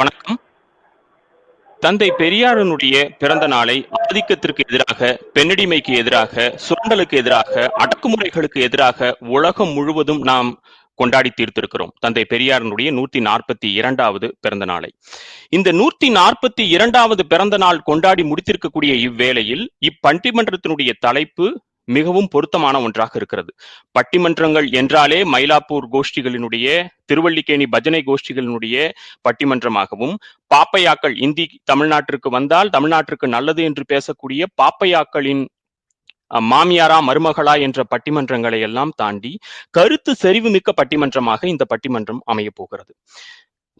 வணக்கம். 0.00 0.38
தந்தை 1.80 2.12
பெரியாரனுடைய 2.18 3.10
பிறந்த 3.18 3.46
நாளை 3.46 3.88
ஆதிக்கத்திற்கு 3.98 4.62
எதிராக 4.66 5.18
பெண்ணடிமைக்கு 5.34 5.96
எதிராக 5.96 6.58
சுரண்டலுக்கு 6.66 7.16
எதிராக 7.22 7.72
அடக்குமுறைகளுக்கு 7.78 8.60
எதிராக 8.60 9.16
உலகம் 9.20 9.72
முழுவதும் 9.72 10.22
நாம் 10.22 10.62
கொண்டாடி 10.94 11.30
தீர்த்திருக்கிறோம். 11.36 11.92
தந்தை 11.98 12.26
பெரியாரனுடைய 12.30 12.88
நூத்தி 12.98 13.18
நாற்பத்தி 13.18 13.72
இரண்டாவது 13.72 14.36
பிறந்த 14.40 14.64
நாளை. 14.64 14.90
இந்த 15.48 15.72
நூத்தி 15.72 16.08
நாற்பத்தி 16.08 16.68
இரண்டாவது 16.76 17.26
பிறந்த 17.26 17.56
நாள் 17.56 17.80
கொண்டாடி 17.80 18.22
முடித்திருக்கக்கூடிய 18.22 18.94
இவ்வேளையில் 19.08 19.66
இப்பண்டிமன்றத்தினுடைய 19.90 20.92
தலைப்பு 20.98 21.60
மிகவும் 21.96 22.28
பொருத்தமான 22.34 22.76
ஒன்றாக 22.86 23.12
இருக்கிறது. 23.20 23.50
பட்டிமன்றங்கள் 23.96 24.66
என்றாலே 24.80 25.18
மயிலாப்பூர் 25.34 25.86
கோஷ்டிகளினுடைய 25.94 26.66
திருவல்லிக்கேணி 27.12 27.66
பஜனை 27.74 28.00
கோஷ்டிகளினுடைய 28.08 28.76
பட்டிமன்றமாகவும் 29.28 30.14
பாப்பையாக்கள் 30.50 31.16
இந்தி 31.26 31.46
தமிழ்நாட்டிற்கு 31.64 32.30
வந்தால் 32.30 32.74
தமிழ்நாட்டிற்கு 32.76 33.28
நல்லது 33.36 33.62
என்று 33.70 33.84
பேசக்கூடிய 33.94 34.44
பாப்பையாக்களின் 34.62 35.42
மாமியாரா 36.50 36.96
மருமகளா 37.06 37.54
என்ற 37.66 37.80
பட்டிமன்றங்களை 37.92 38.58
எல்லாம் 38.66 38.92
தாண்டி 38.96 39.32
கருத்து 39.70 40.12
செறிவுமிக்க 40.22 40.70
பட்டிமன்றமாக 40.80 41.44
இந்த 41.54 41.64
பட்டிமன்றம் 41.72 42.20
அமைய 42.24 42.50
போகிறது. 42.54 42.92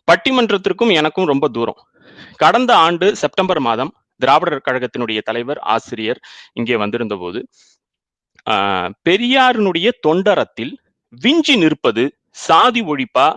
பட்டிமன்றத்திற்கும் 0.09 0.93
எனக்கும் 1.01 1.29
ரொம்ப 1.33 1.49
தூரம். 1.49 1.80
கடந்த 2.43 2.73
ஆண்டு 2.87 3.07
செப்டம்பர் 3.23 3.61
மாதம் 3.69 3.93
திராவிடர் 4.21 4.65
கழகத்தினுடைய 4.66 5.21
தலைவர் 5.29 5.61
ஆசிரியர் 5.74 6.21
இங்கே 6.52 6.77
வந்திருந்த 6.83 7.15
போது 7.16 7.38
பெரியாரினுடைய 9.09 9.89
தொண்டரத்தில் 10.07 10.73
விஞ்சி 11.12 11.55
நிற்பது 11.57 12.05
சாதி 12.30 12.83
ஒழிப்பா 12.83 13.29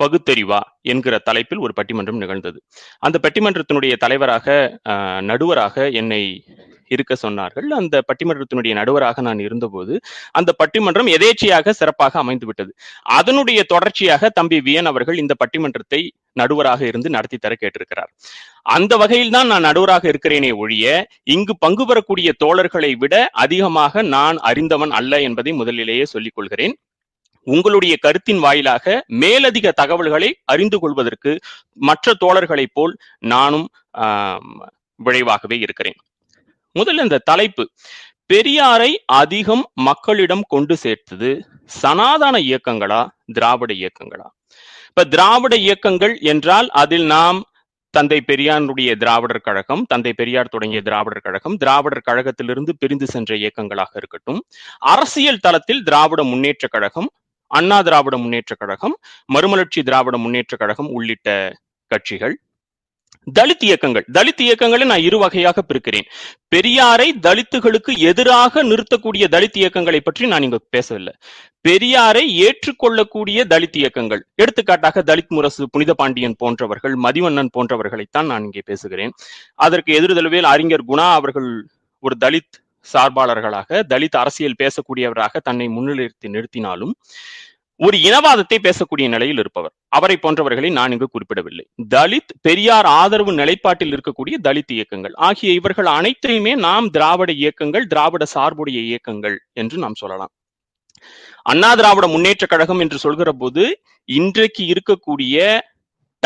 பகுத்தறிவா 0.00 0.60
என்கிற 0.84 1.14
தலைப்பில் 1.20 1.58
ஒரு 1.58 1.74
பட்டிமன்றம் 1.76 2.22
நிகழ்ந்தது. 2.22 2.58
அந்த 3.02 3.16
பட்டிமன்றத்தினுடைய 3.22 3.94
தலைவராக 3.98 4.46
ஆஹ், 4.92 5.22
நடுவராக 5.30 5.76
என்னை 6.00 6.22
இருக்க 6.90 7.14
சொன்னார்கள். 7.16 7.66
அந்த 7.76 7.96
பட்டிமன்றத்தினுடைய 8.08 8.72
நடுவராக 8.74 9.20
நான் 9.20 9.40
இருந்தபோது 9.40 9.94
அந்த 10.34 10.50
பட்டிமன்றம் 10.60 11.10
எதேச்சையாக 11.12 11.72
சிறப்பாக 11.72 12.18
அமைந்து 12.18 12.46
விட்டது 12.46 12.72
அதனுடைய 13.18 13.60
தொடர்ச்சியாக 13.64 14.30
தம்பி 14.30 14.58
வியன் 14.60 14.86
அவர்கள் 14.86 15.18
இந்த 15.18 15.34
பட்டிமன்றத்தை 15.42 16.00
நடுவராக 16.36 16.80
இருந்து 16.86 17.08
நடத்தி 17.10 17.38
தர 17.38 17.54
கேட்டிருக்கிறார். 17.56 18.10
அந்த 18.68 18.92
வகையில் 18.96 19.30
தான் 19.30 19.46
நான் 19.46 19.66
நடுவராக 19.68 20.04
இருக்கிறேனே 20.08 20.52
ஒழிய 20.56 20.86
இங்கு 21.34 21.54
பங்கு 21.58 21.86
பெறக்கூடிய 21.86 22.30
தோழர்களை 22.44 22.92
விட 22.96 23.14
அதிகமாக 23.44 24.02
நான் 24.10 24.38
அறிந்தவன் 24.48 24.94
அல்ல 25.00 25.22
என்பதை 25.28 25.52
முதலிலேயே 25.54 26.06
சொல்லிக் 26.06 26.36
கொள்கிறேன். 26.38 26.74
உங்களுடைய 27.46 27.96
கருத்தின் 28.00 28.38
வாயிலாக 28.38 29.04
மேலதிக 29.22 29.72
தகவல்களை 29.72 30.30
அறிந்து 30.44 30.78
கொள்வதற்கு 30.78 31.32
மற்ற 31.88 32.14
தோழர்களைப் 32.20 32.74
போல் 32.74 32.94
நானும் 33.18 33.66
விளைவாகவே 35.00 35.58
இருக்கிறேன். 35.58 35.98
முதல்ல 36.76 37.02
இந்த 37.02 37.22
தலைப்பு. 37.24 37.64
பெரியாரை 38.32 38.90
அதிகம் 39.04 39.64
மக்களிடம் 39.72 40.44
கொண்டு 40.48 40.76
சேர்த்தது 40.76 41.30
சனாதன 41.64 42.38
இயக்கங்களா 42.38 43.00
திராவிட 43.32 43.74
இயக்கங்களா? 43.74 44.26
இப்ப 44.88 45.04
திராவிட 45.04 45.56
இயக்கங்கள் 45.56 46.18
என்றால் 46.22 46.68
அதில் 46.68 47.06
நாம் 47.06 47.38
தந்தை 47.94 48.22
பெரியாருடைய 48.26 48.90
திராவிடர் 48.96 49.40
கழகம் 49.40 49.82
தந்தை 49.88 50.12
பெரியார் 50.12 50.48
தொடங்கிய 50.48 50.80
திராவிடர் 50.82 51.22
கழகம் 51.22 51.56
திராவிடர் 51.56 52.06
கழகத்திலிருந்து 52.06 52.72
பிரிந்து 52.78 53.06
சென்ற 53.06 53.36
இயக்கங்களாக 53.36 53.92
இருக்கட்டும் 53.94 54.40
அரசியல் 54.78 55.38
தளத்தில் 55.38 55.82
திராவிட 55.82 56.22
முன்னேற்ற 56.22 56.68
கழகம் 56.68 57.08
அண்ணா 57.50 57.82
திராவிட 57.82 58.16
முன்னேற்ற 58.16 58.54
கழகம் 58.58 58.98
மறுமலர்ச்சி 59.26 59.82
திராவிட 59.82 60.16
முன்னேற்ற 60.16 60.56
கழகம் 60.56 60.88
உள்ளிட்ட 60.88 61.58
கட்சிகள். 61.86 62.34
தலித் 63.38 63.64
இயக்கங்கள். 63.68 64.04
தலித் 64.12 64.42
இயக்கங்களை 64.42 64.84
நான் 64.84 65.00
இரு 65.00 65.18
வகையாக 65.18 65.62
பிரிக்கிறேன். 65.68 66.06
பெரியாரை 66.54 67.08
தலித்துகளுக்கு 67.26 67.96
எதிராக 67.98 68.64
நிறுத்தக்கூடிய 68.64 69.24
தலித் 69.30 69.58
இயக்கங்களை 69.58 70.00
பற்றி 70.00 70.26
நான் 70.26 70.42
இங்க 70.42 70.58
பேசவில்லை. 70.70 71.14
பெரியாரை 71.68 72.24
ஏற்றுக்கொள்ளக்கூடிய 72.44 73.44
தலித் 73.50 73.76
இயக்கங்கள். 73.76 74.26
எடுத்துக்காட்டாக 74.34 75.02
தலித் 75.02 75.28
முரசு 75.28 75.70
புனித 75.70 75.94
பாண்டியன் 75.94 76.38
போன்றவர்கள் 76.38 76.94
மதிவண்ணன் 76.94 77.52
போன்றவர்களைத்தான் 77.58 78.26
நான் 78.26 78.42
இங்கே 78.42 78.62
பேசுகிறேன். 78.64 79.12
அதற்கு 79.54 80.00
எதிர்தலுவில் 80.00 80.50
அறிஞர் 80.54 80.88
குணா 80.88 81.12
அவர்கள் 81.12 81.68
ஒரு 81.98 82.16
தலித் 82.24 82.56
சார்பாளர்களாக 82.92 83.82
தலித் 83.88 84.20
அரசியல் 84.22 84.60
பேசக்கூடியவராக 84.62 85.40
தன்னை 85.42 85.66
முன்னிலைத்து 85.68 86.28
நிறுத்தினாலும் 86.28 86.92
ஒரு 87.84 87.98
இனவாதத்தை 87.98 88.56
பேசக்கூடிய 88.62 89.08
நிலையில் 89.08 89.38
இருப்பவர். 89.38 89.72
அவரை 89.88 90.18
போன்றவர்களை 90.22 90.72
நான் 90.72 90.92
இங்கு 90.92 91.08
குறிப்பிடவில்லை. 91.08 91.68
தலித் 91.94 92.32
பெரியார் 92.40 92.84
ஆதரவு 92.84 93.32
நிலைப்பாட்டில் 93.32 93.92
இருக்கக்கூடிய 93.92 94.34
தலித் 94.42 94.72
இயக்கங்கள். 94.72 95.14
ஆகிய 95.14 95.52
இவர்கள் 95.52 95.86
அனைத்தையுமே 95.86 96.54
நாம் 96.54 96.90
திராவிட 96.90 97.32
இயக்கங்கள் 97.32 97.86
திராவிட 97.86 98.24
சார்புடைய 98.24 98.80
இயக்கங்கள் 98.80 99.46
என்று 99.52 99.78
நாம் 99.78 99.94
சொல்லலாம். 99.94 100.30
அண்ணா 101.42 101.74
திராவிட 101.74 102.06
முன்னேற்ற 102.06 102.46
கழகம் 102.46 102.78
என்று 102.78 102.98
சொல்கிற 102.98 103.32
போது 103.32 103.82
இன்றைக்கு 104.04 104.72
இருக்கக்கூடிய 104.72 105.58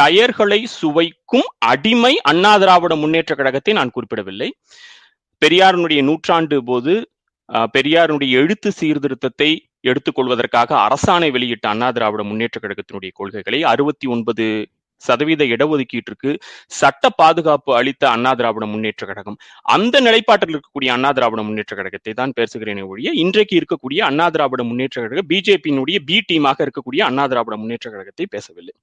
டயர்களை 0.01 0.65
சுவைக்கும் 0.65 1.49
அடிமை 1.59 2.21
அண்ணா 2.21 2.57
திராவிட 2.57 2.97
முன்னேற்ற 2.97 3.35
கழகத்தை 3.35 3.75
நான் 3.75 3.91
குறிப்பிடவில்லை. 3.91 4.55
பெரியாரனுடைய 5.45 6.03
நூற்றாண்டு 6.03 6.65
போது 6.65 7.11
பெரியாருடைய 7.75 8.31
எழுத்து 8.41 8.71
சீர்திருத்தத்தை 8.81 9.51
எடுத்துக்கொள்வதற்காக 9.91 10.71
அரசாணை 10.87 11.29
வெளியிட்ட 11.37 11.67
அண்ணா 11.69 11.89
திராவிட 11.91 12.23
முன்னேற்ற 12.23 12.59
கழகத்தினுடைய 12.61 13.13
கொள்கைகளை 13.15 13.61
அறுபத்தி 13.73 14.07
ஒன்பது 14.07 14.47
சதவீத 15.03 15.43
இடஒதுக்கீட்டிற்கு 15.45 16.31
சட்ட 16.79 17.09
பாதுகாப்பு 17.21 17.71
அளித்த 17.79 18.05
அண்ணா 18.11 18.33
திராவிட 18.33 18.67
முன்னேற்ற 18.67 19.03
கழகம். 19.07 19.37
அந்த 19.75 20.01
நிலைப்பாட்டில் 20.01 20.53
இருக்கக்கூடிய 20.55 20.91
அண்ணா 20.97 21.11
திராவிட 21.13 21.43
முன்னேற்ற 21.49 21.75
கழகத்தை 21.77 22.13
தான் 22.21 22.35
பேசுகிறேனே 22.39 22.85
ஒழிய 22.93 23.11
இன்றைக்கு 23.25 23.57
இருக்கக்கூடிய 23.61 24.01
அண்ணா 24.11 24.29
திராவிட 24.29 24.63
முன்னேற்ற 24.71 24.97
கழகம் 25.03 25.31
பிஜேபியினுடைய 25.33 25.99
பி 26.09 26.19
டீமாக 26.31 26.67
இருக்கக்கூடிய 26.67 27.03
அண்ணா 27.11 27.27
திராவிட 27.27 27.57
முன்னேற்ற 27.63 27.89
கழகத்தை 27.91 28.27
பேசவில்லை. 28.37 28.75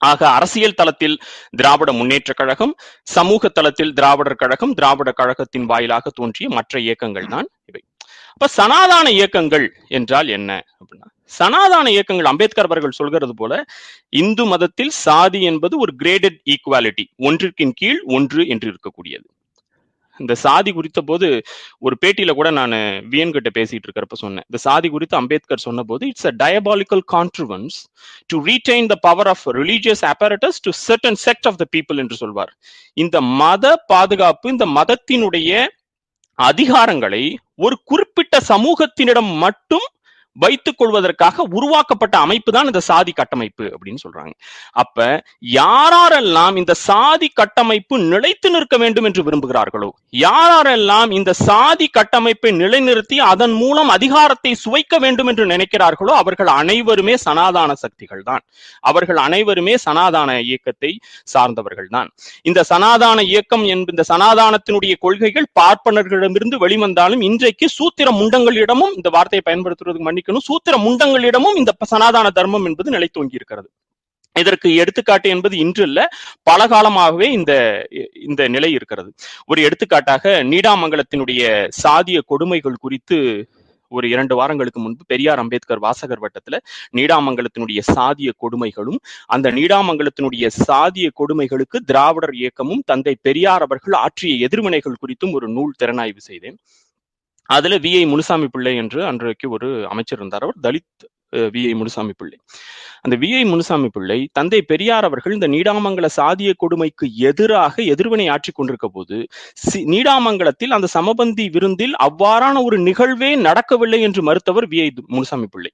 ஆக 0.00 0.28
அரசியல் 0.28 0.74
தளத்தில் 0.74 1.16
திராவிட 1.56 1.92
முன்னேற்ற 1.92 2.32
கழகம் 2.32 2.74
சமூக 3.02 3.48
தளத்தில் 3.48 3.92
திராவிடர் 3.92 4.36
கழகம் 4.36 4.74
திராவிட 4.74 5.12
கழகத்தின் 5.12 5.66
வாயிலாக 5.66 6.10
தோன்றிய 6.10 6.48
மற்ற 6.48 6.80
இயக்கங்கள் 6.80 7.26
தான் 7.26 7.48
இவை. 7.64 7.82
அப்ப 8.32 8.48
சனாதான 8.56 9.06
இயக்கங்கள் 9.10 9.66
என்றால் 9.88 10.28
என்ன 10.28 10.50
அப்படின்னா 10.78 11.08
சனாதான 11.32 11.86
இயக்கங்கள் 11.88 12.24
அம்பேத்கர் 12.24 12.64
அவர்கள் 12.64 12.90
சொல்கிறது 12.90 13.34
போல 13.34 13.64
இந்து 14.08 14.44
மதத்தில் 14.44 14.90
சாதி 14.98 15.42
என்பது 15.42 15.78
ஒரு 15.78 15.92
கிரேடட் 15.98 16.38
ஈக்குவாலிட்டி 16.50 17.04
ஒன்றிற்கின் 17.18 17.74
கீழ் 17.74 18.00
ஒன்று 18.06 18.46
என்று 18.46 18.68
இருக்கக்கூடியது. 18.72 19.26
இந்த 20.18 20.34
சாதி 20.34 20.72
குறித்த 20.72 21.00
போது 21.02 21.28
ஒரு 21.78 21.96
பேட்டியில 22.02 22.34
கூட 22.34 22.50
நான் 22.50 22.76
வியன் 23.12 23.34
கிட்ட 23.36 23.50
பேசிட்டு 23.58 23.86
இருக்கிறப்ப 23.88 24.18
சொன்னேன். 24.24 24.46
இந்த 24.48 24.60
சாதி 24.66 24.88
குறித்து 24.88 25.16
அம்பேத்கர் 25.16 25.66
சொன்ன 25.66 25.82
போது 25.82 26.06
it's 26.06 26.26
a 26.26 26.34
diabolical 26.44 27.04
contrivance 27.12 27.78
to 28.26 28.38
retain 28.44 28.86
the 28.86 28.96
power 29.08 29.26
of 29.26 29.44
religious 29.60 30.04
apparatus 30.12 30.56
to 30.66 30.72
certain 30.86 31.18
sect 31.26 31.48
of 31.50 31.56
the 31.56 31.66
people 31.76 32.00
என்று 32.02 32.16
சொல்வார். 32.16 32.52
இந்த 32.96 33.16
மத 33.42 33.74
பாதுகாப்பு 33.86 34.48
இந்த 34.50 34.66
மதத்தினுடைய 34.78 35.52
அதிகாரங்களை 36.38 37.24
ஒரு 37.58 37.76
குறிப்பிட்ட 37.84 38.36
சமூகத்தினிடம் 38.48 39.30
மட்டும் 39.36 39.86
வைத்துக் 40.38 40.78
கொள்வதற்காக 40.78 41.44
உருவாக்கப்பட்ட 41.56 42.14
அமைப்பு 42.18 42.50
தான் 42.52 42.68
இந்த 42.70 42.80
சாதி 42.88 43.12
கட்டமைப்பு 43.12 43.64
அப்படின்னு 43.74 44.02
சொல்றாங்க. 44.04 44.32
அப்ப 44.74 44.98
யாரெல்லாம் 45.56 46.56
இந்த 46.56 46.74
சாதி 46.80 47.28
கட்டமைப்பு 47.40 47.94
நிலைத்து 48.12 48.50
நிற்க 48.50 48.76
வேண்டும் 48.76 49.06
என்று 49.08 49.22
விரும்புகிறார்களோ 49.22 49.90
யாரெல்லாம் 50.22 51.10
இந்த 51.10 51.32
சாதி 51.40 51.86
கட்டமைப்பை 51.88 52.52
நிலைநிறுத்தி 52.52 53.16
அதன் 53.30 53.54
மூலம் 53.54 53.90
அதிகாரத்தை 53.96 54.52
சுவைக்க 54.62 54.98
வேண்டும் 54.98 55.30
என்று 55.32 55.46
நினைக்கிறார்களோ 55.46 56.12
அவர்கள் 56.14 56.50
அனைவருமே 56.54 57.14
சனாதான 57.26 57.70
சக்திகள் 57.74 58.22
தான் 58.22 58.44
அவர்கள் 58.82 59.18
அனைவருமே 59.18 59.74
சனாதான 59.86 60.36
இயக்கத்தை 60.40 60.92
சார்ந்தவர்கள் 61.28 61.88
தான் 61.88 62.08
இந்த 62.42 62.60
சனாதான 62.70 63.18
இயக்கம் 63.28 63.64
என்ப 63.66 63.86
இந்த 63.88 64.04
சனாதானத்தினுடைய 64.08 64.94
கொள்கைகள் 64.98 65.48
பார்ப்பனர்களிடமிருந்து 65.60 66.56
வெளிவந்தாலும் 66.64 67.22
இன்றைக்கு 67.22 67.68
சூத்திர 67.68 68.08
முண்டங்களிடமும் 68.12 68.94
இந்த 68.94 69.08
வார்த்தையை 69.08 69.44
பயன்படுத்துவதற்கு 69.48 70.08
இருக்கணும் 70.28 70.48
சூத்திர 70.48 70.76
முண்டங்களிடமும் 70.86 71.58
இந்த 71.62 71.72
சனாதான 71.92 72.28
தர்மம் 72.38 72.66
என்பது 72.70 72.90
நிலைத்தோங்கி 72.96 73.38
இருக்கிறது 73.40 73.68
இதற்கு 74.36 74.68
எடுத்துக்காட்டு 74.82 75.28
என்பது 75.34 75.54
இன்று 75.58 75.84
இல்ல 75.88 76.00
பல 76.42 76.60
காலமாகவே 76.66 77.28
இந்த 77.38 77.52
இந்த 78.28 78.42
நிலை 78.48 78.70
இருக்கிறது. 78.72 79.10
ஒரு 79.46 79.60
எடுத்துக்காட்டாக 79.62 80.34
நீடாமங்கலத்தினுடைய 80.52 81.42
சாதிய 81.84 82.18
கொடுமைகள் 82.32 82.82
குறித்து 82.84 83.18
ஒரு 83.92 84.06
இரண்டு 84.08 84.34
வாரங்களுக்கு 84.36 84.80
முன்பு 84.80 85.02
பெரியார் 85.06 85.40
அம்பேத்கர் 85.42 85.82
வாசகர் 85.86 86.22
வட்டத்துல 86.24 86.56
நீடாமங்கலத்தினுடைய 86.98 87.80
சாதிய 87.96 88.30
கொடுமைகளும் 88.42 88.98
அந்த 89.26 89.50
நீடாமங்கலத்தினுடைய 89.50 90.46
சாதிய 90.68 91.08
கொடுமைகளுக்கு 91.20 91.80
திராவிடர் 91.90 92.34
இயக்கமும் 92.42 92.82
தந்தை 92.86 93.14
பெரியார் 93.22 93.64
அவர்கள் 93.68 93.96
ஆற்றிய 94.04 94.48
எதிர்வினைகள் 94.48 95.00
குறித்தும் 95.02 95.34
ஒரு 95.38 95.48
நூல் 95.48 95.78
திறனாய்வு 95.82 96.22
செய்தேன். 96.30 96.58
அதுல 97.48 97.78
வி. 97.78 97.96
ஐ. 97.96 98.06
முனுசாமி 98.06 98.48
பிள்ளை 98.48 98.76
என்று 98.76 99.04
அன்றைக்கு 99.04 99.50
ஒரு 99.50 99.88
அமைச்சர் 99.88 100.18
இருந்தார். 100.18 100.42
அவர் 100.42 100.54
தலித் 100.62 101.08
வி. 101.36 101.66
ஐ. 101.66 101.74
முனுசாமி 101.74 102.12
பிள்ளை. 102.16 102.38
அந்த 103.00 103.16
வி. 103.16 103.36
ஐ. 103.38 103.44
முனுசாமி 103.44 103.88
பிள்ளை 103.88 104.28
தந்தை 104.32 104.62
பெரியார் 104.62 105.04
அவர்கள் 105.04 105.32
இந்த 105.32 105.48
நீடாமங்கல 105.48 106.08
சாதிய 106.16 106.52
கொடுமைக்கு 106.56 107.16
எதிராக 107.16 107.82
எதிர்வினை 107.82 108.28
ஆற்றி 108.28 108.52
கொண்டிருக்க 108.52 108.88
போது 108.88 109.26
சி- 109.62 109.86
நீடாமங்கலத்தில் 109.86 110.72
அந்த 110.72 110.86
சமபந்தி 110.94 111.50
விருந்தில் 111.50 111.94
அவ்வாறான 112.02 112.62
ஒரு 112.62 112.78
நிகழ்வே 112.78 113.36
நடக்கவில்லை 113.36 114.00
என்று 114.00 114.22
மறுத்தவர் 114.22 114.68
வி. 114.68 114.82
ஐ. 114.82 114.92
முனுசாமி 115.06 115.46
பிள்ளை. 115.50 115.70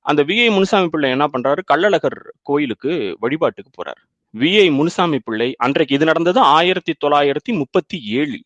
அந்த 0.00 0.24
வி. 0.24 0.42
ஐ. 0.42 0.50
முனுசாமி 0.50 0.88
பிள்ளை 0.88 1.10
என்ன 1.10 1.28
பண்றாரு? 1.32 1.58
கள்ளழகர் 1.72 2.20
கோயிலுக்கு 2.42 3.16
வழிபாட்டுக்கு 3.20 3.82
போறாரு. 3.82 4.02
வி. 4.36 4.60
ஐ. 4.60 4.70
முனுசாமி 4.70 5.18
பிள்ளை 5.20 5.54
அன்றைக்கு 5.58 5.94
இது 5.94 6.04
நடந்தது 6.04 6.40
ஆயிரத்தி 6.54 6.92
தொள்ளாயிரத்தி 7.04 7.52
முப்பத்தி 7.58 7.98
ஏழில். 8.18 8.44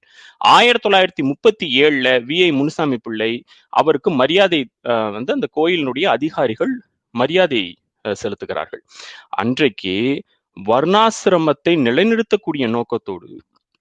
ஆயிரத்தி 0.50 0.88
தொள்ளாயிரத்தி 0.88 1.24
முப்பத்தி 1.24 1.82
ஏழுல 1.82 2.08
வி. 2.26 2.38
ஐ. 2.44 2.50
முனுசாமி 2.52 2.98
பிள்ளை 2.98 3.32
அவருக்கு 3.72 4.10
மரியாதை 4.12 4.60
அஹ், 4.84 5.10
வந்து 5.12 5.32
அந்த 5.32 5.48
கோயிலினுடைய 5.56 6.06
அதிகாரிகள் 6.08 6.74
மரியாதை 7.14 7.62
அஹ், 8.04 8.16
செலுத்துகிறார்கள். 8.22 8.82
அன்றைக்கு 9.36 9.96
வர்ணாசிரமத்தை 10.56 11.74
நிலைநிறுத்தக்கூடிய 11.86 12.66
நோக்கத்தோடு 12.68 13.28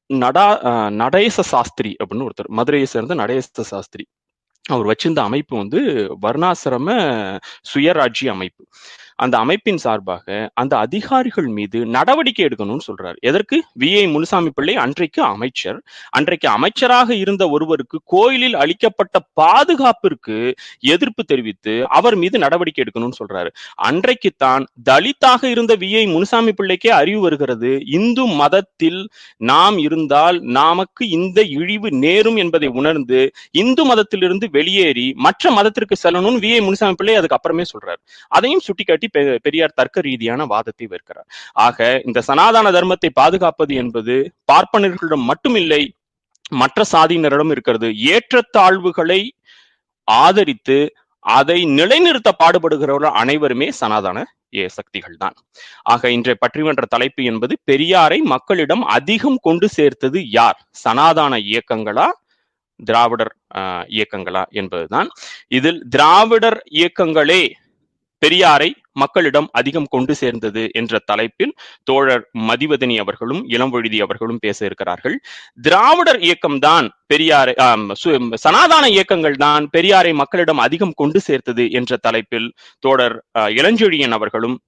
நடா 0.09 0.47
அஹ், 0.69 0.91
நடேச 0.95 1.41
சாஸ்திரி 1.51 1.95
அப்படின்னு 1.99 2.27
ஒருத்தர் 2.27 2.51
மதுரையை 2.51 2.87
சேர்ந்த 2.87 3.13
நடேச 3.15 3.45
சாஸ்திரி 3.73 4.05
அவர் 4.65 4.87
வச்சிருந்த 4.87 5.21
அமைப்பு 5.21 5.57
வந்து 5.57 5.79
வர்ணாசிரம 6.23 6.89
சுயராஜ்ய 7.69 8.29
அமைப்பு. 8.29 8.63
அந்த 9.19 9.37
அமைப்பின் 9.37 9.77
சார்பாக 9.77 10.49
அந்த 10.53 10.73
அதிகாரிகள் 10.77 11.47
மீது 11.57 11.79
நடவடிக்கை 11.85 12.43
எடுக்கணும்னு 12.45 12.85
சொல்றாரு. 12.89 13.17
எதற்கு? 13.19 13.57
வி 13.79 13.89
ஐ 13.97 14.07
முனுசாமி 14.07 14.49
பிள்ளை 14.49 14.75
அன்றைக்கு 14.75 15.21
அமைச்சர். 15.23 15.79
அன்றைக்கு 16.09 16.47
அமைச்சராக 16.49 17.09
இருந்த 17.15 17.49
ஒருவருக்கு 17.49 17.97
கோயிலில் 18.05 18.55
அளிக்கப்பட்ட 18.55 19.19
பாதுகாப்பிற்கு 19.41 20.37
எதிர்ப்பு 20.95 21.23
தெரிவித்து 21.23 21.73
அவர் 21.89 22.15
மீது 22.15 22.37
நடவடிக்கை 22.39 22.85
எடுக்கணும்னு 22.85 23.19
சொல்றாரு. 23.21 23.51
அன்றைக்கு 23.89 24.31
தான் 24.37 24.65
தலித்தாக 24.89 25.43
இருந்த 25.43 25.75
வி 25.75 25.89
ஐ 25.97 26.05
முனுசாமி 26.07 26.53
பிள்ளைக்கே 26.53 26.91
அறிவு 26.99 27.21
வருகிறது. 27.21 27.71
இந்து 27.89 28.25
மதத்தில் 28.41 29.01
நாம் 29.51 29.77
இருந்தால் 29.77 30.39
நமக்கு 30.59 31.09
இந்த 31.09 31.39
இழிவு 31.59 31.91
நேரும் 32.05 32.35
என்பதை 32.35 32.67
உணர்ந்து 32.81 33.19
இந்து 33.63 33.85
மதத்திலிருந்து 33.85 34.49
வெளியேறி 34.51 35.07
மற்ற 35.27 35.51
மதத்திற்கு 35.51 35.95
செல்லணும்னு 36.03 36.43
வி 36.45 36.53
ஐ 36.53 36.61
முனுசாமி 36.61 36.93
பிள்ளை 36.93 37.15
அதுக்கு 37.15 37.35
அப்புறமே 37.35 37.67
சொல்றாரு. 37.73 38.01
அதையும் 38.27 38.65
சுட்டிக்காட்டி 38.69 39.07
பெரியார் 39.45 39.77
தர்க்க 39.79 40.07
ரீதியான 40.07 40.45
வாதத்தை 40.53 40.87
வைக்கிறார் 40.93 41.27
ஆக 41.67 41.89
இந்த 42.07 42.19
சனாதன 42.29 42.71
தர்மத்தை 42.77 43.09
பாதுகாப்பது 43.21 43.73
என்பது 43.83 44.15
பார்ப்பனர்களிடம் 44.51 45.27
மட்டுமில்லை 45.31 45.81
மற்ற 46.61 46.83
சாதியினரிடம் 46.93 47.51
இருக்கிறது. 47.55 47.87
ஏற்றத்தாழ்வுகளை 48.13 49.21
ஆதரித்து 50.07 50.79
அதை 51.25 51.57
நிலைநிறுத்த 51.79 52.29
பாடுபடுகிறவர்கள் 52.41 53.17
அனைவருமே 53.21 53.67
சனாதன 53.81 54.17
ஏ 54.59 54.63
சக்திகள் 54.75 55.17
தான். 55.23 55.35
ஆக 55.93 56.11
இன்றைய 56.15 56.35
பற்றிமன்ற 56.43 56.83
தலைப்பு 56.93 57.21
என்பது 57.31 57.53
பெரியாரை 57.69 58.19
மக்களிடம் 58.33 58.83
அதிகம் 58.97 59.39
கொண்டு 59.47 59.67
சேர்த்தது 59.77 60.19
யார்? 60.37 60.57
சனாதான 60.85 61.33
இயக்கங்களா 61.51 62.07
திராவிடர் 62.79 63.33
இயக்கங்களா 63.97 64.43
என்பதுதான். 64.59 65.09
இதில் 65.57 65.79
திராவிடர் 65.95 66.59
இயக்கங்களே 66.79 67.41
பெரியாரை 68.25 68.73
மக்களிடம் 68.91 69.49
அதிகம் 69.51 69.85
கொண்டு 69.85 70.15
சேர்ந்தது 70.15 70.69
என்ற 70.71 70.99
தலைப்பில் 71.05 71.53
தோழர் 71.83 72.29
மதிவதனி 72.37 72.99
அவர்களும் 72.99 73.49
இளம்வழுதி 73.49 74.01
அவர்களும் 74.01 74.37
பேச 74.39 74.65
இருக்கிறார்கள். 74.65 75.19
திராவிடர் 75.61 76.19
இயக்கம்தான் 76.19 76.89
பெரியாரை 77.13 77.53
சனாதான 78.43 78.81
சு- 78.81 78.87
இயக்கங்கள் 78.87 79.35
தான் 79.35 79.69
பெரியாரை 79.77 80.13
மக்களிடம் 80.13 80.57
அதிகம் 80.57 80.93
கொண்டு 80.95 81.19
சேர்த்தது 81.19 81.71
என்ற 81.71 81.97
தலைப்பில் 81.97 82.53
தோழர் 82.79 83.25
அஹ், 83.39 83.41
இளஞ்செழியன் 83.41 84.11
அவர்களும் 84.11 84.59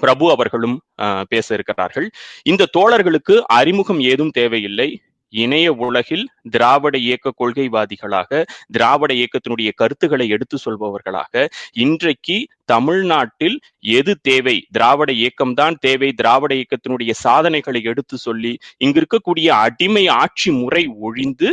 பிரபு 0.00 0.30
அவர்களும் 0.30 0.80
பேச 1.28 1.54
இருக்கிறார்கள். 1.54 2.10
இந்த 2.42 2.68
தோழர்களுக்கு 2.78 3.40
அறிமுகம் 3.40 4.00
ஏதும் 4.00 4.30
தேவையில்லை. 4.30 5.00
இணைய 5.32 5.72
உலகில் 5.72 6.28
திராவிட 6.50 6.98
இயக்க 6.98 7.32
கொள்கைவாதிகளாக 7.38 8.44
திராவிட 8.66 9.14
இயக்கத்தினுடைய 9.14 9.70
கருத்துக்களை 9.74 10.28
எடுத்து 10.28 10.58
சொல்பவர்களாக 10.64 11.48
இன்றைக்கு 11.72 12.36
தமிழ்நாட்டில் 12.64 13.58
எது 13.78 14.18
தேவை? 14.22 14.66
திராவிட 14.70 15.12
இயக்கம்தான் 15.12 15.76
தேவை. 15.80 16.12
திராவிட 16.12 16.54
இயக்கத்தினுடைய 16.54 17.12
சாதனைகளை 17.12 17.82
எடுத்து 17.82 18.18
சொல்லி 18.18 18.58
இங்கு 18.76 19.00
இருக்கக்கூடிய 19.00 19.48
அடிமை 19.48 20.06
ஆட்சி 20.06 20.50
முறை 20.52 20.86
ஒழிந்து 21.00 21.50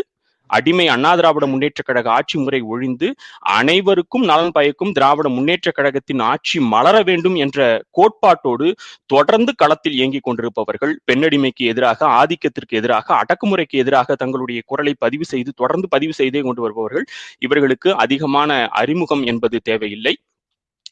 அடிமை 0.53 0.85
அண்ணா 0.87 1.11
திராவிட 1.15 1.45
முன்னேற்ற 1.47 1.81
கழக 1.83 2.07
ஆட்சி 2.11 2.37
முறை 2.37 2.59
ஒழிந்து 2.73 3.07
அனைவருக்கும் 3.53 4.25
நலன் 4.25 4.51
பயக்கும் 4.51 4.91
திராவிட 4.91 5.29
முன்னேற்ற 5.29 5.71
கழகத்தின் 5.71 6.23
ஆட்சி 6.23 6.59
மலர 6.73 6.95
வேண்டும் 7.01 7.37
என்ற 7.37 7.59
கோட்பாட்டோடு 7.91 8.67
தொடர்ந்து 9.05 9.53
களத்தில் 9.55 9.97
இயங்கிக் 9.99 10.23
கொண்டிருப்பவர்கள் 10.23 10.93
பெண்ணடிமைக்கு 11.05 11.65
எதிராக 11.65 12.05
ஆதிக்கத்திற்கு 12.19 12.79
எதிராக 12.81 13.07
அடக்குமுறைக்கு 13.21 13.77
எதிராக 13.83 14.15
தங்களுடைய 14.15 14.61
குரலை 14.65 14.93
பதிவு 14.97 15.25
செய்து 15.25 15.51
தொடர்ந்து 15.55 15.89
பதிவு 15.89 16.13
செய்தே 16.13 16.41
கொண்டு 16.41 16.61
வருபவர்கள் 16.61 17.07
இவர்களுக்கு 17.39 17.89
அதிகமான 17.97 18.51
அறிமுகம் 18.81 19.23
என்பது 19.23 19.59
தேவையில்லை. 19.63 20.15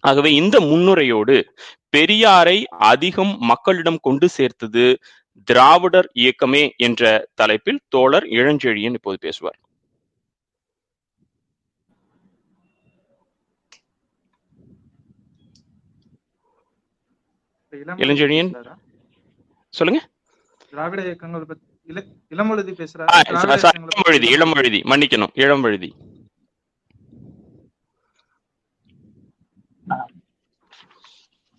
ஆகவே 0.04 0.30
இந்த 0.34 0.56
முன்னுரையோடு 0.62 1.36
பெரியாரை 1.94 2.58
அதிகம் 2.90 3.34
மக்களிடம் 3.42 4.00
கொண்டு 4.02 4.28
சேர்த்தது 4.30 4.86
திராவிடர் 5.44 6.12
இயக்கமே 6.14 6.72
என்ற 6.78 7.30
தலைப்பில் 7.34 7.82
தோழர் 7.88 8.24
இளஞ்செழியன் 8.24 8.94
இப்போது 8.94 9.18
பேசுவார். 9.22 9.60
இளஞ்செழியன்? 17.74 18.76
சொல்லுங்க. 19.70 20.10
திராவிட 20.70 21.02
இயக்கங்கள் 21.04 21.46
பத்தி 21.46 21.70
இளமொழுதி 22.30 22.74
பேசுறாரு? 22.82 23.08
இளம்வழுதி 24.36 24.80
மன்னிக்கணும் 24.92 25.34
இளம்வழுதி 25.36 25.92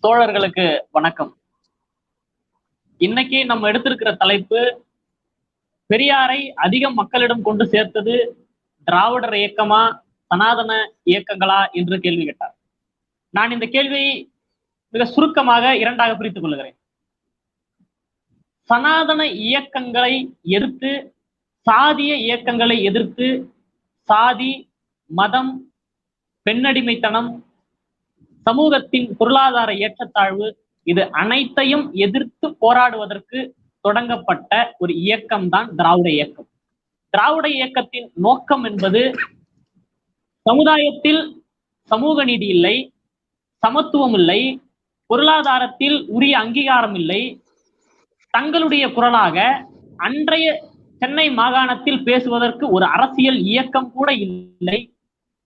தோழர்களுக்கு 0.03 0.65
வணக்கம். 0.91 1.37
இன்னைக்கு 3.01 3.37
நம்ம 3.45 3.69
எடுத்திருக்கிற 3.71 4.09
தலைப்பு 4.17 4.59
பெரியாரை 5.89 6.39
அதிகம் 6.55 6.93
மக்களிடம் 6.93 7.41
கொண்டு 7.41 7.63
சேர்த்தது 7.67 8.13
திராவிடர் 8.87 9.37
இயக்கமா 9.39 9.81
சனாதன 10.31 10.71
இயக்கங்களா 11.11 11.59
என்று 11.71 11.95
கேள்வி 11.99 12.23
கேட்டார். 12.25 12.53
நான் 13.29 13.51
இந்த 13.51 13.65
கேள்வியை 13.65 14.13
மிக 14.93 15.05
சுருக்கமாக 15.05 15.75
இரண்டாக 15.77 16.11
பிரித்துக் 16.15 16.45
கொள்கிறேன். 16.45 16.77
சனாதன 18.69 19.21
இயக்கங்களை 19.47 20.13
எதிர்த்து 20.57 20.91
சாதிய 21.67 22.13
இயக்கங்களை 22.27 22.77
எதிர்த்து 22.89 23.27
சாதி 24.09 24.51
மதம் 25.05 25.53
பெண்ணடிமைத்தனம் 26.45 27.31
சமூகத்தின் 28.47 29.07
பொருளாதார 29.17 29.71
ஏற்றத்தாழ்வு 29.85 30.47
இது 30.83 31.11
அனைத்தையும் 31.11 31.93
எதிர்த்து 32.05 32.55
போராடுவதற்கு 32.59 33.55
தொடங்கப்பட்ட 33.81 34.51
ஒரு 34.77 34.93
இயக்கம் 34.95 35.49
தான் 35.49 35.75
திராவிட 35.75 36.09
இயக்கம். 36.09 36.47
திராவிட 37.09 37.49
இயக்கத்தின் 37.49 38.11
நோக்கம் 38.13 38.63
என்பது 38.63 39.01
சமுதாயத்தில் 40.45 41.21
சமூக 41.91 42.23
நீதி 42.23 42.47
இல்லை 42.47 42.75
சமத்துவம் 43.63 44.13
இல்லை 44.13 44.41
பொருளாதாரத்தில் 45.09 45.97
உரிய 46.07 46.33
அங்கீகாரம் 46.39 46.95
இல்லை. 46.95 47.21
தங்களுடைய 48.29 48.91
குரலாக 48.91 49.65
அன்றைய 49.97 50.47
சென்னை 51.01 51.27
மாகாணத்தில் 51.31 52.03
பேசுவதற்கு 52.03 52.65
ஒரு 52.69 52.85
அரசியல் 52.85 53.39
இயக்கம் 53.43 53.91
கூட 53.91 54.09
இல்லை. 54.13 54.79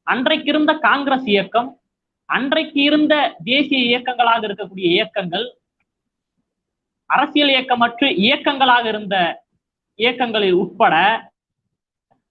அன்றைக்கிருந்த 0.04 0.74
காங்கிரஸ் 0.80 1.28
இயக்கம் 1.34 1.70
அன்றைக்கு 2.30 2.84
இருந்த 2.84 3.38
தேசிய 3.44 3.90
இயக்கங்களாக 3.90 4.48
இருக்கக்கூடிய 4.48 4.92
இயக்கங்கள் 4.92 5.54
அரசியல் 7.10 7.50
இயக்கமற்ற 7.50 8.12
இயக்கங்களாக 8.22 8.88
இருந்த 8.88 9.44
இயக்கங்களில் 10.00 10.54
உட்பட 10.54 11.26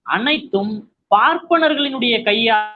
அனைத்தும் 0.06 0.88
பார்ப்பனர்களினுடைய 1.10 2.22
கையாலும் 2.22 2.66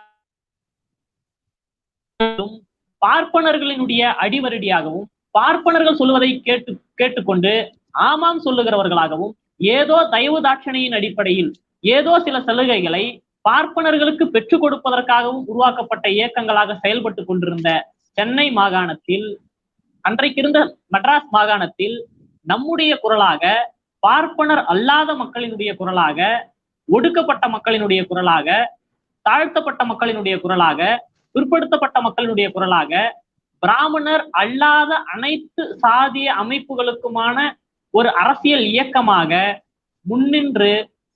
பார்ப்பனர்களினுடைய 3.02 4.14
அடிவரடியாகவும் 4.20 5.08
பார்ப்பனர்கள் 5.34 5.94
சொல்லுவதை 5.94 6.40
கேட்டு 6.40 6.80
கேட்டுக்கொண்டு 6.94 7.72
ஆமாம் 8.02 8.44
சொல்லுகிறவர்களாகவும் 8.44 9.32
ஏதோ 9.70 10.08
தயவு 10.10 10.40
தாட்சணையின் 10.40 10.92
அடிப்படையில் 10.92 11.52
ஏதோ 11.88 12.20
சில 12.20 12.38
சலுகைகளை 12.38 13.22
பார்ப்பனர்களுக்கு 13.44 14.24
பெற்றுக் 14.26 14.62
கொடுப்பதற்காகவும் 14.62 15.44
உருவாக்கப்பட்ட 15.44 16.06
இயக்கங்களாக 16.10 16.76
செயல்பட்டு 16.82 17.22
கொண்டிருந்த 17.24 17.70
சென்னை 18.18 18.46
மாகாணத்தில் 18.52 19.26
அன்றைக்கிருந்த 20.04 20.60
மெட்ராஸ் 20.88 21.30
மாகாணத்தில் 21.30 21.96
நம்முடைய 22.46 22.92
குரலாக 22.96 23.44
பார்ப்பனர் 24.02 24.62
அல்லாத 24.64 25.10
மக்களினுடைய 25.14 25.70
குரலாக 25.76 26.28
ஒடுக்கப்பட்ட 26.88 27.44
மக்களினுடைய 27.48 28.00
குரலாக 28.06 28.48
தாழ்த்தப்பட்ட 29.26 29.82
மக்களினுடைய 29.84 30.36
குரலாக 30.36 30.80
பிற்படுத்தப்பட்ட 31.34 31.98
மக்களினுடைய 32.00 32.46
குரலாக 32.48 32.92
பிராமணர் 33.62 34.24
அல்லாத 34.32 34.92
அனைத்து 35.06 35.64
சாதிய 35.82 36.28
அமைப்புகளுக்குமான 36.40 37.36
ஒரு 37.94 38.08
அரசியல் 38.14 38.64
இயக்கமாக 38.66 39.32
முன்னின்று 40.06 40.72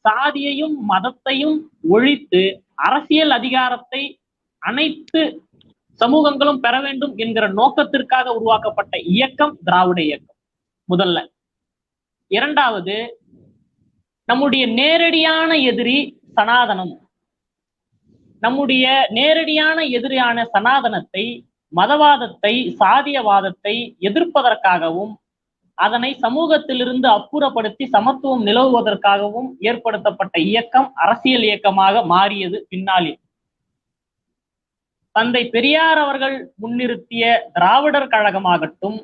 சாதியையும் 0.08 0.76
மதத்தையும் 0.88 1.58
ஒழித்து 1.88 2.62
அரசியல் 2.74 3.30
அதிகாரத்தை 3.30 4.20
அனைத்து 4.58 5.42
சமூகங்களும் 6.00 6.60
பெற 6.60 6.80
வேண்டும் 6.80 7.16
என்கிற 7.16 7.48
நோக்கத்திற்காக 7.48 8.34
உருவாக்கப்பட்ட 8.34 8.98
இயக்கம் 8.98 9.58
திராவிட 9.64 10.02
இயக்கம். 10.02 10.36
முதல்ல. 10.88 11.18
இரண்டாவது 12.26 13.18
நம்முடைய 14.24 14.66
நேரடியான 14.66 15.56
எதிரி 15.56 16.20
சனாதனம். 16.36 16.94
நம்முடைய 18.40 19.06
நேரடியான 19.10 19.82
எதிரியான 19.82 20.44
சனாதனத்தை 20.44 21.46
மதவாதத்தை 21.76 22.54
சாதியவாதத்தை 22.80 23.96
எதிர்ப்பதற்காகவும் 24.00 25.12
அதனை 25.78 26.10
சமூகத்திலிருந்து 26.14 27.08
அப்புறப்படுத்தி 27.08 27.84
சமத்துவம் 27.86 28.44
நிலவுவதற்காகவும் 28.46 29.48
ஏற்படுத்தப்பட்ட 29.60 30.36
இயக்கம் 30.40 30.88
அரசியல் 30.94 31.42
இயக்கமாக 31.42 32.02
மாறியது 32.04 32.58
பின்னாளில். 32.68 33.18
தந்தை 35.14 35.42
பெரியார் 35.48 35.98
அவர்கள் 35.98 36.36
முன்னிறுத்திய 36.62 37.24
திராவிடர் 37.52 38.12
கழகமாகட்டும் 38.12 38.96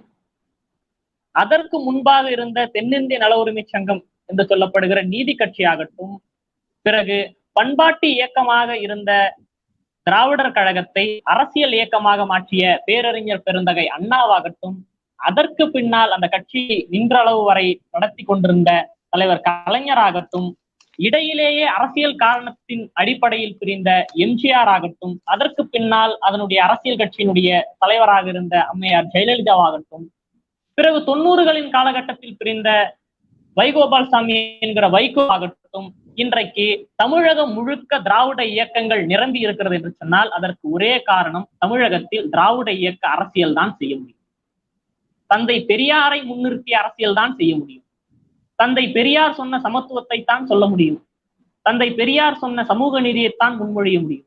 அதற்கு 1.35 1.77
முன்பாக 1.79 2.25
இருந்த 2.31 2.67
தென்னிந்திய 2.67 3.19
நல 3.19 3.35
உரிமை 3.39 3.65
சங்கம் 3.67 4.01
என்று 4.27 4.45
சொல்லப்படுகிற 4.45 5.01
நீதி 5.05 5.35
கட்சியாகட்டும் 5.35 6.15
பிறகு 6.87 7.19
பண்பாட்டு 7.53 8.07
இயக்கமாக 8.09 8.79
இருந்த 8.79 9.13
திராவிடர் 10.07 10.53
கழகத்தை 10.53 11.05
அரசியல் 11.25 11.73
இயக்கமாக 11.73 12.25
மாற்றிய 12.27 12.65
பேரறிஞர் 12.85 13.45
பெருந்தகை 13.45 13.87
அண்ணாவாகட்டும் 13.89 14.77
அதற்கு 15.21 15.65
பின்னால் 15.71 16.11
அந்த 16.11 16.27
கட்சி 16.27 16.63
நின்றளவு 16.89 17.43
வரை 17.45 17.67
நடத்தி 17.91 18.23
கொண்டிருந்த 18.23 18.73
தலைவர் 19.09 19.45
கலைஞராகட்டும் 19.47 20.49
இடையிலேயே 20.99 21.67
அரசியல் 21.69 22.17
காரணத்தின் 22.17 22.83
அடிப்படையில் 22.93 23.59
பிரிந்த 23.59 23.91
எம்ஜிஆர் 24.17 24.71
ஆகட்டும் 24.71 25.15
அதற்கு 25.25 25.63
பின்னால் 25.67 26.15
அதனுடைய 26.21 26.59
அரசியல் 26.63 27.01
கட்சியினுடைய 27.01 27.51
தலைவராக 27.79 28.27
இருந்த 28.29 28.57
அம்மையார் 28.63 29.13
ஜெயலலிதாவாகட்டும் 29.15 30.07
பிறகு 30.79 30.99
தொண்ணூறுகளின் 31.05 31.71
காலகட்டத்தில் 31.71 32.37
பிரிந்த 32.37 32.69
வைகோபால் 33.57 34.11
சாமி 34.11 34.37
என்கிற 34.59 34.87
வைகோ 34.89 35.25
ஆகட்டும் 35.29 35.89
இன்றைக்கு 36.15 36.67
தமிழகம் 36.95 37.53
முழுக்க 37.53 37.99
திராவிட 38.01 38.41
இயக்கங்கள் 38.45 39.03
நிரம்பி 39.07 39.41
இருக்கிறது 39.41 39.75
என்று 39.75 39.91
சொன்னால் 39.93 40.31
அதற்கு 40.31 40.65
ஒரே 40.71 40.93
காரணம் 41.03 41.47
தமிழகத்தில் 41.59 42.29
திராவிட 42.31 42.71
இயக்க 42.73 43.05
அரசியல் 43.09 43.53
தான் 43.53 43.75
செய்ய 43.79 43.93
முடியும். 43.97 44.20
தந்தை 45.31 45.57
பெரியாரை 45.71 46.21
முன்னிறுத்திய 46.31 46.77
அரசியல் 46.83 47.19
தான் 47.21 47.37
செய்ய 47.39 47.53
முடியும். 47.57 47.85
தந்தை 48.59 48.85
பெரியார் 48.97 49.39
சொன்ன 49.41 49.61
சமத்துவத்தை 49.67 50.19
தான் 50.25 50.47
சொல்ல 50.47 50.65
முடியும். 50.67 51.01
தந்தை 51.67 51.89
பெரியார் 52.01 52.41
சொன்ன 52.43 52.65
சமூக 52.65 53.01
நீதியைத்தான் 53.01 53.55
முன்மொழிய 53.61 53.97
முடியும். 54.01 54.27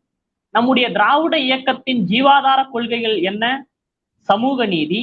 நம்முடைய 0.56 0.88
திராவிட 0.92 1.36
இயக்கத்தின் 1.48 2.02
ஜீவாதார 2.12 2.60
கொள்கைகள் 2.72 3.18
என்ன? 3.32 3.44
சமூக 4.30 4.66
நீதி 4.66 5.00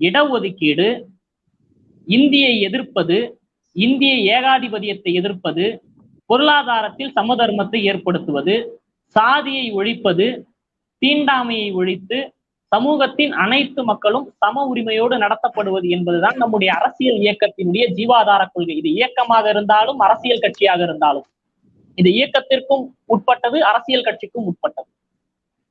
இடஒதுக்கீடு 0.00 0.88
இந்தியை 2.06 2.54
எதிர்ப்பது 2.60 3.18
இந்திய 3.76 4.12
ஏகாதிபதியத்தை 4.36 5.10
எதிர்ப்பது 5.20 5.64
பொருளாதாரத்தில் 6.30 7.12
சமதர்மத்தை 7.18 7.80
ஏற்படுத்துவது 7.90 8.54
சாதியை 9.16 9.66
ஒழிப்பது 9.70 10.26
தீண்டாமையை 11.02 11.68
ஒழித்து 11.72 12.18
சமூகத்தின் 12.72 13.32
அனைத்து 13.32 13.84
மக்களும் 13.84 14.26
சம 14.38 14.64
உரிமையோடு 14.64 15.14
நடத்தப்படுவது 15.16 15.88
என்பதுதான் 15.88 16.36
நம்முடைய 16.36 16.74
அரசியல் 16.74 17.16
இயக்கத்தினுடைய 17.16 17.84
ஜீவாதார 17.96 18.42
கொள்கை. 18.52 18.76
இது 18.76 18.90
இயக்கமாக 18.92 19.48
இருந்தாலும் 19.48 19.98
அரசியல் 19.98 20.42
கட்சியாக 20.44 20.80
இருந்தாலும். 20.82 21.26
இது 21.94 22.10
இயக்கத்திற்கும் 22.10 22.84
உட்பட்டது 23.06 23.64
அரசியல் 23.64 24.02
கட்சிக்கும் 24.02 24.44
உட்பட்டது. 24.44 24.90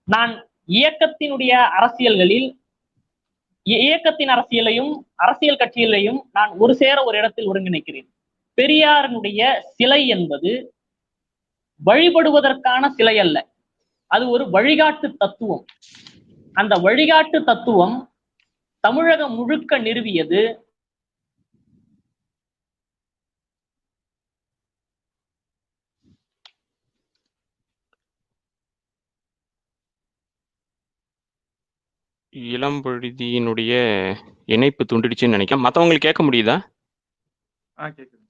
நான் 0.07 0.33
இயக்கத்தினுடைய 0.67 1.51
அரசியல்களில் 1.77 2.49
இயக்கத்தின் 3.63 4.29
அரசியலையும் 4.29 4.91
அரசியல் 5.15 5.61
கட்சியிலையும் 5.61 6.19
நான் 6.31 6.51
ஒரு 6.57 6.75
சேர 6.75 7.03
ஒரு 7.03 7.17
இடத்தில் 7.17 7.49
ஒருங்கிணைக்கிறேன். 7.51 8.07
பெரியாரனுடைய 8.57 9.41
சிலை 9.59 10.07
என்பது 10.07 10.51
வழிபடுவதற்கான 11.85 12.87
சிலை 12.87 13.19
அல்ல. 13.19 13.37
அது 14.07 14.29
ஒரு 14.29 14.43
வழிகாட்டு 14.53 15.07
தத்துவம். 15.17 15.65
அந்த 16.59 16.73
வழிகாட்டு 16.85 17.37
தத்துவம் 17.43 17.95
தமிழகம் 18.83 19.35
முழுக்க 19.37 19.79
நிறுவியது 19.79 20.41
இளம்பொழுதியினுடைய 32.53 33.73
இணைப்பு 34.49 34.83
துண்டிடுச்சுன்னு 34.85 35.35
நினைக்கிறேன் 35.37 35.65
மத்தவங்களுக்கு 35.65 36.07
கேட்க 36.07 36.23
முடியுதா 36.23 36.57
ஆ 37.77 37.87
கேக்குது 37.89 38.25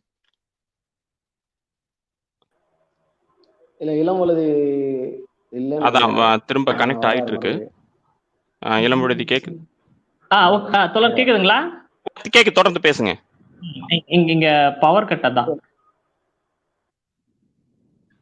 இல்ல 3.82 3.92
இளம்பொழுது 3.96 4.46
இல்ல 5.54 5.78
அதான் 5.88 6.16
திரும்ப 6.48 6.74
கனெக்ட் 6.74 7.10
ஆயிட்டு 7.10 7.32
இருக்கு 7.34 7.54
இளம்பொழுதி 8.62 9.26
கேக்கு 9.26 9.52
ஆ, 10.32 10.40
தொடர் 10.88 11.16
கேக்குதுங்களா? 11.18 11.60
கேக்கு 12.32 12.52
தொடர்ந்து 12.52 12.80
பேசுங்க. 12.84 13.12
இங்க 14.10 14.32
இங்க 14.32 14.50
பவர் 14.82 15.08
கட் 15.08 15.28
தான் 15.34 15.50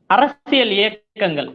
அரசியல் 0.09 0.71
இயக்கங்கள். 0.71 1.49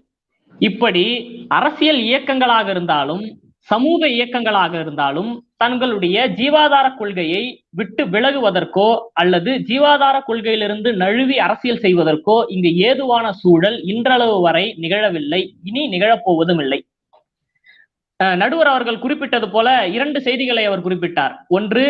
இப்படி 0.60 1.04
அரசியல் 1.48 2.00
இயக்கங்களாக 2.02 2.68
இருந்தாலும் 2.70 3.22
சமூக 3.68 4.08
இயக்கங்களாக 4.08 4.72
இருந்தாலும் 4.80 5.30
தங்களுடைய 5.56 6.26
ஜீவாதார 6.36 6.96
கொள்கையை 6.96 7.42
விட்டு 7.70 8.04
விலகுவதற்கோ 8.06 8.88
அல்லது 9.14 9.58
ஜீவாதார 9.60 10.16
கொள்கையிலிருந்து 10.20 10.92
நழுவி 10.94 11.38
அரசியல் 11.38 11.80
செய்வதற்கோ 11.80 12.36
இங்கு 12.48 12.76
ஏதுவான 12.88 13.32
சூழல் 13.32 13.78
இன்றளவு 13.84 14.40
வரை 14.40 14.74
நிகழவில்லை. 14.78 15.40
இனி 15.64 15.88
நிகழப்போவதும் 15.88 16.60
இல்லை 16.60 16.80
நடுவர் 18.36 18.66
அவர்கள் 18.66 18.98
குறிப்பிட்டது 18.98 19.50
போல 19.50 19.88
இரண்டு 19.88 20.20
செய்திகளை 20.20 20.64
அவர் 20.64 20.86
குறிப்பிட்டார். 20.86 21.34
ஒன்று 21.48 21.84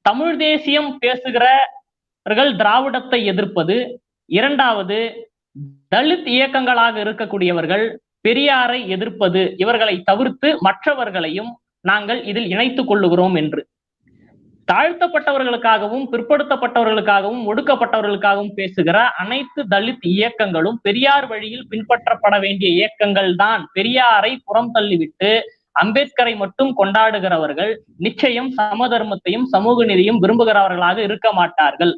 தமிழ் 0.00 0.36
தேசியம் 0.36 0.98
பேசுகிறவர்கள் 0.98 2.52
திராவிடத்தை 2.56 3.24
எதிர்ப்பது. 3.24 3.76
இரண்டாவது 4.26 5.28
தலித் 5.94 6.28
இயக்கங்களாக 6.36 6.94
இருக்கக்கூடியவர்கள் 7.04 7.96
பெரியாரை 8.28 8.86
எதிர்ப்பது. 8.86 9.54
இவர்களை 9.56 10.00
தவிர்த்து 10.00 10.56
மற்றவர்களையும் 10.60 11.50
நாங்கள் 11.80 12.24
இதில் 12.24 12.48
இணைத்துக் 12.48 12.90
கொள்ளுகிறோம் 12.90 13.36
என்று. 13.36 13.60
தாழ்த்தப்பட்டவர்களுக்காகவும் 14.70 16.04
பிற்படுத்தப்பட்டவர்களுக்காகவும் 16.12 17.44
ஒடுக்கப்பட்டவர்களுக்காகவும் 17.50 18.52
பேசுகிற 18.58 18.98
அனைத்து 19.22 19.60
தலித் 19.72 20.04
இயக்கங்களும் 20.14 20.78
பெரியார் 20.82 21.26
வழியில் 21.26 21.64
பின்பற்றப்பட 21.70 22.34
வேண்டிய 22.40 22.68
இயக்கங்கள் 22.78 23.30
தான். 23.36 23.62
பெரியாரை 23.78 24.32
புறம் 24.44 24.70
தள்ளிவிட்டு 24.74 25.30
அம்பேத்கரை 25.82 26.34
மட்டும் 26.36 26.70
கொண்டாடுகிறவர்கள் 26.80 27.72
நிச்சயம் 28.06 28.50
சமதர்மத்தையும் 28.58 29.46
சமூக 29.54 29.84
நீதியும் 29.84 30.20
விரும்புகிறவர்களாக 30.22 30.98
இருக்க 31.08 31.28
மாட்டார்கள். 31.32 31.92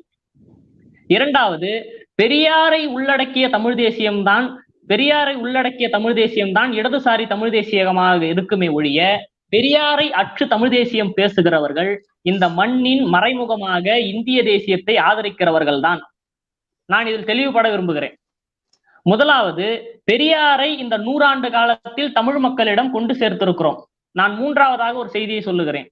இரண்டாவது 1.07 1.71
பெரியாரை 2.23 2.83
உள்ளடக்கிய 2.97 3.47
தமிழ் 3.49 3.79
தேசியம்தான் 3.85 4.47
பெரியாரை 4.89 5.35
உள்ளடக்கிய 5.35 5.89
தமிழ் 5.89 6.17
தேசியம்தான் 6.19 6.71
இடதுசாரி 6.79 7.25
தமிழ் 7.27 7.53
தேசியமாக 7.59 8.23
இருக்குமே 8.33 8.69
ஒழிய 8.69 9.01
பெரியாரை 9.53 10.07
அற்று 10.21 10.45
தமிழ் 10.53 10.73
தேசியம் 10.77 11.13
பேசுகிறவர்கள் 11.19 11.91
இந்த 12.31 12.45
மண்ணின் 12.59 13.05
மறைமுகமாக 13.15 13.87
இந்திய 14.13 14.39
தேசியத்தை 14.43 14.95
ஆதரிக்கிறவர்கள் 15.09 15.81
தான். 15.87 16.01
நான் 16.87 17.09
இதில் 17.11 17.29
தெளிவுபட 17.31 17.67
விரும்புகிறேன். 17.71 18.15
முதலாவது 19.07 19.67
பெரியாரை 20.11 20.69
இந்த 20.83 20.95
நூறாண்டு 21.07 21.49
காலத்தில் 21.51 22.15
தமிழ் 22.19 22.39
மக்களிடம் 22.47 22.91
கொண்டு 22.97 23.15
சேர்த்திருக்கிறோம். 23.21 23.79
நான் 24.13 24.35
மூன்றாவதாக 24.41 24.95
ஒரு 25.03 25.11
செய்தியை 25.17 25.43
சொல்லுகிறேன். 25.49 25.89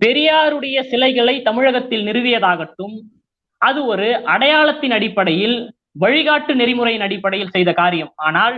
பெரியாருடைய 0.00 0.78
சிலைகளை 0.90 1.34
தமிழகத்தில் 1.48 2.06
நிறுவியதாகட்டும் 2.08 2.96
அது 3.58 3.80
ஒரு 3.92 4.06
அடையாளத்தின் 4.34 4.94
அடிப்படையில் 4.96 5.56
வழிகாட்டு 6.00 6.52
நெறிமுறையின் 6.60 7.04
அடிப்படையில் 7.06 7.54
செய்த 7.56 7.70
காரியம். 7.72 8.12
ஆனால் 8.28 8.56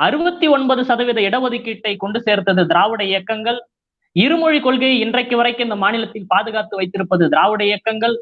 அறுபத்தி 0.00 0.46
ஒன்பது 0.46 0.82
சதவீத 0.84 1.20
இடஒதுக்கீட்டை 1.20 1.92
கொண்டு 1.96 2.18
சேர்த்தது 2.20 2.62
திராவிட 2.66 3.02
இயக்கங்கள். 3.04 3.58
இருமொழி 4.16 4.58
கொள்கையை 4.60 4.96
இன்றைக்கு 4.98 5.34
வரைக்கும் 5.36 5.66
இந்த 5.66 5.76
மாநிலத்தில் 5.76 6.26
பாதுகாத்து 6.26 6.74
வைத்திருப்பது 6.76 7.24
திராவிட 7.28 7.62
இயக்கங்கள். 7.64 8.16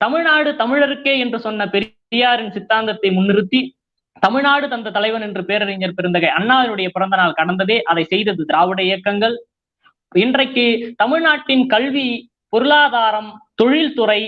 தமிழ்நாடு 0.00 0.50
தமிழருக்கே 0.52 1.14
என்று 1.18 1.38
சொன்ன 1.40 1.66
பெரியாரின் 1.74 2.54
சித்தாந்தத்தை 2.56 3.10
முன்னிறுத்தி 3.10 3.60
தமிழ்நாடு 4.22 4.66
தந்த 4.68 4.90
தலைவன் 4.90 5.24
என்று 5.26 5.42
பேரறிஞர் 5.44 5.96
பெருந்தகை 5.96 6.30
அண்ணாவினுடைய 6.38 6.88
பிறந்த 6.92 7.16
நாள் 7.16 7.38
கடந்ததே 7.40 7.76
அதை 7.82 8.04
செய்தது 8.04 8.42
திராவிட 8.44 8.80
இயக்கங்கள். 8.82 9.34
இன்றைக்கு 10.14 10.66
தமிழ்நாட்டின் 10.96 11.64
கல்வி 11.66 12.06
பொருளாதாரம் 12.48 13.30
தொழில்துறை 13.54 14.20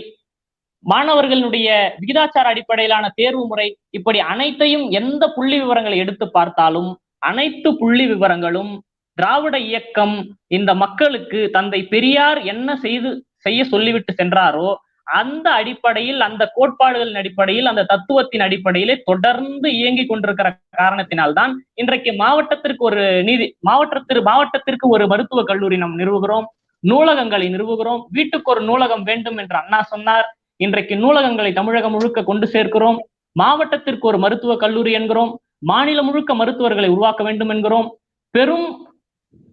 மாணவர்களுடைய 0.84 1.68
விகிதாச்சார 2.00 2.46
அடிப்படையிலான 2.46 3.04
தேர்வு 3.14 3.44
முறை 3.46 3.68
இப்படி 3.90 4.18
அனைத்தையும் 4.32 4.86
எந்த 4.90 5.24
புள்ளி 5.28 5.56
விவரங்களை 5.58 5.98
எடுத்து 5.98 6.26
பார்த்தாலும் 6.28 6.90
அனைத்து 7.20 7.68
புள்ளி 7.78 8.04
விவரங்களும் 8.06 8.72
திராவிட 9.18 9.56
இயக்கம் 9.66 10.16
இந்த 10.48 10.70
மக்களுக்கு 10.74 11.38
தந்தை 11.50 11.80
பெரியார் 11.84 12.40
என்ன 12.44 12.68
செய்து 12.76 13.10
செய்ய 13.38 13.60
சொல்லிவிட்டு 13.64 14.12
சென்றாரோ 14.12 14.68
அந்த 15.12 15.46
அடிப்படையில் 15.52 16.20
அந்த 16.20 16.44
கோட்பாடுகளின் 16.54 17.18
அடிப்படையில் 17.18 17.66
அந்த 17.66 17.82
தத்துவத்தின் 17.84 18.44
அடிப்படையிலே 18.46 18.94
தொடர்ந்து 19.02 19.68
இயங்கி 19.72 20.04
கொண்டிருக்கிற 20.06 20.48
காரணத்தினால்தான் 20.74 21.52
இன்றைக்கு 21.74 22.12
மாவட்டத்திற்கு 22.14 22.82
ஒரு 22.84 23.02
நீதி 23.22 23.46
மாவட்டத்திற்கு 23.60 24.24
மாவட்டத்திற்கு 24.24 24.88
ஒரு 24.88 25.06
மருத்துவக் 25.06 25.50
கல்லூரி 25.50 25.76
நாம் 25.76 25.98
நிறுவுகிறோம் 25.98 26.48
நூலகங்களை 26.84 27.46
நிறுவுகிறோம் 27.48 28.02
வீட்டுக்கு 28.08 28.50
ஒரு 28.50 28.62
நூலகம் 28.62 29.04
வேண்டும் 29.04 29.38
என்று 29.38 29.56
அண்ணா 29.56 29.78
சொன்னார். 29.92 30.26
இன்றைக்கு 30.56 30.94
நூலகங்களை 30.94 31.52
தமிழகம் 31.52 31.92
முழுக்க 31.92 32.24
கொண்டு 32.24 32.50
சேர்க்கிறோம். 32.50 32.98
மாவட்டத்திற்கு 33.32 34.08
ஒரு 34.08 34.18
மருத்துவக் 34.18 34.60
கல்லூரி 34.60 34.92
என்கிறோம். 34.92 35.40
மாநிலம் 35.58 36.06
முழுக்க 36.06 36.34
மருத்துவர்களை 36.34 36.88
உருவாக்க 36.88 37.24
வேண்டும் 37.24 37.48
என்கிறோம். 37.48 37.98
பெரும் 38.30 38.94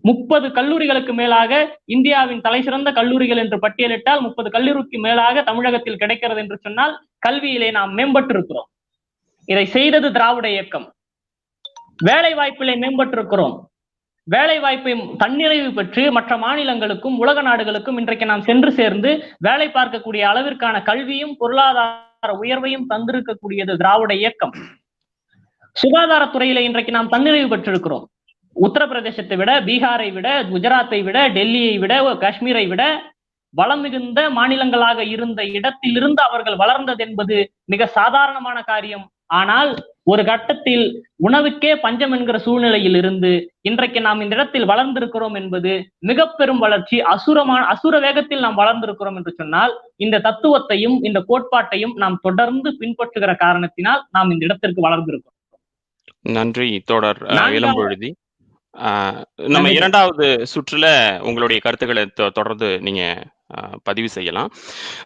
முப்பது 0.01 0.47
கல்லூரிகளுக்கு 0.47 1.13
மேலாக 1.13 1.79
இந்தியாவின் 1.85 2.41
தலை 2.41 2.61
சிறந்த 2.61 2.91
கல்லூரிகள் 2.91 3.37
என்று 3.37 3.57
பட்டியலிட்டால் 3.57 4.19
முப்பது 4.19 4.49
கல்லூரிக்கு 4.49 4.99
மேலாக 4.99 5.43
தமிழகத்தில் 5.43 5.97
கிடைக்கிறது 5.97 6.39
என்று 6.39 6.57
சொன்னால் 6.57 7.05
கல்வியிலே 7.29 7.71
நாம் 7.71 7.97
மேம்பட்டிருக்கிறோம். 7.97 8.69
இதை 9.45 9.65
செய்தது 9.65 10.11
திராவிட 10.11 10.49
இயக்கம். 10.49 10.93
வேலை 12.03 12.33
வாய்ப்பிலே 12.33 12.79
மேம்பட்டிருக்கிறோம். 12.79 13.59
வேலை 14.27 14.57
வாய்ப்பை 14.63 14.91
தன்னிறைவு 15.21 15.69
பெற்று 15.77 16.03
மற்ற 16.17 16.33
மாநிலங்களுக்கும் 16.43 17.17
உலக 17.23 17.37
நாடுகளுக்கும் 17.47 17.97
இன்றைக்கு 18.01 18.25
நாம் 18.29 18.45
சென்று 18.49 18.69
சேர்ந்து 18.77 19.09
வேலை 19.47 19.67
பார்க்கக்கூடிய 19.77 20.23
அளவிற்கான 20.29 20.75
கல்வியும் 20.89 21.33
பொருளாதார 21.41 22.29
உயர்வையும் 22.43 22.87
தந்திருக்கக்கூடியது 22.91 23.73
திராவிட 23.81 24.13
இயக்கம். 24.21 24.53
சுகாதாரத்துறையில 25.75 26.61
இன்றைக்கு 26.67 26.91
நாம் 26.97 27.11
தன்னிறைவு 27.13 27.47
பெற்றிருக்கிறோம். 27.53 28.05
உத்தரப்பிரதேசத்தை 28.55 29.37
விட 29.41 29.51
பீகாரை 29.67 30.09
விட 30.17 30.27
குஜராத்தை 30.51 30.99
விட 31.07 31.19
டெல்லியை 31.37 31.75
விட 31.83 31.93
காஷ்மீரை 32.23 32.65
விட 32.71 32.83
வளம் 33.53 33.83
மிகுந்த 33.85 34.19
மாநிலங்களாக 34.37 34.99
இருந்த 35.15 35.41
இடத்திலிருந்து 35.57 36.21
அவர்கள் 36.27 36.61
வளர்ந்தது 36.61 37.01
என்பது 37.07 37.35
மிக 37.73 37.85
சாதாரணமான 37.97 38.57
காரியம். 38.71 39.05
ஆனால் 39.39 39.71
ஒரு 40.07 40.25
கட்டத்தில் 40.25 40.85
உணவுக்கே 41.23 41.75
பஞ்சம் 41.75 42.11
என்கிற 42.11 42.37
சூழ்நிலையில் 42.39 42.95
இருந்து 42.95 43.29
இன்றைக்கு 43.61 44.01
நாம் 44.01 44.21
இந்த 44.21 44.35
இடத்தில் 44.35 44.67
வளர்ந்திருக்கிறோம் 44.67 45.35
என்பது 45.35 45.71
மிக 45.99 46.25
பெரும் 46.31 46.59
வளர்ச்சி 46.59 47.01
அசுரமான 47.11 47.65
அசுர 47.65 47.99
வேகத்தில் 47.99 48.39
நாம் 48.39 48.57
வளர்ந்திருக்கிறோம் 48.57 49.15
என்று 49.15 49.33
சொன்னால் 49.33 49.73
இந்த 49.95 50.19
தத்துவத்தையும் 50.19 50.97
இந்த 51.01 51.19
கோட்பாட்டையும் 51.27 51.93
நாம் 51.95 52.19
தொடர்ந்து 52.21 52.71
பின்பற்றுகிற 52.79 53.35
காரணத்தினால் 53.35 54.03
நாம் 54.09 54.31
இந்த 54.31 54.45
இடத்திற்கு 54.45 54.87
வளர்ந்திருக்கிறோம் 54.89 55.37
நன்றி 57.29 57.37
நான்காவது- 57.37 57.57
இளம்பொழுதி 57.59 58.09
நம்ம. 59.47 59.71
இரண்டாவது 59.71 60.27
சுற்றுல 60.53 60.85
உங்களுடைய 61.21 61.59
கருத்துக்களை 61.59 62.03
தொடர்ந்து 62.33 62.79
நீங்க 62.81 63.01
பதிவு 63.83 64.09
செய்யலாம். 64.09 64.49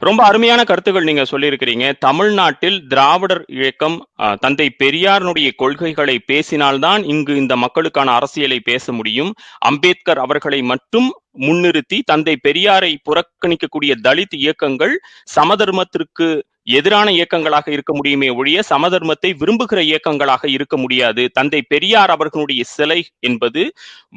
ரொம்ப 0.08 0.22
அருமையான 0.24 0.64
கருத்துக்கள் 0.64 1.08
நீங்க 1.10 1.26
சொல்லியிருக்கிறீங்க. 1.32 1.94
தமிழ்நாட்டில் 2.00 2.88
திராவிடர் 2.88 3.44
இயக்கம் 3.48 3.98
தந்தை 4.40 4.68
பெரியாரினுடைய 4.84 5.50
கொள்கைகளை 5.56 6.18
பேசினால்தான் 6.32 7.04
இங்கு 7.06 7.36
இந்த 7.36 7.56
மக்களுக்கான 7.56 8.12
அரசியலை 8.12 8.60
பேச 8.60 8.86
முடியும். 8.92 9.32
அம்பேத்கர் 9.58 10.18
அவர்களை 10.18 10.62
மட்டும் 10.62 11.10
முன்னிறுத்தி 11.40 11.98
தந்தை 12.06 12.36
பெரியாரை 12.48 12.92
புறக்கணிக்கக்கூடிய 13.08 13.94
தலித் 14.04 14.36
இயக்கங்கள் 14.44 14.96
சமதர்மத்திற்கு 15.36 16.28
எதிரான 16.68 17.12
இயக்கங்களாக 17.12 17.68
இருக்க 17.72 17.96
முடியுமே 17.96 18.30
ஒழிய 18.30 18.60
சமதர்மத்தை 18.70 19.30
விரும்புகிற 19.42 19.80
இயக்கங்களாக 19.82 20.44
இருக்க 20.48 20.78
முடியாது. 20.78 21.24
தந்தை 21.34 21.62
பெரியார் 21.62 22.10
அவர்களுடைய 22.10 22.64
சிலை 22.64 23.00
என்பது 23.20 23.62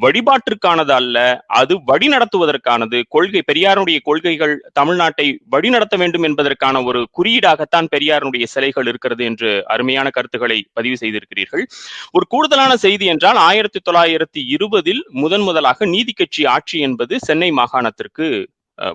வழிபாட்டிற்கானது 0.01 0.91
அல்ல 0.91 1.17
அது 1.47 1.77
வழிநடத்துவதற்கானது. 1.87 3.03
கொள்கை 3.09 3.43
பெரியாருடைய 3.53 3.99
கொள்கைகள் 4.03 4.55
தமிழ்நாட்டை 4.81 5.27
வழிநடத்த 5.49 5.97
வேண்டும் 5.97 6.23
என்பதற்கான 6.23 6.83
ஒரு 6.83 7.03
குறியீடாகத்தான் 7.19 7.91
பெரியாருடைய 7.97 8.45
சிலைகள் 8.45 8.87
இருக்கிறது 8.87 9.25
என்று 9.25 9.65
அருமையான 9.67 10.11
கருத்துக்களை 10.11 10.59
பதிவு 10.73 10.97
செய்திருக்கிறீர்கள். 10.97 11.67
ஒரு 12.13 12.27
கூடுதலான 12.29 12.77
செய்தி 12.77 13.07
என்றால் 13.07 13.37
ஆயிரத்தி 13.37 13.81
தொள்ளாயிரத்தி 13.91 14.43
இருபதில் 14.49 15.03
முதன் 15.13 15.41
முதலாக 15.41 15.87
நீதி 15.87 16.13
கட்சி 16.13 16.43
ஆட்சி 16.47 16.79
என்பது 16.81 17.15
சென்னை 17.19 17.51
மாகாணத்திற்கு 17.53 18.29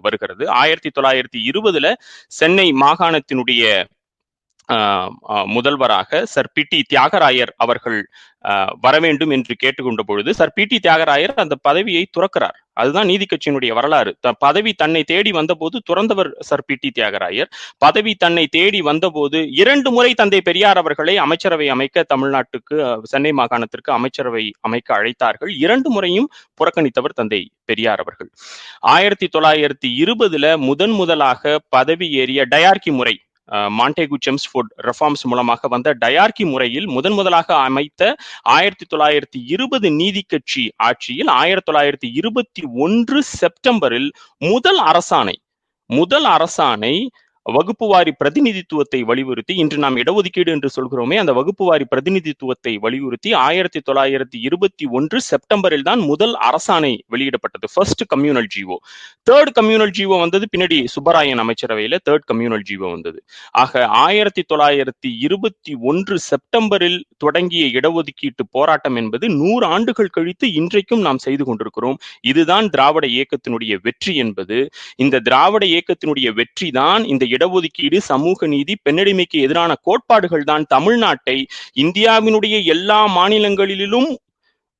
வருகிறது. 0.01 0.43
ஆயிரத்தி 0.55 0.89
தொள்ளாயிரத்தி 0.89 1.39
இருபதுல 1.49 1.87
சென்னை 2.33 2.71
மாகாணத்தினுடைய 2.81 3.63
ஆஹ், 4.69 5.09
முதல்வராக 5.47 6.25
சர் 6.25 6.49
பி 6.53 6.63
டி 6.63 6.85
தியாகராயர் 6.89 7.51
அவர்கள் 7.57 7.97
வர 8.81 8.99
வேண்டும் 8.99 9.29
என்று 9.29 9.55
கேட்டுக்கொண்ட 9.55 10.01
பொழுது 10.05 10.33
சர் 10.33 10.53
பி 10.53 10.65
டி 10.65 10.79
தியாகராயர் 10.83 11.35
அந்த 11.35 11.55
பதவியை 11.61 12.07
துறக்கிறார். 12.19 12.63
அதுதான் 12.73 13.05
நீதி 13.05 13.25
கட்சியினுடைய 13.25 13.73
வரலாறு. 13.73 14.15
த- 14.19 14.31
பதவி 14.31 14.73
தன்னை 14.73 15.03
தேடி 15.03 15.31
வந்தபோது 15.31 15.81
துறந்தவர் 15.89 16.31
சர் 16.39 16.63
பி 16.65 16.75
டி 16.79 16.91
தியாகராயர். 16.99 17.45
பதவி 17.77 18.15
தன்னை 18.15 18.47
தேடி 18.47 18.81
வந்தபோது 18.81 19.51
இரண்டு 19.51 19.91
முறை 19.91 20.13
தந்தை 20.13 20.41
பெரியார் 20.41 20.77
அவர்களை 20.77 21.17
அமைச்சரவை 21.17 21.69
அமைக்க 21.69 22.05
தமிழ்நாட்டுக்கு 22.15 22.99
சென்னை 23.03 23.31
மாகாணத்திற்கு 23.31 23.91
அமைச்சரவை 23.91 24.53
அமைக்க 24.61 24.93
அழைத்தார்கள். 24.93 25.57
இரண்டு 25.57 25.89
முறையும் 25.89 26.29
புறக்கணித்தவர் 26.53 27.13
தந்தை 27.13 27.49
பெரியார் 27.65 27.99
அவர்கள். 27.99 28.29
ஆயிரத்தி 28.79 29.29
தொள்ளாயிரத்தி 29.37 29.87
இருபதுல 29.87 30.57
முதன் 30.57 30.91
முதலாக 30.91 31.59
பதவி 31.69 32.11
ஏறிய 32.11 32.47
டயார்கி 32.51 32.91
முறை 32.91 33.19
மாண்டேகு 33.69 34.17
செம்ஸ்ஃபோர்ட் 34.25 34.71
ரெஃபார்ம்ஸ் 34.77 35.25
மூலமாக 35.25 35.67
வந்த 35.67 35.89
டயார்கி 35.99 36.45
முறையில் 36.45 36.87
முதன் 36.87 37.13
முதலாக 37.13 37.49
அமைத்த 37.59 38.01
ஆயிரத்தி 38.49 38.85
தொள்ளாயிரத்தி 38.93 39.39
இருபது 39.47 39.89
நீதி 39.91 40.23
கட்சி 40.27 40.63
ஆட்சியில் 40.83 41.31
ஆயிரத்தி 41.35 41.71
தொள்ளாயிரத்தி 41.71 42.09
இருபத்தி 42.13 42.63
ஒன்று 42.77 43.19
செப்டம்பரில் 43.39 44.09
முதல் 44.45 44.81
அரசாணை 44.85 45.35
முதல் 45.89 46.25
அரசாணை 46.25 46.95
வகுப்பு 47.45 47.87
வாரி 47.87 48.11
பிரதிநிதித்துவத்தை 48.11 48.99
வலியுறுத்தி 49.03 49.55
இன்று 49.55 49.77
நாம் 49.77 49.95
இடஒதுக்கீடு 49.95 50.51
என்று 50.51 50.69
சொல்கிறோமே 50.75 51.15
அந்த 51.15 51.33
வகுப்பு 51.33 51.65
வாரி 51.65 51.85
பிரதிநிதித்துவத்தை 51.85 52.77
வலியுறுத்தி 52.77 53.33
ஆயிரத்தி 53.33 53.79
தொள்ளாயிரத்தி 53.79 54.37
இருபத்தி 54.47 54.85
ஒன்று 54.85 55.21
செப்டம்பரில் 55.21 55.83
தான் 55.83 55.99
முதல் 55.99 56.33
அரசாணை 56.47 56.91
வெளியிடப்பட்டது. 57.07 57.67
First 57.73 58.03
communal 58.15 58.49
G O 58.55 58.77
third 59.29 59.51
communal 59.59 59.93
G O 59.97 60.19
வந்தது 60.19 60.47
பின்னாடி 60.51 60.79
சுப்பராயன் 60.95 61.41
அமைச்சரவையில 61.43 61.99
தேர்ட் 62.09 62.25
கம்யூனல் 62.31 62.65
ஜிஓ 62.69 62.91
வந்தது. 62.91 63.23
ஆக 63.51 63.85
ஆயிரத்தி 63.87 64.43
தொள்ளாயிரத்தி 64.53 65.11
இருபத்தி 65.19 65.75
ஒன்று 65.91 66.17
செப்டம்பரில் 66.19 66.99
தொடங்கிய 67.17 67.65
இடஒதுக்கீட்டு 67.79 68.45
போராட்டம் 68.51 68.95
என்பது 68.95 69.29
நூறு 69.29 69.65
ஆண்டுகள் 69.65 70.07
கழித்து 70.07 70.53
இன்றைக்கும் 70.53 71.01
நாம் 71.01 71.17
செய்து 71.17 71.43
கொண்டிருக்கிறோம். 71.45 71.97
இதுதான் 72.21 72.69
திராவிட 72.69 73.05
இயக்கத்தினுடைய 73.07 73.73
வெற்றி 73.83 74.15
என்பது. 74.15 74.59
இந்த 74.95 75.19
திராவிட 75.19 75.65
இயக்கத்தினுடைய 75.65 76.33
வெற்றி 76.33 76.71
தான் 76.71 77.03
இந்த 77.03 77.25
இடஒதுக்கீடு 77.35 77.99
சமூக 78.11 78.47
நீதி 78.47 78.75
பெண்ணடிமைக்கு 78.83 79.39
எதிரான 79.41 79.73
கோட்பாடுகள் 79.81 80.43
தான் 80.43 80.67
தமிழ்நாட்டை 80.75 81.37
இந்தியாவினுடைய 81.77 82.57
எல்லா 82.67 83.01
மாநிலங்களிலும் 83.17 84.09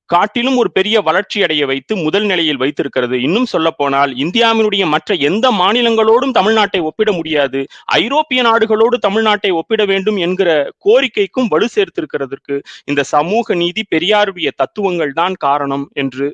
காட்டிலும் 0.10 0.58
ஒரு 0.58 0.70
பெரிய 0.72 0.96
வளர்ச்சி 1.02 1.38
அடைய 1.44 1.63
வைத்து 1.65 1.94
முதல் 1.98 2.26
நிலையில் 2.26 2.60
வைத்திருக்கிறது. 2.63 3.15
இன்னும் 3.22 3.48
சொல்ல 3.54 3.70
போனால் 3.72 4.12
இந்தியாவினுடைய 4.15 4.84
மற்ற 4.86 5.15
எந்த 5.30 5.46
மாநிலங்களோடும் 5.62 6.36
தமிழ்நாட்டை 6.38 6.82
ஒப்பிட 6.82 7.12
முடியாது. 7.12 7.62
ஐரோப்பிய 7.98 8.41
நாடுகளோடு 8.50 8.98
தமிழ்நாட்டை 9.08 9.52
ஒப்பிட 9.52 9.84
வேண்டும் 9.86 10.18
என்கிற 10.18 10.50
கோரிக்கைக்கும் 10.86 11.52
வலு 11.54 11.70
சேர்த்திருக்கிறதற்கு 11.76 12.58
இந்த 12.86 13.04
சமூக 13.15 13.56
நீதி 13.56 13.84
பெரியாருடைய 13.96 14.52
தத்துவங்கள் 14.56 15.13
தான் 15.13 15.38
காரணம் 15.39 15.88
என்று 15.96 16.28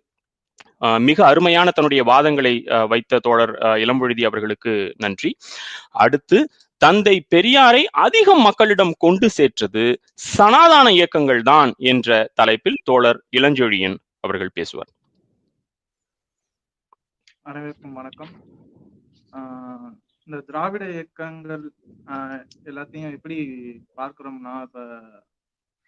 மிக 1.01 1.25
அருமையான 1.25 1.71
தன்னுடைய 1.71 2.03
வாதங்களை 2.03 2.53
வைத்த 2.87 3.19
தோழர் 3.19 3.53
அஹ், 3.67 3.79
இளம்பொழுதி 3.83 4.23
அவர்களுக்கு 4.25 4.73
நன்றி. 4.97 5.31
அடுத்து 6.05 6.39
தந்தை 6.81 7.15
பெரியாரை 7.35 7.83
அதிகம் 8.05 8.41
மக்களிடம் 8.41 8.93
கொண்டு 8.99 9.29
சேர்த்தது 9.31 9.85
சனாதான 10.37 10.87
இயக்கங்கள் 10.91 11.43
தான் 11.43 11.71
என்ற 11.91 12.09
தலைப்பில் 12.35 12.81
தோழர் 12.83 13.19
இளஞ்சொழியன் 13.37 13.97
அவர்கள் 14.21 14.53
பேசுவார். 14.53 14.91
அனைவருக்கும் 17.45 17.93
வணக்கம். 17.93 18.33
ஆஹ் 19.33 19.91
இந்த 20.27 20.41
திராவிட 20.49 20.85
இயக்கங்கள் 20.91 21.65
ஆஹ் 22.13 22.41
எல்லாத்தையும் 22.65 23.15
எப்படி 23.17 23.37
பார்க்கிறோம்னா 23.97 24.55
இப்ப 24.63 24.81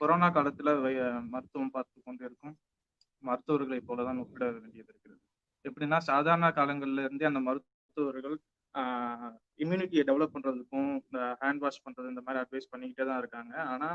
கொரோனா 0.02 0.30
காலத்துல 0.32 0.72
மருத்துவம் 1.34 1.72
பார்த்து 1.72 1.98
கொண்டிருக்கும். 2.04 2.56
மருத்துவர்களை 3.24 3.80
போலதான் 3.88 4.20
ஒப்பிட 4.20 4.46
வேண்டியது 4.52 4.90
இருக்கிறது. 4.92 5.22
எப்படின்னா 5.66 6.00
சாதாரண 6.10 6.48
காலங்கள்ல 6.50 7.04
இருந்தே 7.04 7.26
அந்த 7.26 7.40
மருத்துவர்கள் 7.40 8.38
இம்யூனிட்டியை 9.58 10.04
டெவலப் 10.10 10.34
பண்றதுக்கும் 10.36 10.92
இந்த 11.02 11.20
ஹேண்ட் 11.42 11.58
வாஷ் 11.58 11.84
பண்றது 11.86 12.12
இந்த 12.14 12.22
மாதிரி 12.26 12.42
அட்வைஸ் 12.44 12.72
பண்ணிக்கிட்டே 12.74 13.06
தான் 13.06 13.18
இருக்காங்க. 13.18 13.54
ஆனா 13.74 13.90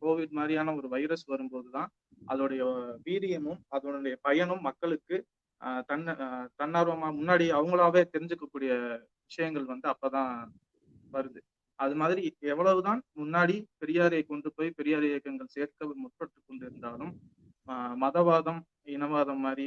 கோவிட் 0.00 0.30
மாதிரியான 0.30 0.74
ஒரு 0.74 0.88
வைரஸ் 0.88 1.24
வரும்போதுதான் 1.26 1.88
அதோடைய 2.28 2.62
வீரியமும் 3.06 3.60
அதனுடைய 3.68 4.16
பயனும் 4.22 4.60
மக்களுக்கு 4.60 5.16
ஆஹ் 5.60 5.82
தன்ன 5.86 6.10
தன்னார்வமா 6.58 7.08
முன்னாடி 7.18 7.46
அவங்களாவே 7.56 8.02
தெரிஞ்சுக்கக்கூடிய 8.14 8.70
விஷயங்கள் 9.30 9.64
வந்து 9.64 9.86
அப்பதான் 9.92 10.32
வருது. 11.12 11.40
அது 11.78 11.94
மாதிரி 11.94 12.22
எவ்வளவுதான் 12.52 13.00
முன்னாடி 13.16 13.56
பெரியாரை 13.80 14.20
கொண்டு 14.26 14.48
போய் 14.56 14.70
பெரியார் 14.70 15.04
இயக்கங்கள் 15.04 15.54
சேர்க்க 15.56 15.94
முற்பட்டு 16.02 16.38
கொண்டிருந்தாலும் 16.42 17.12
மதவாதம் 18.02 18.60
இனவாதம் 18.94 19.42
மாதிரி 19.46 19.66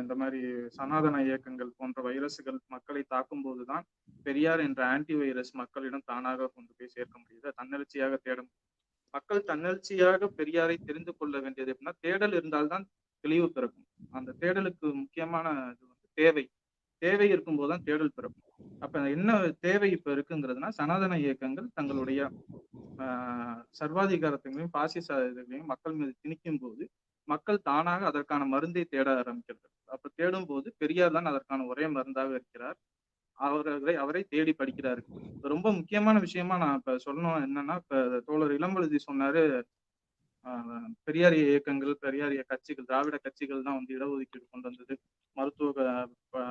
இந்த 0.00 0.12
மாதிரி 0.14 0.40
சனாதன 0.76 1.16
இயக்கங்கள் 1.22 1.76
போன்ற 1.76 2.02
வைரஸ்கள் 2.02 2.58
மக்களை 2.74 3.02
தாக்கும் 3.08 3.42
போதுதான் 3.42 3.84
பெரியார் 4.22 4.62
என்ற 4.66 4.80
ஆன்டி 4.86 5.14
வைரஸ் 5.14 5.52
மக்களிடம் 5.60 6.06
தானாக 6.10 6.48
கொண்டு 6.54 6.72
போய் 6.78 6.94
சேர்க்க 6.94 7.14
முடியுது. 7.22 7.48
தன்னெழுச்சியாக 7.58 8.16
தேட 8.26 8.38
மக்கள் 9.14 9.48
தன்னெழுச்சியாக 9.50 10.30
பெரியாரை 10.38 10.76
தெரிந்து 10.88 11.12
கொள்ள 11.16 11.34
வேண்டியது 11.40 11.72
எப்படின்னா 11.74 11.94
தேடல் 12.06 12.34
இருந்தால்தான் 12.38 12.86
தெளிவு 13.24 13.48
பிறக்கும். 13.52 13.86
அந்த 14.10 14.34
தேடலுக்கு 14.40 14.86
முக்கியமான 15.02 15.46
இது 15.74 15.84
வந்து 15.92 16.08
தேவை. 16.14 16.44
தேவை 17.02 17.26
இருக்கும்போது 17.28 17.70
தான் 17.72 17.84
தேடல் 17.88 18.14
பிறக்கும். 18.16 18.44
அப்ப 18.84 19.02
என்ன 19.16 19.30
தேவை 19.66 19.88
இப்ப 19.96 20.08
இருக்குங்கிறதுனா 20.16 20.70
சனாதன 20.78 21.18
இயக்கங்கள் 21.24 21.68
தங்களுடைய 21.78 22.20
சர்வாதிகாரத்தையும் 23.80 24.72
பாசிச 24.76 25.08
இதுகளையும் 25.28 25.70
மக்கள் 25.72 25.98
மீது 25.98 26.12
திணிக்கும் 26.22 26.60
போது 26.62 26.84
மக்கள் 27.28 27.64
தானாக 27.68 28.02
அதற்கான 28.10 28.42
மருந்தை 28.54 28.84
தேட 28.84 29.08
ஆரம்பிக்கிறது. 29.20 29.66
அப்ப 29.88 30.10
தேடும் 30.18 30.48
போது 30.50 30.68
பெரியார் 30.78 31.16
தான் 31.16 31.30
அதற்கான 31.32 31.66
ஒரே 31.72 31.86
மருந்தாக 31.96 32.30
இருக்கிறார். 32.38 32.78
அவர்களை 33.38 33.94
அவரை 34.02 34.22
தேடி 34.34 34.52
படிக்கிறாரு. 34.60 35.02
ரொம்ப 35.54 35.66
முக்கியமான 35.72 36.16
விஷயமா 36.26 36.54
நான் 36.56 36.78
இப்ப 36.80 36.96
சொல்லணும் 37.06 37.44
என்னன்னா 37.46 37.74
இப்ப 37.82 38.20
தோழர் 38.28 38.54
இளம்பழுதி 38.58 38.98
சொன்னாரு 39.08 39.42
ஆஹ் 40.44 40.66
பெரியார் 41.06 41.36
இயக்கங்கள் 41.40 41.94
பெரியார் 42.02 42.34
கட்சிகள் 42.50 42.88
திராவிட 42.88 43.16
கட்சிகள் 43.18 43.64
தான் 43.66 43.78
வந்து 43.78 43.96
இடஒதுக்கீடு 43.96 44.44
கொண்டு 44.46 44.66
வந்தது 44.68 44.94
மருத்துவ 45.36 45.70
க- 46.32 46.44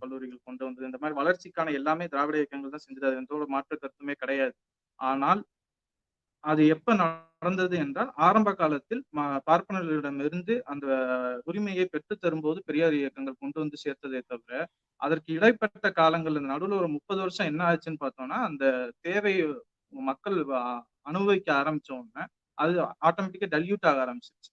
கல்லூரிகள் 0.00 0.46
கொண்டு 0.46 0.62
வந்தது. 0.66 0.88
இந்த 0.88 0.98
மாதிரி 1.00 1.18
வளர்ச்சிக்கான 1.20 1.72
எல்லாமே 1.74 2.04
திராவிட 2.06 2.36
இயக்கங்கள் 2.40 2.74
தான் 2.74 2.84
செஞ்சது. 2.84 3.08
அது 3.08 3.20
எந்த 3.22 3.32
ஒரு 3.38 3.46
மாற்று 3.48 3.74
கருத்துமே 3.76 4.14
கிடையாது. 4.22 4.54
ஆனால் 5.00 5.40
அது 6.44 6.62
எப்ப 6.66 6.90
நடந்தது 7.00 7.76
என்றால் 7.76 8.10
ஆரம்ப 8.20 8.50
காலத்தில் 8.54 9.02
ம- 9.16 9.40
பார்ப்பனர்களிடமிருந்து 9.46 10.54
அந்த 10.72 10.86
உரிமையை 11.46 11.84
பெற்று 11.86 12.14
தரும்போது 12.16 12.60
பெரியார் 12.64 12.96
இயக்கங்கள் 12.98 13.40
கொண்டு 13.40 13.58
வந்து 13.60 13.76
சேர்த்ததே 13.84 14.20
தவிர 14.26 14.54
அதற்கு 15.00 15.30
இடைப்பட்ட 15.36 15.88
காலங்கள்ல 15.96 16.42
நடுவில் 16.46 16.78
ஒரு 16.78 16.88
முப்பது 16.88 17.20
வருஷம் 17.20 17.46
என்ன 17.46 17.62
ஆச்சுன்னு 17.70 18.02
பார்த்தோம்னா 18.02 18.38
அந்த 18.48 18.64
தேவை 19.00 19.34
மக்கள் 19.92 20.38
அனுபவிக்க 21.06 21.48
ஆரம்பிச்ச 21.54 21.90
உடனே 21.98 22.24
அது 22.60 22.72
ஆட்டோமேட்டிக்கா 23.08 23.48
டல்யூட் 23.54 23.88
ஆக 23.90 23.98
ஆரம்பிச்சிருச்சு. 24.04 24.50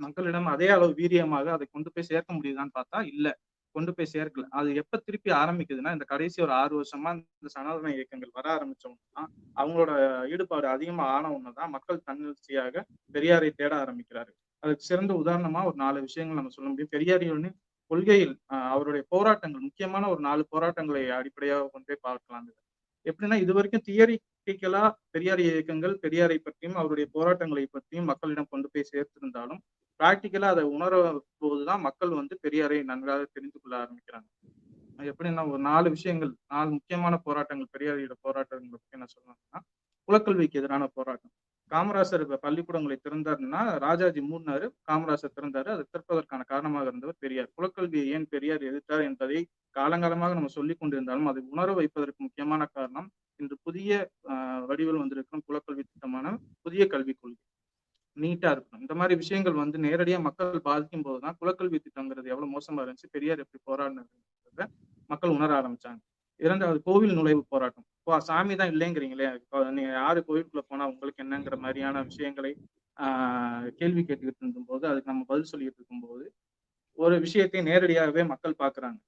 மக்களிடம் 0.00 0.50
அதே 0.54 0.68
அளவு 0.76 0.92
வீரியமாக 1.00 1.46
அதை 1.56 1.66
கொண்டு 1.70 1.88
போய் 1.94 2.08
சேர்க்க 2.10 2.36
முடியுதான்னு 2.38 2.74
பார்த்தா 2.78 3.00
இல்ல. 3.12 3.28
கொண்டு 3.74 3.90
போய் 3.96 4.12
சேர்க்கல. 4.14 4.44
அது 4.58 4.68
எப்ப 4.82 4.98
திருப்பி 5.06 5.30
ஆரம்பிக்குதுன்னா 5.40 5.90
இந்த 5.96 6.06
கடைசி 6.12 6.38
ஒரு 6.46 6.52
ஆறு 6.60 6.74
வருஷமா 6.78 7.10
இந்த 7.16 7.50
சனாதன 7.54 7.92
இயக்கங்கள் 7.96 8.32
வர 8.38 8.46
ஆரம்பிச்சவங்கன்னா 8.56 9.22
அவங்களோட 9.56 9.92
ஈடுபாடு 10.32 10.66
அதிகமா 10.68 11.04
ஆன 11.16 11.30
ஒண்ணுதான் 11.36 11.72
மக்கள் 11.76 12.04
தன்னெழுச்சியாக 12.08 12.84
பெரியாரை 13.14 13.50
தேட 13.54 13.72
ஆரம்பிக்கிறாரு 13.82 14.32
அதுக்கு 14.62 14.88
சிறந்த 14.88 15.12
உதாரணமா 15.22 15.60
ஒரு 15.68 15.76
நாலு 15.76 15.98
விஷயங்கள் 16.00 16.40
நம்ம 16.40 16.52
சொல்ல 16.56 16.68
முடியும். 16.70 16.92
பெரியாரியோட 16.94 17.50
கொள்கையில் 17.90 18.34
அவருடைய 18.72 19.02
போராட்டங்கள் 19.14 19.66
முக்கியமான 19.66 20.08
ஒரு 20.08 20.20
நாலு 20.20 20.42
போராட்டங்களை 20.52 21.02
அடிப்படையாக 21.18 21.68
கொண்டு 21.72 21.88
போய் 21.90 22.04
பார்க்கலாம் 22.08 22.48
எப்படின்னா 23.06 23.36
இது 23.44 23.52
வரைக்கும் 23.52 23.86
தியரி 23.88 24.16
பிராக்டிக்கலா 24.46 24.82
பெரியார் 25.14 25.40
இயக்கங்கள் 25.44 25.94
பெரியாரை 26.02 26.36
பற்றியும் 26.44 26.76
அவருடைய 26.80 27.06
போராட்டங்களை 27.16 27.64
பற்றியும் 27.66 28.06
மக்களிடம் 28.10 28.48
கொண்டு 28.52 28.68
போய் 28.72 28.86
சேர்த்திருந்தாலும் 28.90 29.60
பிராக்டிக்கலா 30.00 30.48
அதை 30.54 30.64
உணர 30.76 30.92
போதுதான் 31.42 31.82
மக்கள் 31.86 32.12
வந்து 32.20 32.34
பெரியாரை 32.44 32.78
நன்றாக 32.90 33.26
தெரிந்து 33.34 33.58
கொள்ள 33.58 33.74
ஆரம்பிக்கிறாங்க. 33.82 34.28
எப்படின்னா 35.10 35.44
ஒரு 35.52 35.60
நாலு 35.68 35.88
விஷயங்கள் 35.96 36.32
நாலு 36.54 36.70
முக்கியமான 36.76 37.14
போராட்டங்கள் 37.26 37.72
பெரியாரியோட 37.76 38.16
போராட்டங்களை 38.26 38.70
பற்றி 38.72 38.96
என்ன 38.98 39.08
சொல்லணும்னா 39.14 39.60
குலக்கல்விக்கு 40.08 40.60
எதிரான 40.60 40.84
போராட்டம். 40.98 41.34
காமராசர் 41.70 42.26
பள்ளிக்கூடங்களை 42.44 42.98
திறந்தாருன்னா 42.98 43.62
ராஜாஜி 43.86 44.20
மூடினாரு 44.30 44.66
காமராசர் 44.88 45.36
திறந்தாரு 45.38 45.70
அதை 45.74 45.84
திறப்பதற்கான 45.92 46.44
காரணமாக 46.52 46.90
இருந்தவர் 46.90 47.22
பெரியார். 47.24 47.52
குலக்கல்வியை 47.56 48.06
ஏன் 48.16 48.28
பெரியார் 48.34 48.68
எதிர்த்தார் 48.70 49.06
என்பதை 49.10 49.40
காலங்காலமாக 49.76 50.34
நம்ம 50.38 50.52
சொல்லிக் 50.58 50.80
கொண்டிருந்தாலும் 50.80 51.30
அதை 51.32 51.42
உணர 51.54 51.68
வைப்பதற்கு 51.80 52.20
முக்கியமான 52.26 52.64
காரணம் 52.76 53.08
இன்று 53.40 53.56
புதிய 53.66 53.90
வடிவில் 54.68 55.00
வந்திருக்கும் 55.02 55.44
குலக்கல்வி 55.48 55.82
திட்டமான 55.84 56.26
புதிய 56.64 56.82
கல்விக் 56.86 57.20
கொள்கை. 57.22 57.40
நீட்டா 58.16 58.48
இருக்கணும். 58.54 58.82
இந்த 58.84 58.94
மாதிரி 59.00 59.14
விஷயங்கள் 59.14 59.60
வந்து 59.62 59.78
நேரடியா 59.86 60.18
மக்கள் 60.28 60.66
பாதிக்கும் 60.68 61.04
போதுதான் 61.08 61.36
குலக்கல்வி 61.40 61.78
திட்டங்கிறது 61.78 62.32
எவ்வளவு 62.32 62.52
மோசமா 62.54 62.82
இருந்துச்சு 62.84 63.12
பெரியார் 63.16 63.42
எப்படி 63.44 63.60
போராடினதுன்றத 63.70 64.64
மக்கள் 65.10 65.34
உணர 65.36 65.50
ஆரம்பிச்சாங்க. 65.60 66.00
இரண்டாவது 66.40 66.78
கோவில் 66.88 67.16
நுழைவு 67.18 67.42
போராட்டம். 67.48 67.86
இப்போ 67.98 68.18
சாமி 68.28 68.54
தான் 68.56 68.70
இல்லைங்கிறீங்களே 68.74 69.26
இப்போ 69.40 69.58
நீங்க 69.76 69.90
யாரு 70.00 70.20
கோவிலுக்குள்ள 70.28 70.62
போனா 70.68 70.84
உங்களுக்கு 70.92 71.24
என்னங்கிற 71.24 71.56
மாதிரியான 71.64 72.02
விஷயங்களை 72.02 72.52
ஆஹ் 72.96 73.66
கேள்வி 73.78 74.02
கேட்டுக்கிட்டு 74.02 74.44
இருந்தபோது 74.44 74.84
அதுக்கு 74.90 75.10
நம்ம 75.12 75.24
பதில் 75.28 75.50
சொல்லிட்டு 75.52 75.78
இருக்கும்போது 75.80 76.24
ஒரு 77.00 77.16
விஷயத்தை 77.24 77.60
நேரடியாகவே 77.62 78.22
மக்கள் 78.30 78.60
பாக்குறாங்க 78.62 78.98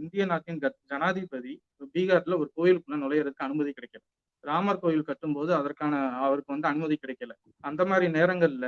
இந்திய 0.00 0.24
நாட்டின் 0.24 0.60
ஜனாதிபதி 0.90 1.52
பீகார்ல 1.94 2.36
ஒரு 2.42 2.50
கோயிலுக்குள்ள 2.56 2.96
நுழையிறதுக்கு 3.02 3.46
அனுமதி 3.46 3.70
கிடைக்கல. 3.72 4.02
ராமர் 4.44 4.82
கோயில் 4.82 5.08
கட்டும்போது 5.08 5.50
அதற்கான 5.58 5.94
அவருக்கு 6.24 6.54
வந்து 6.54 6.68
அனுமதி 6.68 6.96
கிடைக்கல. 6.98 7.32
அந்த 7.64 7.82
மாதிரி 7.84 8.06
நேரங்கள்ல 8.18 8.66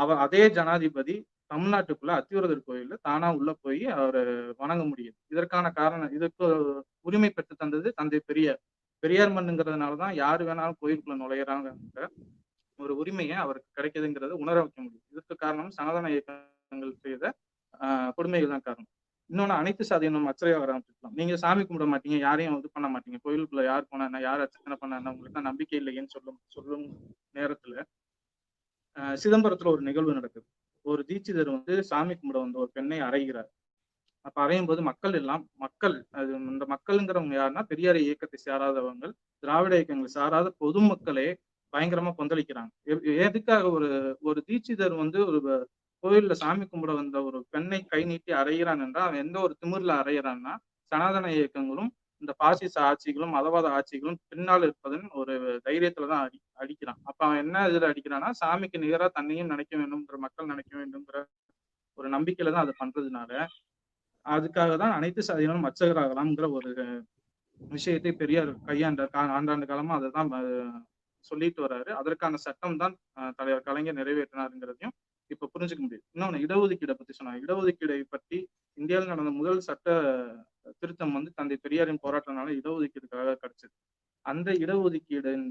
அவ 0.00 0.16
அதே 0.24 0.42
ஜனாதிபதி 0.56 1.14
தமிழ்நாட்டுக்குள்ள 1.50 2.12
அத்திவரதர் 2.18 2.66
கோயில்ல 2.68 2.94
தானா 3.06 3.28
உள்ள 3.38 3.50
போய் 3.62 3.82
அவர் 3.96 4.20
வணங்க 4.60 4.82
முடியுது. 4.84 5.16
இதற்கான 5.32 5.66
காரணம் 5.72 6.14
இதற்கு 6.18 6.46
உரிமை 7.08 7.30
பெற்று 7.30 7.54
தந்தது 7.56 7.88
தந்தை 7.98 8.20
பெரியார். 8.28 8.60
பெரியார் 9.02 9.34
மண்ணுங்கிறதுனாலதான் 9.36 10.14
யாரு 10.22 10.42
வேணாலும் 10.48 10.80
கோயிலுக்குள்ள 10.80 11.16
நுழையிறாங்க 11.22 11.68
ஒரு 12.78 12.92
உரிமையை 13.00 13.36
அவருக்கு 13.42 13.70
கிடைக்குதுங்கிறத 13.76 14.36
உணர 14.42 14.56
வைக்க 14.60 14.78
முடியும் 14.80 15.08
இதற்கு 15.12 15.34
காரணம் 15.36 15.74
சனாதன 15.76 16.10
இயக்கங்கள் 16.14 16.94
செய்த 17.04 17.24
கொடுமைகள் 18.14 18.48
தான் 18.48 18.66
காரணம். 18.66 18.90
இன்னொன்னு 19.30 19.54
அனைத்து 19.60 19.84
சாதியினும் 19.90 20.28
அச்சறையாக 20.30 20.62
வர 20.62 20.70
ஆரம்பிச்சிருக்கலாம். 20.72 21.14
நீங்க 21.14 21.36
சாமி 21.36 21.62
கும்பிட 21.62 21.86
மாட்டீங்க 21.92 22.18
யாரையும் 22.18 22.58
இது 22.58 22.70
பண்ண 22.72 22.88
மாட்டீங்க. 22.88 23.18
கோயிலுக்குள்ள 23.26 23.64
யார் 23.64 23.88
போனா 23.90 24.04
என்ன 24.04 24.20
யார் 24.20 24.40
அர்ச்சனை 24.40 24.76
பண்ண 24.76 24.96
என்ன 24.96 25.10
உங்களுக்கு 25.10 25.38
தான் 25.40 25.50
நம்பிக்கை 25.50 25.78
இல்லையேன்னு 25.80 26.14
சொல்லும் 26.16 26.40
சொல்லும் 26.48 26.86
நேரத்துல 27.34 27.76
ஆஹ் 28.96 29.16
சிதம்பரத்துல 29.24 29.68
ஒரு 29.68 29.82
நிகழ்வு 29.82 30.14
நடக்குது. 30.14 30.46
ஒரு 30.84 31.02
தீட்சிதர் 31.08 31.50
வந்து 31.56 31.74
சாமி 31.82 32.14
கும்பிட 32.14 32.38
வந்த 32.40 32.58
ஒரு 32.58 32.70
பெண்ணை 32.72 33.00
அறைகிறார். 33.00 33.50
அப்ப 34.24 34.38
அறையும் 34.42 34.66
போது 34.66 34.82
மக்கள் 34.82 35.14
எல்லாம் 35.14 35.44
மக்கள் 35.56 35.96
அது 36.12 36.32
இந்த 36.52 36.64
மக்கள்ங்கிறவங்க 36.74 37.34
யாருன்னா 37.36 37.62
பெரியார் 37.62 37.98
இயக்கத்தை 38.00 38.38
சாராதவங்க 38.46 39.06
திராவிட 39.42 39.74
இயக்கங்களை 39.78 40.10
சாராத 40.14 40.48
பொதுமக்களே 40.60 41.28
பயங்கரமா 41.72 42.12
கொந்தளிக்கிறாங்க. 42.18 42.70
எ- 42.84 43.16
எதுக்காக 43.26 43.64
ஒரு 43.70 43.88
ஒரு 44.22 44.40
தீட்சிதர் 44.48 44.96
வந்து 44.96 45.20
ஒரு 45.26 45.40
கோயில்ல 46.04 46.34
சாமி 46.38 46.64
கும்பிட 46.66 46.92
வந்த 46.96 47.16
ஒரு 47.22 47.38
பெண்ணை 47.52 47.80
கை 47.86 48.00
நீட்டி 48.04 48.32
அறையிறான் 48.38 48.82
என்றால் 48.86 49.06
அவன் 49.06 49.22
எந்த 49.24 49.36
ஒரு 49.40 49.54
திமிர்ல 49.60 49.92
அறையிறான்னா 50.00 50.52
சனாதன 50.92 51.26
இயக்கங்களும் 51.34 51.90
இந்த 52.22 52.32
பாசிச 52.40 52.74
ஆட்சிகளும் 52.88 53.34
மதவாத 53.36 53.66
ஆட்சிகளும் 53.76 54.18
பின்னால் 54.30 54.64
இருப்பதன் 54.66 55.06
ஒரு 55.20 55.32
தைரியத்துலதான் 55.66 56.24
அடி 56.24 56.38
அடிக்கிறான். 56.58 56.98
அப்ப 57.08 57.20
அவன் 57.26 57.40
என்ன 57.44 57.62
இதுல 57.68 57.88
அடிக்கிறான்னா 57.90 58.28
சாமிக்கு 58.40 58.78
நிகரா 58.84 59.06
தன்னையும் 59.16 59.50
நினைக்க 59.52 59.72
வேண்டும்ங்கிற 59.80 60.18
மக்கள் 60.24 60.50
நினைக்க 60.52 60.72
வேண்டும்ங்கிற 60.76 61.18
ஒரு 61.98 62.08
நம்பிக்கையில 62.14 62.52
தான் 62.54 62.64
அதை 62.66 62.74
பண்றதுனால 62.78 63.32
அதுக்காக 64.26 64.72
தான் 64.76 64.94
அனைத்து 64.96 65.22
சாதியினரும் 65.28 65.68
அச்சகராகலாம்ங்கிற 65.68 66.48
ஒரு 66.58 66.70
விஷயத்தை 67.60 68.12
பெரியார் 68.20 68.52
கையாண்ட 68.68 69.02
கா- 69.12 69.30
ஆண்டாண்டு 69.36 69.66
காலமா 69.66 69.94
அதை 69.98 70.10
தான் 70.12 70.30
சொல்லிட்டு 71.24 71.60
வர்றாரு. 71.64 71.90
அதற்கான 71.98 72.38
சட்டம் 72.44 72.78
தான் 72.78 72.94
தலைவர் 73.36 73.66
கலைஞர் 73.66 73.98
நிறைவேற்றினாருங்கிறதையும் 73.98 74.94
இப்ப 75.34 75.48
புரிஞ்சுக்க 75.54 75.82
முடியும் 75.84 76.04
இன்னொன்னு 76.14 76.42
இடஒதுக்கீடை 76.46 76.94
பத்தி 76.98 77.14
சொன்னாங்க. 77.18 77.40
இடஒதுக்கீடை 77.46 77.98
பற்றி 78.14 78.38
இந்தியாவில் 78.78 79.12
நடந்த 79.12 79.32
முதல் 79.40 79.66
சட்ட 79.68 79.88
திருத்தம் 80.80 81.16
வந்து 81.18 81.30
தந்தை 81.38 81.56
பெரியாரின் 81.64 82.04
போராட்டம்னால 82.06 82.54
இடஒதுக்கீடுக்காக 82.60 83.36
கிடைச்சது. 83.42 83.74
அந்த 84.26 84.48
இடஒதுக்கீடின் 84.64 85.46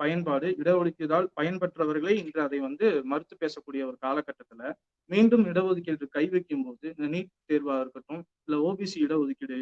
பயன்பாடு 0.00 0.48
இடஒதுக்கீடால் 0.60 1.26
பயன்பெற்றவர்களே 1.38 2.12
இன்று 2.20 2.40
அதை 2.46 2.58
வந்து 2.66 2.86
மறுத்து 3.10 3.34
பேசக்கூடிய 3.42 3.82
ஒரு 3.90 3.96
காலகட்டத்துல 4.06 4.62
மீண்டும் 5.10 5.44
இடஒதுக்கீடு 5.50 6.06
கை 6.16 6.24
வைக்கும் 6.32 6.64
போது 6.66 6.86
இந்த 6.96 7.08
நீட் 7.14 7.30
தேர்வா 7.50 7.76
இருக்கட்டும் 7.82 8.22
இல்ல 8.46 8.56
ஓபிசி 8.68 8.98
இடஒதுக்கீடு 9.06 9.58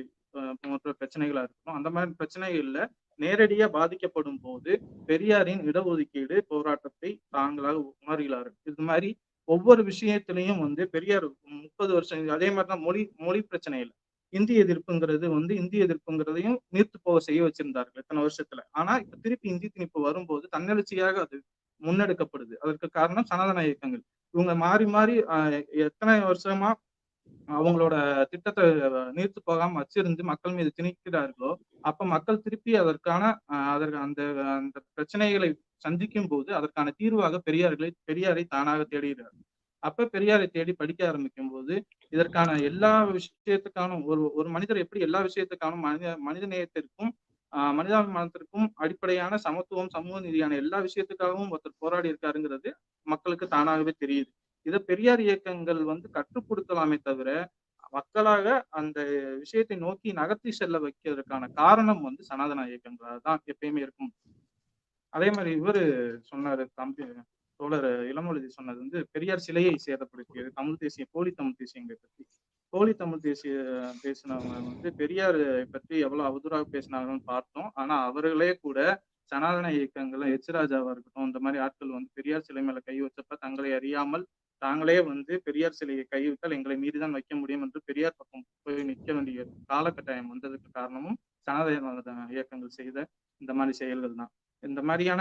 போன்ற 0.62 0.93
பிரச்சனைகளா 1.01 1.43
இருக்கட்டும் 1.45 1.79
அந்த 1.79 1.91
மாதிரி 1.97 2.12
பிரச்சனைகள்ல 2.21 2.87
நேரடியா 3.21 3.67
பாதிக்கப்படும் 3.79 4.41
போது 4.47 4.73
பெரியாரின் 5.09 5.62
இடஒதுக்கீடு 5.71 6.37
போராட்டத்தை 6.53 7.11
தாங்களாக 7.37 7.77
உணர்கிறார்கள். 8.03 8.59
இது 8.71 8.83
மாதிரி 8.91 9.11
ஒவ்வொரு 9.48 9.83
விஷயத்திலையும் 9.85 10.61
வந்து 10.61 10.83
பெரியார் 10.88 11.26
முப்பது 11.57 11.92
வருஷம் 11.94 12.35
அதே 12.37 12.48
மாதிரிதான் 12.50 12.85
மொழி 12.85 13.02
மொழி 13.20 13.40
பிரச்சனை 13.44 13.78
இல்லை 13.81 13.94
இந்தி 14.33 14.55
எதிர்ப்புங்கிறது 14.62 15.26
வந்து 15.28 15.52
இந்தி 15.57 15.78
எதிர்ப்புங்கிறதையும் 15.83 16.59
நீர்த்து 16.74 16.98
போக 17.02 17.18
செய்ய 17.20 17.40
வச்சிருந்தார்கள் 17.42 18.02
இத்தனை 18.02 18.20
வருஷத்துல. 18.22 18.61
ஆனா 18.72 18.92
இப்ப 18.98 19.18
திருப்பி 19.22 19.48
இந்தி 19.48 19.68
திணிப்பு 19.68 19.98
வரும்போது 20.00 20.44
தன்னெழுச்சியாக 20.57 21.16
அது 21.26 21.37
முன்னெடுக்கப்படுது. 21.81 22.55
அதற்கு 22.62 22.88
காரணம் 22.90 23.28
சனாதன 23.31 23.64
இயக்கங்கள். 23.66 24.02
இவங்க 24.35 24.52
மாறி 24.57 24.87
மாறி 24.88 25.14
எத்தனை 25.87 26.14
வருஷமா 26.31 26.70
அவங்களோட 27.55 27.95
திட்டத்தை 28.31 28.64
நீர்த்து 29.16 29.40
போகாம 29.45 29.79
வச்சிருந்து 29.81 30.23
மக்கள் 30.31 30.55
மீது 30.55 30.71
திணிக்கிறார்களோ 30.79 31.51
அப்ப 31.85 32.07
மக்கள் 32.07 32.42
திருப்பி 32.45 32.73
அதற்கான 32.79 33.23
அதற்கு 33.71 33.99
அந்த 34.03 34.21
அந்த 34.57 34.77
பிரச்சனைகளை 34.97 35.51
சந்திக்கும் 35.85 36.29
போது 36.29 36.51
அதற்கான 36.59 36.92
தீர்வாக 36.99 37.40
பெரியார்களை 37.47 37.90
பெரியாரை 38.09 38.45
தானாக 38.49 38.83
தேடுகிறார். 38.87 39.37
அப்ப 39.83 40.07
பெரியாரை 40.12 40.47
தேடி 40.49 40.73
படிக்க 40.75 41.01
ஆரம்பிக்கும் 41.09 41.51
போது 41.51 41.75
இதற்கான 42.12 42.51
எல்லா 42.68 42.92
விஷயத்துக்கான 43.12 43.99
ஒரு 44.07 44.23
ஒரு 44.37 44.49
மனிதர் 44.51 44.83
எப்படி 44.85 45.01
எல்லா 45.07 45.21
விஷயத்துக்கான 45.27 45.81
மனித 45.87 46.12
மனித 46.23 46.47
நேயத்திற்கும் 46.47 47.12
ஆஹ் 47.53 47.75
மனிதாபிமானத்திற்கும் 47.79 48.68
அடிப்படையான 48.79 49.38
சமத்துவம் 49.45 49.90
சமூக 49.90 50.18
நீதியான 50.21 50.57
எல்லா 50.61 50.79
விஷயத்துக்காகவும் 50.87 51.53
ஒருத்தர் 51.53 51.81
போராடி 51.81 52.11
இருக்காருங்கிறது 52.12 52.71
மக்களுக்கு 53.07 53.47
தானாகவே 53.49 53.95
தெரியுது. 53.99 54.31
இதை 54.66 54.79
பெரியார் 54.90 55.22
இயக்கங்கள் 55.29 55.81
வந்து 55.92 56.07
கற்றுக் 56.16 56.48
கொடுக்கலாமே 56.48 56.98
தவிர 57.09 57.31
மக்களாக 57.96 58.46
அந்த 58.81 58.98
விஷயத்தை 59.38 59.77
நோக்கி 59.77 60.11
நகர்த்தி 60.20 60.51
செல்ல 60.59 60.77
வைக்கிறதுக்கான 60.85 61.48
காரணம் 61.61 62.03
வந்து 62.09 62.22
சனாதன 62.31 62.64
இயக்கங்களாக 62.70 63.18
தான் 63.27 63.40
எப்பயுமே 63.53 63.81
இருக்கும். 63.87 64.11
அதே 65.12 65.29
மாதிரி 65.37 65.51
இவரு 65.61 65.83
சொன்னாரு 66.31 66.64
தம்பி 66.81 67.07
தோழர் 67.61 67.90
இளமொழி 68.12 68.40
சொன்னது 68.59 68.79
வந்து 68.85 69.01
பெரியார் 69.14 69.44
சிலையை 69.46 69.75
சேதப்படுத்தியது 69.87 70.48
தமிழ் 70.59 70.81
தேசிய 70.85 71.05
போலி 71.14 71.31
தமிழ் 71.40 71.59
தேசியங்களை 71.61 71.96
பற்றி. 71.98 72.25
போலி 72.72 72.92
தமிழ் 73.03 73.25
தேசிய 73.27 73.55
பேசினவங்க 74.05 74.55
வந்து 74.68 74.90
பெரியார் 75.01 75.40
பற்றி 75.75 75.94
எவ்வளவு 76.07 76.29
அவதூறாக 76.31 76.64
பேசினாங்கன்னு 76.75 77.25
பார்த்தோம். 77.33 77.68
ஆனா 77.75 77.96
அவர்களே 78.11 78.51
கூட 78.66 78.79
சனாதன 79.33 79.66
இயக்கங்கள்ல 79.79 80.31
எச் 80.37 80.51
ராஜாவா 80.57 80.90
இருக்கட்டும் 80.94 81.29
இந்த 81.31 81.40
மாதிரி 81.44 81.61
ஆட்கள் 81.66 81.96
வந்து 81.98 82.11
பெரியார் 82.18 82.46
சிலை 82.48 82.62
மேல 82.68 82.81
கை 82.88 82.96
வச்சப்ப 83.03 83.37
தங்களை 83.44 83.70
அறியாமல் 83.79 84.25
தாங்களே 84.64 84.96
வந்து 85.11 85.33
பெரியார் 85.46 85.79
சிலையை 85.79 86.05
கைவிட்டால் 86.14 86.57
எங்களை 86.57 86.77
மீறிதான் 86.83 87.16
வைக்க 87.18 87.33
முடியும் 87.37 87.64
என்று 87.66 87.81
பெரியார் 87.88 88.18
பக்கம் 88.18 88.46
போய் 88.64 88.88
நிற்க 88.90 89.09
வேண்டிய 89.12 89.44
காலகட்டாயம் 89.72 90.31
வந்ததுக்கு 90.33 90.68
காரணமும் 90.72 91.18
சனாதன 91.46 92.27
இயக்கங்கள் 92.35 92.77
செய்த 92.81 92.98
இந்த 93.40 93.53
மாதிரி 93.59 93.75
செயல்கள் 93.81 94.18
தான். 94.20 94.33
இந்த 94.62 94.81
மாதிரியான 94.88 95.20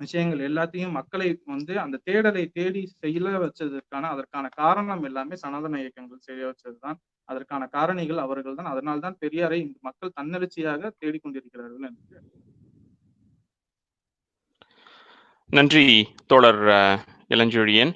விஷயங்கள் 0.00 0.40
எல்லாத்தையும் 0.48 0.96
மக்களை 0.98 1.28
வந்து 1.52 1.72
அந்த 1.84 1.96
தேடலை 2.08 2.42
தேடி 2.58 2.82
செய்ய 3.04 3.38
வச்சதற்கான 3.44 4.08
அதற்கான 4.14 4.46
காரணம் 4.62 5.04
எல்லாமே 5.08 5.36
சனாதன 5.44 5.78
இயக்கங்கள் 5.84 6.26
செய்ய 6.28 6.42
வச்சதுதான். 6.50 6.98
அதற்கான 7.28 7.62
காரணிகள் 7.76 8.20
அவர்கள் 8.24 8.58
தான். 8.58 8.70
அதனால்தான் 8.72 9.16
பெரியாரை 9.22 9.58
இந்த 9.64 9.78
மக்கள் 9.88 10.16
தன்னெழுச்சியாக 10.18 10.90
தேடிக்கொண்டிருக்கிறார்கள் 11.00 11.88
என்று 11.90 12.20
நன்றி 15.50 15.84
தோழர் 16.30 16.62
இளஞ்சொழியன். 17.34 17.92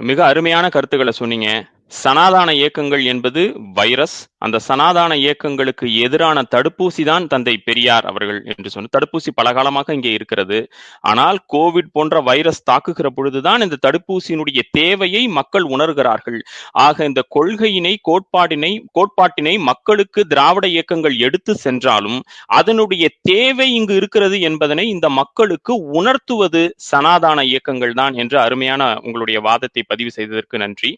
மிக 0.00 0.18
அருமையான 0.24 0.68
கருத்துக்களை 0.68 1.12
சொன்னீங்க. 1.12 1.48
சனாதான 1.92 2.48
இயக்கங்கள் 2.52 3.02
என்பது 3.04 3.42
வைரஸ். 3.72 4.16
அந்த 4.40 4.58
சனாதான 4.66 5.12
இயக்கங்களுக்கு 5.16 5.86
எதிரான 6.04 6.42
தடுப்பூசி 6.54 7.02
தான் 7.04 7.26
தந்தை 7.26 7.54
பெரியார் 7.58 8.04
அவர்கள் 8.04 8.40
என்று 8.52 8.68
சொன்ன 8.70 8.90
தடுப்பூசி 8.96 9.30
பலகாலமாக 9.36 9.94
இங்கே 9.94 10.12
இருக்கிறது. 10.12 10.58
ஆனால் 11.02 11.38
கோவிட் 11.54 11.90
போன்ற 11.92 12.20
வைரஸ் 12.20 12.60
தாக்குகிற 12.64 13.08
பொழுதுதான் 13.08 13.60
இந்த 13.60 13.78
தடுப்பூசியினுடைய 13.86 14.62
தேவையை 14.70 15.22
மக்கள் 15.38 15.66
உணர்கிறார்கள். 15.76 16.38
ஆக 16.86 17.04
இந்த 17.04 17.22
கொள்கையினை 17.36 17.94
கோட்பாடினை 18.08 18.72
கோட்பாட்டினை 18.98 19.54
மக்களுக்கு 19.70 20.22
திராவிட 20.26 20.66
இயக்கங்கள் 20.66 21.16
எடுத்து 21.18 21.54
சென்றாலும் 21.56 22.18
அதனுடைய 22.60 23.06
தேவை 23.22 23.68
இங்கு 23.70 23.94
இருக்கிறது 23.94 24.38
என்பதனை 24.40 24.86
இந்த 24.88 25.08
மக்களுக்கு 25.20 25.72
உணர்த்துவது 25.92 26.64
சனாதான 26.90 27.38
இயக்கங்கள் 27.44 27.92
தான் 27.92 28.14
என்று 28.14 28.38
அருமையான 28.40 28.82
உங்களுடைய 29.02 29.38
வாதத்தை 29.40 29.84
பதிவு 29.86 30.10
செய்ததற்கு 30.10 30.56
நன்றி. 30.58 30.92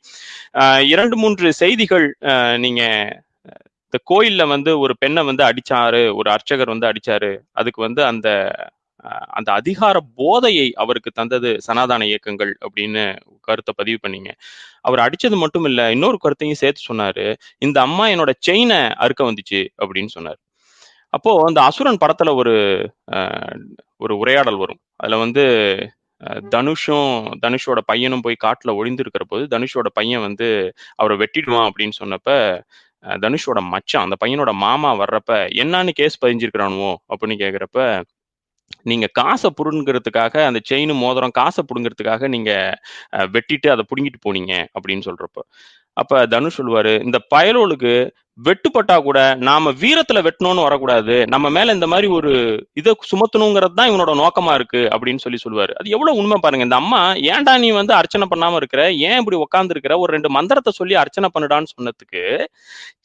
ஆஹ் 0.60 0.77
இரண்டு 0.84 1.16
மூன்று 1.16 1.48
செய்திகள் 1.54 2.06
நீங்க 2.56 2.82
இந்த 3.86 3.98
கோயில்ல 4.10 4.42
வந்து 4.48 4.70
ஒரு 4.78 4.94
பெண்ணை 4.98 5.22
வந்து 5.24 5.44
அடிச்சாரு 5.44 6.02
ஒரு 6.14 6.28
அர்ச்சகர் 6.30 6.72
வந்து 6.74 6.88
அடிச்சாரு 6.90 7.30
அதுக்கு 7.52 7.80
வந்து 7.82 8.02
அந்த 8.04 8.28
அந்த 9.38 9.50
அதிகார 9.52 9.96
போதையை 10.20 10.66
அவருக்கு 10.74 11.10
தந்தது 11.10 11.50
சனாதான 11.66 12.06
இயக்கங்கள் 12.06 12.52
அப்படின்னு 12.66 13.02
கருத்தை 13.40 13.72
பதிவு 13.76 13.98
பண்ணீங்க. 14.04 14.30
அவர் 14.82 15.04
அடிச்சது 15.06 15.36
மட்டும் 15.36 15.66
இல்ல 15.70 15.82
இன்னொரு 15.92 16.18
கருத்தையும் 16.18 16.60
சேர்த்து 16.62 16.82
சொன்னாரு 16.90 17.26
இந்த 17.58 17.78
அம்மா 17.80 18.06
என்னோட 18.08 18.32
செயினை 18.40 18.80
அறுக்க 18.96 19.22
வந்துச்சு 19.30 19.62
அப்படின்னு 19.82 20.12
சொன்னார். 20.16 20.40
அப்போ 21.14 21.30
அந்த 21.48 21.60
அசுரன் 21.62 22.02
படத்துல 22.02 22.32
ஒரு 22.34 22.54
ஒரு 23.96 24.14
உரையாடல் 24.18 24.60
வரும். 24.62 24.80
அதுல 24.96 25.18
வந்து 25.18 25.44
தனுஷும் 26.54 27.10
தனுஷோட 27.46 27.78
பையனும் 27.86 28.20
போய் 28.20 28.42
காட்டுல 28.44 28.70
ஒளிந்திருக்கிற 28.70 29.24
போது 29.28 29.58
தனுஷோட 29.58 29.88
பையன் 29.94 30.20
வந்து 30.20 30.48
அவரை 30.94 31.16
வெட்டிடுவான் 31.18 31.68
அப்படின்னு 31.70 31.98
சொன்னப்ப 32.00 32.30
தனுஷோட 33.04 33.60
மச்சான் 33.64 34.04
அந்த 34.04 34.16
பையனோட 34.24 34.52
மாமா 34.54 34.94
வர்றப்ப 34.94 35.32
என்னன்னு 35.62 35.90
கேஸ் 35.90 36.24
பதிஞ்சிருக்கிறானுவோ? 36.24 36.92
அப்படின்னு 37.10 37.38
கேட்குறப்ப 37.38 38.02
நீங்க 38.82 39.06
காசை 39.12 39.50
புடுங்கிறதுக்காக 39.56 40.44
அந்த 40.46 40.60
செயின் 40.70 40.94
மோதிரம் 40.94 41.30
காசை 41.30 41.64
புடுங்கிறதுக்காக 41.68 42.28
நீங்க 42.28 42.52
வெட்டிட்டு 43.12 43.68
அதை 43.70 43.84
புடுங்கிட்டு 43.90 44.20
போனீங்க. 44.28 44.54
அப்படின்னு 44.78 45.02
சொல்றப்ப. 45.08 45.40
அப்ப 45.96 46.26
தனுஷ் 46.26 46.60
சொல்லுவாரு 46.60 46.92
இந்த 47.04 47.18
பயலோளுக்கு 47.34 47.92
வெட்டுப்பட்டா 48.46 48.96
கூட 49.06 49.18
நாம 49.48 49.70
வீரத்துல 49.80 50.18
வெட்டணும்னு 50.26 50.64
வரக்கூடாது. 50.66 51.14
நம்ம 51.34 51.46
மேல 51.56 51.74
இந்த 51.76 51.86
மாதிரி 51.92 52.08
ஒரு 52.16 52.32
இதை 52.80 52.92
சுமத்தணுங்கிறது 53.10 53.74
தான் 53.78 53.90
இவனோட 53.90 54.12
நோக்கமா 54.20 54.52
இருக்கு 54.58 54.82
அப்படின்னு 54.94 55.22
சொல்லி 55.24 55.38
சொல்லுவாரு. 55.44 55.72
அது 55.80 55.94
எவ்வளவு 55.96 56.18
உண்மை 56.20 56.36
பாருங்க. 56.42 56.66
இந்த 56.68 56.78
அம்மா 56.82 57.00
ஏன்டா 57.32 57.54
நீ 57.64 57.70
வந்து 57.78 57.94
அர்ச்சனை 58.00 58.26
பண்ணாம 58.32 58.60
இருக்கிற? 58.60 58.82
ஏன் 59.08 59.18
இப்படி 59.20 59.38
உட்கார்ந்து 59.44 59.74
இருக்கிற 59.76 59.96
ஒரு 60.02 60.10
ரெண்டு 60.16 60.30
மந்திரத்தை 60.36 60.72
சொல்லி 60.80 60.96
அர்ச்சனை 61.02 61.30
பண்ணுடான்னு 61.34 61.72
சொன்னதுக்கு 61.74 62.22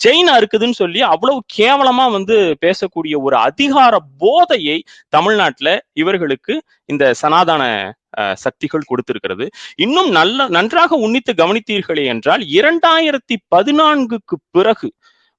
செயினா 0.06 0.36
இருக்குதுன்னு 0.42 0.80
சொல்லி 0.84 1.02
அவ்வளவு 1.14 1.40
கேவலமா 1.58 2.06
வந்து 2.18 2.38
பேசக்கூடிய 2.66 3.16
ஒரு 3.28 3.38
அதிகார 3.48 3.94
போதையை 4.24 4.78
தமிழ்நாட்டுல 5.10 5.72
இவர்களுக்கு 6.04 6.56
இந்த 6.86 7.04
சனாதன 7.22 7.64
சக்திகள் 8.42 8.90
கொடுத்திருக்கிறது. 8.90 9.46
இன்னும் 9.76 10.10
நல்ல 10.18 10.46
நன்றாக 10.56 10.98
உன்னித்து 11.06 11.32
கவனித்தீர்களே 11.34 12.04
என்றால் 12.14 12.44
இரண்டாயிரத்தி 12.58 13.36
பதினான்குக்கு 13.56 14.38
பிறகு 14.58 14.90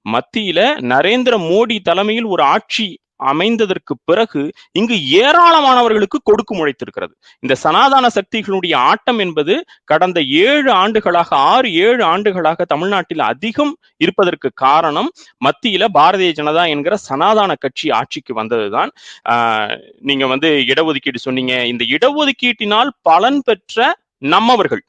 மத்தியில 0.06 0.60
நரேந்திர 0.88 1.34
மோடி 1.48 1.78
தலைமையில் 1.82 2.24
ஒரு 2.24 2.42
ஆட்சி 2.42 2.86
அமைந்ததற்கு 3.24 3.94
பிறகு 4.04 4.40
இங்கு 4.72 4.96
ஏராளமானவர்களுக்கு 5.18 6.18
கொடுக்கு 6.22 6.54
முளைத்திருக்கிறது 6.54 7.12
இந்த 7.38 7.54
சனாதன 7.54 8.06
சக்திகளுடைய 8.08 8.74
ஆட்டம் 8.76 9.18
என்பது 9.18 9.54
கடந்த 9.84 10.22
ஏழு 10.22 10.70
ஆண்டுகளாக 10.72 11.36
ஆறு 11.36 11.72
ஏழு 11.74 12.04
ஆண்டுகளாக 12.04 12.64
தமிழ்நாட்டில் 12.64 13.18
அதிகம் 13.18 13.72
இருப்பதற்கு 13.98 14.50
காரணம் 14.54 15.10
மத்தியில 15.44 15.86
பாரதிய 15.94 16.32
ஜனதா 16.32 16.68
என்கிற 16.68 16.96
சனாதன 16.96 17.54
கட்சி 17.54 17.90
ஆட்சிக்கு 17.90 18.34
வந்ததுதான். 18.34 18.90
ஆஹ் 19.28 19.74
நீங்க 20.00 20.26
வந்து 20.26 20.50
இடஒதுக்கீடு 20.66 21.16
சொன்னீங்க. 21.16 21.66
இந்த 21.66 21.84
இடஒதுக்கீட்டினால் 21.88 22.90
பலன் 23.02 23.40
பெற்ற 23.44 23.78
நம்மவர்கள் 24.18 24.84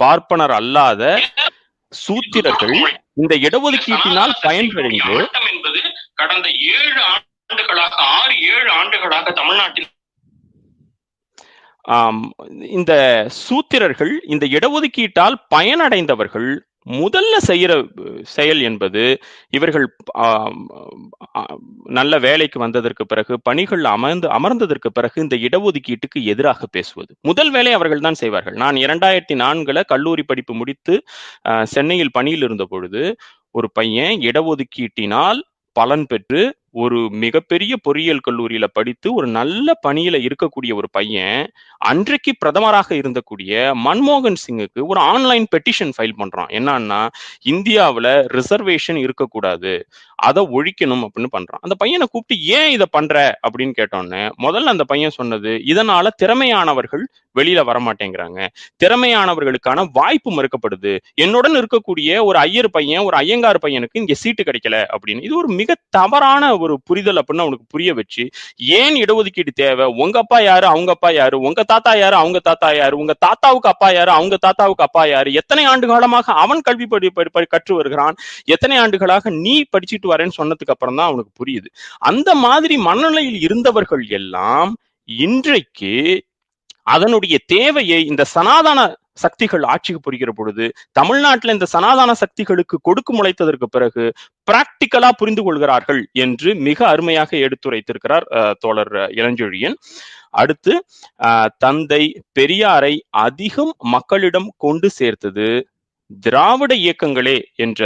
பார்ப்பனர் 0.00 0.50
அல்லாத 0.50 1.02
சூத்திரர்கள் 1.92 2.76
இந்த 3.16 3.34
இடஒதுக்கீட்டினால் 3.38 4.34
பயன்பெறுந்து 4.42 5.16
என்பது 5.50 5.80
கடந்த 6.14 6.48
ஏழு 6.74 7.00
ஆண்டுகளாக 7.10 7.96
ஆறு 8.12 8.34
ஏழு 8.50 8.70
ஆண்டுகளாக 8.72 9.32
தமிழ்நாட்டில் 9.32 9.90
இந்த 12.70 12.92
சூத்திரர்கள் 13.42 14.12
இந்த 14.24 14.44
இடஒதுக்கீட்டால் 14.48 15.36
பயனடைந்தவர்கள் 15.50 16.50
முதல்ல 16.86 17.34
செய்கிற 17.48 17.72
செயல் 18.34 18.60
என்பது 18.68 19.02
இவர்கள் 19.56 19.86
நல்ல 21.98 22.18
வேலைக்கு 22.26 22.58
வந்ததற்கு 22.64 23.04
பிறகு 23.06 23.34
பணிகள் 23.48 23.84
அமர்ந்து 23.94 24.28
அமர்ந்ததற்கு 24.38 24.90
பிறகு 24.98 25.16
இந்த 25.24 25.36
இடஒதுக்கீட்டுக்கு 25.48 26.20
எதிராக 26.32 26.66
பேசுவது. 26.76 27.12
முதல் 27.30 27.52
வேலை 27.56 27.72
அவர்கள் 27.78 28.04
தான் 28.06 28.20
செய்வார்கள். 28.22 28.56
நான் 28.64 28.78
இரண்டாயிரத்தி 28.84 29.36
நான்குல 29.44 29.82
கல்லூரி 29.92 30.24
படிப்பு 30.30 30.54
முடித்து 30.60 30.96
சென்னையில் 31.74 32.14
பணியில் 32.18 32.46
இருந்த 32.48 32.66
பொழுது 32.72 33.02
ஒரு 33.58 33.68
பையன் 33.78 34.16
இடஒதுக்கீட்டினால் 34.30 35.40
பலன் 35.76 36.06
பெற்று 36.10 36.42
ஒரு 36.74 37.08
மிகப்பெரிய 37.10 37.76
பொறியியல் 37.82 38.20
கல்லூரியில 38.30 38.64
படித்து 38.72 39.14
ஒரு 39.14 39.26
நல்ல 39.26 39.72
பணியில 39.88 40.28
இருக்கக்கூடிய 40.28 40.74
ஒரு 40.74 40.88
பையன் 40.90 41.50
அன்றைக்கு 41.78 42.32
பிரதமராக 42.44 42.88
இருந்தக்கூடிய 42.88 43.72
மன்மோகன் 43.84 44.36
சிங்குக்கு 44.46 44.86
ஒரு 44.86 45.00
ஆன்லைன் 45.00 45.46
பெட்டிஷன் 45.56 45.92
ஃபைல் 45.98 46.18
பண்றான். 46.18 46.48
என்னன்னா 46.50 47.08
இந்தியாவில் 47.42 48.04
ரிசர்வேஷன் 48.04 48.96
இருக்கக்கூடாது 48.96 49.86
அதை 50.14 50.46
ஒழிக்கணும் 50.46 51.04
அப்படின்னு 51.04 51.26
பண்றான். 51.32 51.60
அந்த 51.60 51.74
பையனை 51.78 52.06
கூப்பிட்டு 52.10 52.44
ஏன் 52.44 52.70
இதை 52.70 52.86
பண்ற? 52.90 53.38
அப்படின்னு 53.48 53.72
கேட்டோன்னே 53.78 54.30
முதல்ல 54.38 54.72
அந்த 54.74 54.84
பையன் 54.84 55.10
சொன்னது 55.10 55.62
இதனால 55.66 56.08
திறமையானவர்கள் 56.16 57.06
வெளியில 57.40 57.60
வரமாட்டேங்கிறாங்க. 57.70 58.46
திறமையானவர்களுக்கான 58.84 59.88
வாய்ப்பு 59.92 60.30
மறுக்கப்படுது. 60.32 60.98
என்னுடன் 61.14 61.56
இருக்கக்கூடிய 61.56 62.22
ஒரு 62.24 62.38
ஐயர் 62.38 62.70
பையன் 62.70 63.02
ஒரு 63.02 63.16
ஐயங்கார் 63.16 63.58
பையனுக்கு 63.66 63.88
இங்க 63.92 64.14
சீட்டு 64.14 64.42
கிடைக்கல. 64.42 64.84
அப்படின்னு. 64.94 65.22
இது 65.22 65.36
ஒரு 65.36 65.48
மிக 65.48 65.76
தவறான 65.90 66.56
ஒரு 66.62 66.80
புரிதல் 66.84 67.16
அப்படின்னு 67.16 67.40
அவனுக்கு 67.40 67.64
புரிய 67.68 67.94
வச்சு 67.94 68.30
ஏன் 68.56 69.04
இடஒதுக்கீடு 69.04 69.48
தேவை? 69.54 69.86
உங்க 69.86 70.18
அப்பா 70.18 70.40
யாரு? 70.40 70.66
அவங்க 70.66 70.90
அப்பா 70.90 71.10
யாரு? 71.10 71.38
உங்க 71.38 71.62
தாத்தா 71.62 71.94
யாரு? 71.94 72.16
அவங்க 72.16 72.38
தாத்தா 72.38 72.72
யாரு? 72.72 72.98
உங்க 72.98 73.14
தாத்தாவுக்கு 73.18 73.68
அப்பா 73.68 73.90
யாரு? 73.90 74.10
அவங்க 74.10 74.36
தாத்தாவுக்கு 74.36 74.84
அப்பா 74.84 75.04
யாரு? 75.04 75.32
எத்தனை 75.32 75.64
ஆண்டு 75.64 75.86
காலமாக 75.86 76.32
அவன் 76.32 76.60
கல்வி 76.60 76.86
படி 76.86 77.10
படி- 77.16 77.28
படி- 77.38 77.46
கற்று 77.48 77.74
வருகிறான்? 77.74 78.14
எத்தனை 78.44 78.76
ஆண்டுகளாக 78.76 79.30
நீ 79.30 79.62
படிச்சுட்டு 79.62 80.10
வரேன்னு 80.10 80.30
சொன்னதுக்கு 80.42 80.66
அப்புறம் 80.66 80.96
தான் 80.96 81.06
அவனுக்கு 81.06 81.44
புரியுது. 81.44 81.66
அந்த 81.98 82.34
மாதிரி 82.34 82.76
மனநிலையில் 82.76 83.40
இருந்தவர்கள் 83.40 84.06
எல்லாம் 84.08 84.76
இன்றைக்கு 85.04 86.24
அதனுடைய 86.86 87.36
தேவையை 87.46 88.00
இந்த 88.04 88.22
சனாதன 88.34 88.80
சக்திகள் 89.22 89.64
ஆட்சிக்கு 89.72 90.00
புரிகிற 90.00 90.30
பொழுது 90.30 90.64
தமிழ்நாட்டில் 90.92 91.52
இந்த 91.52 91.66
சனாதன 91.72 92.10
சக்திகளுக்கு 92.14 92.76
கொடுக்கு 92.82 93.12
முளைத்ததற்கு 93.14 93.66
பிறகு 93.70 94.04
பிராக்டிக்கலா 94.50 95.10
புரிந்து 95.18 95.42
கொள்கிறார்கள் 95.42 96.00
என்று 96.24 96.50
மிக 96.68 96.78
அருமையாக 96.88 97.30
எடுத்துரைத்திருக்கிறார் 97.46 98.26
தோழர் 98.58 98.92
இளஞ்சொழியன். 99.18 99.76
அடுத்து 100.42 100.74
தந்தை 101.64 102.02
பெரியாரை 102.38 102.94
அதிகம் 103.26 103.72
மக்களிடம் 103.94 104.48
கொண்டு 104.56 104.90
சேர்த்தது 104.90 105.48
திராவிட 106.20 106.72
இயக்கங்களே 106.84 107.38
என்ற 107.64 107.82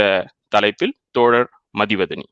தலைப்பில் 0.55 0.95
தோழர் 1.11 1.49
மதிவதனி. 1.79 2.25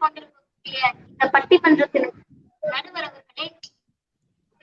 கொண்டிருக்கக்கூடிய 0.00 0.80
இந்த 1.10 1.26
பட்டிமன்றத்தின் 1.34 2.08
நடுவர் 2.62 3.06
அவர்களே 3.08 3.46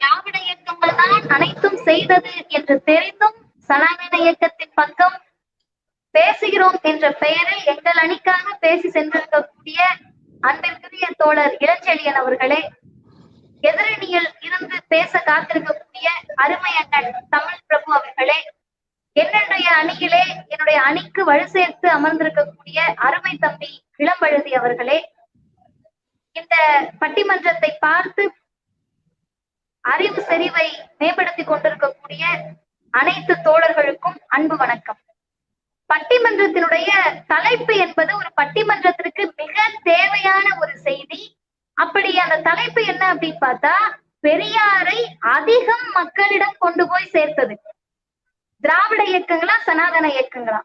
திராவிட 0.02 0.36
இயக்கங்கள் 0.44 0.98
தான் 1.00 1.30
அனைத்தும் 1.36 1.80
செய்தது 1.84 2.34
என்று 2.50 2.76
தெரிந்தும் 2.90 3.38
சனாதன 3.70 4.18
இயக்கத்தின் 4.18 4.76
பக்கம் 4.76 5.16
பேசுகிறோம் 6.16 6.78
என்ற 6.84 7.06
பெயரில் 7.20 7.66
எங்கள் 7.68 8.02
அணிக்காக 8.04 8.54
பேசி 8.62 8.88
சென்றிருக்கக்கூடிய 8.90 9.80
அன்பிற்குரிய 10.44 11.08
தோழர் 11.18 11.56
இளஞ்செழியன் 11.60 12.20
அவர்களே 12.22 12.62
எதிரணியில் 13.64 14.30
இருந்து 14.48 14.78
பேச 14.88 15.12
காத்திருக்கக்கூடிய 15.28 16.08
அருமை 16.36 16.74
அண்ணன் 16.80 17.28
தமிழ் 17.30 17.64
பிரபு 17.66 17.92
அவர்களே 17.94 18.40
என்னுடைய 19.16 19.68
அணியிலே 19.78 20.24
என்னுடைய 20.48 20.78
அணிக்கு 20.82 21.22
வலு 21.24 21.46
சேர்த்து 21.48 21.88
அமர்ந்திருக்கக்கூடிய 21.90 22.80
அருமை 23.06 23.34
தம்பி 23.38 23.72
இளம்பழுதி 24.00 24.52
அவர்களே 24.54 24.98
இந்த 26.40 26.56
பட்டிமன்றத்தை 27.02 27.72
பார்த்து 27.80 28.24
அறிவு 29.82 30.22
செறிவை 30.22 30.68
மேம்படுத்தி 30.98 31.44
கொண்டிருக்கக்கூடிய 31.44 32.24
அனைத்து 32.94 33.34
தோழர்களுக்கும் 33.46 34.18
அன்பு 34.28 34.56
வணக்கம். 34.58 35.00
பட்டிமன்றத்தினுடைய 35.90 36.90
தலைப்பு 37.34 37.74
என்பது 37.86 38.12
ஒரு 38.18 38.30
பட்டிமன்றத்திற்கு 38.42 39.24
மிக 39.42 39.56
தேவையான 39.84 40.46
ஒரு 40.62 40.74
செய்தி. 40.88 41.22
அப்படி 41.78 42.12
அந்த 42.20 42.38
தலைப்பு 42.50 42.82
என்ன 42.86 43.04
அப்படின்னு 43.14 43.44
பார்த்தா 43.46 43.74
பெரியாரை 44.28 45.00
அதிகம் 45.36 45.88
மக்களிடம் 45.94 46.58
கொண்டு 46.60 46.84
போய் 46.88 47.14
சேர்த்தது. 47.16 47.56
திராவிட 48.64 49.02
இயக்கங்களா 49.04 49.56
சனாதன 49.68 50.06
இயக்கங்களா? 50.08 50.62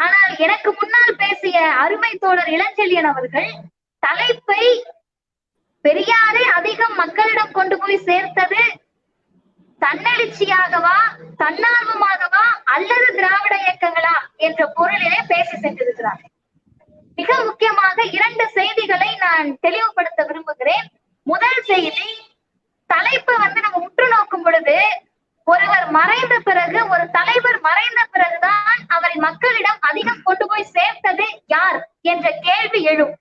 ஆனால் 0.00 0.32
எனக்கு 0.44 0.70
முன்னால் 0.72 1.18
பேசிய 1.22 1.56
அருமை 1.82 2.12
தோழர் 2.24 2.52
இளஞ்செழியன் 2.56 3.10
அவர்கள் 3.12 3.50
தலைப்பை 4.02 4.64
பெரியாரை 5.84 6.44
அதிகம் 6.58 6.94
மக்களிடம் 6.94 7.56
கொண்டு 7.58 7.78
போய் 7.78 8.04
சேர்த்தது 8.08 8.62
தன்னெழுச்சியாகவா 9.80 10.98
தன்னார்வமாகவா 11.42 12.44
அல்லது 12.74 13.06
திராவிட 13.16 13.54
இயக்கங்களா 13.64 14.14
என்ற 14.36 14.60
பொருளிலே 14.76 15.20
பேசி 15.26 15.56
சென்றிருக்கிறார். 15.56 16.22
மிக 17.18 17.30
முக்கியமாக 17.44 18.04
இரண்டு 18.16 18.44
செய்திகளை 18.48 19.10
நான் 19.16 19.58
தெளிவுபடுத்த 19.60 20.20
விரும்புகிறேன். 20.24 20.86
முதல் 21.22 21.60
செய்தி 21.62 22.08
தலைப்பை 22.86 23.34
வந்து 23.36 23.60
நம்ம 23.60 23.78
உற்று 23.78 24.06
நோக்கும் 24.08 24.42
பொழுது 24.42 24.76
ஒருவர் 25.46 25.86
மறைந்த 25.90 26.34
பிறகு 26.38 26.78
ஒரு 26.88 27.04
தலைவர் 27.10 27.60
மறைந்த 27.60 28.00
பிறகுதான் 28.10 28.80
அவரை 28.86 29.16
மக்களிடம் 29.26 29.80
அதிகம் 29.80 30.22
கொண்டு 30.22 30.46
போய் 30.46 30.72
சேர்த்தது 30.76 31.26
யார் 31.46 31.78
என்ற 32.00 32.26
கேள்வி 32.46 32.82
எழும். 32.92 33.14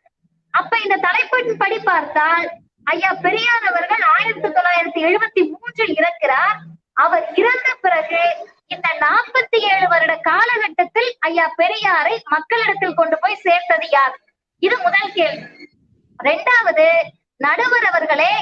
அப்ப 0.60 0.80
இந்த 0.84 0.96
தலைப்பின் 0.98 1.58
படி 1.58 1.80
பார்த்தால் 1.80 2.48
ஐயா 2.84 3.12
பெரியார் 3.26 3.66
அவர்கள் 3.72 4.04
ஆயிரத்தி 4.16 4.48
தொள்ளாயிரத்தி 4.48 5.00
எழுபத்தி 5.08 5.42
மூன்றில் 5.52 5.94
இறக்கிறார். 6.00 6.58
அவர் 6.94 7.26
இறந்த 7.34 7.70
பிறகு 7.82 8.22
இந்த 8.68 8.88
நாற்பத்தி 9.00 9.58
ஏழு 9.74 9.88
வருட 9.88 10.14
காலகட்டத்தில் 10.30 11.10
ஐயா 11.20 11.46
பெரியாரை 11.58 12.16
மக்களிடத்தில் 12.24 13.00
கொண்டு 13.00 13.18
போய் 13.22 13.44
சேர்த்தது 13.46 13.88
யார்? 13.90 14.16
இது 14.60 14.78
முதல் 14.78 15.14
கேள்வி. 15.14 15.70
இரண்டாவது 16.20 16.88
நடுவர் 17.38 17.88
அவர்களே 17.92 18.34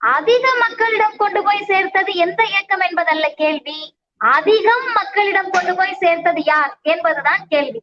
அதிக 0.00 0.44
மக்களிடம் 0.60 1.16
கொண்டு 1.16 1.42
போய் 1.42 1.68
சேர்த்தது 1.70 2.12
எந்த 2.26 2.40
இயக்கம் 2.44 2.80
என்பதல்ல 2.80 3.26
கேள்வி. 3.42 3.80
அதிகம் 4.20 4.88
மக்களிடம் 4.94 5.50
கொண்டு 5.50 5.74
போய் 5.74 6.00
சேர்த்தது 6.04 6.42
யார் 6.44 6.72
என்பதுதான் 6.94 7.44
கேள்வி. 7.48 7.80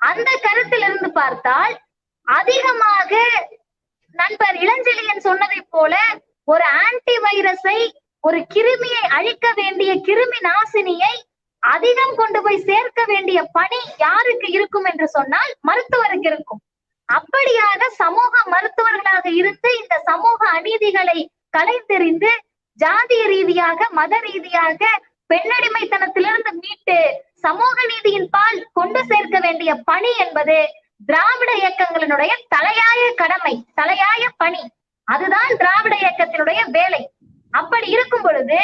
அந்த 0.00 0.30
கருத்திலிருந்து 0.42 1.10
பார்த்தால் 1.20 1.74
அதிகமாக 2.28 3.12
நண்பர் 4.14 4.56
இளஞ்செழியன் 4.56 5.18
சொன்னதை 5.18 5.60
போல 5.70 5.94
ஒரு 6.44 6.64
ஆன்டி 6.64 7.16
வைரஸை 7.18 7.78
ஒரு 8.20 8.38
கிருமியை 8.54 9.04
அழிக்க 9.08 9.52
வேண்டிய 9.52 9.94
கிருமி 9.94 10.38
நாசினியை 10.44 11.14
அதிகம் 11.62 12.14
கொண்டு 12.14 12.42
போய் 12.42 12.64
சேர்க்க 12.64 13.04
வேண்டிய 13.04 13.42
பணி 13.52 13.80
யாருக்கு 13.96 14.48
இருக்கும் 14.48 14.84
என்று 14.84 15.08
சொன்னால் 15.08 15.52
மருத்துவருக்கு 15.60 16.26
இருக்கும். 16.26 16.60
அப்படியாக 17.08 17.88
சமூக 17.94 18.34
மருத்துவர்களாக 18.50 19.26
இருந்து 19.30 19.70
இந்த 19.78 19.98
சமூக 20.04 20.48
அநீதிகளை 20.48 21.18
கலைத்தெறிந்து 21.50 22.30
ஜாதிய 22.78 23.26
ரீதியாக 23.26 23.88
மத 23.90 24.14
ரீதியாக 24.18 24.84
பெண்ணடிமைத்தனத்திலிருந்து 25.30 26.52
மீட்டு 26.54 26.98
சமூக 27.38 27.76
நீதியின் 27.86 28.30
பால் 28.30 28.66
கொண்டு 28.72 29.04
சேர்க்க 29.04 29.38
வேண்டிய 29.38 29.74
பணி 29.84 30.12
என்பது 30.18 30.58
திராவிட 31.00 31.50
இயக்கங்களினுடைய 31.62 32.32
தலையாய 32.54 33.00
கடமை 33.14 33.54
தலையாய 33.80 34.24
பணி. 34.36 34.62
அதுதான் 35.08 35.50
திராவிட 35.56 35.94
இயக்கத்தினுடைய 35.96 36.60
வேலை. 36.76 37.02
அப்படி 37.50 37.86
இருக்கும் 37.88 38.22
பொழுது 38.22 38.60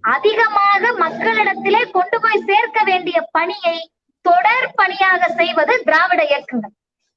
அதிகமாக 0.00 0.92
மக்களிடத்திலே 0.92 1.82
கொண்டு 1.90 2.20
போய் 2.20 2.44
சேர்க்க 2.46 2.80
வேண்டிய 2.82 3.18
பணியை 3.36 3.76
தொடர் 4.24 4.74
பணியாக 4.74 5.28
செய்வது 5.28 5.82
திராவிட 5.82 6.22
இயக்கங்கள். 6.24 6.74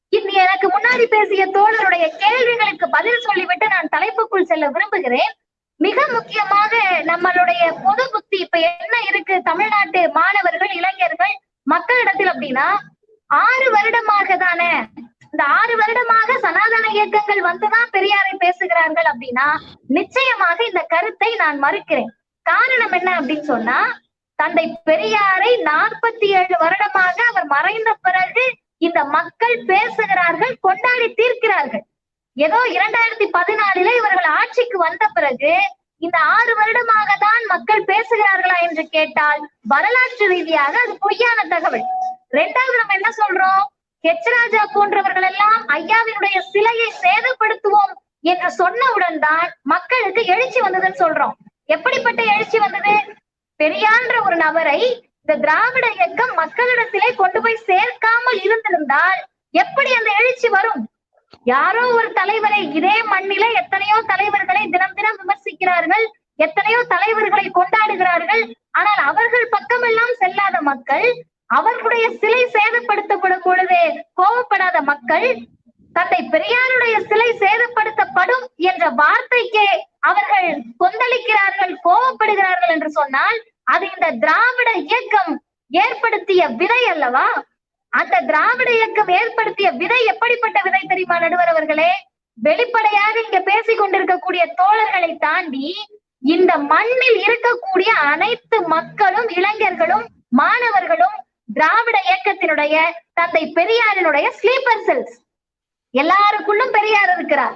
இது 0.10 0.32
எனக்கு 0.44 0.68
முன்னாடி 0.68 1.06
பேசிய 1.06 1.44
தோழருடைய 1.48 2.06
கேள்விகளுக்கு 2.24 2.90
பதில் 2.90 3.20
சொல்லிவிட்டு 3.20 3.68
நான் 3.68 3.94
தலைப்புக்குள் 3.96 4.50
செல்ல 4.52 4.70
விரும்புகிறேன். 4.70 5.32
மிக 5.76 6.08
முக்கியமாக 6.14 6.78
நம்மளுடைய 7.12 7.64
பொது 7.84 8.04
புத்தி. 8.12 8.38
இப்ப 8.46 8.58
என்ன 8.60 8.96
இருக்கு? 9.10 9.42
தமிழ்நாட்டு 9.42 10.02
மாணவர்கள் 10.10 10.74
இளைஞர்கள் 10.80 11.36
மக்களிடத்தில் 11.64 12.32
அப்படின்னா 12.34 12.68
ஆறு 13.30 13.68
வருடமாக 13.76 14.36
தானே 14.46 14.72
இந்த 15.34 15.44
ஆறு 15.60 15.74
வருடமாக 15.80 16.36
சனாதன 16.44 16.86
இயக்கங்கள் 16.98 17.42
வந்துதான் 17.48 17.90
பெரியாரை 17.96 18.34
பேசுகிறார்கள் 18.44 19.08
அப்படின்னா 19.12 19.48
நிச்சயமாக 19.98 20.58
இந்த 20.70 20.82
கருத்தை 20.94 21.30
நான் 21.42 21.58
மறுக்கிறேன். 21.66 22.12
காரணம் 22.46 22.96
என்ன 22.98 23.10
அப்படின்னு 23.20 23.48
சொன்னா 23.54 23.80
தந்தை 24.40 24.66
பெரியாரை 24.90 25.52
நாற்பத்தி 25.70 26.28
ஏழு 26.40 26.56
வருடமாக 26.64 27.18
அவர் 27.32 27.48
மறைந்த 27.56 27.92
பிறகு 28.06 28.46
இந்த 28.88 29.00
மக்கள் 29.18 29.58
பேசுகிறார்கள் 29.72 30.56
கொண்டாடி 30.66 31.08
தீர்க்கிறார்கள். 31.20 31.86
ஏதோ 32.38 32.60
இரண்டாயிரத்தி 32.76 33.28
பதினாலில 33.38 33.94
இவர்கள் 34.00 34.30
ஆட்சிக்கு 34.40 34.80
வந்த 34.88 35.04
பிறகு 35.16 35.54
இந்த 36.02 36.18
ஆறு 36.36 36.54
வருடமாக 36.60 37.10
தான் 37.26 37.44
மக்கள் 37.54 37.88
பேசுகிறார்களா 37.92 38.58
என்று 38.68 38.84
கேட்டால் 38.96 39.42
வரலாற்று 39.74 40.28
ரீதியாக 40.34 40.74
அது 40.86 40.96
பொய்யான 41.06 41.46
தகவல். 41.54 41.88
ரெண்டாவது 42.32 42.76
நம்ம 42.80 42.96
என்ன 43.00 43.10
சொல்றோம்? 43.22 43.64
ஹெச்ராஜா 44.04 44.64
போன்றவர்கள் 44.74 45.28
எல்லாம் 45.30 45.60
ஐயாவினுடைய 45.78 46.38
சிலையை 46.54 46.90
சேதப்படுத்துவோம் 47.04 47.94
என்று 48.32 48.50
சொன்னவுடன் 48.62 49.20
தான் 49.28 49.48
மக்களுக்கு 49.74 50.22
எழுச்சி 50.34 50.60
வந்ததுன்னு 50.66 51.02
சொல்றோம். 51.04 51.36
எப்படிப்பட்ட 51.76 52.22
எழுச்சி 52.34 52.58
வந்தது? 52.66 52.96
பெரியான்ற 53.60 54.16
ஒரு 54.28 54.38
நபரை 54.46 54.80
இந்த 55.22 55.36
திராவிட 55.44 55.86
இயக்கம் 55.96 56.34
மக்களிடத்திலே 56.42 57.10
கொண்டு 57.22 57.40
போய் 57.46 57.66
சேர்க்காமல் 57.70 58.40
இருந்திருந்தால் 58.46 59.20
எப்படி 59.64 59.90
அந்த 60.00 60.12
எழுச்சி 60.22 60.50
வரும்? 60.58 60.84
யாரோ 61.54 61.84
ஒரு 61.98 62.10
தலைவரை 62.20 62.62
இதே 62.80 62.96
மண்ணில 63.14 63.46
எத்தனையோ 63.62 63.98
தலைவர்களை 64.12 64.64
தினம் 64.76 64.96
தினம் 65.00 65.20
விமர்சிக்கிறார்கள் 65.22 66.06
எத்தனையோ 66.46 66.80
தலைவர்களை 66.94 67.46
கொண்டாடுகிறார்கள். 67.60 68.44
ஆனால் 68.80 69.02
அவர்கள் 69.12 69.52
பக்கமெல்லாம் 69.56 70.14
செல்லாத 70.22 70.58
மக்கள் 70.72 71.08
அவர்களுடைய 71.50 72.06
சிலை 72.18 72.42
சேதப்படுத்தப்படும் 72.56 73.46
பொழுது 73.46 73.80
கோபப்படாத 74.14 74.78
மக்கள் 74.84 75.28
தந்தை 75.96 76.22
பெரியாருடைய 76.34 76.96
சிலை 77.06 77.30
சேதப்படுத்தப்படும் 77.42 78.46
என்ற 78.70 78.90
வார்த்தைக்கே 79.00 79.68
அவர்கள் 80.02 80.50
கொந்தளிக்கிறார்கள் 80.80 81.74
கோபப்படுகிறார்கள் 81.86 82.74
என்று 82.76 82.90
சொன்னால் 82.92 83.38
அது 83.68 83.86
இந்த 83.86 84.10
திராவிட 84.20 84.70
இயக்கம் 84.84 85.32
ஏற்படுத்திய 85.72 86.42
விதை 86.60 86.82
அல்லவா? 86.86 87.28
அந்த 87.94 88.22
திராவிட 88.22 88.70
இயக்கம் 88.72 89.12
ஏற்படுத்திய 89.12 89.68
விதை 89.72 90.00
எப்படிப்பட்ட 90.06 90.58
விதை 90.64 90.82
தெரியுமா 90.84 91.18
நடுவர் 91.18 91.52
அவர்களே 91.52 91.90
வெளிப்படையாக 92.38 93.16
இங்க 93.22 93.40
பேசிக் 93.42 93.80
கொண்டிருக்கக்கூடிய 93.80 94.44
தோழர்களை 94.60 95.12
தாண்டி 95.18 95.66
இந்த 96.24 96.52
மண்ணில் 96.70 97.20
இருக்கக்கூடிய 97.24 97.90
அனைத்து 98.06 98.58
மக்களும் 98.68 99.30
இளைஞர்களும் 99.38 100.06
மாணவர்களும் 100.32 101.18
திராவிட 101.54 101.98
இயக்கத்தினுடைய 102.10 102.76
தந்தை 103.14 103.54
பெரியாரினுடைய 103.56 104.28
ஸ்லீப்பர் 104.30 104.84
செல்ஸ் 104.88 105.16
எல்லாருக்குள்ளும் 105.94 106.72
பெரியார் 106.72 107.12
இருக்கிறார். 107.16 107.56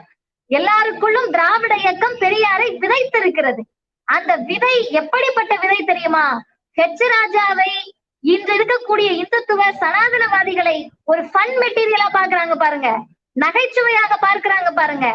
எல்லாருக்குள்ளும் 0.50 1.30
திராவிட 1.30 1.76
இயக்கம் 1.76 2.16
பெரியாரை 2.16 2.68
விதைத்திருக்கிறது. 2.84 3.62
அந்த 4.04 4.36
விதை 4.36 4.90
எப்படிப்பட்ட 4.92 5.56
விதை 5.56 5.78
தெரியுமா? 5.86 6.42
ஹெச் 6.78 7.04
ராஜாவை 7.16 7.72
இன்று 8.20 8.54
இருக்கக்கூடிய 8.60 9.10
இந்துத்துவ 9.22 9.62
சனாதனவாதிகளை 9.82 10.88
ஒரு 11.04 11.22
ஃபன் 11.22 11.56
மெட்டீரியலா 11.62 12.08
பாக்குறாங்க 12.14 12.56
பாருங்க. 12.56 12.90
நகைச்சுவையாக 13.32 14.18
பார்க்கிறாங்க 14.22 14.72
பாருங்க. 14.76 15.08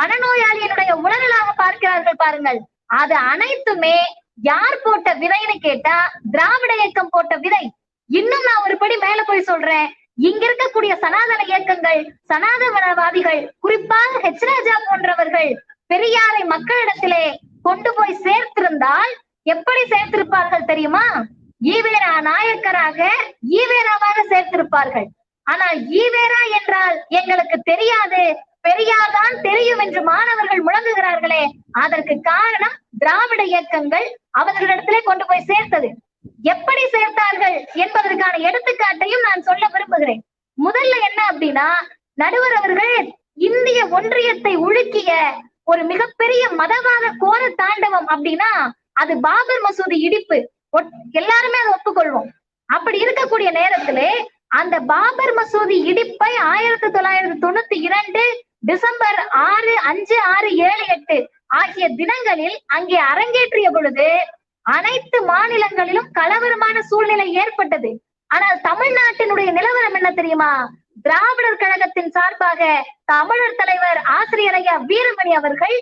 மனநோயாளியினுடைய 0.00 0.90
உளறலாக 1.04 1.50
பார்க்கிறார்கள் 1.56 2.20
பாருங்கள். 2.24 2.60
அது 2.86 3.14
அனைத்துமே 3.14 3.96
யார் 4.42 4.82
போட்ட 4.82 5.14
விதைன்னு 5.14 5.56
கேட்டா 5.60 5.96
திராவிட 6.30 6.74
இயக்கம் 6.74 7.08
போட்ட 7.10 7.36
விதை. 7.36 7.64
இன்னும் 8.18 8.46
நான் 8.48 8.64
ஒரு 8.66 8.74
படி 8.82 8.96
மேல 9.04 9.20
போய் 9.28 9.48
சொல்றேன். 9.50 9.86
இங்க 10.28 10.42
இருக்கக்கூடிய 10.48 10.92
சனாதன 11.04 11.40
இயக்கங்கள் 11.50 12.00
சனாதனவாதிகள் 12.30 13.40
குறிப்பாக 13.64 14.20
ஹெச் 14.24 14.46
ராஜா 14.50 14.74
போன்றவர்கள் 14.88 15.50
பெரியாரை 15.92 16.42
மக்களிடத்திலே 16.54 17.24
கொண்டு 17.68 17.90
போய் 17.98 18.20
சேர்த்திருந்தால் 18.26 19.12
எப்படி 19.54 19.82
சேர்த்திருப்பார்கள் 19.92 20.68
தெரியுமா? 20.70 21.04
ஈவேரா 21.74 22.12
நாயக்கராக 22.28 23.00
ஈவேராவாக 23.58 24.18
சேர்த்திருப்பார்கள். 24.32 25.08
ஆனால் 25.46 25.78
ஈவேரா 26.02 26.40
என்றால் 26.58 26.96
எங்களுக்கு 27.20 27.56
தெரியாது. 27.70 28.22
பெரியார் 28.66 29.16
தான் 29.18 29.36
தெரியும் 29.48 29.82
என்று 29.84 30.00
மாணவர்கள் 30.12 30.64
முழங்குகிறார்களே. 30.66 31.42
அதற்கு 31.84 32.14
காரணம் 32.30 32.76
திராவிட 32.98 33.42
இயக்கங்கள் 33.52 34.06
அவர்களிடத்திலே 34.40 35.00
கொண்டு 35.10 35.24
போய் 35.26 35.48
சேர்த்தது. 35.50 35.90
எப்படி 36.50 36.82
சேர்த்தார்கள் 36.94 37.56
என்பதற்கான 37.84 38.34
எடுத்துக்காட்டையும் 38.48 39.26
நான் 39.28 39.46
சொல்ல 39.48 39.64
விரும்புகிறேன். 39.74 40.20
முதல்ல 40.58 40.94
என்ன 41.08 41.20
அப்படின்னா 41.30 41.66
நடுவர் 42.22 42.56
அவர்கள் 42.58 42.94
இந்திய 43.48 43.80
ஒன்றியத்தை 43.96 44.52
உலுக்கிய 44.66 45.10
ஒரு 45.70 45.82
மிகப்பெரிய 45.84 46.44
மதவாத 46.60 47.06
கோர 47.18 47.42
தாண்டவம் 47.60 48.08
அப்படின்னா 48.14 48.50
அது 49.02 49.12
பாபர் 49.26 49.62
மசூதி 49.66 49.98
இடிப்பு. 50.06 50.38
எல்லாருமே 51.20 51.58
அதை 51.62 51.70
ஒப்புக்கொள்வோம். 51.76 52.30
அப்படி 52.68 52.98
இருக்கக்கூடிய 53.04 53.48
நேரத்திலே 53.58 54.10
அந்த 54.60 54.76
பாபர் 54.90 55.34
மசூதி 55.38 55.76
இடிப்பை 55.90 56.32
ஆயிரத்தி 56.52 56.88
தொள்ளாயிரத்தி 56.96 57.36
தொண்ணூத்தி 57.44 57.76
இரண்டு 57.88 58.22
டிசம்பர் 58.70 59.20
ஆறு 59.48 59.74
அஞ்சு 59.90 60.16
ஆறு 60.34 60.48
ஏழு 60.68 60.84
எட்டு 60.94 61.16
ஆகிய 61.60 61.86
தினங்களில் 62.00 62.56
அங்கே 62.76 62.98
அரங்கேற்றிய 63.12 63.68
பொழுது 63.76 64.08
அனைத்து 64.66 65.18
மாநிலங்களிலும் 65.22 66.10
கலவரமான 66.12 66.76
சூழ்நிலை 66.82 67.28
ஏற்பட்டது. 67.34 67.90
ஆனால் 68.30 68.60
தமிழ்நாட்டினுடைய 68.60 69.48
நிலவரம் 69.52 69.94
என்ன 69.94 70.10
தெரியுமா? 70.12 70.52
திராவிடர் 71.02 71.60
கழகத்தின் 71.62 72.10
சார்பாக 72.10 72.60
தமிழர் 73.04 73.56
தலைவர் 73.56 74.00
ஆசிரியர் 74.18 74.54
ஐயா 74.54 74.74
வீரமணி 74.90 75.32
அவர்கள் 75.34 75.76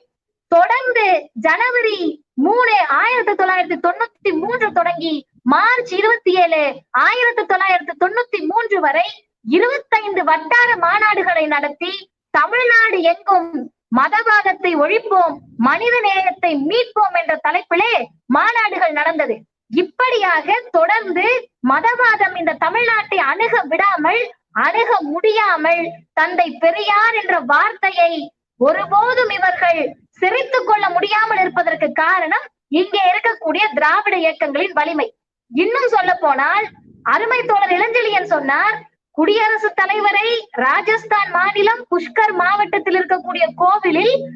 தொடர்ந்து 0.53 1.05
ஜனவரி 1.41 1.99
மூணு 2.35 2.75
ஆயிரத்தி 3.01 3.35
தொள்ளாயிரத்தி 3.35 3.79
தொண்ணூத்தி 3.87 4.31
மூன்று 4.33 4.69
தொடங்கி 4.73 5.15
மார்ச் 5.43 5.93
இருபத்தி 5.93 6.33
ஏழு 6.35 6.63
ஆயிரத்தி 7.01 7.43
தொள்ளாயிரத்தி 7.43 7.95
தொண்ணூத்தி 8.05 8.41
மூன்று 8.47 8.79
வரை 8.81 9.07
இருபத்தைந்து 9.45 10.23
வட்டார 10.25 10.71
மாநாடுகளை 10.77 11.45
நடத்தி 11.47 11.93
தமிழ்நாடு 12.31 12.99
எங்கும் 13.03 13.53
மதவாதத்தை 13.93 14.73
ஒழிப்போம் 14.83 15.37
மனித 15.69 15.95
நேயத்தை 16.01 16.51
மீட்போம் 16.69 17.17
என்ற 17.21 17.33
தலைப்பிலே 17.47 17.93
மாநாடுகள் 18.37 18.99
நடந்தது. 18.99 19.35
இப்படியாக 19.73 20.47
தொடர்ந்து 20.71 21.25
மதவாதம் 21.69 22.37
இந்த 22.41 22.59
தமிழ்நாட்டை 22.65 23.19
அணுக 23.33 23.55
விடாமல் 23.73 24.21
அணுக 24.65 24.91
முடியாமல் 25.11 25.83
தந்தை 26.13 26.47
பெரியார் 26.63 27.17
என்ற 27.21 27.35
வார்த்தையை 27.53 28.13
ஒருபோதும் 28.61 29.33
இவர்கள் 29.37 29.81
சிரித்து 30.21 30.59
கொள்ள 30.65 30.85
முடியாமல் 30.89 31.41
இருப்பதற்கு 31.43 31.89
காரணம் 31.93 32.47
இங்கே 32.81 33.03
இருக்கக்கூடிய 33.11 33.65
திராவிட 33.77 34.15
இயக்கங்களின் 34.17 34.77
வலிமை. 34.81 35.07
இன்னும் 35.53 35.89
சொல்ல 35.89 36.11
போனால் 36.15 36.67
அருமை 37.07 37.41
தோழர் 37.43 37.75
இளஞ்செழியன் 37.77 38.33
சொன்னார் 38.35 38.77
குடியரசுத் 39.11 39.77
தலைவரை 39.77 40.49
ராஜஸ்தான் 40.51 41.31
மாநிலம் 41.31 41.87
புஷ்கர் 41.91 42.33
மாவட்டத்தில் 42.33 43.07
இருக்கக்கூடிய 43.07 43.49
கோவிலில் 43.57 44.29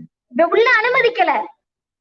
உள்ள 0.47 0.71
அனுமதிக்கல. 0.81 1.45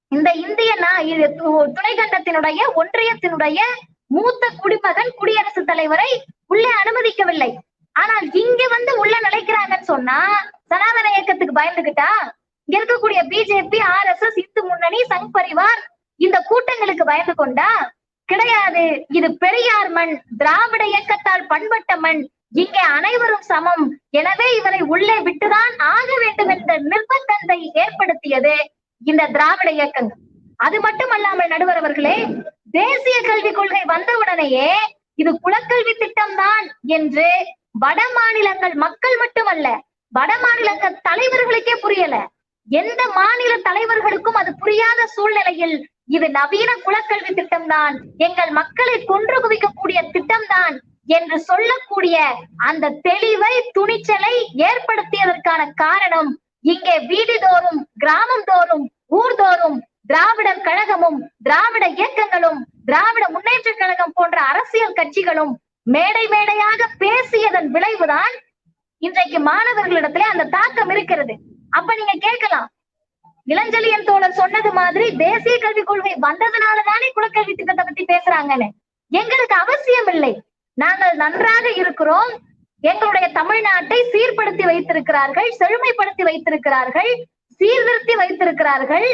இந்த 0.07 0.31
இந்திய 0.31 0.75
நா- 0.75 0.99
கண்டத்தினுடைய 0.99 1.71
துணைக்கண்டத்தினுடைய 1.73 2.57
ஒன்றியத்தினுடைய 2.75 3.59
மூத்த 4.07 4.49
குடிமகன் 4.57 5.13
குடியரசுத் 5.15 5.67
தலைவரை 5.67 6.23
உள்ளே 6.47 6.69
அனுமதிக்கவில்லை. 6.83 7.55
ஆனால் 7.91 8.31
இங்க 8.31 8.67
வந்து 8.69 8.99
உள்ள 8.99 9.17
நிலைக்கிறாங்கன்னு 9.19 9.81
சொன்னா 9.81 10.49
சனாதன 10.65 11.09
இயக்கத்துக்கு 11.09 11.61
பயந்துகிட்டா? 11.61 12.31
இங்க 12.65 12.83
இருக்கக்கூடிய 12.83 13.15
BJP 13.15 13.81
R 13.81 14.05
S 14.05 14.21
S 14.21 14.37
Hindu 14.37 14.63
Munnani 14.63 15.01
Sangh 15.09 15.29
Parivar 15.33 15.81
இந்த 16.15 16.39
கூட்டங்களுக்கு 16.39 17.05
பயந்து 17.05 17.35
கொண்டா? 17.35 17.91
கிடையாது. 18.25 19.05
இது 19.07 19.37
பெரியார் 19.37 19.89
மண் 19.89 20.21
திராவிட 20.37 20.83
இயக்கத்தால் 20.83 21.47
பண்பட்ட 21.47 21.97
மண். 21.97 22.29
இங்கே 22.53 22.83
அனைவரும் 22.95 23.45
சமம். 23.51 23.85
எனவே 24.19 24.47
இவரை 24.57 24.81
உள்ளே 24.93 25.15
விட்டுதான் 25.27 25.73
ஆக 25.93 26.09
வேண்டும் 26.23 26.51
என்ற 26.55 26.73
நிர்பந்தத்தை 26.91 27.59
ஏற்படுத்தியது 27.83 28.55
இந்த 29.01 29.23
திராவிட 29.35 29.69
இயக்கங்கள். 29.77 30.19
அது 30.59 30.77
மட்டுமல்லாமல் 30.85 31.51
நடுவர் 31.53 31.79
அவர்களே 31.81 32.17
தேசிய 32.77 33.17
கல்விக் 33.29 33.57
கொள்கை 33.57 33.81
வந்தவுடனேயே 33.93 34.69
இது 35.21 35.31
குலக்கல்வி 35.45 35.93
திட்டம் 35.95 36.35
தான் 36.43 36.65
என்று 36.97 37.27
வட 37.83 37.99
மாநிலங்கள் 38.17 38.75
மக்கள் 38.85 39.17
மட்டுமல்ல 39.23 39.67
வட 40.13 40.31
மாநிலங்கள் 40.45 41.01
தலைவர்களுக்கே 41.07 41.75
புரியல. 41.83 42.15
எந்த 42.67 43.01
மாநில 43.19 43.53
தலைவர்களுக்கும் 43.67 44.39
அது 44.41 44.51
புரியாத 44.61 45.01
சூழ்நிலையில் 45.15 45.75
இது 46.15 46.27
நவீன 46.37 46.71
குலக்கல்வி 46.85 47.31
திட்டம் 47.39 47.69
தான் 47.73 47.95
எங்கள் 48.27 48.51
மக்களை 48.59 48.95
கொன்று 49.11 49.37
குவிக்கக்கூடிய 49.43 49.99
திட்டம் 50.15 50.47
தான் 50.53 50.75
என்று 51.07 51.37
சொல்லக்கூடிய 51.39 52.17
அந்த 52.65 52.93
தெளிவை 53.07 53.53
துணிச்சலை 53.71 54.35
ஏற்படுத்தியதற்கான 54.67 55.61
காரணம் 55.75 56.29
இங்கே 56.65 56.95
வீதிதோறும் 57.09 57.81
கிராமம் 57.97 58.45
தோறும் 58.45 58.85
ஊர்தோறும் 59.11 59.77
திராவிடர் 60.05 60.61
கழகமும் 60.61 61.19
திராவிட 61.43 61.85
இயக்கங்களும் 61.87 62.59
திராவிட 62.85 63.25
முன்னேற்ற 63.29 63.71
கழகம் 63.73 64.13
போன்ற 64.13 64.37
அரசியல் 64.41 64.97
கட்சிகளும் 64.99 65.53
மேடை 65.87 66.23
மேடையாக 66.27 66.81
பேசியதன் 66.99 67.69
விளைவுதான் 67.71 68.33
இன்றைக்கு 69.01 69.39
மாணவர்களிடத்திலே 69.39 70.25
அந்த 70.29 70.49
தாக்கம் 70.49 70.89
இருக்கிறது. 70.89 71.33
அப்ப 71.69 71.95
நீங்க 71.95 72.15
கேட்கலாம். 72.19 72.67
இளஞ்சலியன் 73.47 74.05
தோழர் 74.05 74.39
சொன்னது 74.41 74.69
மாதிரி 74.73 75.05
தேசிய 75.17 75.55
கல்விக் 75.57 75.87
கொள்கை 75.87 76.13
வந்ததுனாலதானே 76.21 77.07
குலக்கல்வி 77.13 77.53
திட்டத்தை 77.55 77.83
பத்தி 77.85 78.03
பேசுறாங்கன்னு. 78.13 78.67
எங்களுக்கு 79.11 79.55
அவசியம் 79.55 80.09
இல்லை 80.13 80.31
நாங்கள் 80.81 81.15
நன்றாக 81.23 81.65
இருக்கிறோம். 81.81 82.31
எங்களுடைய 82.83 83.25
தமிழ்நாட்டை 83.39 83.99
சீர்படுத்தி 84.13 84.63
வைத்திருக்கிறார்கள் 84.69 85.49
செழுமைப்படுத்தி 85.59 86.23
வைத்திருக்கிறார்கள் 86.29 87.11
சீர்திருத்தி 87.61 88.15
வைத்திருக்கிறார்கள். 88.21 89.07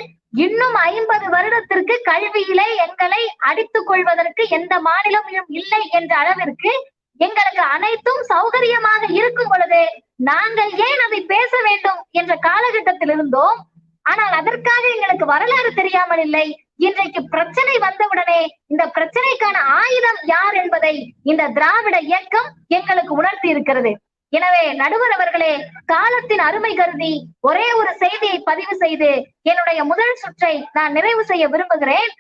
இன்னும் 0.46 0.78
ஐம்பது 0.92 1.26
வருடத்திற்கு 1.30 1.96
கல்வியிலே 2.10 2.68
எங்களை 2.86 3.22
அடித்துக் 3.50 3.88
கொள்வதற்கு 3.90 4.44
எந்த 4.58 4.74
மாநிலமும் 4.88 5.50
இல்லை 5.60 5.82
என்ற 6.00 6.12
அளவிற்கு 6.18 6.72
எங்களுக்கு 7.20 7.64
அனைத்தும் 7.76 8.22
சௌகரியமாக 8.32 9.04
இருக்கும் 9.20 9.52
பொழுது 9.54 9.82
நாங்கள் 10.30 10.72
ஏன் 10.88 11.02
அதை 11.06 11.20
பேச 11.34 11.52
வேண்டும் 11.68 12.00
என்ற 12.20 12.34
காலகட்டத்தில் 12.48 13.14
இருந்தோம். 13.16 13.60
ஆனால் 14.06 14.34
அதற்காக 14.40 14.84
எங்களுக்கு 14.96 15.26
வரலாறு 15.26 15.72
தெரியாமல் 15.74 16.22
இல்லை. 16.26 16.48
இன்றைக்கு 16.80 17.22
பிரச்சனை 17.34 17.74
வந்தவுடனே 17.86 18.42
இந்த 18.68 18.84
பிரச்சனைக்கான 18.98 19.58
ஆயுதம் 19.80 20.20
யார் 20.34 20.56
என்பதை 20.62 20.94
இந்த 21.32 21.50
திராவிட 21.58 21.98
இயக்கம் 22.12 22.50
எங்களுக்கு 22.78 23.14
உணர்த்தி 23.22 23.48
இருக்கிறது. 23.54 23.92
எனவே 24.34 24.64
நடுவர் 24.82 25.14
அவர்களே 25.16 25.54
காலத்தின் 25.86 26.44
அருமை 26.48 26.72
கருதி 26.76 27.14
ஒரே 27.50 27.68
ஒரு 27.80 27.92
செய்தியை 28.04 28.38
பதிவு 28.50 28.74
செய்து 28.84 29.10
என்னுடைய 29.52 29.80
முதல் 29.92 30.20
சுற்றை 30.24 30.54
நான் 30.78 30.96
நிறைவு 30.98 31.24
செய்ய 31.32 31.46
விரும்புகிறேன். 31.48 32.12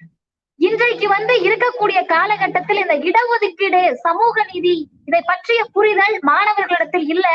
இன்றைக்கு 0.60 1.08
வந்து 1.08 1.34
இருக்கக்கூடிய 1.48 2.00
காலகட்டத்தில் 2.16 2.82
இந்த 2.84 2.96
இடஒதுக்கீடு 3.10 3.82
சமூக 4.06 4.44
நீதி 4.52 4.76
இதை 5.10 5.22
பற்றிய 5.32 5.62
புரிதல் 5.76 6.18
மாணவர்களிடத்தில் 6.32 7.08
இல்ல. 7.16 7.28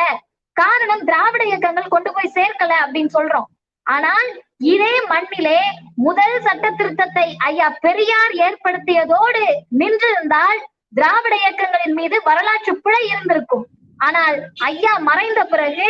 காரணம் 0.57 1.07
திராவிட 1.11 1.45
இயக்கங்கள் 1.45 1.95
கொண்டு 1.95 2.11
போய் 2.13 2.35
சேர்க்கல 2.39 2.73
அப்படின்னு 2.85 3.13
சொல்றோம். 3.19 3.49
ஆனால் 3.87 4.29
இதே 4.73 4.95
மண்ணிலே 5.09 5.59
முதல் 5.97 6.37
சட்ட 6.43 6.67
திருத்தத்தை 6.71 7.27
ஐயா 7.49 7.69
பெரியார் 7.81 8.35
ஏற்படுத்தியதோடு 8.47 9.43
நின்றிருந்தால் 9.81 10.61
திராவிட 10.93 11.35
இயக்கங்களின் 11.37 11.97
மீது 11.99 12.17
வரலாற்று 12.25 12.73
பிழை 12.85 13.03
இருந்திருக்கும். 13.09 13.65
ஆனால் 14.01 14.37
ஐயா 14.65 14.93
மறைந்த 15.09 15.41
பிறகு 15.45 15.87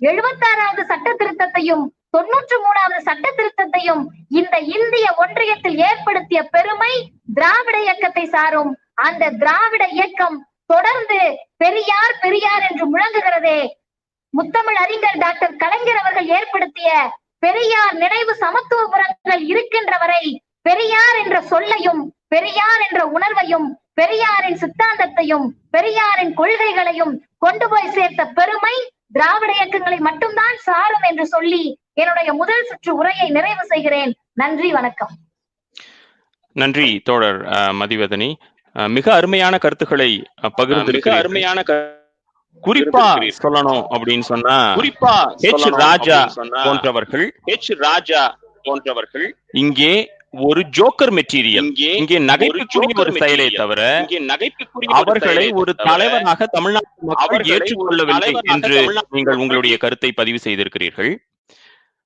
எழுபத்தாறாவது 0.00 0.82
சட்ட 0.84 1.08
திருத்தத்தையும் 1.12 1.84
தொன்னூற்று 2.10 2.56
மூணாவது 2.64 2.98
சட்ட 2.98 3.26
திருத்தத்தையும் 3.38 4.02
இந்த 4.38 4.56
இந்திய 4.76 5.06
ஒன்றியத்தில் 5.22 5.78
ஏற்படுத்திய 5.88 6.40
பெருமை 6.54 6.92
திராவிட 7.34 7.76
இயக்கத்தை 7.78 8.24
சாரும். 8.26 8.72
அந்த 9.06 9.32
திராவிட 9.40 9.84
இயக்கம் 9.96 10.36
தொடர்ந்து 10.66 11.18
பெரியார் 11.56 12.14
பெரியார் 12.22 12.64
என்று 12.68 12.84
முழங்குகிறதே 12.92 13.58
முத்தமிழ் 14.36 14.78
அறிஞர் 14.84 15.18
டாக்டர் 15.18 15.54
கலைஞர் 15.56 16.00
அவர்கள் 16.00 16.28
ஏற்படுத்திய 16.38 16.90
பெரியார் 17.38 17.94
நினைவு 17.94 18.32
சமத்துவபுரங்கள் 18.42 19.42
இருக்கின்ற 19.52 19.92
வரை 20.00 20.24
பெரியார் 20.62 21.18
என்ற 21.22 21.36
சொல்லையும் 21.52 22.02
பெரியார் 22.34 22.82
என்ற 22.86 23.00
உணர்வையும் 23.16 23.68
பெரியாரின் 24.00 24.58
சித்தாந்தத்தையும் 24.62 25.46
பெரியாரின் 25.70 26.34
கொள்கைகளையும் 26.38 27.14
கொண்டு 27.38 27.66
போய் 27.68 27.92
சேர்த்த 27.96 28.26
பெருமை 28.38 28.74
திராவிட 29.12 29.52
இயக்கங்களை 29.58 29.98
மட்டும்தான் 29.98 30.56
சாரும் 30.66 31.06
என்று 31.10 31.26
சொல்லி 31.26 31.64
என்னுடைய 31.92 32.30
முதல் 32.32 32.66
சுற்று 32.70 32.94
உரையை 32.94 33.28
நிறைவு 33.36 33.64
செய்கிறேன். 33.66 34.12
நன்றி 34.32 34.70
வணக்கம். 34.78 35.12
நன்றி 36.56 36.88
தோழர் 37.04 37.40
மதிவதனி. 37.80 38.30
மிக 38.96 39.06
அருமையான 39.14 39.54
கருத்துக்களை 39.64 40.10
பகிர்ந்திருக்கிறீர்கள். 40.58 41.22
அருமையான 41.22 41.62
குறிப்பா. 42.62 43.06
சொல்லணும் 43.38 43.82
அப்படின்னு 43.92 44.26
சொன்னா 44.30 44.56
குறிப்பா 44.78 45.14
ஹெச் 45.44 45.66
ராஜா 45.80 46.18
போன்றவர்கள் 46.60 47.24
ஹெச் 47.48 47.72
ராஜா 47.80 48.22
போன்றவர்கள் 48.64 49.26
இங்கே 49.60 49.92
ஒரு 50.42 50.60
ஜோக்கர் 50.76 51.12
மெட்டீரியல் 51.18 51.68
இங்கே 51.92 52.18
நகைப்புக்குரிய 52.30 52.94
ஒரு 53.02 53.12
செயலை. 53.16 53.46
தவிர 53.54 53.80
இங்கே 54.02 54.18
நகைப்புக்குரிய 54.30 54.96
அவர்களை 55.00 55.46
ஒரு 55.60 55.72
தலைவராக 55.82 56.48
தமிழ்நாட்டு 56.56 57.08
மக்கள் 57.10 57.46
ஏற்றுக்கொள்ளவில்லை 57.54 58.32
என்று 58.54 58.76
நீங்கள் 59.12 59.40
உங்களுடைய 59.44 59.76
கருத்தை 59.76 60.10
பதிவு 60.12 60.40
செய்திருக்கிறீர்கள் 60.46 61.12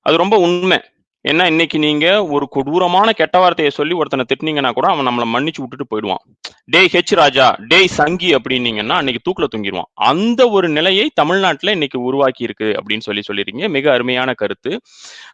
அது 0.05 0.15
ரொம்ப 0.17 0.35
உண்மை 0.45 0.79
ஏன்னா 1.25 1.45
இன்னைக்கு 1.45 1.79
நீங்க 1.79 2.05
ஒரு 2.25 2.45
கொடூரமான 2.49 3.11
கெட்ட 3.11 3.39
வார்த்தையை 3.39 3.71
சொல்லி 3.75 3.93
ஒருத்தனை 3.93 4.23
திட்டினீங்கன்னா 4.29 4.71
கூட 4.71 4.87
அவன் 4.87 5.07
நம்மளை 5.07 5.25
மன்னிச்சு 5.33 5.61
விட்டுட்டு 5.61 5.85
போயிடுவான். 5.89 6.23
டேய் 6.65 6.89
ஹெச் 6.93 7.13
ராஜா 7.19 7.47
டேய் 7.71 7.87
சங்கி 7.87 8.29
அப்படின்னீங்கன்னா 8.35 8.95
அன்னைக்கு 8.99 9.21
தூக்கில் 9.23 9.51
தூங்கிடுவான் 9.55 9.89
அந்த 9.93 10.49
ஒரு 10.49 10.69
நிலையை 10.69 11.05
தமிழ்நாட்டில் 11.13 11.71
இன்னைக்கு 11.71 12.01
உருவாக்கி 12.01 12.43
இருக்கு 12.43 12.69
அப்படின்னு 12.79 13.05
சொல்லி 13.07 13.21
சொல்லிருக்கீங்க. 13.27 13.69
மிக 13.69 13.91
அருமையான 13.91 14.33
கருத்து. 14.33 14.71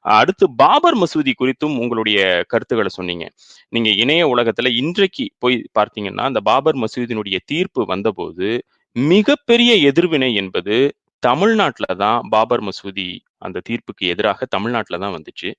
அடுத்து 0.01 0.47
பாபர் 0.55 0.97
மசூதி 0.97 1.33
குறித்தும் 1.43 1.77
உங்களுடைய 1.79 2.19
கருத்துக்களை 2.47 2.93
சொன்னீங்க. 2.99 3.27
நீங்க 3.69 3.89
இணைய 3.89 4.23
உலகத்துல 4.35 4.75
இன்றைக்கு 4.75 5.27
போய் 5.39 5.57
பார்த்தீங்கன்னா 5.79 6.27
அந்த 6.31 6.39
பாபர் 6.39 6.75
மசூதியினுடைய 6.75 7.39
தீர்ப்பு 7.45 7.83
வந்தபோது 7.85 8.49
மிகப்பெரிய 8.95 9.73
எதிர்வினை 9.89 10.35
என்பது 10.35 10.75
தமிழ்நாட்டில் 11.23 11.99
தான் 12.01 12.19
பாபர் 12.33 12.63
மசூதி 12.65 13.09
அந்த 13.41 13.61
தீர்ப்புக்கு 13.67 14.03
எதிராக 14.13 14.45
தமிழ்நாட்டில் 14.53 15.01
தான் 15.03 15.15
வந்துச்சு. 15.17 15.49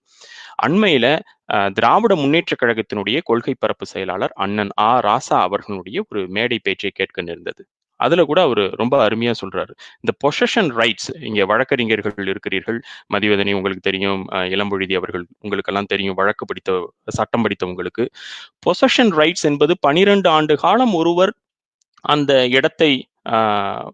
அண்மையில 0.66 1.06
அஹ், 1.48 1.70
திராவிட 1.76 2.14
முன்னேற்ற 2.20 2.54
கழகத்தினுடைய 2.60 3.18
கொள்கை 3.28 3.54
பரப்பு 3.56 3.86
செயலாளர் 3.92 4.34
அண்ணன் 4.44 4.72
ஆ. 4.82 4.92
ராசா 5.06 5.36
அவர்களுடைய 5.46 5.98
ஒரு 6.08 6.22
மேடை 6.36 6.58
பேச்சை 6.66 6.90
கேட்க 6.92 7.22
நேர்ந்தது. 7.28 7.62
அதுல 8.00 8.22
கூட 8.26 8.40
அவர் 8.46 8.62
ரொம்ப 8.80 8.96
அருமையா 9.04 9.32
சொல்றாரு. 9.40 9.72
இந்த 10.02 10.12
பொசஷன் 10.24 10.70
ரைட்ஸ் 10.78 11.08
இங்க 11.28 11.42
வழக்கறிஞர்கள் 11.50 12.28
இருக்கிறீர்கள். 12.32 12.78
மதிவதனி 13.14 13.52
உங்களுக்கு 13.58 13.84
தெரியும் 13.88 14.22
அஹ், 14.36 14.48
இளம்பொழுதி 14.54 14.96
அவர்கள் 15.00 15.24
உங்களுக்கெல்லாம் 15.44 15.90
தெரியும் 15.92 16.18
வழக்கு 16.20 16.46
படித்த 16.46 16.72
சட்டம் 17.16 17.44
படித்தவங்களுக்கு. 17.46 18.06
பொசஷன் 18.66 19.12
ரைட்ஸ் 19.20 19.46
என்பது 19.50 19.74
பனிரெண்டு 19.86 20.30
ஆண்டு 20.36 20.56
காலம் 20.64 20.94
ஒருவர் 21.00 21.34
அந்த 22.04 22.32
இடத்தை 22.54 22.92
ஆஹ், 23.32 23.88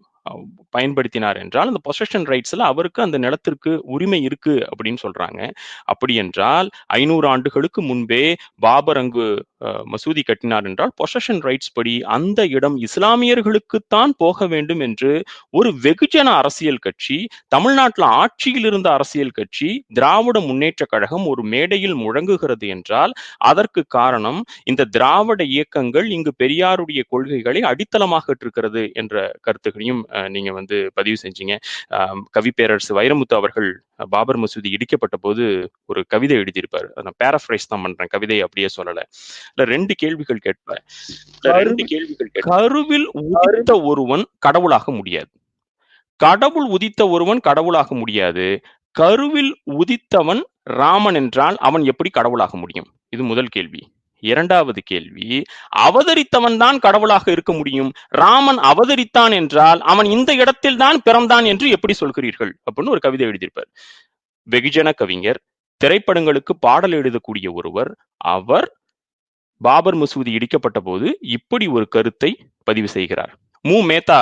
பயன்படுத்தினார் 0.77 1.37
என்றால் 1.37 1.67
அந்த 1.67 1.81
பொசஷன் 1.83 2.25
ரைட்ஸ்ல 2.25 2.59
அவருக்கு 2.65 3.03
அந்த 3.03 3.17
நிலத்திற்கு 3.17 3.81
உரிமை 3.85 4.21
இருக்கு 4.21 4.55
அப்படின்னு 4.71 4.97
சொல்றாங்க. 5.03 5.39
அப்படி 5.85 6.15
என்றால் 6.15 6.69
ஐநூறு 6.87 7.27
ஆண்டுகளுக்கு 7.27 7.81
முன்பே 7.81 8.23
பாபர் 8.59 8.97
அங்கு 8.97 9.27
மசூதி 9.91 10.23
கட்டினார் 10.23 10.67
என்றால் 10.69 10.93
பொசஷன் 10.99 11.41
ரைட்ஸ் 11.45 11.73
படி 11.73 11.95
அந்த 12.15 12.39
இடம் 12.55 12.77
இஸ்லாமியர்களுக்குத்தான் 12.87 14.13
போக 14.19 14.47
வேண்டும் 14.47 14.81
என்று 14.87 15.11
ஒரு 15.53 15.71
வெகுஜன 15.85 16.29
அரசியல் 16.39 16.83
கட்சி 16.85 17.17
தமிழ்நாட்டில் 17.55 18.07
ஆட்சியில் 18.17 18.67
இருந்த 18.69 18.89
அரசியல் 18.95 19.35
கட்சி 19.35 19.69
திராவிட 19.97 20.37
முன்னேற்ற 20.47 20.85
கழகம் 20.87 21.25
ஒரு 21.31 21.43
மேடையில் 21.53 21.97
முழங்குகிறது 22.01 22.67
என்றால் 22.75 23.13
அதற்கு 23.49 23.83
காரணம் 23.95 24.39
இந்த 24.71 24.87
திராவிட 24.95 25.41
இயக்கங்கள் 25.55 26.07
இங்கு 26.15 26.33
பெரியாருடைய 26.41 27.01
கொள்கைகளை 27.11 27.61
அடித்தளமாக 27.71 28.13
இருக்கிறது 28.35 28.63
என்ற 29.01 29.15
கருத்துக்களையும் 29.45 29.83
அஹ், 30.15 30.29
நீங்க 30.35 30.51
வந்து 30.55 30.77
பதிவு 30.97 31.17
செஞ்சீங்க. 31.21 31.53
கவி 32.35 32.51
பேரரசு 32.57 32.91
வைரமுத்து 32.97 33.35
அவர்கள் 33.39 33.69
பாபர் 34.13 34.39
மசூதி 34.41 34.69
இடிக்கப்பட்ட 34.75 35.17
போது 35.19 35.43
ஒரு 35.89 36.01
கவிதை 36.13 36.35
எழுதியிருப்பார். 36.39 36.87
நான் 37.05 37.17
பேரஃப்ரைஸ் 37.21 37.69
தான் 37.71 37.83
பண்றேன். 37.85 38.11
கவிதை 38.13 38.37
அப்படியே 38.45 38.69
சொல்லலை. 38.75 39.03
இல்ல 39.57 39.65
ரெண்டு 39.73 39.93
கேள்விகள் 39.95 40.43
கேட்பேன் 40.45 40.83
ரெண்டு 41.59 41.83
கேள்விகள் 41.83 42.29
கருவில் 42.49 43.07
உதித்த 43.23 43.73
ஒருவன் 43.81 44.23
கடவுளாக 44.45 44.91
முடியாது. 44.91 45.31
கடவுள் 46.19 46.67
உதித்த 46.67 47.01
ஒருவன் 47.09 47.39
கடவுளாக 47.39 47.95
முடியாது. 47.95 48.47
கருவில் 48.95 49.51
உதித்தவன் 49.79 50.41
ராமன் 50.81 51.17
என்றால் 51.21 51.57
அவன் 51.67 51.83
எப்படி 51.85 52.09
கடவுளாக 52.09 52.53
முடியும்? 52.57 52.89
இது 53.09 53.23
முதல் 53.23 53.53
கேள்வி. 53.55 53.81
இரண்டாவது 54.23 54.81
கேள்வி 54.83 55.29
அவதரித்தவன் 55.85 56.57
தான் 56.57 56.77
கடவுளாக 56.79 57.25
இருக்க 57.31 57.51
முடியும். 57.53 57.89
ராமன் 58.21 58.59
அவதரித்தான் 58.71 59.33
என்றால் 59.39 59.81
அவன் 59.91 60.07
இந்த 60.15 60.31
இடத்தில் 60.33 60.79
தான் 60.83 60.99
பிறந்தான் 61.01 61.45
என்று 61.45 61.67
எப்படி 61.69 61.93
சொல்கிறீர்கள்? 61.99 62.51
அப்படின்னு 62.65 62.93
ஒரு 62.95 63.03
கவிதை 63.05 63.25
எழுதியிருப்பார். 63.27 63.69
வெகுஜன 64.47 64.89
கவிஞர் 64.95 65.39
திரைப்படங்களுக்கு 65.81 66.53
பாடல் 66.59 66.95
எழுதக்கூடிய 66.99 67.47
ஒருவர் 67.59 67.91
அவர் 68.17 68.67
பாபர் 69.61 69.97
மசூதி 69.97 70.31
இடிக்கப்பட்ட 70.37 70.79
போது 70.79 71.17
இப்படி 71.21 71.67
ஒரு 71.67 71.87
கருத்தை 71.87 72.31
பதிவு 72.63 72.87
செய்கிறார். 72.87 73.33
மு. 73.65 73.77
மேத்தா 73.83 74.19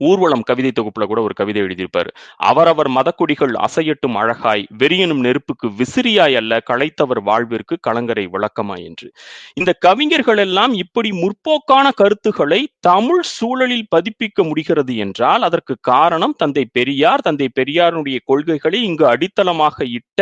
ஊர்வலம் 0.00 0.42
கவிதை 0.42 0.72
தொகுப்புல 0.72 1.04
கூட 1.06 1.22
ஒரு 1.22 1.34
கவிதை 1.34 1.62
எழுதியிருப்பாரு. 1.62 2.10
அவரவர் 2.36 2.90
மதக்கொடிகள் 2.90 3.54
அசையட்டும் 3.58 4.14
அழகாய் 4.14 4.66
வெறியனும் 4.78 5.20
நெருப்புக்கு 5.20 5.68
விசிறியாய் 5.70 6.36
அல்ல 6.36 6.60
களைத்தவர் 6.70 7.22
வாழ்விற்கு 7.22 7.78
கலங்கரை 7.80 8.26
விளக்கமாய் 8.26 8.84
என்று. 8.84 9.08
இந்த 9.54 9.72
கவிஞர்கள் 9.72 10.36
எல்லாம் 10.36 10.74
இப்படி 10.74 11.12
முற்போக்கான 11.12 11.92
கருத்துக்களை 11.96 12.60
தமிழ் 12.80 13.22
சூழலில் 13.22 13.86
பதிப்பிக்க 13.96 14.44
முடிகிறது 14.44 14.96
என்றால் 14.96 15.42
அதற்கு 15.42 15.76
காரணம் 15.80 16.34
தந்தை 16.38 16.64
பெரியார் 16.72 17.20
தந்தை 17.20 17.48
பெரியாருடைய 17.60 18.18
கொள்கைகளை 18.24 18.82
இங்கு 18.82 19.06
அடித்தளமாக 19.06 19.84
இட்ட 19.90 20.20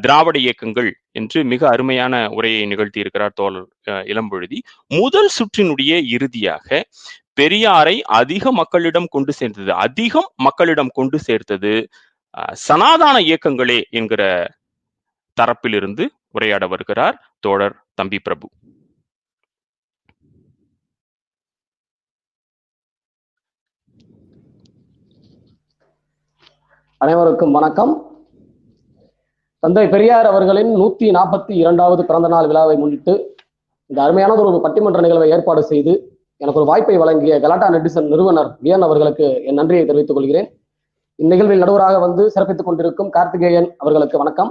திராவிட 0.00 0.38
இயக்கங்கள் 0.38 0.90
என்று 1.18 1.44
மிக 1.44 1.68
அருமையான 1.68 2.14
உரையை 2.38 2.66
நிகழ்த்தி 2.66 3.00
இருக்கிறார் 3.00 3.36
தோழர் 3.40 3.68
இளம்பொழுதி. 3.84 4.58
முதல் 4.88 5.30
சுற்றினுடைய 5.38 5.92
இறுதியாக 6.14 6.84
பெரியாரை 7.40 8.00
அதிக 8.00 8.52
மக்களிடம் 8.52 9.08
கொண்டு 9.10 9.32
சேர்த்தது 9.32 9.72
அதிகம் 9.86 10.28
மக்களிடம் 10.46 10.92
கொண்டு 10.98 11.18
சேர்த்தது 11.18 11.72
சனாதான 12.68 13.16
இயக்கங்களே 13.28 13.80
என்கிற 13.90 14.22
தரப்பிலிருந்து 15.36 16.06
உரையாட 16.30 16.66
வருகிறார் 16.66 17.16
தோழர் 17.40 17.76
தம்பி 17.94 18.18
பிரபு. 18.18 18.48
அனைவருக்கும் 27.00 27.52
வணக்கம். 27.52 27.92
தந்தை 29.62 29.82
பெரியார் 29.92 30.26
அவர்களின் 30.30 30.68
நூத்தி 30.80 31.06
நாற்பத்தி 31.16 31.52
இரண்டாவது 31.62 32.02
பிறந்த 32.08 32.28
நாள் 32.28 32.48
விழாவை 32.50 32.74
முன்னிட்டு 32.76 33.14
இந்த 33.90 33.98
அருமையானது 34.04 34.42
ஒரு 34.48 34.58
பட்டிமன்ற 34.64 35.00
நிகழ்வை 35.04 35.28
ஏற்பாடு 35.34 35.62
செய்து 35.70 35.92
எனக்கு 36.40 36.60
ஒரு 36.60 36.68
வாய்ப்பை 36.70 36.96
வழங்கிய 36.96 37.36
கலாட்டா 37.44 37.68
நெட்டிசன் 37.74 38.08
நிறுவனர் 38.12 38.50
வியன் 38.64 38.84
அவர்களுக்கு 38.86 39.26
என் 39.48 39.58
நன்றியை 39.60 39.84
தெரிவித்துக் 39.86 40.18
கொள்கிறேன். 40.18 40.48
இந்நிகழ்வில் 41.18 41.62
நடுவராக 41.64 41.96
வந்து 42.06 42.22
சிறப்பித்துக் 42.30 42.68
கொண்டிருக்கும் 42.68 43.10
கார்த்திகேயன் 43.16 43.68
அவர்களுக்கு 43.76 44.16
வணக்கம். 44.22 44.50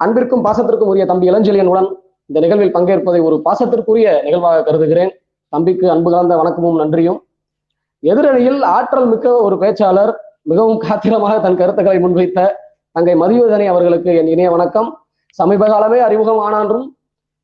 அன்பிற்கும் 0.00 0.44
பாசத்திற்கும் 0.46 0.90
உரிய 0.92 1.06
தம்பி 1.06 1.30
இளஞ்செழியனுடன் 1.30 1.88
இந்த 2.30 2.40
நிகழ்வில் 2.46 2.74
பங்கேற்பதை 2.78 3.20
ஒரு 3.28 3.38
பாசத்திற்குரிய 3.46 4.08
நிகழ்வாக 4.26 4.64
கருதுகிறேன். 4.68 5.12
தம்பிக்கு 5.52 5.86
அன்பு 5.90 6.10
கலந்த 6.10 6.34
வணக்கமும் 6.42 6.80
நன்றியும். 6.82 7.20
எதிரணியில் 8.02 8.60
ஆற்றல் 8.76 9.08
மிக்க 9.12 9.36
ஒரு 9.46 9.56
பேச்சாளர் 9.62 10.12
மிகவும் 10.50 10.78
காத்திரமாக 10.86 11.34
தன் 11.46 11.60
கருத்துக்களை 11.62 11.98
முன்வைத்த 12.04 12.40
தங்கை 12.96 13.12
மதியோதனை 13.20 13.66
அவர்களுக்கு 13.72 14.10
என் 14.20 14.30
இணைய 14.32 14.48
வணக்கம். 14.54 14.88
சமீப 15.38 15.66
காலமே 15.72 15.98
அறிமுகமானான்றும் 16.06 16.86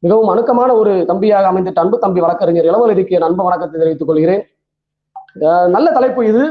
மிகவும் 0.02 0.30
அணுக்கமான 0.32 0.70
ஒரு 0.80 0.92
தம்பியாக 1.10 1.46
அமைந்த 1.50 1.70
அன்பு 1.82 1.96
தம்பி 2.02 2.20
வழக்கறிஞர் 2.24 2.68
இளவலதிக்கு 2.70 3.14
என் 3.18 3.26
அன்பு 3.28 3.42
வணக்கத்தை 3.46 3.76
தெரிவித்துக் 3.82 4.10
கொள்கிறேன். 4.10 4.42
நல்ல 5.76 5.86
தலைப்பு 5.96 6.20
இது. 6.32 6.42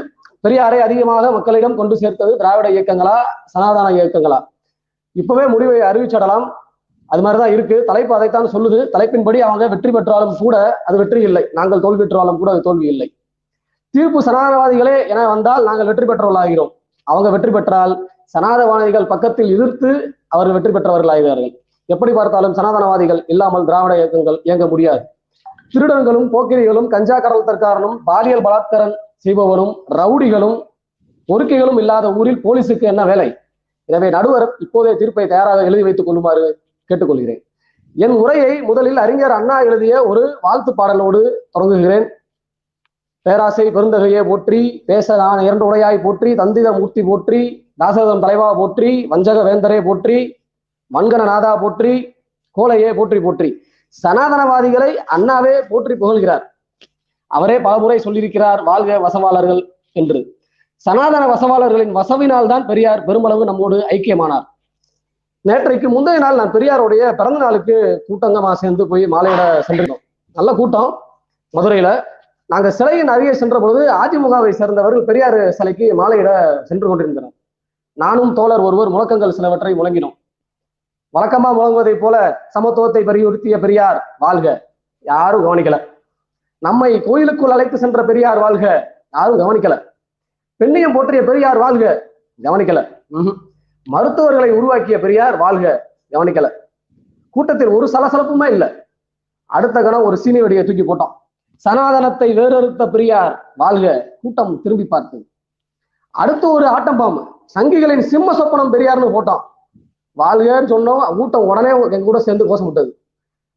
பெரியாரை 0.46 0.80
அதிகமாக 0.86 1.30
மக்களிடம் 1.36 1.78
கொண்டு 1.80 1.94
சேர்த்தது 2.02 2.34
திராவிட 2.40 2.66
இயக்கங்களா 2.76 3.14
சனாதன 3.52 3.86
இயக்கங்களா? 3.98 4.40
இப்பவே 5.22 5.44
முடிவை 5.54 5.78
அறிவிச்சிடலாம். 5.90 6.48
அது 7.10 7.22
மாதிரிதான் 7.26 7.54
இருக்கு. 7.56 7.78
தலைப்பு 7.92 8.12
அதைத்தான் 8.18 8.50
சொல்லுது. 8.56 8.82
தலைப்பின்படி 8.96 9.38
அவங்க 9.46 9.64
வெற்றி 9.76 9.92
பெற்றாலும் 9.98 10.36
கூட 10.42 10.56
அது 10.88 10.98
வெற்றி 11.04 11.22
இல்லை. 11.30 11.44
நாங்கள் 11.60 11.84
தோல்வி 11.86 12.02
பெற்றாலும் 12.02 12.42
கூட 12.42 12.50
அது 12.56 12.66
தோல்வி 12.68 12.88
இல்லை. 12.94 13.08
தீர்ப்பு 13.94 14.20
சனாதனவாதிகளே 14.28 14.98
என 15.14 15.26
வந்தால் 15.34 15.66
நாங்கள் 15.70 15.90
வெற்றி 15.92 16.06
பெற்றவர்களாகிறோம். 16.06 16.72
அவங்க 17.06 17.28
வெற்றி 17.36 17.50
பெற்றால் 17.58 17.94
சனாதவாதிகள் 18.34 19.10
பக்கத்தில் 19.12 19.50
எதிர்த்து 19.54 19.90
அவர் 20.36 20.50
வெற்றி 20.54 20.72
பெற்றவர்கள் 20.72 21.12
ஆகிறார்கள். 21.14 21.52
எப்படி 21.88 22.12
பார்த்தாலும் 22.18 22.56
சனாதனவாதிகள் 22.58 23.20
இல்லாமல் 23.32 23.66
திராவிட 23.68 23.92
இயக்கங்கள் 24.00 24.38
இயங்க 24.48 24.64
முடியாது. 24.72 25.02
திருடர்களும் 25.72 26.28
போக்கிரிகளும் 26.34 26.88
கஞ்சா 26.94 27.16
கடல்தற்காரனும் 27.24 27.96
பாலியல் 28.08 28.44
பலாத்காரம் 28.46 28.94
செய்பவரும் 29.24 29.72
ரவுடிகளும் 29.98 30.56
பொறுக்கைகளும் 31.28 31.78
இல்லாத 31.82 32.06
ஊரில் 32.18 32.42
போலீசுக்கு 32.44 32.84
என்ன 32.92 33.02
வேலை? 33.10 33.28
எனவே 33.88 34.08
நடுவர் 34.16 34.46
இப்போதைய 34.64 34.92
தீர்ப்பை 35.00 35.24
தயாராக 35.32 35.62
எழுதி 35.68 35.82
வைத்துக் 35.86 36.08
கொள்ளுமாறு 36.08 36.44
கேட்டுக்கொள்கிறேன். 36.90 37.40
என் 37.96 38.14
உரையை 38.22 38.52
முதலில் 38.68 38.98
அறிஞர் 39.04 39.34
அண்ணா 39.36 39.56
எழுதிய 39.68 39.94
ஒரு 40.10 40.22
வாழ்த்து 40.44 40.72
பாடலோடு 40.80 41.20
தொடங்குகிறேன். 41.54 42.06
பேராசை 43.26 43.66
பெருந்தகையை 43.76 44.22
போற்றி 44.28 44.60
பேச 44.90 45.16
நான் 45.22 45.40
இரண்டு 45.46 45.64
உடையாய் 45.68 46.04
போற்றி 46.04 46.30
தந்தித 46.40 46.68
மூர்த்தி 46.78 47.02
போற்றி 47.08 47.40
தாசதம் 47.78 48.22
தலைவா 48.24 48.48
போற்றி 48.60 48.90
வஞ்சக 49.12 49.38
வேந்தரே 49.48 49.78
போற்றி 49.88 50.18
மண்கன 50.90 51.22
நாதா 51.30 51.52
போற்றி 51.62 51.92
கோலையே 52.56 52.90
போற்றி 52.98 53.18
போற்றி. 53.26 53.48
சனாதனவாதிகளை 54.04 54.90
அண்ணாவே 55.14 55.54
போற்றி 55.70 55.94
புகழ்கிறார். 56.02 56.44
அவரே 57.30 57.56
பலமுறை 57.66 57.98
சொல்லியிருக்கிறார் 58.06 58.60
வாழ்க 58.68 58.98
வசவாளர்கள் 59.04 59.62
என்று. 60.00 60.20
சனாதன 60.86 61.22
வசவாளர்களின் 61.32 61.96
வசவினால் 61.98 62.50
தான் 62.52 62.66
பெரியார் 62.70 63.00
பெருமளவு 63.08 63.48
நம்மோடு 63.50 63.78
ஐக்கியமானார். 63.94 64.46
நேற்றைக்கு 65.44 65.88
முந்தைய 65.94 66.18
நாள் 66.24 66.38
நான் 66.40 66.54
பெரியாருடைய 66.56 67.02
பிறந்த 67.18 67.38
நாளுக்கு 67.44 67.76
கூட்டங்கமா 68.08 68.52
சேர்ந்து 68.62 68.84
போய் 68.90 69.04
மாலையிட 69.14 69.42
சென்றிருந்தோம். 69.66 70.02
நல்ல 70.36 70.50
கூட்டம் 70.60 70.90
மதுரையில. 71.54 71.90
நாங்க 72.50 72.68
சிலையின் 72.78 73.12
அருகே 73.14 73.32
சென்ற 73.40 73.56
பொழுது 73.62 73.82
அதிமுகவை 74.02 74.52
சேர்ந்தவர்கள் 74.60 75.08
பெரியார் 75.08 75.40
சிலைக்கு 75.58 75.86
மாலையிட 76.00 76.30
சென்று 76.68 76.86
கொண்டிருந்தனர். 76.88 77.34
நானும் 77.98 78.34
தோழர் 78.34 78.60
ஒருவர் 78.60 78.88
முழக்கங்கள் 78.88 79.30
சிலவற்றை 79.30 79.74
முழங்கினோம். 79.74 80.18
வழக்கமா 81.18 81.52
முழங்குவதை 81.52 81.98
போல 81.98 82.46
சமத்துவத்தை 82.58 83.04
வலியுறுத்திய 83.04 83.60
பெரியார் 83.60 84.14
வாழ்க. 84.18 84.74
யாரும் 84.98 85.44
கவனிக்கல. 85.44 85.88
நம்மை 86.58 87.02
கோயிலுக்குள் 87.02 87.50
அழைத்து 87.50 87.78
சென்ற 87.78 88.04
பெரியார் 88.04 88.38
வாழ்க. 88.38 88.96
யாரும் 89.12 89.38
கவனிக்கல. 89.38 89.84
பெண்ணியம் 90.64 90.94
போற்றிய 90.94 91.22
பெரியார் 91.22 91.58
வாழ்க. 91.58 92.10
கவனிக்கல. 92.42 93.02
மருத்துவர்களை 93.84 94.50
உருவாக்கிய 94.50 95.00
பெரியார் 95.00 95.36
வாழ்க. 95.36 95.96
கவனிக்கல. 96.10 96.50
கூட்டத்தில் 97.30 97.68
ஒரு 97.68 97.86
சலசலப்புமே 97.86 98.50
இல்லை. 98.50 98.68
அடுத்த 99.44 99.82
கணம் 99.82 100.02
ஒரு 100.02 100.16
சீனி 100.16 100.42
வெடியை 100.42 100.64
தூக்கி 100.64 100.84
போட்டோம் 100.84 101.12
சனாதனத்தை 101.56 102.38
வேறறுத்த 102.38 102.90
பெரியார் 102.90 103.52
வாழ்க. 103.56 104.16
கூட்டம் 104.20 104.60
திரும்பி 104.62 104.84
பார்த்தது. 104.84 105.30
அடுத்து 106.10 106.52
ஒரு 106.52 106.66
ஆட்டம் 106.66 106.96
பாம்பு 106.96 107.36
சங்கிகளின் 107.54 108.04
சிம்ம 108.12 108.32
சொப்பனம் 108.38 108.72
பெரியார்னு 108.74 109.14
போட்டோம் 109.16 109.42
வாழ்கன்னு 110.16 110.70
சொன்னோம் 110.74 111.02
ஊட்டம் 111.22 111.48
உடனே 111.50 111.70
எங்க 111.96 112.04
கூட 112.06 112.18
சேர்ந்து 112.26 112.48
கோஷமிட்டது. 112.50 112.90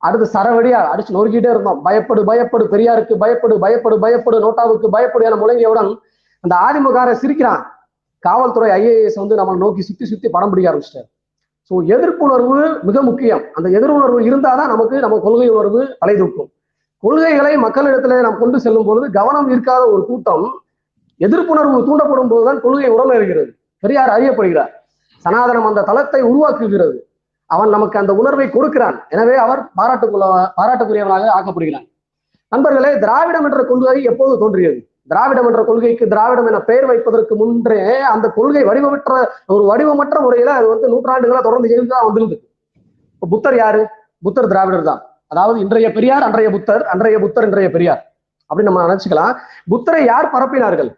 அடுத்து 0.01 0.25
சரவடியா 0.35 0.79
அடிச்சு 0.91 1.15
நொறுக்கிட்டே 1.15 1.49
இருந்தோம் 1.53 1.79
பயப்படு 1.85 2.21
பயப்படு 2.29 2.63
பெரியாருக்கு 2.73 3.13
பயப்படு 3.23 3.55
பயப்படு 3.63 3.95
பயப்படு 4.03 4.37
நோட்டாவுக்கு 4.45 4.87
பயப்படு 4.95 5.25
என 5.29 5.37
முழங்கியவுடன் 5.43 5.91
அந்த 6.43 6.53
ஆதிமுகார 6.67 7.09
சிரிக்கிறான். 7.23 7.63
காவல்துறை 8.23 8.69
ஐஏஎஸ் 8.77 9.19
வந்து 9.21 9.37
நம்மளை 9.39 9.59
நோக்கி 9.65 9.81
சுத்தி 9.89 10.05
சுத்தி 10.11 10.27
படம் 10.35 10.51
பிடிக்க 10.51 10.71
ஆரம்பிச்சிட்டாரு. 10.71 11.07
ஸோ 11.71 11.73
எதிர்ப்புணர்வு 11.95 12.57
மிக 12.87 12.97
முக்கியம். 13.09 13.43
அந்த 13.57 13.67
எதிர்ப்புணர்வு 13.77 14.19
இருந்தாதான் 14.29 14.71
நமக்கு 14.73 14.95
நம்ம 15.05 15.19
கொள்கை 15.25 15.47
உணர்வு 15.55 15.81
தலை 16.01 16.15
தூக்கும் 16.21 16.49
கொள்கைகளை 17.03 17.53
மக்களிடத்துல 17.65 18.19
நாம் 18.25 18.41
கொண்டு 18.41 18.57
செல்லும் 18.65 18.87
பொழுது 18.89 19.05
கவனம் 19.19 19.47
இருக்காத 19.53 19.83
ஒரு 19.93 20.03
கூட்டம் 20.09 20.45
எதிர்ப்புணர்வு 21.19 21.79
தூண்டப்படும் 21.87 22.31
போதுதான் 22.33 22.59
கொள்கை 22.65 22.89
உடனேறுகிறது 22.95 23.51
பெரியார் 23.83 24.11
அறியப்படுகிறார். 24.15 24.71
சனாதனம் 25.25 25.67
அந்த 25.69 25.81
தளத்தை 25.89 26.21
உருவாக்குகிறது. 26.31 26.97
அவன் 27.55 27.73
நமக்கு 27.75 27.97
அந்த 28.01 28.13
உணர்வை 28.21 28.45
கொடுக்கிறான். 28.49 28.97
எனவே 29.13 29.35
அவர் 29.45 29.61
பாராட்டுக்குள்ள 29.79 30.27
பாராட்டுக்குரியவனாக 30.59 31.25
ஆக்கப்படுகிறான். 31.37 31.85
நண்பர்களே 32.51 32.91
திராவிடம் 33.03 33.45
என்ற 33.47 33.61
கொள்கை 33.71 33.99
எப்போது 34.11 34.33
தோன்றியது? 34.43 34.79
திராவிடம் 35.11 35.47
என்ற 35.49 35.61
கொள்கைக்கு 35.67 36.05
திராவிடம் 36.13 36.47
என 36.49 36.59
பெயர் 36.69 36.87
வைப்பதற்கு 36.89 37.33
முன்றே 37.39 37.79
அந்த 38.13 38.25
கொள்கை 38.37 38.61
வடிவமற்ற 38.69 39.11
ஒரு 39.55 39.63
வடிவமற்ற 39.69 40.17
முறையில 40.25 40.51
அது 40.59 40.67
வந்து 40.73 40.87
நூற்றாண்டுகளா 40.93 41.41
தொடர்ந்து 41.47 41.69
இயங்கிதான் 41.71 42.05
வந்திருந்து 42.07 42.37
இப்ப 43.13 43.29
புத்தர் 43.33 43.57
யாரு? 43.61 43.81
புத்தர் 44.25 44.49
திராவிடர் 44.51 44.87
தான். 44.89 45.01
அதாவது 45.33 45.57
இன்றைய 45.63 45.87
பெரியார் 45.97 46.25
அன்றைய 46.27 46.49
புத்தர் 46.55 46.83
அன்றைய 46.93 47.17
புத்தர் 47.23 47.47
இன்றைய 47.49 47.69
பெரியார். 47.75 48.01
அப்படின்னு 48.49 48.69
நம்ம 48.69 48.85
நினைச்சுக்கலாம். 48.87 49.33
புத்தரை 49.73 50.01
யார் 50.11 50.33
பரப்பினார்கள்? 50.35 50.89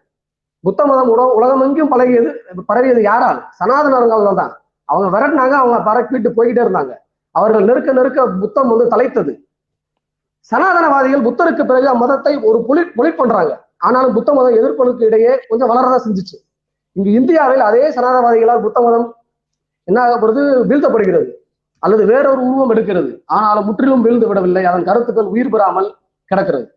புத்த 0.64 0.86
மதம் 0.86 1.10
உட 1.14 1.22
உலகமெங்கும் 1.38 1.92
பழகியது 1.94 2.30
பரவியது 2.70 3.02
யாரால்? 3.02 3.40
சனாதனர்கள் 3.60 4.38
தான் 4.42 4.54
அவங்க 4.90 5.08
விரட்டினாங்க 5.16 5.56
அவங்க 5.62 5.78
பரப்பிட்டு 5.90 6.30
போய்கிட்டே 6.38 6.62
இருந்தாங்க. 6.66 6.94
அவர்கள் 7.36 7.68
நெருக்க 7.70 7.94
நெருக்க 7.94 8.28
புத்தம் 8.44 8.70
வந்து 8.72 8.86
தலைத்தது. 8.94 9.34
சனாதனவாதிகள் 10.52 11.26
புத்தருக்கு 11.28 11.64
பிறகு 11.66 11.88
அம்மதத்தை 11.94 12.34
ஒரு 12.50 12.58
புலி 12.68 12.82
பொலி 12.98 13.12
பண்றாங்க. 13.20 13.52
ஆனாலும் 13.78 14.16
புத்த 14.18 14.30
மதம் 14.34 14.58
எதிர்ப்புகளுக்கு 14.60 15.08
இடையே 15.10 15.32
கொஞ்சம் 15.50 15.70
வளரதான் 15.72 16.04
செஞ்சுச்சு. 16.06 16.36
இங்கு 16.96 17.12
இந்தியாவில் 17.12 17.64
அதே 17.70 17.86
சனாதனவாதிகளால் 17.96 18.62
புத்த 18.62 18.82
மதம் 18.82 19.08
என்ன 19.88 20.00
ஆகப்படுது 20.06 20.42
வீழ்த்தப்படுகிறது. 20.70 21.30
அல்லது 21.84 22.04
வேறொரு 22.12 22.42
உருவம் 22.48 22.72
எடுக்கிறது. 22.74 23.12
ஆனாலும் 23.26 23.66
முற்றிலும் 23.66 24.02
வீழ்ந்து 24.02 24.28
விடவில்லை 24.28 24.64
அதன் 24.66 24.88
கருத்துக்கள் 24.90 25.32
உயிர் 25.34 25.50
பெறாமல் 25.50 25.90
கிடக்கிறது. 26.32 26.68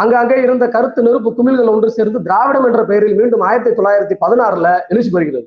ஆங்காங்கே 0.00 0.36
இருந்த 0.44 0.64
கருத்து 0.74 1.00
நெருப்பு 1.06 1.30
குமிழ்கள் 1.36 1.72
ஒன்று 1.74 1.96
சேர்ந்து 1.98 2.18
திராவிடம் 2.26 2.66
என்ற 2.68 2.80
பெயரில் 2.90 3.18
மீண்டும் 3.20 3.44
ஆயிரத்தி 3.48 3.70
தொள்ளாயிரத்தி 3.78 4.16
பதினாறுல 4.24 4.68
எழுச்சி 4.92 5.10
பெறுகிறது. 5.14 5.46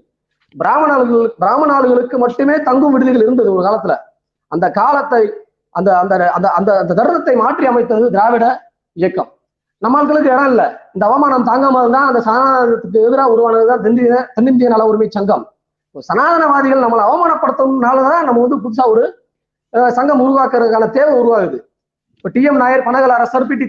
பிராமணர்கள் 0.56 1.26
பிராமணர்களுக்கு 1.42 2.18
மட்டுமே 2.24 2.56
தங்கும் 2.70 2.94
விடுதிகள் 2.94 3.26
இருந்தது 3.26 3.50
ஒரு 3.56 3.64
காலத்துல. 3.68 3.96
அந்த 4.52 4.66
காலத்தை 4.80 5.22
அந்த 5.76 5.90
அந்த 6.02 6.14
அந்த 6.38 6.48
அந்த 6.60 6.70
அந்த 6.82 6.94
தருணத்தை 7.00 7.36
மாற்றி 7.44 7.66
அமைத்தது 7.72 8.06
திராவிட 8.16 8.46
இயக்கம். 9.02 9.30
நம்மளுக்கு 9.82 10.32
இடம் 10.34 10.50
இல்லை. 10.52 10.68
இந்த 10.96 11.04
அவமானம் 11.10 11.46
தாங்காம 11.50 11.84
தான் 11.96 12.10
அந்த 12.10 12.22
சனாதனத்துக்கு 12.28 13.06
எதிராக 13.08 13.34
உருவானதுதான் 13.36 13.84
தென்னிந்திய 13.86 14.18
தென்னிந்திய 14.36 14.70
நல 14.74 14.88
உரிமை 14.90 15.08
சங்கம். 15.18 15.46
சனாதனவாதிகள் 16.10 16.84
நம்மளை 16.86 17.04
அவமானப்படுத்தணும்னாலதான் 17.10 18.28
நம்ம 18.28 18.42
வந்து 18.46 18.62
புதுசா 18.66 18.84
ஒரு 18.94 19.06
சங்கம் 19.98 20.24
உருவாக்குறதுக்கான 20.26 20.86
தேவை 20.98 21.14
உருவாகுது. 21.22 21.58
இப்போ 22.20 22.30
டிஎம் 22.36 22.58
நாயர் 22.62 22.82
பனகல் 22.86 23.14
அரசர் 23.18 23.46
பிடி 23.50 23.66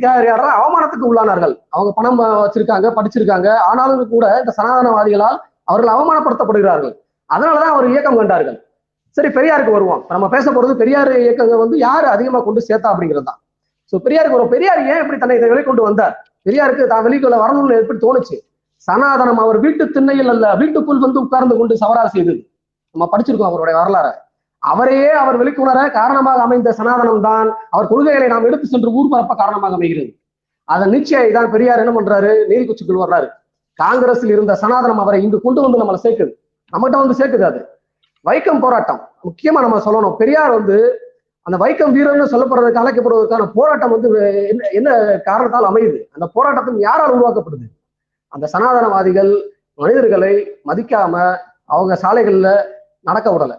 அவமானத்துக்கு 0.60 1.04
உள்ளானார்கள். 1.08 1.52
அவங்க 1.74 1.90
பணம் 1.98 2.16
வச்சிருக்காங்க 2.44 2.86
படிச்சிருக்காங்க. 2.96 3.48
ஆனாலும் 3.68 4.00
கூட 4.14 4.26
இந்த 4.42 4.52
சனாதனவாதிகளால் 4.56 5.36
அவர்கள் 5.70 5.92
அவமானப்படுத்தப்படுகிறார்கள். 5.92 6.94
அதனாலதான் 7.30 7.74
அவர் 7.74 7.86
இயக்கம் 7.92 8.18
கண்டார்கள். 8.20 8.56
சரி 9.16 9.28
பெரியாருக்கு 9.36 9.76
வருவோம். 9.76 10.02
நம்ம 10.12 10.26
பேச 10.34 10.46
போறது 10.56 10.74
பெரியார் 10.80 11.12
இயக்கங்கள் 11.24 11.62
வந்து 11.62 11.76
யார் 11.86 12.06
அதிகமா 12.14 12.38
கொண்டு 12.46 12.60
சேர்த்தா 12.68 12.90
அப்படிங்கிறது 12.92 13.26
தான். 13.30 13.38
ஸோ 13.92 13.98
பெரியாருக்கு 14.06 14.36
வரும். 14.36 14.52
பெரியார் 14.54 14.80
ஏன் 14.92 15.00
இப்படி 15.02 15.18
தன்னை 15.22 15.36
இதை 15.38 15.50
வெளிக்கொண்டு 15.52 15.84
வந்தார்? 15.88 16.14
பெரியாருக்கு 16.48 16.84
தான் 16.92 17.04
வெளிக்குள்ள 17.06 17.38
வரணும்னு 17.44 17.78
எப்படி 17.82 18.00
தோணுச்சு? 18.06 18.36
சனாதனம் 18.88 19.40
அவர் 19.44 19.58
வீட்டு 19.66 19.86
திண்ணையில் 19.94 20.32
அல்ல 20.34 20.46
வீட்டுக்குள் 20.62 21.04
வந்து 21.06 21.18
உட்கார்ந்து 21.24 21.56
கொண்டு 21.60 21.76
சவரால் 21.82 22.12
செய்தது. 22.16 22.40
நம்ம 22.94 23.08
படிச்சிருக்கோம் 23.12 23.50
அவருடைய 23.50 23.76
வரலாறு. 23.80 24.12
அவரையே 24.62 25.10
அவர் 25.10 25.36
வெளிக்கொணர 25.36 25.90
காரணமாக 25.90 26.40
அமைந்த 26.42 26.74
சனாதனம் 26.78 27.20
தான் 27.20 27.48
அவர் 27.70 27.88
கொள்கைகளை 27.88 28.28
நாம் 28.28 28.44
எடுத்து 28.44 28.66
சென்று 28.66 28.90
ஊர் 28.92 29.08
பரப்ப 29.08 29.34
காரணமாக 29.34 29.74
அமைகிறது. 29.74 30.18
அதன் 30.64 30.90
நிச்சயம் 30.90 31.32
தான் 31.32 31.50
பெரியார் 31.50 31.78
என்ன 31.78 31.92
பண்றாரு? 32.00 32.32
நீதிக்குச்சிக்குள் 32.50 33.02
வர்றாரு. 33.04 33.28
காங்கிரஸில் 33.78 34.30
இருந்த 34.30 34.58
சனாதனம் 34.62 34.98
அவரை 34.98 35.22
இங்கு 35.22 35.40
கொண்டு 35.40 35.60
வந்து 35.60 35.78
நம்மளை 35.78 36.00
சேர்க்குது. 36.06 36.32
நம்மகிட்ட 36.72 36.98
வந்து 36.98 37.18
சேர்க்குது 37.20 37.44
அது. 37.44 37.60
வைக்கம் 38.24 38.60
போராட்டம். 38.60 39.00
முக்கியமா 39.24 39.60
நம்ம 39.60 39.78
சொல்லணும். 39.86 40.16
பெரியார் 40.16 40.50
வந்து 40.50 40.78
அந்த 41.42 41.56
வைக்கம் 41.64 41.94
வீரர்னு 41.96 42.32
சொல்லப்படுறதுக்கு 42.32 42.82
அழைக்கப்படுவதற்கான 42.82 43.52
போராட்டம் 43.52 43.90
வந்து 43.90 44.08
என்ன 44.48 44.68
என்ன 44.70 45.16
காரணத்தால் 45.18 45.64
அமையுது? 45.64 45.98
அந்த 46.12 46.26
போராட்டத்தின் 46.34 46.78
யாரால் 46.78 47.14
உருவாக்கப்படுது? 47.16 47.66
அந்த 48.28 48.48
சனாதனவாதிகள் 48.52 49.32
மனிதர்களை 49.74 50.60
மதிக்காம 50.66 51.14
அவங்க 51.64 51.94
சாலைகள்ல 52.02 52.48
நடக்க 53.00 53.30
விடலை. 53.30 53.56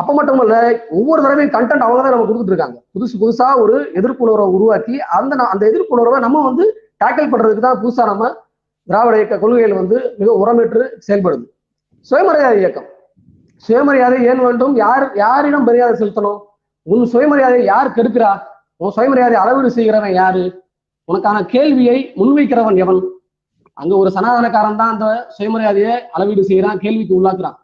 அப்ப 0.00 0.10
மட்டும் 0.16 0.40
இல்ல 0.44 0.56
ஒவ்வொரு 0.98 1.20
தடவையும் 1.24 1.54
கண்டென்ட் 1.54 1.84
அவங்க 1.86 2.00
தான் 2.02 2.14
நம்ம 2.14 2.26
கொடுத்துட்டு 2.28 2.52
இருக்காங்க. 2.54 2.76
புதுசு 2.94 3.14
புதுசா 3.22 3.46
ஒரு 3.62 3.76
எதிர்ப்புணர்வை 3.98 4.46
உருவாக்கி 4.56 4.94
அந்த 5.16 5.36
அந்த 5.52 5.62
எதிர்ப்புணர்வை 5.70 6.18
நம்ம 6.26 6.42
வந்து 6.48 6.64
டேக்கிள் 7.02 7.30
பண்றதுக்கு 7.32 7.64
தான் 7.66 7.80
புதுசா 7.82 8.04
நம்ம 8.12 8.28
திராவிட 8.88 9.16
இயக்க 9.20 9.36
கொள்கைகள் 9.40 9.80
வந்து 9.80 9.96
மிக 10.20 10.28
உரமேற்று 10.42 10.82
செயல்படுது. 11.06 11.44
சுயமரியாதை 12.10 12.58
இயக்கம். 12.62 12.88
சுயமரியாதை 13.66 14.18
ஏன் 14.30 14.42
வேண்டும்? 14.46 14.74
யார் 14.84 15.04
யாரிடம் 15.24 15.66
மரியாதை 15.68 15.94
செலுத்தணும்? 16.00 16.38
உன் 16.86 17.04
சுயமரியாதையை 17.12 17.64
யார் 17.72 17.94
கெடுக்கிறா? 17.96 18.30
உன் 18.82 18.94
சுயமரியாதை 18.96 19.36
அளவீடு 19.42 19.70
செய்கிறவன் 19.76 20.14
யாரு? 20.22 20.44
உனக்கான 21.08 21.38
கேள்வியை 21.54 21.98
முன்வைக்கிறவன் 22.18 22.78
எவன்? 22.84 23.00
அங்க 23.76 23.92
ஒரு 24.02 24.10
சனாதனக்காரன் 24.16 24.80
தான் 24.82 24.92
அந்த 24.94 25.06
சுயமரியாதையை 25.36 25.94
அளவீடு 26.16 26.44
செய்யறான் 26.50 26.82
கேள்விக்கு 26.84 27.18
உள்ளாக்குறான். 27.18 27.58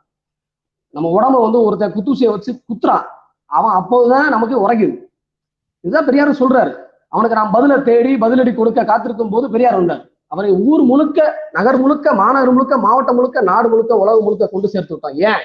நம்ம 0.94 1.10
உடம்ப 1.16 1.36
வந்து 1.42 1.62
ஒருத்தன் 1.66 1.94
குத்துசையை 1.96 2.30
வச்சு 2.34 2.50
குத்துறான். 2.68 3.04
அவன் 3.46 3.74
அப்போதுதான் 3.80 4.28
நமக்கு 4.28 4.56
உரைக்குது 4.64 4.96
இதுதான் 5.80 6.06
பெரியார் 6.08 6.40
சொல்றாரு. 6.42 6.72
அவனுக்கு 7.08 7.38
நான் 7.38 7.54
பதில 7.54 7.82
தேடி 7.82 8.12
பதிலடி 8.16 8.52
கொடுக்க 8.54 8.84
காத்திருக்கும் 8.84 9.32
போது 9.34 9.50
பெரியார் 9.50 9.74
வந்தார். 9.74 10.02
அவரை 10.32 10.50
ஊர் 10.68 10.82
முழுக்க 10.82 11.18
நகர் 11.52 11.78
முழுக்க 11.78 12.14
மாநகர் 12.14 12.52
முழுக்க 12.52 12.76
மாவட்டம் 12.78 13.14
முழுக்க 13.14 13.40
நாடு 13.40 13.68
முழுக்க 13.68 13.96
உலகம் 13.96 14.22
முழுக்க 14.22 14.46
கொண்டு 14.46 14.68
சேர்த்து 14.68 14.94
விட்டான். 14.94 15.18
ஏன்? 15.30 15.42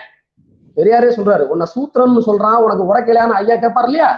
பெரியாரே 0.77 1.09
சொல்றாரு 1.17 1.43
உன்னை 1.47 1.65
சூத்திரம்னு 1.75 2.21
சொல்றான் 2.29 2.59
உனக்கு 2.65 2.83
உரைக்கலையான்னு 2.89 3.37
ஐயா 3.41 3.55
கேட்பார் 3.55 3.85
இல்லையா? 3.85 4.09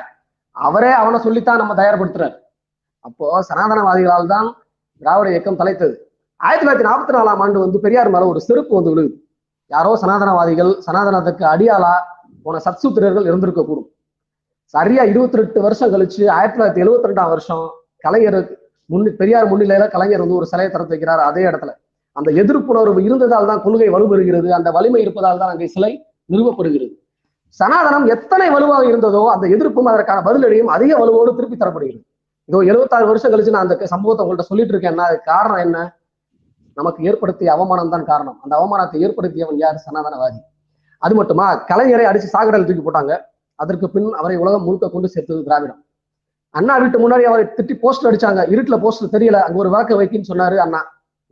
அவரே 0.56 0.92
அவனை 0.92 1.20
சொல்லித்தான் 1.20 1.58
நம்ம 1.58 1.74
தயார்படுத்துறாரு. 1.74 2.36
அப்போ 3.06 3.26
சனாதனவாதிகளால் 3.50 4.32
தான் 4.36 4.48
திராவிட 5.02 5.30
இயக்கம் 5.30 5.60
தலைத்தது. 5.60 5.96
ஆயிரத்தி 6.40 6.66
தொள்ளாயிரத்தி 6.66 6.88
நாற்பத்தி 6.90 7.14
நாலாம் 7.18 7.42
ஆண்டு 7.44 7.60
வந்து 7.60 7.80
பெரியார் 7.80 8.10
மேல 8.10 8.28
ஒரு 8.28 8.42
செருப்பு 8.42 8.74
வந்து 8.76 8.92
விழுகுது. 8.94 9.16
யாரோ 9.72 9.92
சனாதனவாதிகள் 10.04 10.72
சனாதனத்துக்கு 10.86 11.44
அடியாளா 11.54 11.94
போன 12.46 12.62
சத்சூத்திரர்கள் 12.66 13.28
இருந்திருக்க 13.30 13.62
கூடும் 13.70 13.90
சரியா 14.74 15.04
இருபத்தி 15.12 15.40
ரெண்டு 15.40 15.62
வருஷம் 15.66 15.92
கழிச்சு 15.94 16.22
ஆயிரத்தி 16.38 16.58
தொள்ளாயிரத்தி 16.58 16.84
எழுபத்தி 16.84 17.10
ரெண்டாம் 17.10 17.32
வருஷம் 17.34 17.64
கலைஞர் 18.06 18.40
முன் 18.90 19.10
பெரியார் 19.20 19.50
முன்னிலையில 19.52 19.86
கலைஞர் 19.96 20.24
வந்து 20.24 20.38
ஒரு 20.40 20.48
சிலையை 20.52 20.70
திறந்து 20.72 20.94
வைக்கிறார் 20.94 21.22
அதே 21.30 21.44
இடத்துல. 21.50 21.72
அந்த 22.16 22.30
எதிர்ப்புணர்வு 22.42 23.02
இருந்ததால் 23.08 23.50
தான் 23.50 23.62
கொள்கை 23.66 23.90
வலுப்பெறுகிறது 23.96 24.50
அந்த 24.58 24.70
வலிமை 24.78 25.02
இருப்பதால் 25.04 25.42
தான் 25.42 25.52
அங்கே 25.54 25.68
சிலை 25.76 25.92
நிறுவப்படுகிறது. 26.34 26.94
சனாதனம் 27.60 28.06
எத்தனை 28.16 28.48
வலுவாக 28.56 28.84
இருந்ததோ 28.92 29.22
அந்த 29.34 29.46
எதிர்ப்பும் 29.56 29.90
அதற்கான 29.92 30.20
பதிலடியும் 30.28 30.72
அதிக 30.76 30.92
வலுவோடு 31.02 31.32
திருப்பி 31.38 31.58
தரப்படுகிறது. 31.62 32.04
இதோ 32.50 32.60
எழுபத்தாறு 32.72 33.06
வருஷம் 33.12 33.32
கழிச்சு 33.34 33.56
நான் 33.56 33.66
அந்த 33.68 33.88
சம்பவத்தை 33.94 34.24
உங்கள்கிட்ட 34.24 34.52
சொல்லிட்டு 34.52 34.74
இருக்கேன். 34.74 35.02
அதுக்கு 35.08 35.30
காரணம் 35.34 35.64
என்ன? 35.66 35.78
நமக்கு 36.82 37.04
ஏற்படுத்திய 37.10 37.52
அவமானம் 37.56 37.94
தான் 37.94 38.10
காரணம். 38.12 38.38
அந்த 38.44 38.54
அவமானத்தை 38.62 38.98
ஏற்படுத்தியவன் 39.06 39.62
யார்? 39.64 39.84
சனாதனவாதி. 39.86 40.40
அது 41.06 41.16
மட்டுமா? 41.16 41.48
கலைஞரை 41.72 42.06
அடிச்சு 42.12 42.32
சாகடல் 42.36 42.68
தூக்கி 42.68 42.84
போட்டாங்க. 42.84 43.14
அதற்கு 43.60 43.88
பின் 43.90 44.14
அவரை 44.20 44.38
உலகம் 44.38 44.64
முழுக்க 44.64 44.90
கொண்டு 44.90 45.10
சேர்த்தது 45.10 45.44
திராவிடம். 45.44 45.82
அண்ணா 46.56 46.74
வீட்டு 46.78 46.98
முன்னாடி 47.02 47.22
அவரை 47.22 47.44
திட்டி 47.58 47.76
போஸ்டர் 47.84 48.10
அடிச்சாங்க. 48.10 48.42
இருட்டுல 48.54 48.78
போஸ்டர் 48.86 49.14
தெரியல. 49.16 49.38
அங்க 49.46 49.58
ஒரு 49.64 49.70
விளக்க 49.70 49.96
வைக்கின்னு 50.02 50.32
சொன்னாரு 50.32 50.58
அண்ணா. 50.66 50.82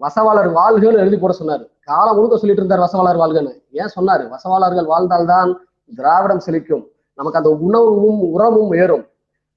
வசவாளர் 0.02 0.52
வாழ்கள் 0.52 0.98
எழுதி 1.04 1.18
போட 1.18 1.34
சொன்னாரு. 1.40 1.64
காலம் 1.90 2.16
முழுக்க 2.16 2.38
சொல்லிட்டு 2.38 2.64
இருந்தார் 2.64 2.84
வசவாளர் 2.86 3.20
வாழ்கன்னு 3.22 3.54
ஏன் 3.80 3.94
சொன்னாரு? 3.96 4.26
வசவாளர்கள் 4.36 4.90
வாழ்ந்தால்தான் 4.94 5.52
திராவிடம் 5.96 6.46
செழிக்கும். 6.46 6.86
நமக்கு 7.14 7.40
அந்த 7.42 7.52
உணவும் 7.68 8.22
உரமும் 8.36 8.74
ஏறும். 8.82 9.06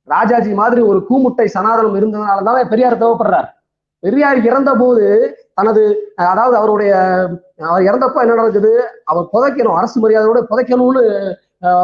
ராஜாஜி 0.08 0.52
மாதிரி 0.60 0.80
ஒரு 0.80 1.00
கூமுட்டை 1.10 1.46
சனாதனம் 1.56 1.98
இருந்ததுனாலதான் 2.00 2.68
பெரியார் 2.68 3.02
தேவைப்படுறார். 3.02 3.48
பெரியார் 4.04 4.38
இறந்த 4.48 4.70
போது 4.80 5.06
தனது 5.58 5.82
அதாவது 6.32 6.54
அவருடைய 6.60 6.92
அவர் 7.68 7.86
இறந்தப்ப 7.88 8.24
என்ன 8.24 8.38
நடக்குது 8.40 8.72
அவர் 9.10 9.26
புதைக்கணும் 9.34 9.78
அரசு 9.80 9.96
மரியாதையோட 10.04 10.40
புதைக்கணும்னு 10.50 11.02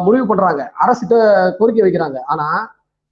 முடிவு 0.06 0.24
பண்றாங்க. 0.30 0.62
அரசிட்ட 0.82 1.14
கோரிக்கை 1.58 1.82
வைக்கிறாங்க. 1.84 2.18
ஆனா 2.32 2.46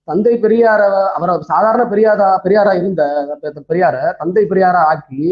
தந்தை 0.08 0.32
பெரியார 0.44 0.82
அவர் 1.16 1.32
சாதாரண 1.52 1.82
பெரியாரா 1.92 2.28
பெரியாரா 2.44 2.72
இருந்த 2.80 3.02
பெரியார 3.70 3.96
தந்தை 4.20 4.44
பெரியாரா 4.52 4.80
ஆக்கி 4.92 5.22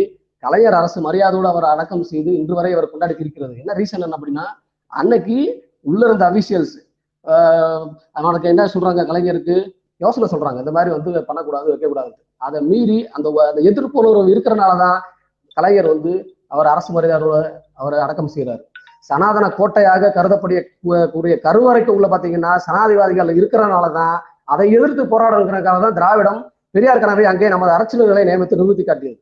கலைஞர் 0.43 0.79
அரசு 0.81 0.99
மரியாதையோடு 1.07 1.49
அவர் 1.53 1.66
அடக்கம் 1.72 2.09
செய்து 2.11 2.31
இன்று 2.41 2.55
வரை 2.59 2.70
அவர் 2.77 2.91
கொண்டாடி 2.93 3.14
இருக்கிறது. 3.25 3.55
என்ன 3.62 3.75
ரீசன் 3.81 4.05
என்ன 4.07 4.16
அப்படின்னா 4.18 4.47
அன்னைக்கு 4.93 5.39
உள்ள 5.91 6.03
இருந்த 6.09 6.25
அபிஷியல்ஸ் 6.31 6.75
அவனுக்கு 8.18 8.51
என்ன 8.53 8.62
சொல்றாங்க 8.75 9.03
கலைஞருக்கு? 9.11 9.57
யோசனை 10.05 10.27
சொல்றாங்க. 10.33 10.59
இந்த 10.64 10.72
மாதிரி 10.77 10.91
வந்து 10.97 11.11
பண்ணக்கூடாது 11.29 11.66
வைக்கக்கூடாது. 11.72 12.11
அதை 12.47 12.61
மீறி 12.70 12.99
அந்த 13.16 13.26
அந்த 13.28 13.42
அந்த 13.51 13.61
எதிர்ப்புணர்வு 13.70 14.32
இருக்கிறனாலதான் 14.34 14.99
கலைஞர் 15.57 15.92
வந்து 15.95 16.12
அவர் 16.55 16.72
அரசு 16.74 16.90
மரியாதை 16.97 17.28
அவரை 17.80 17.99
அடக்கம் 18.05 18.32
செய்கிறார் 18.34 18.62
சனாதன 19.11 19.47
கோட்டையாக 19.59 20.11
கருதப்படிய 20.16 20.59
கூடிய 21.14 21.34
கருவறைக்கு 21.47 21.90
உள்ள 21.97 22.07
பாத்தீங்கன்னா 22.12 22.53
சனாதிவாதிகள் 22.66 23.36
இருக்கிறனாலதான் 23.40 24.14
அதை 24.53 24.66
எதிர்த்து 24.76 25.03
போராடுறதுக்காக 25.12 25.78
தான் 25.84 25.97
திராவிடம் 25.99 26.40
பெரியார் 26.74 27.03
கனவை 27.03 27.24
அங்கே 27.30 27.49
நமது 27.55 27.72
அரசியல்களை 27.76 28.22
நியமித்து 28.28 28.59
நிறுத்தி 28.61 28.84
காட்டியது. 28.84 29.18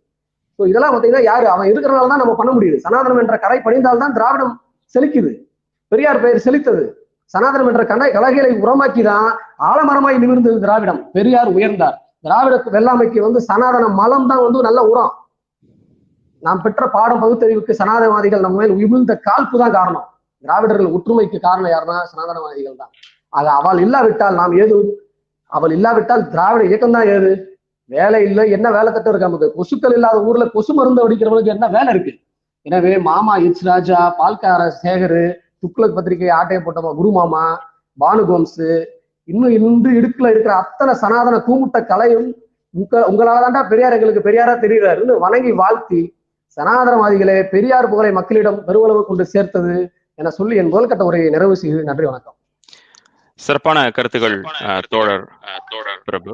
ஸோ 0.59 0.63
இதெல்லாம் 0.71 0.93
பார்த்தீங்கன்னா 0.93 1.25
யாரு? 1.31 1.47
அவன் 1.55 1.71
இருக்கிறனால 1.73 2.09
தான் 2.13 2.23
நம்ம 2.23 2.35
பண்ண 2.39 2.51
முடியுது. 2.57 2.79
சனாதனம் 2.87 3.21
என்ற 3.23 3.37
கலை 3.45 3.59
படிந்தால்தான் 3.67 4.15
திராவிடம் 4.19 4.53
செழிக்குது. 4.95 5.33
பெரியார் 5.93 6.23
பெயர் 6.25 6.45
செழித்தது. 6.47 6.85
சனாதனம் 7.35 7.69
என்ற 7.73 7.83
கலை 7.93 8.09
கலைகளை 8.17 8.53
உரமாக்கி 8.65 9.03
தான் 9.11 9.29
ஆலமரமாய் 9.71 10.23
நிமிர்ந்தது 10.23 10.59
திராவிடம். 10.65 11.01
பெரியார் 11.19 11.51
உயர்ந்தார். 11.57 11.97
திராவிட 12.25 12.55
வெள்ளாமைக்கு 12.77 13.19
வந்து 13.27 13.41
சனாதன 13.51 13.85
மலம் 14.01 14.29
தான் 14.31 14.43
வந்து 14.47 14.59
நல்ல 14.69 14.81
உரம். 14.91 15.13
நாம் 16.43 16.63
பெற்ற 16.65 16.83
பாடம் 16.97 17.23
பகுத்தறிவுக்கு 17.23 17.73
சனாதனவாதிகள் 17.81 18.45
நம்ம 18.45 18.59
மேல் 18.61 18.75
உமிழ்ந்த 18.77 19.13
காழ்ப்பு 19.27 19.57
தான் 19.63 19.75
காரணம். 19.79 20.07
திராவிடர்கள் 20.45 20.95
ஒற்றுமைக்கு 20.97 21.39
காரணம் 21.47 21.73
யாருன்னா 21.73 21.97
சனாதனவாதிகள் 22.13 22.81
தான். 22.83 22.93
ஆக 23.33 23.47
அவள் 23.61 23.81
இல்லாவிட்டால் 23.85 24.39
நாம் 24.41 24.55
ஏது? 24.63 24.79
அவள் 25.53 25.75
இல்லாவிட்டால் 25.77 26.25
திராவிட 26.33 26.63
இயக்கம் 26.71 26.97
தான் 26.97 27.09
ஏது? 27.17 27.31
வேலை 27.91 28.19
இல்லை 28.29 28.45
என்ன 28.57 28.67
வேலை 28.77 28.91
திட்டம் 28.93 29.13
இருக்கு 29.13 29.29
நமக்கு? 29.29 29.49
கொசுக்கள் 29.57 29.95
இல்லாத 29.99 30.19
ஊர்ல 30.29 30.45
கொசு 30.55 30.73
மருந்து 30.79 31.05
அடிக்கிறவங்களுக்கு 31.05 31.55
என்ன 31.57 31.67
வேலை 31.77 31.91
இருக்கு? 31.95 32.13
எனவே 32.67 32.93
மாமா 33.09 33.35
எச் 33.47 33.63
ராஜா 33.69 34.01
பால்கார 34.19 34.63
சேகரு 34.83 35.25
துக்ளக் 35.63 35.97
பத்திரிகை 35.97 36.31
ஆட்டையை 36.39 36.61
போட்டவன் 36.63 36.99
குருமாமா 37.01 37.45
பானுகோம்ஸ் 37.99 38.61
இன்னும் 39.33 39.55
இன்று 39.59 39.91
இடுக்குல 39.99 40.31
இருக்கிற 40.31 40.55
அத்தனை 40.57 40.95
சனாதன 41.01 41.37
கூமுட்ட 41.47 41.79
கலையும் 41.87 42.29
உங்க 42.75 42.95
உங்களால 43.09 43.41
தாண்டா 43.45 43.63
பெரியார் 43.69 43.97
எங்களுக்கு 43.97 44.27
பெரியாரா 44.27 44.55
தெரியுறாருன்னு 44.61 45.15
வணங்கி 45.19 45.53
வாழ்த்தி 45.59 46.01
சனாதனவாதிகளே 46.57 47.37
பெரியார் 47.51 47.91
புகழை 47.91 48.13
மக்களிடம் 48.13 48.61
பெருவளவு 48.67 49.03
கொண்டு 49.05 49.25
சேர்த்தது 49.33 49.75
என 50.19 50.31
சொல்லி 50.31 50.55
என் 50.57 50.73
முதல் 50.73 50.89
கட்ட 50.89 51.05
உரையை 51.05 51.29
நிறைவு 51.31 51.55
செய்து 51.57 51.81
நன்றி 51.83 52.07
வணக்கம். 52.07 52.37
சிறப்பான 53.41 53.79
கருத்துகள் 53.91 54.37
தோழர் 54.89 55.25
தோழர் 55.71 56.03
பிரபு. 56.07 56.33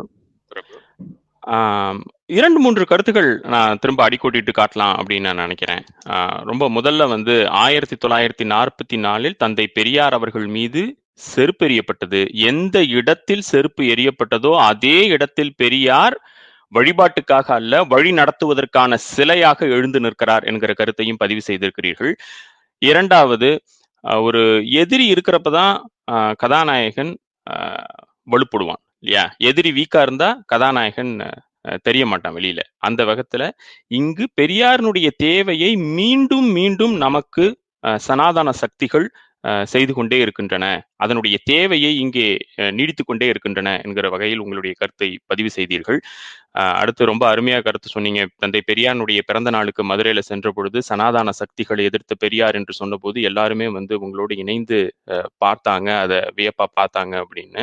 இரண்டு 2.30 2.58
மூன்று 2.58 2.84
கருத்துக்கள் 2.84 3.30
நான் 3.46 3.78
திரும்ப 3.78 4.00
அடிக்கோட்டிட்டு 4.06 4.52
காட்டலாம் 4.52 4.96
அப்படின்னு 4.98 5.28
நான் 5.28 5.44
நினைக்கிறேன். 5.44 5.82
ஆஹ், 6.12 6.38
ரொம்ப 6.44 6.64
முதல்ல 6.70 7.08
வந்து 7.08 7.34
ஆயிரத்தி 7.60 7.96
தொள்ளாயிரத்தி 7.96 8.46
நாற்பத்தி 8.52 8.96
நாலில் 9.00 9.38
தந்தை 9.38 9.66
பெரியார் 9.74 10.12
அவர்கள் 10.12 10.48
மீது 10.56 10.82
செருப்பு 11.26 11.64
எறியப்பட்டது. 11.68 12.20
எந்த 12.50 12.76
இடத்தில் 12.98 13.44
செருப்பு 13.50 13.82
எறியப்பட்டதோ 13.94 14.52
அதே 14.70 14.98
இடத்தில் 15.14 15.54
பெரியார் 15.62 16.16
வழிபாட்டுக்காக 16.72 17.46
அல்ல 17.58 17.74
வழி 17.92 18.10
நடத்துவதற்கான 18.20 18.98
சிலையாக 19.10 19.68
எழுந்து 19.76 20.00
நிற்கிறார் 20.06 20.46
என்கிற 20.50 20.72
கருத்தையும் 20.80 21.20
பதிவு 21.22 21.42
செய்திருக்கிறீர்கள். 21.48 22.12
இரண்டாவது 22.82 23.48
ஒரு 24.26 24.42
எதிரி 24.82 25.06
இருக்கிறப்பதான் 25.12 25.76
தான் 26.10 26.34
கதாநாயகன் 26.42 27.12
வலுப்படுவான் 28.32 28.82
இல்லையா? 29.02 29.24
எதிரி 29.50 29.70
வீக்கா 29.78 30.00
இருந்தா 30.06 30.28
கதாநாயகன் 30.52 31.12
தெரிய 31.86 32.04
மாட்டான் 32.10 32.36
வெளியில. 32.36 32.60
அந்த 32.86 33.00
வகத்துல 33.10 33.42
இங்கு 33.98 34.24
பெரியாரினுடைய 34.40 35.08
தேவையை 35.26 35.70
மீண்டும் 35.98 36.48
மீண்டும் 36.58 36.94
நமக்கு 37.04 37.46
சனாதன 38.06 38.52
சக்திகள் 38.62 39.06
செய்து 39.68 39.92
கொண்டே 39.94 40.18
இருக்கின்றன. 40.20 40.66
அதனுடைய 40.98 41.36
தேவையை 41.46 41.92
இங்கே 41.98 42.26
நீடித்து 42.72 43.04
கொண்டே 43.04 43.26
இருக்கின்றன 43.28 43.72
என்கிற 43.84 44.06
வகையில் 44.10 44.40
உங்களுடைய 44.40 44.74
கருத்தை 44.80 45.08
பதிவு 45.26 45.50
செய்தீர்கள். 45.56 46.00
அஹ், 46.58 46.76
அடுத்து 46.80 47.02
ரொம்ப 47.06 47.24
அருமையா 47.32 47.58
கருத்து 47.60 47.88
சொன்னீங்க. 47.88 48.22
தந்தை 48.36 48.62
பெரியாருடைய 48.68 49.20
பிறந்த 49.28 49.50
நாளுக்கு 49.50 49.82
மதுரையில 49.90 50.22
சென்ற 50.24 50.48
பொழுது 50.52 50.78
சனாதான 50.88 51.30
சக்திகளை 51.40 51.84
எதிர்த்த 51.84 52.14
பெரியார் 52.22 52.58
என்று 52.60 52.74
சொன்னபோது 52.80 53.18
எல்லாருமே 53.22 53.68
வந்து 53.74 53.94
உங்களோடு 54.04 54.34
இணைந்து 54.38 54.78
அஹ், 55.14 55.28
பார்த்தாங்க 55.44 55.88
அதை 56.04 56.20
வியப்பா 56.38 56.66
பார்த்தாங்க 56.78 57.14
அப்படின்னு. 57.24 57.62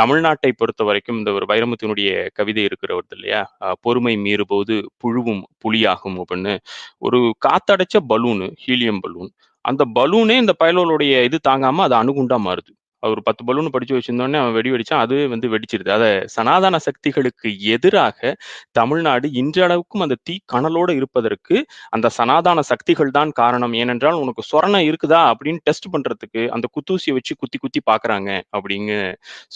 தமிழ்நாட்டை 0.00 0.52
பொறுத்த 0.56 0.84
வரைக்கும் 0.84 1.20
இந்த 1.20 1.32
ஒரு 1.32 1.46
வைரமுத்தினுடைய 1.50 2.10
கவிதை 2.38 2.64
இருக்கிறவர் 2.68 2.88
இல்லையா? 3.10 3.42
பொறுமை 3.82 4.14
மீறும்போது 4.24 4.74
புழுவும் 5.04 5.44
புலியாகும் 5.64 6.18
அப்படின்னு. 6.22 6.56
ஒரு 7.02 7.18
காத்தடைச்ச 7.46 7.96
பலூனு 8.10 8.48
ஹீலியம் 8.64 9.02
பலூன். 9.02 9.30
அந்த 9.64 9.82
பலூனே 9.96 10.36
இந்த 10.42 10.52
பயலோளுடைய 10.62 11.14
இது 11.28 11.38
தாங்காம 11.48 11.82
அது 11.86 11.94
அணுகுண்டா 12.02 12.38
மாறுது. 12.46 12.70
அவர் 13.02 13.20
பத்து 13.26 13.42
பலூன் 13.48 13.72
படிச்சு 13.74 13.94
வச்சிருந்தோடனே 13.96 14.38
அவன் 14.40 14.54
வெடி 14.56 14.70
வெடிச்சான் 14.72 15.02
அது 15.04 15.16
வந்து 15.32 15.46
வெடிச்சிருது. 15.52 15.90
அதை 15.96 16.08
சனாதன 16.34 16.78
சக்திகளுக்கு 16.86 17.48
எதிராக 17.74 18.32
தமிழ்நாடு 18.78 19.26
இன்றளவுக்கும் 19.42 20.04
அந்த 20.06 20.16
தீ 20.26 20.34
கனலோடு 20.52 20.94
இருப்பதற்கு 21.00 21.56
அந்த 21.96 22.10
சனாதன 22.18 22.64
சக்திகள் 22.72 23.14
தான் 23.18 23.30
காரணம். 23.40 23.76
ஏனென்றால் 23.82 24.20
உனக்கு 24.24 24.44
சொரணை 24.50 24.82
இருக்குதா 24.90 25.20
அப்படின்னு 25.32 25.62
டெஸ்ட் 25.68 25.88
பண்றதுக்கு 25.94 26.44
அந்த 26.56 26.68
குத்தூசியை 26.76 27.14
வச்சு 27.18 27.34
குத்தி 27.42 27.60
குத்தி 27.64 27.82
பாக்குறாங்க 27.90 28.30
அப்படின்னு 28.56 28.98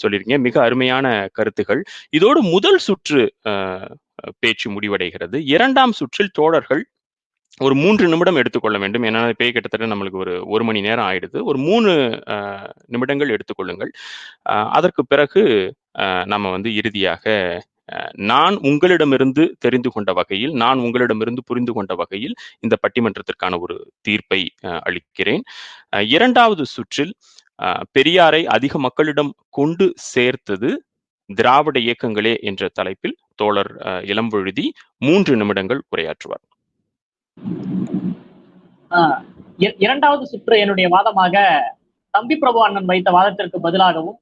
சொல்லியிருக்கீங்க. 0.01 0.39
மிக 0.47 0.55
அருமையான 0.67 1.07
கருத்துகள். 1.39 1.83
இதோடு 2.19 2.41
முதல் 2.55 2.81
சுற்று 2.87 3.23
பேச்சு 4.43 4.67
முடிவடைகிறது. 4.75 5.37
இரண்டாம் 5.55 5.95
சுற்றில் 5.99 6.35
தோழர்கள் 6.39 6.83
ஒரு 7.61 7.75
மூன்று 7.75 8.07
நிமிடம் 8.07 8.35
எடுத்துக்கொள்ள 8.35 8.77
வேண்டும். 8.77 9.03
ஏன்னா 9.03 9.33
பேய் 9.33 9.51
கிட்டத்தட்ட 9.51 9.85
நம்மளுக்கு 9.85 10.19
ஒரு 10.23 10.47
ஒரு 10.47 10.63
மணி 10.63 10.81
நேரம் 10.81 11.05
ஆயிடுது. 11.05 11.39
ஒரு 11.43 11.57
மூணு 11.59 11.91
நிமிடங்கள் 12.87 13.29
எடுத்துக்கொள்ளுங்கள். 13.29 13.91
அஹ், 14.45 14.69
அதற்கு 14.71 15.05
பிறகு 15.05 15.43
நம்ம 16.25 16.49
வந்து 16.51 16.75
இறுதியாக 16.75 17.25
அஹ், 17.89 18.11
நான் 18.25 18.55
உங்களிடமிருந்து 18.61 19.55
தெரிந்து 19.59 19.91
கொண்ட 19.91 20.13
வகையில் 20.13 20.53
நான் 20.53 20.79
உங்களிடமிருந்து 20.79 21.43
புரிந்து 21.45 21.73
கொண்ட 21.73 21.93
வகையில் 21.95 22.35
இந்த 22.59 22.77
பட்டிமன்றத்திற்கான 22.83 23.59
ஒரு 23.59 23.75
தீர்ப்பை 24.01 24.41
அஹ், 24.63 24.81
அளிக்கிறேன். 24.81 25.43
இரண்டாவது 26.09 26.65
சுற்றில் 26.67 27.13
அஹ், 27.59 27.83
பெரியாரை 27.99 28.45
அதிக 28.47 28.77
மக்களிடம் 28.79 29.31
கொண்டு 29.49 29.93
சேர்த்தது 30.07 30.71
திராவிட 31.29 31.79
இயக்கங்களே 31.79 32.41
என்ற 32.41 32.69
தலைப்பில் 32.73 33.17
தோழர் 33.35 33.73
அஹ், 33.83 34.03
மூன்று 34.99 35.35
நிமிடங்கள் 35.35 35.83
உரையாற்றுவார். 35.91 36.45
இரண்டாவது 39.85 40.23
சுற்று 40.31 40.55
என்னுடைய 40.59 40.87
வாதமாக 40.95 41.35
தம்பி 42.13 42.35
பிரபு 42.37 42.59
அண்ணன் 42.65 42.89
வைத்த 42.91 43.09
வாதத்திற்கு 43.11 43.57
பதிலாகவும் 43.63 44.17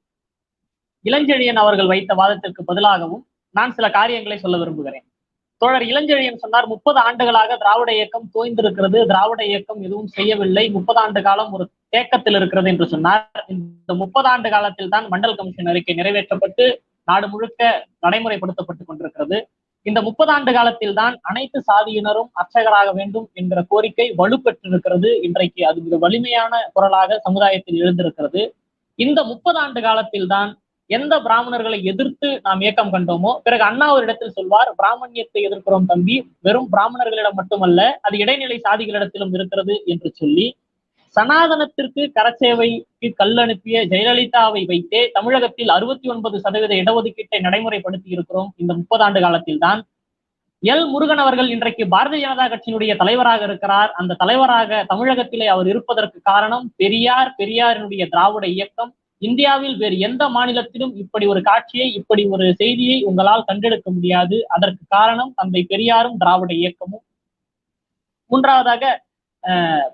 இளஞ்செழியன் 1.04 1.60
அவர்கள் 1.62 1.86
வைத்த 1.86 2.12
வாதத்திற்கு 2.14 2.62
பதிலாகவும் 2.70 3.24
நான் 3.54 3.74
சில 3.76 3.86
காரியங்களை 3.90 4.38
சொல்ல 4.38 4.56
விரும்புகிறேன். 4.56 5.04
தோழர் 5.62 5.82
இளஞ்செழியன் 5.82 6.42
சொன்னார் 6.44 6.66
முப்பது 6.66 6.98
ஆண்டுகளாக 6.98 7.56
திராவிட 7.56 7.90
இயக்கம் 7.94 8.30
தோய்ந்திருக்கிறது. 8.34 8.98
திராவிட 9.10 9.44
இயக்கம் 9.44 9.82
எதுவும் 9.82 10.10
செய்யவில்லை. 10.16 10.64
முப்பது 10.76 10.98
ஆண்டு 10.98 11.22
காலம் 11.22 11.52
ஒரு 11.52 11.64
தேக்கத்தில் 11.88 12.34
இருக்கிறது 12.34 12.68
என்று 12.68 12.86
சொன்னார். 12.94 13.44
இந்த 13.54 13.94
முப்பது 14.02 14.28
ஆண்டு 14.28 14.50
காலத்தில் 14.50 14.92
தான் 14.94 15.06
மண்டல் 15.06 15.36
கமிஷன் 15.36 15.70
அறிக்கை 15.72 15.94
நிறைவேற்றப்பட்டு 16.00 16.66
நாடு 17.04 17.28
முழுக்க 17.28 17.86
நடைமுறைப்படுத்தப்பட்டுக் 18.06 18.88
கொண்டிருக்கிறது. 18.90 19.38
இந்த 19.86 19.98
முப்பது 20.02 20.30
ஆண்டு 20.34 20.50
காலத்தில் 20.52 20.94
தான் 20.94 21.14
அனைத்து 21.22 21.58
சாதியினரும் 21.60 22.28
அர்ச்சகராக 22.32 22.90
வேண்டும் 22.92 23.26
என்கிற 23.32 23.60
கோரிக்கை 23.70 24.06
வலுப்பெற்றிருக்கிறது. 24.20 25.08
இன்றைக்கு 25.22 25.62
அது 25.66 25.78
மிக 25.80 25.96
வலிமையான 25.96 26.62
குரலாக 26.72 27.18
சமுதாயத்தில் 27.26 27.80
எழுந்திருக்கிறது. 27.82 28.42
இந்த 28.98 29.20
முப்பதாண்டு 29.24 29.80
காலத்தில் 29.80 30.30
தான் 30.34 30.50
எந்த 30.90 31.14
பிராமணர்களை 31.20 31.78
எதிர்த்து 31.84 32.28
நாம் 32.42 32.60
இயக்கம் 32.60 32.90
கண்டோமோ 32.90 33.30
பிறகு 33.42 33.62
அண்ணா 33.62 33.86
ஒரு 33.92 34.02
இடத்தில் 34.04 34.34
சொல்வார் 34.34 34.70
பிராமணியத்தை 34.80 35.40
எதிர்க்கிறோம் 35.42 35.86
தம்பி 35.86 36.16
வெறும் 36.40 36.68
பிராமணர்களிடம் 36.74 37.38
மட்டுமல்ல 37.40 37.80
அது 38.00 38.16
இடைநிலை 38.18 38.58
சாதிகளிடத்திலும் 38.58 39.32
இருக்கிறது 39.34 39.76
என்று 39.84 40.10
சொல்லி 40.20 40.46
சனாதனத்திற்கு 41.16 42.02
கரசேவைக்கு 42.16 43.08
கல் 43.16 43.40
அனுப்பிய 43.42 43.80
ஜெயலலிதாவை 43.92 44.62
வைத்தே 44.70 45.00
தமிழகத்தில் 45.12 45.68
அறுபத்தி 45.68 46.06
ஒன்பது 46.08 46.36
சதவீத 46.40 46.74
இடஒதுக்கீட்டை 46.82 47.38
நடைமுறைப்படுத்தி 47.46 48.08
இருக்கிறோம் 48.16 48.48
இந்த 48.56 48.72
முப்பது 48.74 49.04
ஆண்டு 49.06 49.20
காலத்தில் 49.20 49.62
தான் 49.66 49.82
எல் 50.62 50.84
முருகன் 50.90 51.22
அவர்கள் 51.22 51.48
இன்றைக்கு 51.54 51.84
பாரதிய 51.94 52.20
ஜனதா 52.24 52.44
கட்சியினுடைய 52.50 52.92
தலைவராக 53.00 53.42
இருக்கிறார். 53.44 53.90
அந்த 54.00 54.16
தலைவராக 54.20 54.84
தமிழகத்திலே 54.92 55.46
அவர் 55.46 55.66
இருப்பதற்கு 55.72 56.18
காரணம் 56.22 56.66
பெரியார் 56.76 57.30
பெரியாரினுடைய 57.40 58.02
திராவிட 58.12 58.44
இயக்கம். 58.56 58.92
இந்தியாவில் 59.22 59.76
வேறு 59.82 59.96
எந்த 59.98 60.22
மாநிலத்திலும் 60.28 60.92
இப்படி 61.02 61.26
ஒரு 61.32 61.40
காட்சியை 61.42 61.88
இப்படி 61.98 62.22
ஒரு 62.34 62.46
செய்தியை 62.60 62.98
உங்களால் 63.08 63.46
கண்டெடுக்க 63.50 63.88
முடியாது. 63.90 64.38
அதற்கு 64.56 64.82
காரணம் 64.96 65.32
தந்தை 65.36 65.62
பெரியாரும் 65.72 66.16
திராவிட 66.22 66.52
இயக்கமும். 66.62 67.04
மூன்றாவதாக 68.30 68.84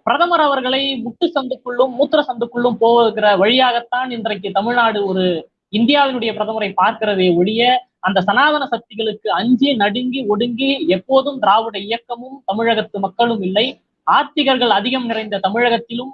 பிரதமர் 0.05 0.41
அவர்களை 0.41 0.83
முட்டு 1.05 1.27
சந்துக்குள்ளும் 1.29 1.95
மூத்திர 1.99 2.21
சந்துக்குள்ளும் 2.23 2.79
போகிற 2.79 3.37
வழியாகத்தான் 3.37 4.11
இன்றைக்கு 4.11 4.49
தமிழ்நாடு 4.51 4.99
ஒரு 5.05 5.25
இந்தியாவினுடைய 5.73 6.31
பிரதமரை 6.35 6.71
பார்க்கிறதே 6.73 7.29
ஒழிய 7.37 7.63
அந்த 8.01 8.19
சனாதன 8.21 8.65
சக்திகளுக்கு 8.67 9.29
அஞ்சி 9.31 9.71
நடுங்கி 9.75 10.21
ஒடுங்கி 10.29 10.71
எப்போதும் 10.89 11.41
திராவிட 11.41 11.77
இயக்கமும் 11.79 12.39
தமிழகத்து 12.47 12.99
மக்களும் 12.99 13.43
இல்லை. 13.43 13.67
ஆத்திகர்கள் 14.07 14.71
அதிகம் 14.71 15.07
நிறைந்த 15.07 15.41
தமிழகத்திலும் 15.43 16.13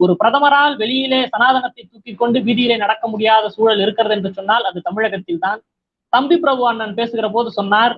ஒரு 0.00 0.12
பிரதமரால் 0.20 0.74
வெளியிலே 0.76 1.20
சனாதனத்தை 1.24 1.82
தூக்கி 1.82 2.12
கொண்டு 2.14 2.38
வீதியிலே 2.40 2.76
நடக்க 2.76 3.04
முடியாத 3.08 3.48
சூழல் 3.48 3.80
இருக்கிறது 3.80 4.14
என்று 4.14 4.30
சொன்னால் 4.32 4.64
அது 4.64 4.78
தமிழகத்தில் 4.80 5.38
தான் 5.38 5.60
தம்பி 6.12 6.36
பிரபு 6.36 6.62
அண்ணன் 6.68 6.96
பேசுகிற 6.96 7.28
போது 7.30 7.50
சொன்னார் 7.52 7.94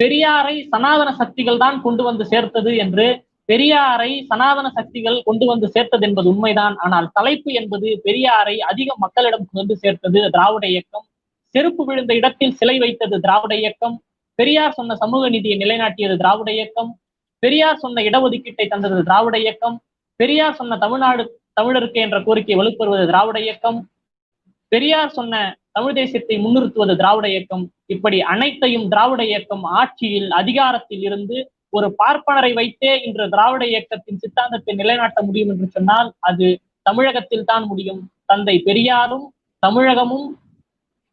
பெரியாரை 0.00 0.54
சனாதன 0.72 1.10
சக்திகள் 1.12 1.58
தான் 1.58 1.78
கொண்டு 1.82 2.02
வந்து 2.02 2.24
சேர்த்தது 2.26 2.76
என்று 2.76 3.06
பெரியாரை 3.48 4.10
சனாதன 4.30 4.66
சக்திகள் 4.76 5.16
கொண்டு 5.22 5.44
வந்து 5.46 5.66
சேர்த்தது 5.68 6.04
என்பது 6.08 6.28
உண்மைதான். 6.28 6.74
ஆனால் 6.76 7.08
தலைப்பு 7.12 7.50
என்பது 7.52 7.88
பெரியாரை 8.04 8.56
அதிக 8.70 8.94
மக்களிடம் 8.96 9.46
கொண்டு 9.52 9.74
சேர்த்தது 9.76 10.20
திராவிட 10.30 10.64
இயக்கம். 10.66 11.06
செருப்பு 11.54 11.84
விழுந்த 11.84 12.12
இடத்தில் 12.14 12.56
சிலை 12.60 12.78
வைத்தது 12.78 13.20
திராவிட 13.20 13.52
இயக்கம். 13.56 13.96
பெரியார் 14.38 14.76
சொன்ன 14.78 14.96
சமூக 14.96 15.28
நீதியை 15.28 15.56
நிலைநாட்டியது 15.58 16.16
திராவிட 16.16 16.50
இயக்கம். 16.52 16.90
பெரியார் 17.42 17.82
சொன்ன 17.84 18.02
இடஒதுக்கீட்டை 18.02 18.66
தந்தது 18.68 19.02
திராவிட 19.02 19.36
இயக்கம். 19.38 19.76
பெரியார் 20.20 20.58
சொன்ன 20.60 20.76
தமிழ்நாடு 20.76 21.22
தமிழருக்கு 21.60 21.98
என்ற 22.06 22.16
கோரிக்கை 22.22 22.56
வலுப்பெறுவது 22.56 23.04
திராவிட 23.06 23.38
இயக்கம். 23.40 23.78
பெரியார் 24.72 25.16
சொன்ன 25.18 25.34
தமிழ் 25.76 25.96
தேசியத்தை 25.98 26.36
முன்னிறுத்துவது 26.42 26.94
திராவிட 27.00 27.26
இயக்கம். 27.28 27.64
இப்படி 27.94 28.18
அனைத்தையும் 28.32 28.86
திராவிட 28.92 29.22
இயக்கம் 29.30 29.64
ஆட்சியில் 29.80 30.30
அதிகாரத்தில் 30.40 31.02
இருந்து 31.08 31.36
ஒரு 31.76 31.88
பார்ப்பனரை 32.00 32.52
வைத்தே 32.58 32.92
இன்று 33.06 33.24
திராவிட 33.34 33.62
இயக்கத்தின் 33.72 34.20
சித்தாந்தத்தை 34.22 34.74
நிலைநாட்ட 34.74 35.18
முடியும் 35.22 35.50
என்று 35.52 35.66
சொன்னால் 35.76 36.08
அது 36.28 36.46
தமிழகத்தில் 36.88 37.48
தான் 37.50 37.66
முடியும். 37.66 38.00
தந்தை 38.24 38.56
பெரியாரும் 38.68 39.26
தமிழகமும் 39.66 40.28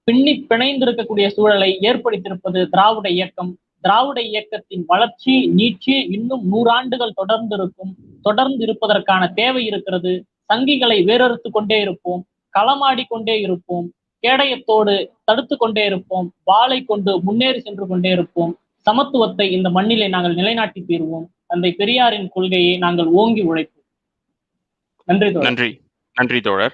பின்னி 0.07 0.33
பிணைந்திருக்கக்கூடிய 0.49 1.27
சூழலை 1.35 1.71
ஏற்படுத்தியிருப்பது 1.89 2.59
திராவிட 2.73 3.07
இயக்கம். 3.17 3.51
திராவிட 3.85 4.19
இயக்கத்தின் 4.31 4.85
வளர்ச்சி 4.87 5.33
நீட்சி 5.57 5.95
இன்னும் 6.15 6.43
நூறாண்டுகள் 6.53 7.17
தொடர்ந்து 7.19 7.55
இருக்கும் 7.55 7.91
தொடர்ந்து 8.21 8.61
இருப்பதற்கான 8.65 9.23
தேவை 9.39 9.61
இருக்கிறது. 9.65 10.13
சங்கிகளை 10.49 10.97
வேறறுத்து 11.09 11.49
கொண்டே 11.51 11.77
இருப்போம். 11.85 12.21
களமாடி 12.57 13.03
கொண்டே 13.07 13.39
இருப்போம். 13.41 13.87
கேடயத்தோடு 14.21 14.93
தடுத்து 15.23 15.57
கொண்டே 15.57 15.85
இருப்போம். 15.85 16.33
வாளை 16.43 16.83
கொண்டு 16.83 17.21
முன்னேறி 17.21 17.59
சென்று 17.59 17.87
கொண்டே 17.87 18.11
இருப்போம். 18.11 18.53
சமத்துவத்தை 18.85 19.45
இந்த 19.51 19.69
மண்ணிலே 19.69 20.07
நாங்கள் 20.07 20.35
நிலைநாட்டி 20.35 20.83
தீர்வோம். 20.87 21.27
தந்தை 21.47 21.71
பெரியாரின் 21.73 22.29
கொள்கையை 22.29 22.77
நாங்கள் 22.77 23.09
ஓங்கி 23.21 23.43
உழைப்போம். 23.49 23.85
நன்றி 25.03 25.31
நன்றி. 25.31 25.69
நன்றி 26.13 26.39
தோழர். 26.41 26.73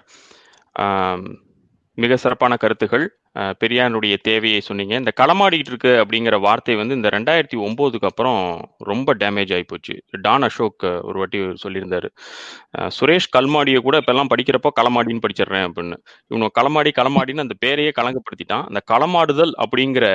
மிக 1.95 2.15
சிறப்பான 2.15 2.55
கருத்துகள். 2.55 3.05
அஹ், 3.36 3.53
பெரியாருடைய 3.61 4.15
தேவையை 4.21 4.59
சொன்னீங்க. 4.61 4.95
இந்த 4.95 5.11
களமாடிக்கிட்டு 5.19 5.71
இருக்கு 5.71 5.91
அப்படிங்கிற 6.01 6.36
வார்த்தை 6.41 6.75
வந்து 6.75 6.95
இந்த 6.95 7.09
ரெண்டாயிரத்தி 7.09 7.57
ஒம்போதுக்கு 7.65 8.09
அப்புறம் 8.09 8.41
ரொம்ப 8.84 9.15
டேமேஜ் 9.15 9.53
ஆகி 9.55 9.65
போச்சு. 9.65 9.95
டான் 10.21 10.45
அசோக் 10.47 10.86
ஒரு 11.03 11.17
வாட்டி 11.19 11.39
சொல்லியிருந்தாரு. 11.63 12.09
சுரேஷ் 12.97 13.29
கல்மாடியை 13.38 13.81
கூட 13.81 13.97
இப்பெல்லாம் 14.01 14.31
படிக்கிறப்போ 14.34 14.71
களமாடின்னு 14.79 15.23
படிச்சிடுறேன் 15.25 15.67
அப்படின்னு. 15.69 15.97
இவனு 16.31 16.49
களமாடி 16.59 16.93
களமாடின்னு 16.99 17.45
அந்த 17.45 17.57
பெயரையே 17.59 17.93
கலங்கப்படுத்திட்டான். 17.99 18.65
அந்த 18.69 18.81
களமாடுதல் 18.93 19.53
அப்படிங்கிற 19.63 20.05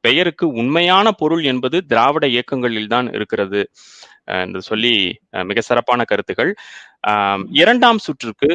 பெயருக்கு 0.00 0.46
உண்மையான 0.62 1.12
பொருள் 1.22 1.44
என்பது 1.52 1.78
திராவிட 1.86 2.26
இயக்கங்களில் 2.36 2.92
தான் 2.96 3.10
இருக்கிறது. 3.12 3.62
என்று 4.44 4.62
சொல்லி 4.62 4.94
மிக 5.50 5.60
சிறப்பான 5.62 6.00
கருத்துக்கள் 6.04 6.50
இரண்டாம் 7.60 8.00
சுற்றுக்கு 8.06 8.50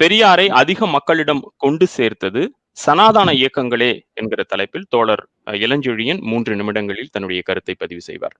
பெரியாரை 0.00 0.46
அதிக 0.60 0.86
மக்களிடம் 0.96 1.42
கொண்டு 1.56 1.86
சேர்த்தது 1.96 2.42
சனாதான 2.78 3.30
இயக்கங்களே 3.34 3.90
என்கிற 4.14 4.42
தலைப்பில் 4.44 4.88
தோழர் 4.88 5.24
அஹ், 5.46 5.58
இளஞ்செழியன் 5.64 6.22
மூன்று 6.22 6.56
நிமிடங்களில் 6.56 7.10
தன்னுடைய 7.10 7.42
கருத்தை 7.42 7.74
பதிவு 7.76 8.00
செய்வார். 8.00 8.36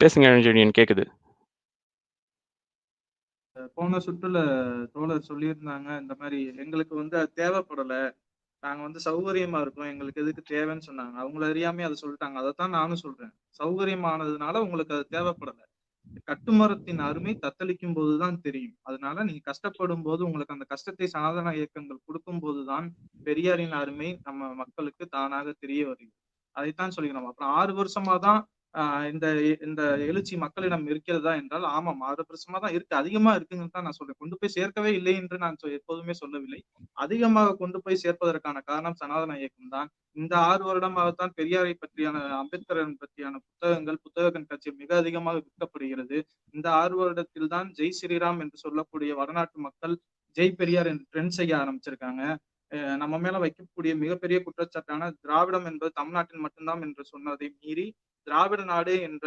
பேசுங்க 0.00 0.26
இளஞ்செழியன் 0.30 0.76
கேக்குது. 0.78 1.04
போன 3.76 3.98
சுற்றுல 4.06 4.38
தோழர் 4.94 5.28
சொல்லியிருந்தாங்க 5.28 6.00
இந்த 6.02 6.14
மாதிரி 6.20 6.38
எங்களுக்கு 6.58 6.94
வந்து 6.96 7.16
அது 7.18 7.30
தேவைப்படல 7.36 7.94
நாங்க 8.62 8.82
வந்து 8.82 9.00
சௌகரியமா 9.06 9.60
இருக்கோம் 9.62 9.90
எங்களுக்கு 9.92 10.22
எதுக்கு 10.22 10.42
தேவைன்னு 10.50 10.86
சொன்னாங்க. 10.88 11.16
அவங்கள 11.22 11.44
அறியாமே 11.50 11.84
அதை 11.88 11.96
சொல்லிட்டாங்க. 12.02 12.36
அதைத்தான் 12.42 12.76
நானும் 12.78 13.02
சொல்றேன். 13.04 13.32
சௌகரியமானதுனால 13.60 14.56
உங்களுக்கு 14.66 14.94
அது 14.94 15.06
தேவைப்படல. 15.16 15.62
கட்டுமரத்தின் 16.28 17.00
அருமை 17.00 17.32
தத்தளிக்கும் 17.42 17.94
போதுதான் 17.94 18.40
தெரியும். 18.40 18.76
அதனால 18.82 19.24
நீங்க 19.24 19.42
கஷ்டப்படும் 19.50 20.02
போது 20.02 20.20
உங்களுக்கு 20.24 20.54
அந்த 20.54 20.66
கஷ்டத்தை 20.68 21.06
சனாதன 21.06 21.54
இயக்கங்கள் 21.54 22.04
கொடுக்கும் 22.04 22.40
போதுதான் 22.40 22.86
பெரியாரின் 23.24 23.72
அருமை 23.72 24.10
நம்ம 24.22 24.54
மக்களுக்கு 24.54 25.06
தானாக 25.08 25.54
தெரிய 25.58 25.82
வருகிறது. 25.86 26.16
அதைத்தான் 26.56 26.94
சொல்லிக்கிறோம். 26.96 27.28
அப்புறம் 27.28 27.52
ஆறு 27.52 27.72
வருஷமா 27.82 28.18
தான் 28.18 28.40
இந்த 29.10 29.26
இந்த 29.66 29.82
எழுச்சி 30.08 30.34
மக்களிடம் 30.42 30.84
இருக்கிறதா 30.90 31.32
என்றால் 31.40 31.66
ஆமாம் 31.76 32.02
ஆறு 32.08 32.24
தான் 32.64 32.74
இருக்கு 32.76 32.94
அதிகமா 33.00 33.30
இருக்குங்கன்னு 33.38 33.74
தான் 33.76 33.86
நான் 33.86 33.98
சொல்றேன். 33.98 34.18
கொண்டு 34.22 34.36
போய் 34.40 34.54
சேர்க்கவே 34.56 34.90
இல்லை 34.98 35.14
என்று 35.20 35.36
நான் 35.44 35.56
எப்போதுமே 35.78 36.14
சொல்லவில்லை. 36.22 36.60
அதிகமாக 37.04 37.56
கொண்டு 37.62 37.80
போய் 37.84 38.02
சேர்ப்பதற்கான 38.04 38.62
காரணம் 38.70 38.98
சனாதன 39.02 39.38
இயக்கம் 39.42 39.72
தான் 39.76 39.88
இந்த 40.16 40.34
ஆறு 40.50 40.62
வருடமாகத்தான் 40.68 41.34
பெரியாரை 41.38 41.74
பற்றியான 41.74 42.22
அம்பேத்கரன் 42.42 42.94
பற்றியான 43.02 43.34
புத்தகங்கள் 43.46 44.02
புத்தக 44.04 44.30
கண்காட்சி 44.36 44.70
மிக 44.82 44.90
அதிகமாக 45.02 45.36
விற்கப்படுகிறது. 45.38 46.18
இந்த 46.54 46.66
ஆறு 46.82 46.94
வருடத்தில் 47.00 47.52
தான் 47.54 47.68
ஜெய் 47.78 47.96
ஸ்ரீராம் 48.00 48.40
என்று 48.44 48.58
சொல்லக்கூடிய 48.64 49.12
வடநாட்டு 49.20 49.58
மக்கள் 49.68 49.96
ஜெய் 50.36 50.58
பெரியார் 50.60 50.90
என்று 50.92 51.06
ட்ரெண்ட் 51.12 51.36
செய்ய 51.38 51.52
ஆரம்பிச்சிருக்காங்க. 51.62 52.22
நம்ம 52.96 53.18
மேல 53.18 53.36
வைக்கக்கூடிய 53.38 53.92
மிகப்பெரிய 53.96 54.38
குற்றச்சாட்டான 54.40 55.10
திராவிடம் 55.20 55.64
என்பது 55.64 55.90
தமிழ்நாட்டில் 55.94 56.40
மட்டும்தான் 56.40 56.82
என்று 56.82 57.04
சொன்னதை 57.04 57.48
மீறி 57.60 57.86
திராவிட 58.26 58.62
நாடு 58.64 58.94
என்ற 59.00 59.26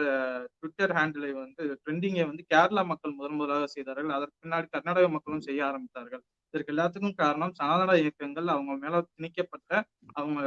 ட்விட்டர் 0.57 0.91
ஹேண்டிலை 0.91 1.31
வந்து 1.33 1.63
ட்ரெண்டிங்கை 1.83 2.25
வந்து 2.27 2.43
கேரளா 2.53 2.83
மக்கள் 2.85 3.15
முதன் 3.15 3.35
முதலாக 3.35 3.67
செய்தார்கள். 3.67 4.09
அதற்கு 4.09 4.37
பின்னாடி 4.43 4.67
கர்நாடக 4.69 5.09
மக்களும் 5.09 5.41
செய்ய 5.41 5.61
ஆரம்பித்தார்கள். 5.65 6.23
இதற்கு 6.53 6.73
எல்லாத்துக்கும் 6.73 7.15
காரணம் 7.15 7.53
சனாதன 7.53 7.97
இயக்கங்கள் 7.97 8.47
அவங்க 8.47 8.73
மேல 8.77 8.95
திணிக்கப்பட்ட 9.13 9.71
அவங்க 10.13 10.41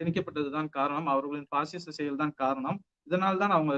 திணிக்கப்பட்டதுதான் 0.00 0.70
காரணம். 0.70 1.06
அவர்களின் 1.06 1.50
பாசிச 1.50 1.90
செயல் 1.90 2.16
தான் 2.16 2.36
காரணம். 2.36 2.78
இதனால்தான் 3.06 3.50
அவங்க 3.50 3.74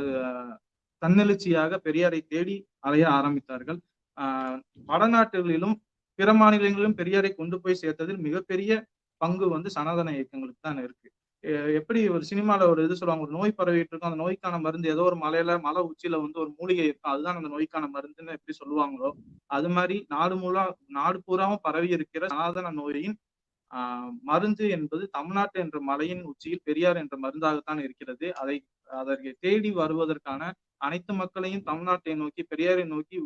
தன்னெழுச்சியாக 1.02 1.78
பெரியாரை 1.84 2.20
தேடி 2.26 2.56
அலைய 2.80 3.06
ஆரம்பித்தார்கள். 3.10 3.80
ஆஹ் 4.18 4.58
வடநாட்டுகளிலும் 4.88 5.76
பிற 6.18 6.30
மாநிலங்களிலும் 6.34 6.98
பெரியாரை 6.98 7.30
கொண்டு 7.34 7.56
போய் 7.62 7.80
சேர்த்ததில் 7.82 8.20
மிகப்பெரிய 8.26 8.72
பங்கு 9.20 9.46
வந்து 9.52 9.68
சனாதன 9.76 10.12
இயக்கங்களுக்கு 10.16 10.60
தான் 10.62 10.80
இருக்கு. 10.82 11.08
எப்படி 11.78 12.00
ஒரு 12.14 12.24
சினிமால 12.30 12.66
ஒரு 12.70 12.80
இது 12.84 12.94
சொல்லுவாங்க 12.96 13.24
ஒரு 13.26 13.34
நோய் 13.36 13.56
பரவிட்டு 13.58 13.92
இருக்கும் 13.92 14.10
அந்த 14.10 14.20
நோய்க்கான 14.22 14.56
மருந்து 14.60 14.88
ஏதோ 14.94 15.02
ஒரு 15.10 15.16
மலையில 15.16 15.52
மலை 15.66 15.82
உச்சியில 15.90 16.18
வந்து 16.22 16.38
ஒரு 16.44 16.50
மூலிகை 16.58 16.86
இருக்கும் 16.86 17.12
அதுதான் 17.12 17.38
அந்த 17.40 17.50
நோய்க்கான 17.54 17.88
மருந்துன்னு 17.94 18.36
எப்படி 18.38 18.54
சொல்லுவாங்களோ 18.60 19.10
அது 19.50 19.68
மாதிரி 19.76 19.96
நாடு 20.14 20.36
மூலா 20.42 20.64
நாடு 20.96 21.18
பூராவும் 21.26 21.62
பரவி 21.66 21.90
இருக்கிற 21.96 22.24
சனாதன 22.32 22.72
நோயின் 22.80 23.16
ஆஹ் 23.70 24.10
மருந்து 24.22 24.64
என்பது 24.76 25.04
தமிழ்நாட்டு 25.14 25.58
என்ற 25.62 25.78
மலையின் 25.88 26.22
உச்சியில் 26.30 26.64
பெரியார் 26.64 27.00
என்ற 27.00 27.14
மருந்தாகத்தான் 27.22 27.80
இருக்கிறது. 27.86 28.26
அதை 28.42 28.56
அதற்கு 28.90 29.30
தேடி 29.40 29.70
வருவதற்கான 29.78 30.42
அனைத்து 30.80 31.12
மக்களையும் 31.20 31.64
தமிழ்நாட்டை 31.68 32.14
நோக்கி 32.20 32.42
பெரியாரை 32.50 32.84
நோக்கி 32.88 33.16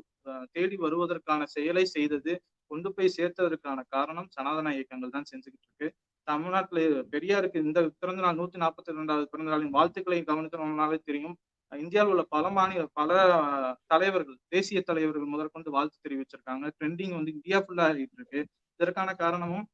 தேடி 0.54 0.76
வருவதற்கான 0.80 1.46
செயலை 1.54 1.84
செய்தது 1.90 2.32
கொண்டு 2.72 2.88
போய் 2.96 3.14
சேர்த்ததற்கான 3.16 3.80
காரணம் 3.96 4.28
சனாதன 4.36 4.72
இயக்கங்கள் 4.78 5.14
தான் 5.16 5.28
செஞ்சுக்கிட்டு 5.30 5.68
இருக்கு. 5.68 5.88
தமிழ்நாட்டில் 6.28 6.82
பெரியாருக்கு 7.12 7.58
இந்த 7.66 7.80
பிறந்த 8.02 8.20
நாள் 8.24 8.38
நூத்தி 8.40 8.58
நாற்பத்தி 8.64 8.96
ரெண்டாவது 8.98 9.26
பிறந்த 9.32 9.50
நாளின் 9.54 9.74
வாழ்த்துக்களை 9.76 10.18
கவனித்தோம்னாலே 10.30 10.98
தெரியும். 11.08 11.36
இந்தியாவில் 11.72 12.12
உள்ள 12.12 12.22
பல 12.34 12.44
மாநில 12.56 12.82
பல 12.98 13.10
தலைவர்கள் 13.92 14.38
தேசிய 14.54 14.78
தலைவர்கள் 14.88 15.32
முதற்கொண்டு 15.34 15.70
வாழ்த்து 15.76 15.98
தெரிவிச்சிருக்காங்க. 16.06 16.64
ட்ரெண்டிங் 16.78 17.14
வந்து 17.18 17.34
இந்தியா 17.36 17.58
ஃபுல்லா 17.64 17.84
ஆகிட்டு 17.90 18.16
இருக்கு. 18.20 18.40
இதற்கான 18.80 19.10
காரணமும் 19.22 19.66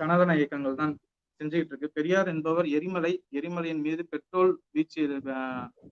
சனாதன 0.00 0.34
இயக்கங்கள் 0.40 0.80
தான் 0.80 0.94
செஞ்சுக்கிட்டு 1.40 1.72
இருக்கு. 1.72 1.90
பெரியார் 1.98 2.28
என்பவர் 2.34 2.66
எரிமலை 2.76 3.12
எரிமலையின் 3.38 3.82
மீது 3.86 4.02
பெட்ரோல் 4.12 4.52
வீச்சு 4.76 5.02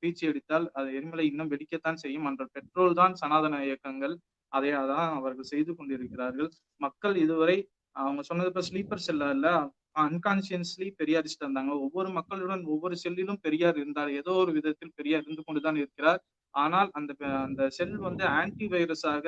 வீச்சு 0.03 0.25
அடித்தால் 0.31 0.67
அது 0.79 0.89
எரிமலை 0.99 1.25
இன்னும் 1.31 1.51
வெடிக்கத்தான் 1.55 2.01
செய்யும். 2.05 2.29
அன்ற 2.31 2.45
பெட்ரோல் 2.57 2.99
தான் 3.01 3.15
சனாதன 3.23 3.61
இயக்கங்கள். 3.69 4.15
அதை 4.55 4.71
தான் 4.93 5.09
அவர்கள் 5.19 5.51
செய்து 5.53 5.73
கொண்டிருக்கிறார்கள். 5.75 6.51
மக்கள் 6.81 7.17
இதுவரை 7.25 7.57
அவங்க 7.97 8.23
சொன்னது 8.29 8.51
இப்ப 8.53 8.65
ஸ்லீப்பர் 8.69 9.07
செல்ல 9.07 9.25
இல்ல 9.37 9.49
அன்கான்சியஸ்லி 10.05 10.87
பெரியாரிஸ்ட் 11.01 11.43
இருந்தாங்க 11.45 11.73
ஒவ்வொரு 11.85 12.09
மக்களுடன் 12.17 12.63
ஒவ்வொரு 12.75 12.95
செல்லிலும் 13.03 13.43
பெரியார் 13.45 13.77
இருந்தார். 13.83 14.11
ஏதோ 14.21 14.33
ஒரு 14.43 14.53
விதத்தில் 14.59 14.97
பெரியார் 14.99 15.25
இருந்து 15.27 15.45
கொண்டுதான் 15.45 15.79
இருக்கிறார். 15.83 16.21
ஆனால் 16.55 16.89
அந்த 16.99 17.13
அந்த 17.45 17.63
செல் 17.77 17.95
வந்து 18.07 18.25
ஆன்டி 18.39 18.67
வைரஸாக 18.73 19.27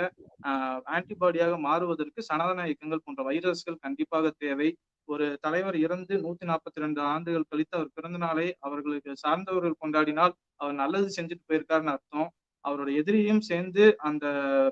ஆன்டிபாடியாக 0.96 1.54
மாறுவதற்கு 1.66 2.20
சனாதன 2.28 2.66
இயக்கங்கள் 2.68 3.04
போன்ற 3.06 3.22
வைரஸ்கள் 3.28 3.82
கண்டிப்பாக 3.86 4.32
தேவை. 4.44 4.68
ஒரு 5.08 5.26
தலைவர் 5.44 5.76
இறந்து 5.84 6.14
நூத்தி 6.22 6.44
நாற்பத்தி 6.50 6.84
ரெண்டு 6.84 7.00
ஆண்டுகள் 7.12 7.48
கழித்து 7.50 7.74
அவர் 7.78 7.94
பிறந்த 7.96 8.18
நாளை 8.24 8.46
அவர்களுக்கு 8.66 9.12
சார்ந்தவர்கள் 9.24 9.80
கொண்டாடினால் 9.82 10.32
அவர் 10.60 10.80
நல்லது 10.82 11.08
செஞ்சுட்டு 11.18 11.44
போயிருக்காருன்னு 11.48 11.94
அர்த்தம். 11.96 12.28
அவரோட 12.66 12.94
எதிரியும் 12.94 13.40
சேர்ந்து 13.40 13.96
அந்த 14.00 14.24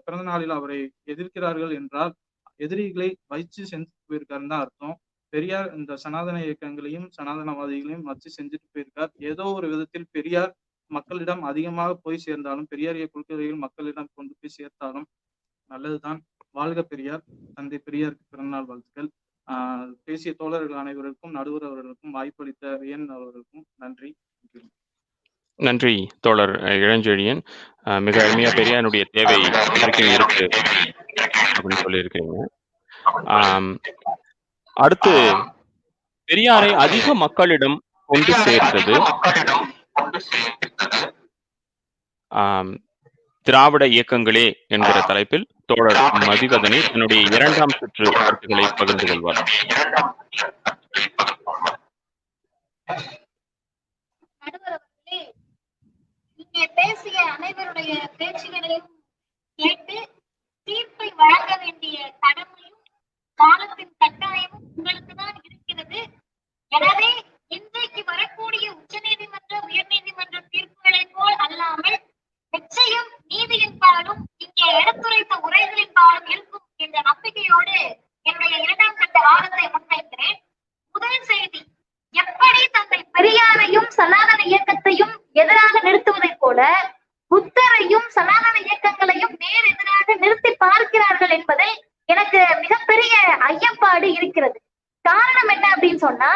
பிறந்த 0.05 0.25
நாளில் 0.25 0.51
அவரை 0.51 0.79
எதிர்க்கிறார்கள் 1.07 1.75
என்றால் 1.75 2.13
எதிரிகளை 2.57 3.17
வச்சு 3.27 3.63
செஞ்சுட்டு 3.63 4.03
போயிருக்காருன்னு 4.09 4.47
தான் 4.47 4.61
அர்த்தம். 4.61 4.97
பெரியார் 5.33 5.75
இந்த 5.77 5.97
சனாதன 5.97 6.37
இயக்கங்களையும் 6.45 7.09
சனாதனவாதிகளையும் 7.17 8.03
வச்சு 8.03 8.29
செஞ்சுட்டு 8.39 8.69
போயிருக்கார். 8.75 9.13
ஏதோ 9.23 9.45
ஒரு 9.53 9.69
விதத்தில் 9.69 10.09
பெரியார் 10.11 10.53
மக்களிடம் 10.91 11.43
அதிகமாக 11.43 11.95
போய் 11.95 12.19
சேர்ந்தாலும் 12.19 12.69
பெரியாரிய 12.71 13.07
கொள்கைகள் 13.07 13.57
மக்களிடம் 13.57 14.11
கொண்டு 14.15 14.35
போய் 14.41 14.57
சேர்த்தாலும் 14.59 15.07
நல்லதுதான். 15.71 16.21
வாழ்க 16.51 16.83
பெரியார் 16.83 17.23
தந்தை 17.55 17.79
பெரியாருக்கு 17.87 18.25
பிறந்தநாள் 18.31 18.65
வாழ்த்துக்கள். 18.65 19.11
ஆஹ் 19.49 19.93
பேசிய 20.05 20.33
தோழர்கள் 20.35 20.81
அனைவருக்கும் 20.81 21.33
நடுவர் 21.33 21.63
அவர்களுக்கும் 21.63 22.15
வாய்ப்பளித்த 22.15 22.77
வியன் 22.77 23.09
அவர்களுக்கும் 23.09 23.67
நன்றி. 23.77 24.11
நன்றி 25.65 25.95
தோழர் 26.21 26.55
இளஞ்செழியன். 26.79 27.41
அஹ், 27.85 28.01
மிக 28.01 28.17
அருமையா 28.25 28.51
பெரியாருடைய 28.55 29.05
தேவை 29.13 29.39
இருக்கு 30.15 30.47
அப்படின்னு 31.55 31.83
சொல்லியிருக்கீங்க 31.83 32.37
அடுத்து 34.77 35.15
பெரியாரை 36.29 36.71
அதிக 36.79 37.15
மக்களிடம் 37.17 37.77
கொண்டு 38.11 38.33
சேர்த்தது. 38.45 38.95
திராவிட 43.47 43.85
இயக்கங்களே 43.89 44.45
என்கிற 44.69 45.01
தலைப்பில் 45.07 45.47
தோழர் 45.67 46.01
மதிகதனை 46.25 46.81
தன்னுடைய 46.87 47.21
இரண்டாம் 47.31 47.75
சுற்று 47.79 48.07
கருத்துக்களை 48.15 48.67
பகிர்ந்து 48.77 49.07
கொள்வார் 49.07 49.43
நடுவர் 54.43 54.75
அவர்களே 54.75 55.21
இங்கே 56.55 56.67
பேசிய 56.75 57.17
அனைவருடைய 57.31 57.93
பேச்சுகளையும் 58.19 58.89
கேட்டு 59.59 59.97
தீர்ப்பை 60.69 61.09
வழங்க 61.21 61.53
வேண்டிய 61.63 61.97
கடமையும் 62.23 62.79
காலத்தின் 63.39 63.97
கட்டாயமும் 64.01 64.67
உங்களுக்கு 64.71 65.15
தான் 65.15 65.39
இருக்கிறது. 65.41 66.01
எனவே 66.73 67.11
இன்றைக்கு 67.51 68.03
வரக்கூடிய 68.11 68.67
உச்ச 68.77 68.95
நீதிமன்ற 69.07 69.61
உயர் 69.67 69.91
நீதிமன்ற 69.95 70.37
தீர்ப்புகளை 70.53 71.03
போல் 71.17 71.43
அல்லாமல் 71.47 71.99
நிச்சயம் 72.53 73.11
நீதியின் 73.33 73.79
பாலும் 73.79 74.23
இங்கே 74.39 74.69
எடுத்துரைத்த 74.81 75.35
உரைகளின் 75.47 75.97
பாலும் 75.99 76.31
இருக்கும் 76.35 76.67
என்ற 76.77 76.97
நம்பிக்கையோடு 77.11 77.77
என்னுடைய 78.27 78.55
இரண்டாம் 78.65 78.99
கட்ட 79.01 79.19
வாதத்தை 79.27 79.67
முன்வைக்கிறேன். 79.75 80.39
முதல் 80.95 81.29
செய்தி 81.31 81.61
எப்படி 82.15 82.63
தந்தை 82.77 82.99
பெரியாரையும் 83.17 83.89
சனாதன 83.99 84.41
இயக்கத்தையும் 84.53 85.15
எதிராக 85.41 85.75
நிறுத்துவதைப் 85.87 86.41
போல 86.43 86.61
புத்தரையும் 87.31 88.09
சனாதன 88.17 88.55
இயக்கங்களையும் 88.67 89.35
நேர் 89.43 89.69
எதிராக 89.73 90.15
நிறுத்தி 90.23 90.51
பார்க்கிறார்கள் 90.65 91.33
என்பதை 91.39 91.71
எனக்கு 92.09 92.41
மிகப்பெரிய 92.65 93.15
ஐயப்பாடு 93.53 94.09
இருக்கிறது. 94.19 94.59
காரணம் 95.05 95.51
என்ன 95.55 95.67
அப்படின்னு 95.75 96.03
சொன்னா 96.07 96.33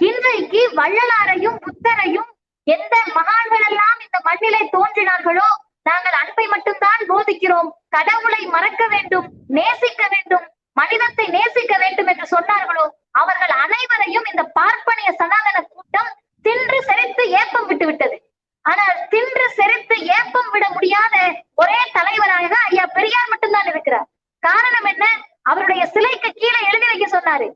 இன்றைக்கு 0.00 0.60
வள்ளலாரையும் 0.80 1.58
புத்தரையும் 1.66 2.30
எந்த 2.66 2.94
மகான்கள் 3.18 3.66
எல்லாம் 3.70 3.98
இந்த 4.04 4.18
மண்ணிலே 4.28 4.62
தோன்றினார்களோ 4.76 5.48
நாங்கள் 5.88 6.16
அன்பை 6.22 6.46
மட்டும்தான் 6.46 7.02
போதிக்கிறோம். 7.10 7.70
கடவுளை 7.88 8.42
மறக்க 8.54 8.82
வேண்டும் 8.86 9.28
நேசிக்க 9.58 10.02
வேண்டும். 10.14 10.46
மனிதத்தை 10.80 11.26
நேசிக்க 11.36 11.74
வேண்டும் 11.84 12.10
என்று 12.12 12.26
சொன்னார்களோ 12.34 12.84
அவர்கள் 13.20 13.54
அனைவரையும் 13.64 14.28
இந்த 14.32 14.42
பார்ப்பனிய 14.58 15.08
சனாதன 15.20 15.58
கூட்டம் 15.72 16.10
தின்று 16.44 16.78
செறித்து 16.88 17.22
ஏப்பம் 17.40 17.68
விட்டு 17.70 17.86
விட்டது. 17.88 18.16
ஆனால் 18.64 18.96
தின்று 19.12 19.46
செறித்து 19.58 19.96
ஏப்பம் 20.16 20.50
விட 20.54 20.64
முடியாத 20.76 21.16
ஒரே 21.62 21.80
தலைவராக 21.96 22.54
ஐயா 22.68 22.84
பெரியார் 22.96 23.30
மட்டும்தான் 23.32 23.70
இருக்கிறார். 23.72 24.08
காரணம் 24.42 24.88
என்ன? 24.92 25.04
அவருடைய 25.50 25.82
சிலைக்கு 25.94 26.30
கீழே 26.40 26.60
எழுதி 26.70 26.86
வைக்க 26.90 27.06
சொன்னாரு. 27.16 27.48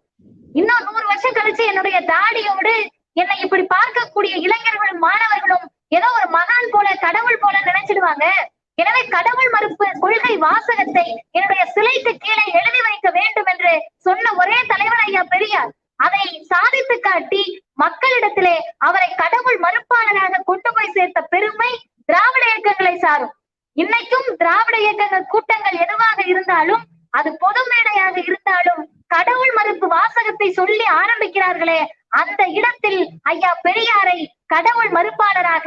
இன்னும் 0.61 0.85
நூறு 0.89 1.07
வருஷம் 1.11 1.37
கழிச்சு 1.39 1.65
என்னுடைய 1.71 1.97
தாடியோடு 2.13 2.75
என்னை 3.21 3.37
இப்படி 3.45 3.65
பார்க்கக்கூடிய 3.77 4.35
இளைஞர்களும் 4.47 5.05
மாணவர்களும் 5.07 5.67
ஏதோ 5.99 6.09
ஒரு 6.19 6.29
மகான் 6.37 6.73
போல 6.75 6.87
கடவுள் 7.07 7.43
போல 7.45 7.57
நினைச்சிடுவாங்க. 7.71 8.27
எனவே 8.79 9.03
கடவுள் 9.09 9.51
மறுப்பு 9.51 9.87
கொள்கை 10.01 10.35
வாசகத்தை 10.45 11.05
என்னுடைய 11.37 11.63
சிலைக்கு 11.75 12.13
கீழே 12.17 12.45
எழுதி 12.59 12.81
வைக்க 12.87 13.09
வேண்டும் 13.19 13.49
என்று 13.53 13.73
சொன்ன 14.07 14.33
ஒரே 14.41 14.59
தலைவர் 14.73 15.03
ஐயா 15.07 15.23
பெரியார். 15.35 15.71
அதை 16.01 16.23
சாதித்து 16.51 16.97
காட்டி 17.01 17.43
மக்களிடத்திலே 17.83 18.57
அவரை 18.87 19.11
கடவுள் 19.23 19.59
மறுப்பாளராக 19.65 20.43
கொண்டு 20.45 20.71
போய் 20.77 20.95
சேர்த்த 20.97 21.21
பெருமை 21.35 21.71
திராவிட 22.09 22.45
இயக்கங்களை 22.49 22.95
சாரும். 22.99 23.33
இன்னைக்கும் 23.77 24.27
திராவிட 24.41 24.77
இயக்கங்கள் 24.79 25.31
கூட்டங்கள் 25.33 25.79
எதுவாக 25.85 26.19
இருந்தாலும் 26.33 26.83
அது 27.15 27.31
பொது 27.37 27.63
மேடையாக 27.71 28.17
இருந்தாலும் 28.25 28.83
கடவுள் 29.11 29.53
மறுப்பு 29.57 29.87
வாசகத்தை 29.89 30.49
சொல்லி 30.53 30.87
ஆரம்பிக்கிறார்களே 31.01 31.81
அந்த 32.21 32.43
இடத்தில் 32.59 33.01
ஐயா 33.33 33.51
பெரியாரை 33.67 34.19
கடவுள் 34.47 34.91
மறுப்பாளராக 34.97 35.67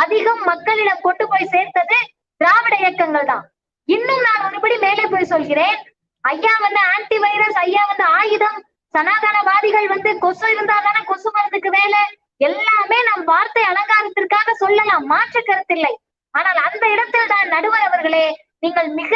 அதிகம் 0.00 0.42
மக்களிடம் 0.44 1.04
கொண்டு 1.06 1.24
போய் 1.26 1.52
சேர்த்தது 1.54 1.98
திராவிட 2.40 2.74
இயக்கங்கள் 2.82 3.30
தான். 3.32 3.44
இன்னும் 3.88 4.24
நான் 4.26 4.44
ஒருபடி 4.46 4.76
மேலே 4.84 5.04
போய் 5.12 5.32
சொல்கிறேன். 5.32 5.76
ஐயா 6.24 6.54
வந்து 6.64 6.80
ஆன்டி 6.92 7.18
வைரஸ் 7.24 7.58
ஐயா 7.64 7.82
வந்து 7.90 8.06
ஆயுதம். 8.18 8.58
சனாதனவாதிகள் 8.94 9.88
வந்து 9.94 10.10
கொசு 10.24 10.46
இருந்தா 10.54 10.76
தானே 10.86 11.00
கொசு 11.10 11.28
மருந்துக்கு 11.36 11.70
வேலை? 11.78 12.02
எல்லாமே 12.48 12.98
நம் 13.08 13.24
வார்த்தை 13.32 13.62
அலங்காரத்திற்காக 13.72 14.54
சொல்லலாம். 14.62 15.04
மாற்று 15.12 15.40
கருத்தில்லை. 15.42 15.94
ஆனால் 16.34 16.58
அந்த 16.66 16.84
இடத்தில் 16.94 17.30
தான் 17.32 17.52
நடுவர் 17.54 17.86
அவர்களே 17.88 18.24
நீங்கள் 18.64 18.90
மிக 19.00 19.14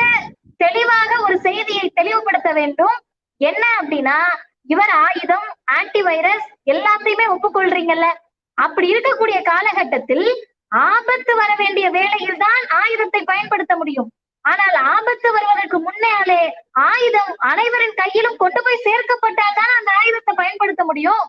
தெளிவாக 0.62 1.10
ஒரு 1.26 1.36
செய்தியை 1.46 1.86
தெளிவுபடுத்த 1.98 2.50
வேண்டும். 2.60 2.96
என்ன 3.40 3.64
அப்படின்னா 3.80 4.16
இவர் 4.72 4.92
ஆயுதம் 5.06 5.48
ஆன்டி 5.76 6.00
வைரஸ் 6.08 6.46
எல்லாத்தையுமே 6.72 7.26
ஒப்புக்கொள்றீங்கல்ல. 7.34 8.08
அப்படி 8.58 8.86
இருக்கக்கூடிய 8.92 9.38
காலகட்டத்தில் 9.50 10.26
ஆபத்து 10.72 11.32
வர 11.40 11.50
வேண்டிய 11.60 11.86
வேளையில் 11.96 12.42
தான் 12.44 12.64
ஆயுதத்தை 12.80 13.20
பயன்படுத்த 13.30 13.74
முடியும். 13.80 14.10
ஆனால் 14.44 14.76
ஆபத்து 14.94 15.28
வருவதற்கு 15.36 15.78
முன்னாலே 15.86 16.42
ஆயுதம் 16.90 17.32
அனைவரின் 17.50 17.98
கையிலும் 18.02 18.38
கொண்டு 18.42 18.60
போய் 18.66 18.84
சேர்க்கப்பட்டால் 18.86 19.58
தான் 19.60 19.72
அந்த 19.78 19.90
ஆயுதத்தை 20.00 20.34
பயன்படுத்த 20.42 20.84
முடியும். 20.90 21.24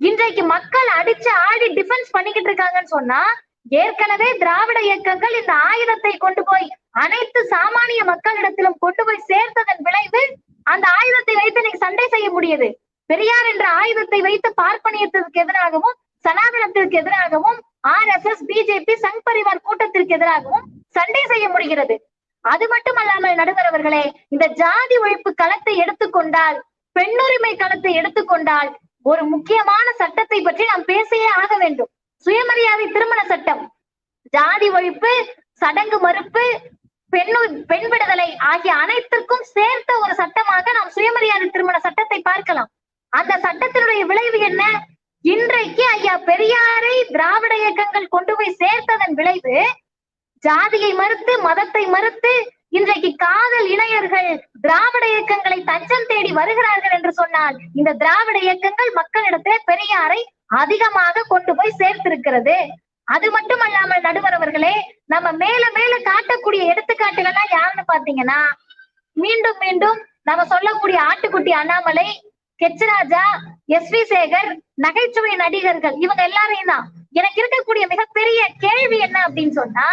இன்றைக்கு 0.00 0.42
மக்கள் 0.54 0.88
அடிச்சு 0.98 1.30
ஆடி 1.48 1.66
டிஃபென்ஸ் 1.78 2.14
பண்ணிக்கிட்டு 2.14 2.50
இருக்காங்கன்னு 2.50 2.94
சொன்னா 2.96 3.20
ஏற்கனவே 3.82 4.28
திராவிட 4.40 4.78
இயக்கங்கள் 4.88 5.36
இந்த 5.40 5.52
ஆயுதத்தை 5.68 6.12
கொண்டு 6.24 6.42
போய் 6.48 6.66
அனைத்து 7.02 7.40
சாமானிய 7.52 8.00
மக்களிடத்திலும் 8.12 8.80
கொண்டு 8.84 9.02
போய் 9.06 9.26
சேர்த்ததன் 9.30 9.84
விளைவு 9.86 10.22
அந்த 10.66 10.86
ஆயுதத்தை 10.98 11.34
வைத்து 11.38 11.60
இன்னைக்கு 11.60 11.84
சண்டை 11.84 12.06
செய்ய 12.14 12.26
முடியுது. 12.36 12.68
பெரியார் 13.10 13.48
என்ற 13.52 13.66
ஆயுதத்தை 13.80 14.20
வைத்து 14.26 14.48
பார்ப்பனியத்திற்கு 14.60 15.40
எதிராகவும் 15.44 15.96
சனாதனத்திற்கு 16.24 16.96
எதிராகவும் 17.02 17.58
R 17.92 18.10
S 18.14 18.28
S 18.32 18.44
BJP 18.50 18.94
Sangh 19.04 19.24
Parivar 19.28 19.64
கூட்டத்திற்கு 19.66 20.16
எதிராகவும் 20.18 20.66
சண்டை 20.96 21.22
செய்ய 21.32 21.46
முடிகிறது. 21.54 21.94
அது 22.44 22.64
மட்டுமல்லாமல் 22.72 23.38
நடுவர் 23.40 23.68
அவர்களே 23.70 24.04
இந்த 24.34 24.44
ஜாதி 24.60 24.96
ஒழிப்பு 25.04 25.30
களத்தை 25.40 25.74
எடுத்துக்கொண்டால் 25.84 26.58
பெண்ணுரிமை 26.96 27.52
களத்தை 27.62 27.92
எடுத்துக்கொண்டால் 28.00 28.70
ஒரு 29.10 29.22
முக்கியமான 29.32 29.86
சட்டத்தை 30.00 30.38
பற்றி 30.42 30.64
நாம் 30.70 30.88
பேசியே 30.92 31.30
ஆக 31.40 31.52
வேண்டும். 31.62 31.90
சுயமரியாதை 32.26 32.86
திருமண 32.94 33.20
சட்டம் 33.32 33.62
ஜாதி 34.36 34.68
ஒழிப்பு 34.76 35.12
சடங்கு 35.62 35.98
மறுப்பு 36.06 36.44
பெண்ணு 37.12 37.40
பெண் 37.70 37.88
விடுதலை 37.92 38.28
ஆகிய 38.50 38.72
அனைத்திற்கும் 38.84 39.44
சேர்த்த 39.56 39.98
ஒரு 40.04 40.14
சட்டமாக 40.20 40.72
நாம் 40.78 40.94
சுயமரியாதை 40.96 41.46
திருமண 41.56 41.76
சட்டத்தை 41.86 42.18
பார்க்கலாம். 42.30 42.70
அந்த 43.12 43.32
சட்டத்தினுடைய 43.44 44.02
விளைவு 44.10 44.38
என்ன? 44.50 44.62
இன்றைக்கு 45.24 45.84
ஐயா 45.90 46.14
பெரியாரை 46.26 46.94
திராவிட 47.12 47.52
இயக்கங்கள் 47.56 48.06
கொண்டு 48.06 48.32
போய் 48.34 48.56
சேர்த்ததன் 48.58 49.14
விளைவு 49.14 49.54
ஜாதியை 50.42 50.90
மறுத்து 50.92 51.34
மதத்தை 51.38 51.84
மறுத்து 51.86 52.32
இன்றைக்கு 52.68 53.10
காதல் 53.16 53.68
இணையர்கள் 53.74 54.28
திராவிட 54.60 55.04
இயக்கங்களை 55.06 55.58
தஞ்சம் 55.64 56.06
தேடி 56.06 56.30
வருகிறார்கள் 56.32 56.94
என்று 56.96 57.12
சொன்னால் 57.12 57.56
இந்த 57.74 57.94
திராவிட 57.94 58.36
இயக்கங்கள் 58.38 58.92
மக்களிடத்திலே 58.94 59.56
பெரியாரை 59.70 60.20
அதிகமாக 60.54 61.24
கொண்டு 61.28 61.52
போய் 61.54 61.78
சேர்த்திருக்கிறது. 61.80 62.56
அது 63.08 63.26
மட்டுமல்லாமல் 63.30 64.04
நடுவர் 64.06 64.36
அவர்களே 64.36 64.74
நம்ம 65.06 65.32
மேல 65.42 65.64
மேல 65.78 65.94
காட்டக்கூடிய 66.10 66.62
எடுத்துக்காட்டுகள்லாம் 66.72 67.54
யாருன்னு 67.54 67.84
பாத்தீங்கன்னா 67.92 68.40
மீண்டும் 69.16 69.58
மீண்டும் 69.58 69.98
நம்ம 70.22 70.44
சொல்லக்கூடிய 70.44 70.98
ஆட்டுக்குட்டி 71.10 71.52
அண்ணாமலை 71.52 72.06
கெச்சராஜா 72.64 73.24
எஸ் 73.76 73.90
வி 73.92 74.02
சேகர் 74.10 74.50
நகைச்சுவை 74.84 75.32
நடிகர்கள் 75.36 75.96
இவங்க 76.00 76.22
எல்லாரையும் 76.22 76.70
தான். 76.70 76.86
எனக்கு 77.14 77.40
இருக்கக்கூடிய 77.40 77.84
மிகப்பெரிய 77.90 78.40
கேள்வி 78.62 78.98
என்ன 78.98 79.18
அப்படின்னு 79.26 79.54
சொன்னா 79.54 79.88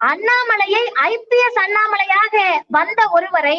அண்ணாமலையை 0.00 0.82
ஐபிஎஸ் 1.08 1.60
அண்ணாமலையாக 1.62 2.34
வந்த 2.76 3.00
ஒருவரை 3.16 3.58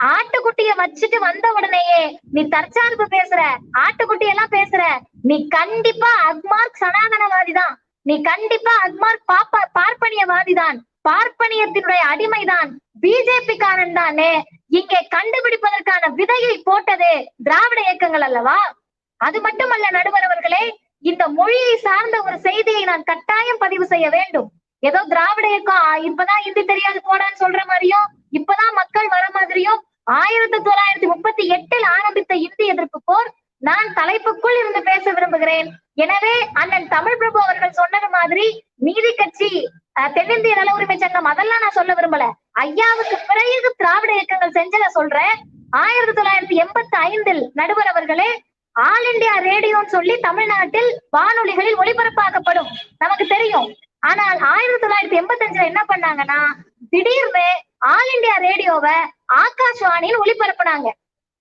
ஆட்டுக்குட்டிய 0.00 0.70
வச்சுட்டு 0.78 1.18
வந்த 1.20 1.46
உடனேயே 1.52 2.00
நீ 2.34 2.42
தற்சார்பு 2.48 3.04
பேசுற 3.06 3.40
ஆட்டுக்குட்டி 3.82 4.26
எல்லாம் 4.26 4.54
பேசுற 4.54 4.82
நீ 5.24 5.36
கண்டிப்பா 5.50 6.12
அக்மார்க் 6.30 6.80
சனாதனவாதி 6.82 7.52
தான் 7.52 7.74
நீ 8.06 8.14
கண்டிப்பா 8.22 8.72
அக்மார்க் 8.86 9.28
பாப்பா 9.32 9.60
பார்ப்பனியவாதி 9.78 10.54
தான் 10.54 10.78
பார்ப்பனியத்தினுடைய 11.08 12.02
அடிமைதான். 12.12 12.70
பிஜேபிக்காரன் 13.00 13.92
தானே. 13.92 14.32
இங்கே 14.78 15.00
கண்டுபிடிப்பதற்கான 15.14 16.10
விதையை 16.18 16.54
போட்டது 16.64 17.32
திராவிட 17.42 17.80
இயக்கங்கள் 17.82 18.20
அல்லவா? 18.20 18.58
அது 19.16 19.40
மட்டுமல்ல 19.40 19.86
நடுவர் 19.90 20.22
அவர்களே 20.22 20.64
இந்த 20.98 21.28
மொழியை 21.28 21.76
சார்ந்த 21.76 22.22
ஒரு 22.22 22.38
செய்தியை 22.38 22.84
நான் 22.84 23.02
கட்டாயம் 23.02 23.58
பதிவு 23.58 23.86
செய்ய 23.86 24.10
வேண்டும். 24.10 24.48
ஏதோ 24.78 25.04
திராவிட 25.08 25.48
இயக்கம் 25.48 26.04
இப்பதான் 26.08 26.44
இந்தி 26.46 26.64
தெரியாது 26.64 27.00
போடான்னு 27.08 27.42
சொல்ற 27.44 27.60
மாதிரியும் 27.66 28.06
இப்பதான் 28.38 28.74
மக்கள் 28.74 29.08
வர 29.08 29.24
மாதிரியும் 29.32 29.80
ஆயிரத்தி 30.02 30.58
தொள்ளாயிரத்தி 30.58 31.08
முப்பத்தி 31.12 31.46
எட்டில் 31.46 31.86
ஆரம்பித்த 31.96 32.34
இந்தி 32.34 32.66
எதிர்ப்பு 32.66 33.00
போர் 33.04 33.30
நான் 33.58 33.88
தலைப்புக்குள் 33.94 34.58
இருந்து 34.58 34.82
பேச 34.82 35.04
விரும்புகிறேன். 35.12 35.68
எனவே 35.98 36.34
அண்ணன் 36.54 36.88
தமிழ் 36.88 37.16
பிரபு 37.16 37.38
அவர்கள் 37.42 37.72
சொன்னது 37.72 38.08
மாதிரி 38.08 38.46
நீதி 38.78 39.10
கட்சி 39.14 39.50
அஹ், 39.96 40.12
தென்னிந்திய 40.12 40.54
நல 40.54 40.74
உரிமை 40.74 40.96
சங்கம் 40.96 41.26
அதெல்லாம் 41.26 41.60
நான் 41.60 41.70
சொல்ல 41.70 41.92
விரும்பல. 41.94 42.24
ஐயாவுக்கு 42.60 43.16
பிறகு 43.28 43.70
திராவிட 43.76 44.12
இயக்கங்கள் 44.12 44.56
செஞ்சத 44.58 44.86
சொல்றேன். 44.88 45.34
ஆயிரத்தி 45.76 46.12
தொள்ளாயிரத்தி 46.12 46.56
எண்பத்தி 46.62 46.96
ஐந்தில் 47.06 47.42
நடுவர் 47.54 47.86
அவர்களே 47.86 48.30
ஆல் 48.76 49.06
இந்தியா 49.12 49.34
ரேடியோன்னு 49.40 49.86
சொல்லி 49.88 50.14
தமிழ்நாட்டில் 50.20 50.90
வானொலிகளில் 51.10 51.78
ஒளிபரப்பாக்கப்படும். 51.78 52.70
நமக்கு 52.98 53.26
தெரியும். 53.26 53.68
ஆனால் 54.02 54.38
ஆயிரத்தி 54.52 54.82
தொள்ளாயிரத்தி 54.84 55.20
எண்பத்தி 55.20 55.46
அஞ்சுல 55.46 55.66
என்ன 55.66 55.82
பண்ணாங்கன்னா 55.88 56.40
திடீர்னு 56.92 57.44
ஆல் 57.86 58.10
இந்தியா 58.16 58.36
ரேடியோவை 58.40 58.96
ஆகாஷ்வாணியில் 59.42 60.20
ஒளிபரப்புனாங்க. 60.20 60.88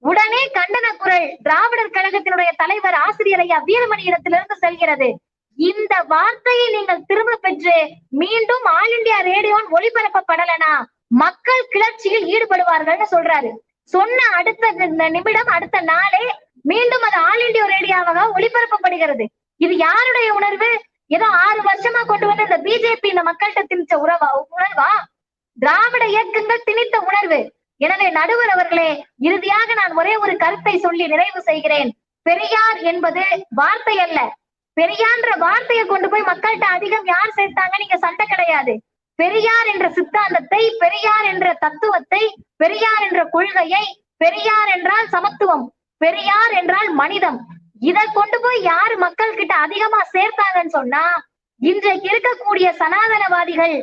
உடனே 0.03 0.49
கண்டன 0.53 0.87
குரல் 0.97 1.37
திராவிடர் 1.43 1.95
கழகத்தினுடைய 1.95 2.49
தலைவர் 2.55 2.93
ஆசிரியர் 2.93 3.39
ஐயா 3.39 3.63
வீரமணி 3.65 4.03
இடத்திலிருந்து 4.03 4.55
செல்கிறது. 4.55 5.09
இந்த 5.57 5.93
வார்த்தையை 6.07 6.67
நீங்கள் 6.75 7.05
திரும்ப 7.05 7.35
பெற்று 7.35 7.75
மீண்டும் 8.09 8.63
ஆல் 8.63 8.93
இந்தியா 8.97 9.19
ரேடியோ 9.19 9.57
ஒளிபரப்பப்படலனா? 9.77 10.71
மக்கள் 11.07 11.67
கிளர்ச்சியில் 11.69 12.25
ஈடுபடுவார்கள்னு 12.33 13.07
சொல்றாரு. 13.11 13.51
சொன்ன 13.83 14.19
அடுத்த 14.33 14.73
இந்த 14.87 15.09
நிமிடம் 15.09 15.47
அடுத்த 15.47 15.81
நாளே 15.81 16.25
மீண்டும் 16.61 17.01
அது 17.01 17.17
ஆல் 17.29 17.43
இண்டியா 17.47 17.65
ரேடியோவாக 17.65 18.25
ஒளிபரப்பப்படுகிறது. 18.37 19.25
இது 19.57 19.77
யாருடைய 19.77 20.33
உணர்வு? 20.33 20.71
ஏதோ 21.07 21.25
ஆறு 21.25 21.61
வருஷமா 21.61 22.05
கொண்டு 22.05 22.27
வந்து 22.27 22.43
இந்த 22.43 22.57
பிஜேபி 22.57 23.07
இந்த 23.13 23.23
மக்கள்கிட்ட 23.29 23.63
திணிச்ச 23.71 23.95
உறவா 24.05 24.29
உணர்வா? 24.55 24.91
திராவிட 25.57 26.05
இயக்கங்கள் 26.05 26.67
திணித்த 26.69 26.97
உணர்வு. 27.09 27.39
எனவே 27.85 28.07
நடுவர் 28.17 28.51
அவர்களே 28.55 28.89
இறுதியாக 29.27 29.73
நான் 29.79 29.93
ஒரே 30.01 30.13
ஒரு 30.23 30.33
கருத்தை 30.43 30.73
சொல்லி 30.85 31.05
நிறைவு 31.13 31.41
செய்கிறேன். 31.49 31.89
பெரியார் 32.25 32.79
என்பது 32.91 33.23
வார்த்தை 33.59 33.95
அல்ல. 34.05 34.19
பெரியான்ற 34.77 35.29
வார்த்தையை 35.45 35.85
கொண்டு 35.85 36.07
போய் 36.09 36.29
மக்கள்கிட்ட 36.29 36.67
அதிகம் 36.75 37.07
யார் 37.13 37.35
சேர்த்தாங்க? 37.37 37.75
நீங்க 37.81 37.97
சண்டை 38.05 38.25
கிடையாது. 38.25 38.73
பெரியார் 39.19 39.67
என்ற 39.71 39.85
சித்தாந்தத்தை 39.97 40.61
பெரியார் 40.83 41.25
என்ற 41.31 41.47
தத்துவத்தை 41.63 42.21
பெரியார் 42.63 43.03
என்ற 43.07 43.21
கொள்கையை 43.35 43.83
பெரியார் 44.17 44.69
என்றால் 44.75 45.09
சமத்துவம் 45.15 45.65
பெரியார் 46.01 46.53
என்றால் 46.59 46.89
மனிதம். 47.01 47.39
இதை 47.89 48.05
கொண்டு 48.17 48.37
போய் 48.43 48.59
யாரு 48.71 48.95
மக்கள் 49.03 49.37
கிட்ட 49.39 49.53
அதிகமா 49.65 49.99
சேர்த்தாங்கன்னு 50.15 50.75
சொன்னா 50.77 51.03
இன்றைக்கு 51.61 52.07
இருக்கக்கூடிய 52.11 52.67
சனாதனவாதிகள் 52.81 53.75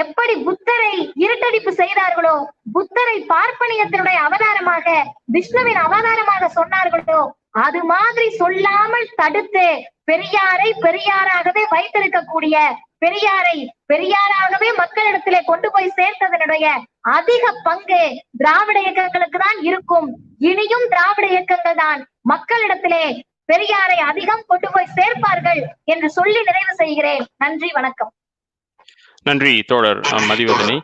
எப்படி 0.00 0.34
புத்தரை 0.46 0.94
இருட்டடிப்பு 1.24 1.72
செய்தார்களோ 1.80 2.36
புத்தரை 2.76 3.16
பார்ப்பனியத்தினுடைய 3.32 4.18
அவதாரமாக 4.26 4.86
விஷ்ணுவின் 5.34 5.80
அவதாரமாக 5.86 6.48
சொன்னார்களோ 6.56 7.20
அது 7.66 7.80
மாதிரி 7.92 8.26
சொல்லாமல் 8.40 9.14
தடுத்து 9.20 9.66
பெரியாரை 10.10 10.68
பெரியாராகவே 10.86 11.62
வைத்திருக்கக்கூடிய 11.74 12.56
பெரியாரை 13.04 13.56
பெரியாராகவே 13.92 14.68
மக்களிடத்திலே 14.80 15.40
கொண்டு 15.46 15.68
போய் 15.70 15.94
சேர்த்ததனுடைய 15.98 16.66
அதிக 17.16 17.44
பங்கு 17.68 18.02
திராவிட 18.42 18.76
இயக்கங்களுக்கு 18.82 19.38
தான் 19.38 19.58
இருக்கும். 19.70 20.08
இனியும் 20.50 20.86
திராவிட 20.92 21.26
இயக்கங்கள் 21.34 21.80
தான் 21.84 22.00
மக்களிடத்திலே 22.32 23.04
பெரியாரை 23.52 23.98
அதிகம் 24.10 24.46
கொண்டு 24.46 24.68
போய் 24.74 24.94
சேர்ப்பார்கள் 24.98 25.62
என்று 25.84 26.08
சொல்லி 26.10 26.40
நிறைவு 26.48 26.74
செய்கிறேன். 26.82 27.24
நன்றி 27.44 27.70
வணக்கம். 27.78 28.12
நன்றி 29.26 29.52
தோழர். 29.70 30.00
மதிவதனி. 30.28 30.76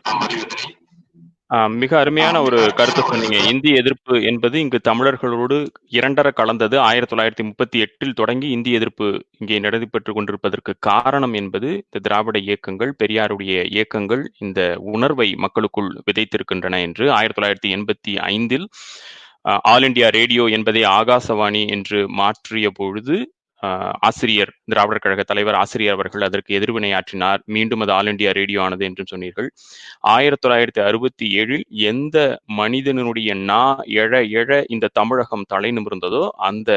மிக 1.81 1.91
அருமையான 1.99 2.35
ஒரு 2.45 2.59
கருத்து 2.77 3.01
சொன்னீங்க. 3.09 3.37
இந்திய 3.51 3.81
எதிர்ப்பு 3.81 4.15
என்பது 4.29 4.55
இங்கு 4.63 4.79
தமிழர்களோடு 4.89 5.57
இரண்டர 5.97 6.27
கலந்தது. 6.39 6.75
ஆயிரத்தி 6.87 7.13
தொள்ளாயிரத்தி 7.13 7.43
முப்பத்தி 7.49 7.77
எட்டில் 7.85 8.15
தொடங்கி 8.19 8.47
இந்திய 8.55 8.79
எதிர்ப்பு 8.79 9.07
இங்கே 9.39 9.59
நடைபெற்று 9.65 10.13
கொண்டிருப்பதற்கு 10.17 10.73
காரணம் 10.89 11.35
என்பது 11.41 11.69
இந்த 11.85 12.01
திராவிட 12.07 12.39
இயக்கங்கள் 12.47 12.91
பெரியாருடைய 13.03 13.59
இயக்கங்கள் 13.75 14.23
இந்த 14.45 14.59
உணர்வை 14.95 15.29
மக்களுக்குள் 15.45 15.91
விதைத்திருக்கின்றன 16.07 16.81
என்று. 16.87 17.05
ஆயிரத்தி 17.19 17.39
தொள்ளாயிரத்தி 17.39 17.71
எண்பத்தி 17.77 18.15
ஐந்தில் 18.33 18.67
ஆல் 19.73 19.87
இந்தியா 19.89 20.09
ரேடியோ 20.17 20.43
என்பதை 20.57 20.83
ஆகாசவாணி 20.97 21.63
என்று 21.77 22.01
மாற்றிய 22.21 22.67
பொழுது 22.81 23.15
ஆசிரியர் 24.07 24.51
திராவிடர் 24.71 25.03
கழக 25.03 25.23
தலைவர் 25.25 25.57
ஆசிரியர் 25.59 25.95
அவர்கள் 25.95 26.27
அதற்கு 26.27 26.51
எதிர்வினையாற்றினார். 26.57 27.41
மீண்டும் 27.55 27.83
அது 27.85 27.93
ஆல் 27.97 28.11
இந்தியா 28.13 28.31
ரேடியோ 28.39 28.61
ஆனது 28.65 28.85
என்று 28.89 29.05
சொன்னீர்கள். 29.11 29.49
ஆயிரத்தி 30.13 30.45
தொள்ளாயிரத்தி 30.45 30.83
அறுபத்தி 30.87 31.27
ஏழில் 31.41 31.65
எந்த 31.91 32.17
மனிதனுடைய 32.59 33.11
நா 33.49 33.63
எழ 34.03 34.11
எழ 34.39 34.49
இந்த 34.75 34.91
தமிழகம் 34.99 35.49
தலை 35.53 35.71
நிமிர்ந்ததோ 35.77 36.23
அந்த 36.49 36.71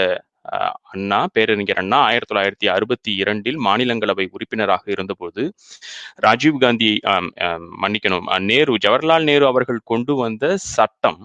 அஹ், 0.54 0.74
அண்ணா 0.92 1.20
பேரறிஞர் 1.34 1.80
அண்ணா 1.82 1.98
ஆயிரத்தி 2.08 2.30
தொள்ளாயிரத்தி 2.30 2.68
அறுபத்தி 2.74 3.12
இரண்டில் 3.22 3.58
மாநிலங்களவை 3.64 4.26
உறுப்பினராக 4.34 4.84
இருந்தபோது 4.94 5.42
ராஜீவ்காந்தி 6.26 6.90
மன்னிக்கணும் 7.82 8.28
நேரு 8.46 8.74
ஜவஹர்லால் 8.84 9.28
நேரு 9.30 9.46
அவர்கள் 9.48 9.80
கொண்டு 9.92 10.14
வந்த 10.20 10.44
சட்டம் 10.68 11.22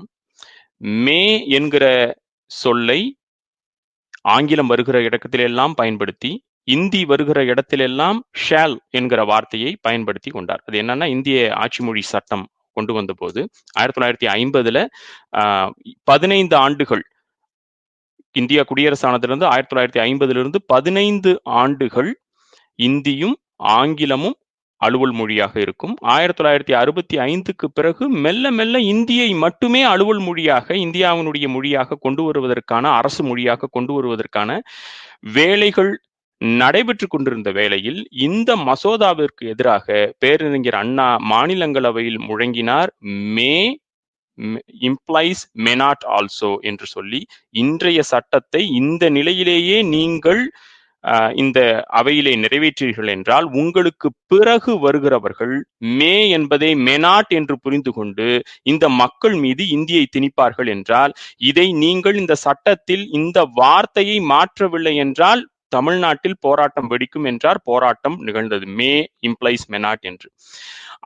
மே 1.04 1.22
என்கிற 1.58 1.86
சொல்லை 2.52 3.00
ஆங்கிலம் 4.26 4.68
வருகிற 4.68 4.98
இடத்திலெல்லாம் 5.08 5.74
பயன்படுத்தி 5.76 6.32
இந்தி 6.68 7.02
வருகிற 7.06 7.40
இடத்திலெல்லாம் 7.44 8.18
ஷேல் 8.46 8.76
என்கிற 8.90 9.22
வார்த்தையை 9.24 9.72
பயன்படுத்தி 9.82 10.30
கொண்டார். 10.32 10.62
அது 10.66 10.76
என்னன்னா 10.82 11.08
இந்திய 11.16 11.38
ஆட்சி 11.56 11.82
மொழி 11.86 12.04
சட்டம் 12.12 12.46
கொண்டு 12.78 12.92
வந்த 12.94 13.14
போது 13.14 13.40
ஆயிரத்தி 13.80 13.98
தொள்ளாயிரத்தி 13.98 14.28
ஐம்பதுல 14.38 14.80
பதினைந்து 16.04 16.56
ஆண்டுகள் 16.66 17.04
இந்தியா 18.36 18.62
குடியரசானதிலிருந்து 18.64 19.48
ஆயிரத்தி 19.54 19.72
தொள்ளாயிரத்தி 19.72 20.02
ஐம்பதிலிருந்து 20.08 20.60
பதினைந்து 20.66 21.32
ஆண்டுகள் 21.62 22.12
இந்தியும் 22.80 23.36
ஆங்கிலமும் 23.78 24.38
அலுவல் 24.82 25.16
மொழியாக 25.20 25.54
இருக்கும். 25.66 25.94
ஆயிரத்தி 26.16 26.40
தொள்ளாயிரத்தி 26.40 26.74
அறுபத்தி 26.82 27.16
ஐந்துக்கு 27.28 27.68
பிறகு 27.74 28.04
மெல்ல 28.26 28.52
மெல்ல 28.52 28.80
இந்தியை 28.92 29.30
மட்டுமே 29.44 29.82
அலுவல் 29.94 30.24
மொழியாக 30.28 30.76
இந்தியாவினுடைய 30.86 31.48
மொழியாக 31.56 32.00
கொண்டு 32.06 32.24
வருவதற்கான 32.28 32.86
அரசு 33.00 33.24
மொழியாக 33.24 33.70
கொண்டு 33.72 33.94
வருவதற்கான 33.98 34.60
வேலைகள் 35.38 35.92
நடைபெற்று 36.42 37.08
கொண்டிருந்த 37.08 37.50
வேளையில் 37.52 38.00
இந்த 38.28 38.52
மசோதாவிற்கு 38.70 39.44
எதிராக 39.54 39.88
பேரறிஞர் 40.20 40.78
அண்ணா 40.82 41.08
மாநிலங்களவையில் 41.32 42.20
முழங்கினார். 42.30 42.92
May 43.36 43.54
implies 44.82 45.42
may not 45.66 46.06
also 46.18 46.52
என்று 46.70 46.86
சொல்லி 46.86 47.20
இன்றைய 47.64 48.00
சட்டத்தை 48.12 48.62
இந்த 48.82 49.04
நிலையிலேயே 49.10 49.78
நீங்கள் 49.96 50.42
இந்த 51.34 51.60
அவையிலே 51.92 52.34
நிறைவேற்றீர்கள் 52.36 53.08
என்றால் 53.08 53.46
உங்களுக்கு 53.54 54.08
பிறகு 54.28 54.80
வருகிறவர்கள் 54.80 55.54
மே 56.00 56.16
என்பதை 56.30 56.72
மெனாட் 56.88 57.32
என்று 57.32 57.56
புரிந்து 57.60 57.92
கொண்டு 57.94 58.28
இந்த 58.64 58.90
மக்கள் 59.02 59.36
மீது 59.36 59.66
இந்தியை 59.68 60.06
திணிப்பார்கள் 60.08 60.68
என்றால் 60.68 61.14
இதை 61.42 61.68
நீங்கள் 61.76 62.16
இந்த 62.16 62.36
சட்டத்தில் 62.46 63.06
இந்த 63.12 63.40
வார்த்தையை 63.54 64.20
மாற்றவில்லை 64.30 64.96
என்றால் 64.96 65.44
தமிழ்நாட்டில் 65.72 66.38
போராட்டம் 66.40 66.90
வெடிக்கும் 66.92 67.26
என்றார். 67.26 67.60
போராட்டம் 67.64 68.18
நிகழ்ந்தது. 68.20 68.66
மே 68.80 68.94
இம்ப்ளைஸ் 69.28 69.66
மெனாட் 69.72 70.02
என்று. 70.02 70.28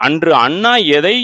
அன்று 0.06 0.32
அண்ணா 0.36 0.74
எதை 0.98 1.18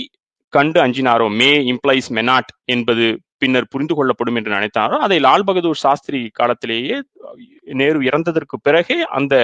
கண்டு 0.54 0.80
அஞ்சினாரோ? 0.86 1.28
மே 1.40 1.52
இம்ப்ளைஸ் 1.72 2.10
மெனாட் 2.10 2.52
என்பது 2.66 3.08
பின்னர் 3.42 3.72
புரிந்து 3.74 3.96
கொள்ளப்படும் 3.98 4.38
என்று 4.40 4.56
நினைத்தாரோ 4.58 4.98
அதை 5.06 5.18
லால் 5.26 5.48
பகதூர் 5.50 5.84
சாஸ்திரி 5.86 6.22
காலத்திலேயே 6.40 6.96
நேரு 7.82 8.00
இறந்ததற்கு 8.10 8.56
பிறகே 8.62 8.98
அந்த 9.20 9.36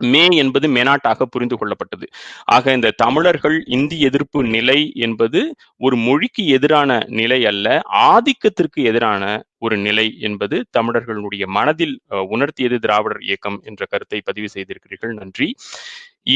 மே 0.00 0.22
என்பது 0.42 0.66
மேனாட்டாக 0.76 1.26
புரிந்து 1.34 1.56
கொள்ளப்பட்டது. 1.58 2.06
ஆக 2.54 2.72
இந்த 2.78 2.88
தமிழர்கள் 3.02 3.56
இந்தி 3.76 3.96
எதிர்ப்பு 4.08 4.40
நிலை 4.54 4.78
என்பது 5.06 5.40
ஒரு 5.84 5.96
மொழிக்கு 6.06 6.42
எதிரான 6.56 6.96
நிலை 7.18 7.38
அல்ல 7.50 7.66
ஆதிக்கத்திற்கு 8.08 8.80
எதிரான 8.90 9.24
ஒரு 9.64 9.76
நிலை 9.86 10.06
என்பது 10.28 10.58
தமிழர்களுடைய 10.70 11.46
மனதில் 11.58 11.94
உணர்த்தியது 12.34 12.78
திராவிடர் 12.86 13.22
இயக்கம் 13.28 13.58
என்ற 13.64 13.82
கருத்தை 13.92 14.20
பதிவு 14.24 14.50
செய்திருக்கிறீர்கள். 14.54 15.14
நன்றி. 15.20 15.48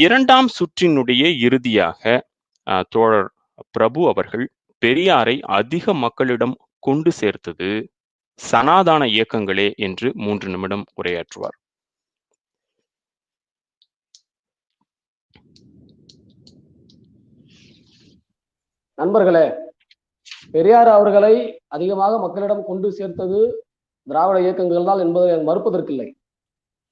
இரண்டாம் 0.03 0.49
சுற்றினுடைய 0.57 1.25
இறுதியாக 1.47 2.03
தோழர் 2.95 3.29
பிரபு 3.75 4.01
அவர்கள் 4.13 4.47
பெரியாரை 4.81 5.37
அதிக 5.59 5.93
மக்களிடம் 6.05 6.55
கொண்டு 6.87 7.11
சேர்த்தது 7.21 7.69
சனாதான 8.39 9.03
இயக்கங்களே 9.15 9.67
என்று 9.85 10.07
மூன்று 10.25 10.47
நிமிடம் 10.53 10.85
உரையாற்றுவார். 10.99 11.57
நண்பர்களே 18.97 19.45
பெரியார் 20.53 20.89
அவர்களை 20.95 21.33
அதிகமாக 21.75 22.13
மக்களிடம் 22.23 22.63
கொண்டு 22.69 22.87
சேர்த்தது 22.99 23.39
திராவிட 24.07 24.37
இயக்கங்கள் 24.45 24.89
தான் 24.89 25.03
என்பதை 25.05 25.35
மறுப்பதற்கில்லை. 25.49 26.07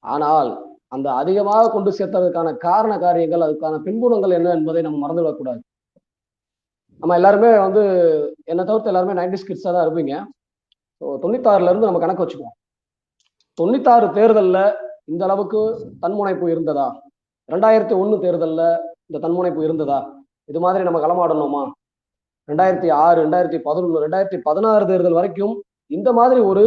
ஆனால் 0.03 0.49
அந்த 0.95 1.07
அதிகமாக 1.21 1.71
கொண்டு 1.75 1.91
சேர்த்ததற்கான 1.97 2.49
காரண 2.67 2.93
காரியங்கள் 3.05 3.45
அதுக்கான 3.45 3.79
பின்புணங்கள் 3.87 4.35
என்ன 4.37 4.49
என்பதை 4.57 4.81
நம்ம 4.85 4.99
மறந்துவிடக்கூடாது 5.03 5.61
நம்ம 7.01 7.15
எல்லாருமே 7.19 7.49
வந்து 7.65 7.81
என்னை 8.51 8.63
தவிர்த்து 8.69 8.91
எல்லாருமே 8.91 9.17
நைன்டி 9.19 9.37
கிட்ஸாக 9.47 9.71
தான் 9.75 9.85
இருப்பீங்க. 9.87 10.13
ஸோ 10.99 11.05
தொண்ணூத்தாறுல 11.23 11.71
இருந்து 11.71 11.89
நம்ம 11.89 11.99
கணக்கு 12.03 12.23
வச்சுக்குவோம். 12.23 12.55
தொண்ணூத்தாறு 13.57 14.07
தேர்தலில் 14.17 14.63
இந்த 15.11 15.21
அளவுக்கு 15.27 15.59
தன்முனைப்பு 16.03 16.45
இருந்ததா? 16.53 16.87
ரெண்டாயிரத்தி 17.49 17.95
ஒன்று 18.01 18.15
தேர்தலில் 18.25 18.67
இந்த 19.09 19.19
தன்முனைப்பு 19.25 19.61
இருந்ததா? 19.67 19.99
இது 20.51 20.59
மாதிரி 20.65 20.83
நம்ம 20.87 20.99
களமாடணுமா? 21.05 21.63
ரெண்டாயிரத்தி 22.49 22.89
ஆறு 23.05 23.17
ரெண்டாயிரத்தி 23.25 23.59
பதினொன்று 23.67 24.03
ரெண்டாயிரத்தி 24.05 24.39
பதினாறு 24.47 24.83
தேர்தல் 24.91 25.17
வரைக்கும் 25.19 25.55
இந்த 25.97 26.09
மாதிரி 26.19 26.39
ஒரு 26.49 26.63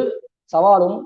சவாலும் 0.53 0.99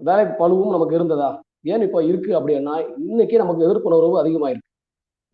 வேலை 0.00 0.24
பழுவும் 0.40 0.74
நமக்கு 0.74 0.96
இருந்ததா? 0.98 1.30
ஏன் 1.72 1.84
இப்போ 1.86 2.00
இருக்கு 2.10 2.30
அப்படின்னா 2.38 2.74
இன்னைக்கு 3.08 3.36
நமக்கு 3.42 3.64
எதிர்ப்புணர்வு 3.66 4.16
அதிகமாயிருக்கு. 4.22 4.68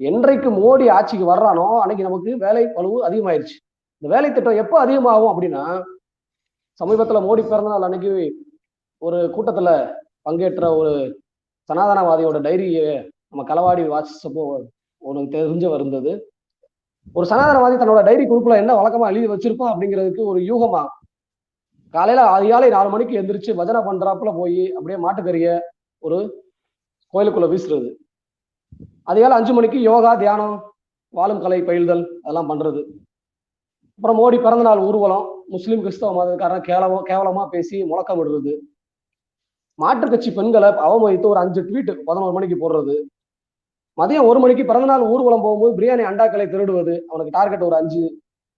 என்றைக்கு 0.00 0.48
மோடி 0.60 0.84
ஆட்சிக்கு 0.96 1.26
வர்றானோ 1.32 1.66
அன்னைக்கு 1.82 2.06
நமக்கு 2.08 2.30
வேலை 2.44 2.62
பழுவு 2.76 2.98
அதிகமாயிருச்சு. 3.08 3.56
இந்த 4.02 4.08
வேலை 4.14 4.28
திட்டம் 4.32 4.60
எப்போ 4.62 4.76
அதிகமாகும் 4.84 5.30
அப்படின்னா 5.32 5.64
சமீபத்தில் 6.80 7.26
மோடி 7.26 7.42
பிறந்தநாள் 7.44 7.86
அன்னைக்கு 7.88 8.12
ஒரு 9.02 9.18
கூட்டத்தில் 9.34 9.72
பங்கேற்ற 10.26 10.66
ஒரு 10.80 10.92
சனாதனவாதியோட 11.68 12.38
டைரியை 12.46 12.86
நம்ம 13.30 13.42
களவாடி 13.50 13.82
வாசிச்சப்போ 13.94 14.44
உனக்கு 15.02 15.28
தெரிஞ்ச 15.36 15.64
இருந்தது. 15.78 16.12
ஒரு 17.16 17.26
சனாதனவாதி 17.32 17.76
தன்னோட 17.82 18.00
டைரி 18.06 18.24
குரூப்ல 18.24 18.56
என்ன 18.62 18.72
வழக்கமா 18.78 19.10
எழுதி 19.12 19.28
வச்சிருப்பான் 19.32 19.72
அப்படிங்கிறதுக்கு 19.72 20.22
ஒரு 20.32 20.40
யூகமா 20.50 20.82
காலையில 21.94 22.24
அதிகாலை 22.36 22.68
நாலு 22.74 22.88
மணிக்கு 22.94 23.18
எந்திரிச்சு 23.20 23.52
பஜனை 23.60 23.80
பண்றாப்புல 23.86 24.32
போய் 24.40 24.60
அப்படியே 24.76 24.98
மாட்டுக்கறிய 25.04 25.46
ஒரு 26.02 26.18
கோயிலுக்குள்ள 27.14 27.46
வீசுறது. 27.52 27.88
அதிகாலை 29.02 29.36
அஞ்சு 29.36 29.52
மணிக்கு 29.52 29.78
யோகா 29.80 30.14
தியானம் 30.14 30.56
வாழும் 31.14 31.40
கலை 31.40 31.62
பயில்தல் 31.62 32.02
அதெல்லாம் 32.22 32.50
பண்றது. 32.50 32.80
அப்புறம் 33.98 34.18
மோடி 34.18 34.42
பிறந்த 34.42 34.62
நாள் 34.62 34.78
ஊர்வலம் 34.78 35.24
முஸ்லீம் 35.48 35.80
கிறிஸ்தவ 35.80 36.10
மதக்காரன் 36.18 36.66
கேவலமா 36.68 36.98
கேவலமா 37.10 37.48
பேசி 37.48 37.84
முழக்கம் 37.84 38.18
விடுறது. 38.20 38.52
மாற்றுக் 39.74 40.10
கட்சி 40.10 40.30
பெண்களை 40.32 40.68
அவமதித்து 40.68 41.26
ஒரு 41.26 41.40
அஞ்சு 41.40 41.60
ட்வீட் 41.62 41.90
பதினோரு 42.04 42.32
மணிக்கு 42.32 42.56
போடுறது. 42.62 42.96
மதியம் 43.98 44.26
ஒரு 44.26 44.38
மணிக்கு 44.40 44.64
பிறந்தநாள் 44.64 45.04
ஊர்வலம் 45.12 45.42
போகும்போது 45.42 45.72
பிரியாணி 45.78 46.04
அண்டாக்களை 46.10 46.46
திருடுவது 46.52 46.94
அவனுக்கு 47.08 47.34
டார்கெட் 47.38 47.66
ஒரு 47.68 47.76
அஞ்சு 47.76 48.02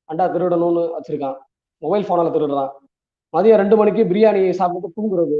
அண்டா 0.09 0.25
திருடணும்னு 0.35 0.83
வச்சிருக்கான். 0.97 1.37
மொபைல் 1.83 2.09
போனால 2.09 2.33
திருடுறான். 2.37 2.71
மதியம் 3.35 3.61
ரெண்டு 3.63 3.77
மணிக்கு 3.77 4.03
பிரியாணி 4.05 4.51
சாப்பிட்டு 4.51 4.89
தூங்குறது. 4.97 5.39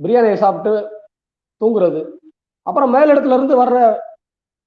பிரியாணியை 0.00 0.36
சாப்பிட்டு 0.44 0.72
தூங்குறது. 1.60 2.00
அப்புறம் 2.66 2.92
மேலிடத்துல 2.96 3.36
இருந்து 3.38 3.54
வர்ற 3.62 3.78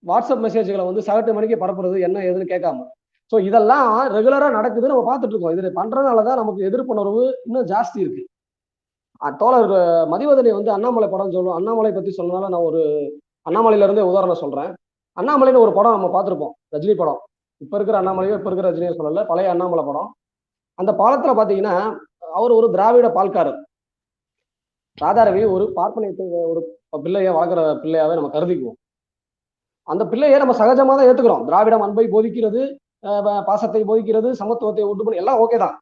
வாட்ஸ்அப் 0.04 0.44
மெசேஜ்களை 0.46 0.86
வந்து 0.90 1.02
சகட்டு 1.08 1.32
மணிக்கு 1.38 1.62
பரப்புறது 1.64 1.98
என்ன 2.08 2.18
ஏதுன்னு 2.28 2.52
கேட்காம. 2.54 2.86
ஸோ 3.32 3.38
இதெல்லாம் 3.50 3.90
ரெகுலராக 4.16 4.52
நடக்குது. 4.58 4.92
நம்ம 4.92 5.04
பார்த்துட்டு 5.10 5.36
இருக்கோம். 5.36 5.56
இது 5.56 5.72
பண்றதுனால 5.80 6.24
தான் 6.28 6.40
நமக்கு 6.42 6.62
எதிர்ப்புணர்வு 6.70 7.24
இன்னும் 7.48 7.68
ஜாஸ்தி 7.74 8.00
இருக்கு. 8.04 8.24
தோழர் 9.42 9.72
மதிவதனை 10.12 10.52
வந்து 10.58 10.72
அண்ணாமலை 10.76 11.08
படம் 11.10 11.34
சொல்லுவோம். 11.36 11.58
அண்ணாமலை 11.60 11.92
பத்தி 11.98 12.12
சொன்னனால 12.20 12.50
நான் 12.54 12.68
ஒரு 12.70 12.82
அண்ணாமலையில 13.50 13.88
இருந்தே 13.88 14.06
உதாரணம் 14.12 14.42
சொல்றேன். 14.44 14.72
அண்ணாமலைன்னு 15.18 15.64
ஒரு 15.66 15.72
படம் 15.78 15.96
நம்ம 15.98 16.10
பார்த்துருப்போம். 16.16 16.54
ரஜினி 16.76 16.96
படம். 17.02 17.20
இப்போ 17.62 17.76
இருக்கிற 17.78 17.98
அண்ணாமலையோ 18.02 18.36
இப்போ 18.38 18.50
இருக்கிற 18.50 18.68
ரஜினியோ 18.70 18.94
சொல்லல. 19.00 19.24
பழைய 19.32 19.50
அண்ணாமலை 19.54 19.84
படம். 19.90 20.10
அந்த 20.80 20.92
பாலத்தில் 21.02 21.38
பார்த்தீங்கன்னா 21.40 21.76
அவர் 22.40 22.58
ஒரு 22.60 22.68
திராவிட 22.76 23.08
பால்காரர். 23.18 23.60
ராதாரவி 24.98 25.42
ஒரு 25.56 25.66
பார்ப்பனியத்தை 25.78 26.26
ஒரு 26.52 26.62
பிள்ளையை 27.04 27.32
வளர்க்குற 27.36 27.62
பிள்ளையாவே 27.84 28.16
நம்ம 28.20 28.32
கருதிக்குவோம். 28.36 28.78
அந்த 29.88 30.04
பிள்ளையை 30.12 30.38
நம்ம 30.42 30.54
சகஜமாக 30.62 30.96
தான் 30.98 31.10
ஏற்றுக்கிறோம் 31.10 31.46
திராவிடம் 31.50 31.86
அன்பை 31.86 32.06
போதிக்கிறது 32.16 32.62
பாசத்தை 33.48 33.82
போதிக்கிறது 33.90 34.30
சமத்துவத்தை 34.42 34.84
ஒட்டு 34.90 35.06
பண்ணி 35.06 35.22
எல்லாம் 35.22 35.40
ஓகே 35.44 35.58
தான். 35.64 35.76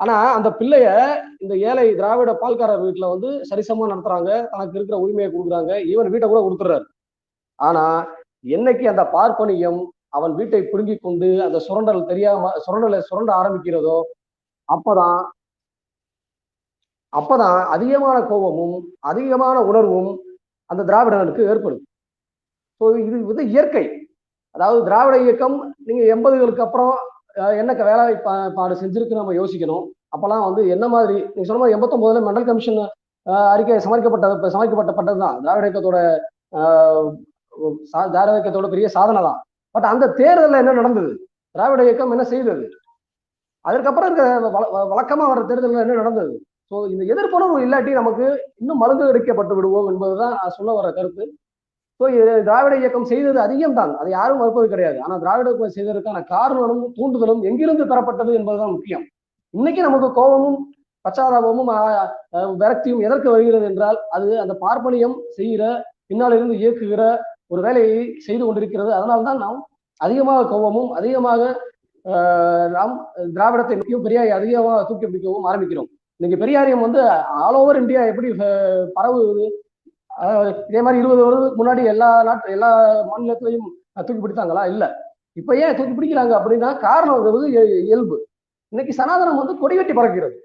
ஆனா 0.00 0.14
அந்த 0.36 0.48
பிள்ளைய 0.60 0.86
இந்த 1.42 1.54
ஏழை 1.68 1.86
திராவிட 1.98 2.30
பால்காரர் 2.42 2.84
வீட்டுல 2.84 3.08
வந்து 3.14 3.28
சரிசமா 3.50 3.84
நடத்துறாங்க. 3.92 4.30
தனக்கு 4.52 4.76
இருக்கிற 4.78 4.96
உரிமையை 5.04 5.28
கொடுக்குறாங்க. 5.30 5.72
ஈவன் 5.92 6.10
வீட்டை 6.14 6.28
கூட 6.32 6.40
கொடுத்துறாரு 6.46 6.86
ஆனா 7.58 7.84
என்னைக்கு 8.56 8.84
அந்த 8.92 9.04
பார்ப்பனியம் 9.16 9.80
அவன் 10.16 10.32
வீட்டை 10.38 10.60
பிடுங்கி 10.72 10.96
கொண்டு 10.96 11.28
அந்த 11.46 11.58
சுரண்டல் 11.66 12.08
தெரியாம 12.10 12.50
சுரண்டலை 12.66 12.98
சுரண்ட 13.08 13.30
ஆரம்பிக்கிறதோ 13.40 13.98
அப்பதான் 14.68 15.20
அப்பதான் 17.18 17.58
அதிகமான 17.74 18.16
கோபமும் 18.30 18.76
அதிகமான 19.10 19.56
உணர்வும் 19.70 20.10
அந்த 20.70 20.82
திராவிடர்களுக்கு 20.88 21.42
ஏற்படும். 21.52 21.82
ஸோ 22.78 22.84
இது 23.02 23.16
வந்து 23.30 23.44
இயற்கை. 23.52 23.84
அதாவது 24.56 24.78
திராவிட 24.88 25.16
இயக்கம் 25.24 25.56
நீங்க 25.86 26.02
எண்பதுகளுக்கு 26.14 26.64
அப்புறம் 26.66 26.94
என்ன 27.60 27.72
வேலை 27.90 28.04
பாடு 28.58 28.74
செஞ்சிருக்கு 28.82 29.20
நம்ம 29.20 29.32
யோசிக்கணும். 29.40 29.84
அப்பெல்லாம் 30.14 30.44
வந்து 30.48 30.62
என்ன 30.74 30.84
மாதிரி 30.94 31.16
நீங்க 31.32 31.46
சொன்ன 31.48 31.60
மாதிரி 31.62 31.76
எண்பத்தொன்பதுல 31.76 32.22
மண்டல் 32.26 32.48
கமிஷன் 32.48 32.80
அறிக்கை 33.52 33.78
சமர்க்கப்பட்டது 33.86 34.52
சமர்க்கப்பட்டப்பட்டது 34.54 35.20
தான். 35.24 35.36
திராவிட 35.44 35.64
இயக்கத்தோட 35.68 35.98
திராவிட 38.12 38.34
இயக்கத்தோட 38.36 38.68
பெரிய 38.74 38.88
சாதனை 38.96 39.20
தான். 39.28 39.38
பட் 39.74 39.88
அந்த 39.92 40.04
தேர்தலில் 40.20 40.60
என்ன 40.62 40.74
நடந்தது? 40.80 41.12
திராவிட 41.54 41.80
இயக்கம் 41.88 42.12
என்ன 42.16 42.24
செய்தது? 42.32 42.66
அதற்கப்புறம் 43.64 44.08
இருக்க 44.10 44.24
வழக்கமாக 44.92 45.28
வர 45.32 45.40
தேர்தலில் 45.50 45.84
என்ன 45.84 45.98
நடந்தது? 46.02 46.34
ஸோ 46.70 46.76
இந்த 46.92 47.02
எதிர்ப்புணர்வு 47.12 47.58
இல்லாட்டி 47.64 47.92
நமக்கு 48.00 48.26
இன்னும் 48.60 48.80
மருந்து 48.82 49.04
அடிக்கப்பட்டு 49.10 49.56
விடுவோம் 49.58 49.88
என்பதுதான் 49.90 50.32
நான் 50.38 50.54
சொல்ல 50.58 50.70
வர 50.78 50.86
கருத்து. 50.96 51.24
ஸோ 52.00 52.04
திராவிட 52.46 52.74
இயக்கம் 52.80 53.10
செய்தது 53.10 53.38
அதிகம் 53.44 53.76
தான் 53.80 53.92
அதை 54.00 54.10
யாரும் 54.16 54.40
மறுப்பது 54.42 54.66
கிடையாது. 54.72 54.98
ஆனால் 55.04 55.20
திராவிட 55.22 55.46
இயக்கம் 55.50 55.76
செய்ததற்கான 55.76 56.22
காரணமும் 56.32 56.82
தூண்டுதலும் 56.96 57.44
எங்கிருந்து 57.50 57.84
பெறப்பட்டது 57.92 58.32
என்பதுதான் 58.40 58.74
முக்கியம். 58.76 59.04
இன்னைக்கு 59.54 59.82
நமக்கு 59.88 60.08
கோபமும் 60.18 60.58
பச்சாதாபமும் 61.04 61.70
விரக்தியும் 62.60 63.02
எதற்கு 63.06 63.28
வருகிறது 63.34 63.66
என்றால் 63.70 63.98
அது 64.16 64.28
அந்த 64.44 64.54
பார்ப்பனியம் 64.64 65.16
செய்கிற 65.38 65.64
பின்னாலிருந்து 66.10 66.56
இயக்குகிற 66.62 67.02
ஒரு 67.52 67.60
வேலையை 67.66 68.00
செய்து 68.26 68.42
கொண்டிருக்கிறது. 68.44 68.90
அதனால்தான் 68.98 69.40
நாம் 69.44 69.60
அதிகமாக 70.00 70.48
கோபமும் 70.52 70.90
அதிகமாக 71.00 71.42
நாம் 72.76 72.94
திராவிடத்தை 73.36 73.76
நோக்கியும் 73.78 74.04
பெரியாரை 74.06 74.32
அதிகமாக 74.38 74.82
தூக்கி 74.88 75.06
பிடிக்கவும் 75.06 75.46
ஆரம்பிக்கிறோம். 75.50 75.88
இன்னைக்கு 76.20 76.36
பெரியாரியம் 76.42 76.84
வந்து 76.84 77.00
ஆல் 77.46 77.56
ஓவர் 77.60 77.78
இந்தியா 77.80 78.02
எப்படி 78.10 78.28
பரவுது? 78.98 79.46
இதே 80.68 80.80
மாதிரி 80.84 81.00
இருபது 81.00 81.24
வருடத்துக்கு 81.24 81.60
முன்னாடி 81.60 81.82
எல்லா 81.92 82.08
நாட்டு 82.28 82.54
எல்லா 82.56 82.70
மாநிலத்திலையும் 83.08 83.66
தூக்கி 84.06 84.20
பிடித்தாங்களா? 84.22 84.62
இல்ல. 84.72 84.84
இப்ப 85.40 85.56
ஏன் 85.62 85.76
தூக்கி 85.78 85.94
பிடிக்கிறாங்க 85.96 86.32
அப்படின்னா 86.38 86.70
காரணம் 86.86 87.16
இருக்கிறது 87.16 87.46
இயல்பு. 87.88 88.16
இன்னைக்கு 88.72 88.92
சனாதனம் 89.00 89.40
வந்து 89.40 89.54
கொடி 89.62 89.74
கட்டி 89.78 89.94
பறக்கிறது. 89.98 90.36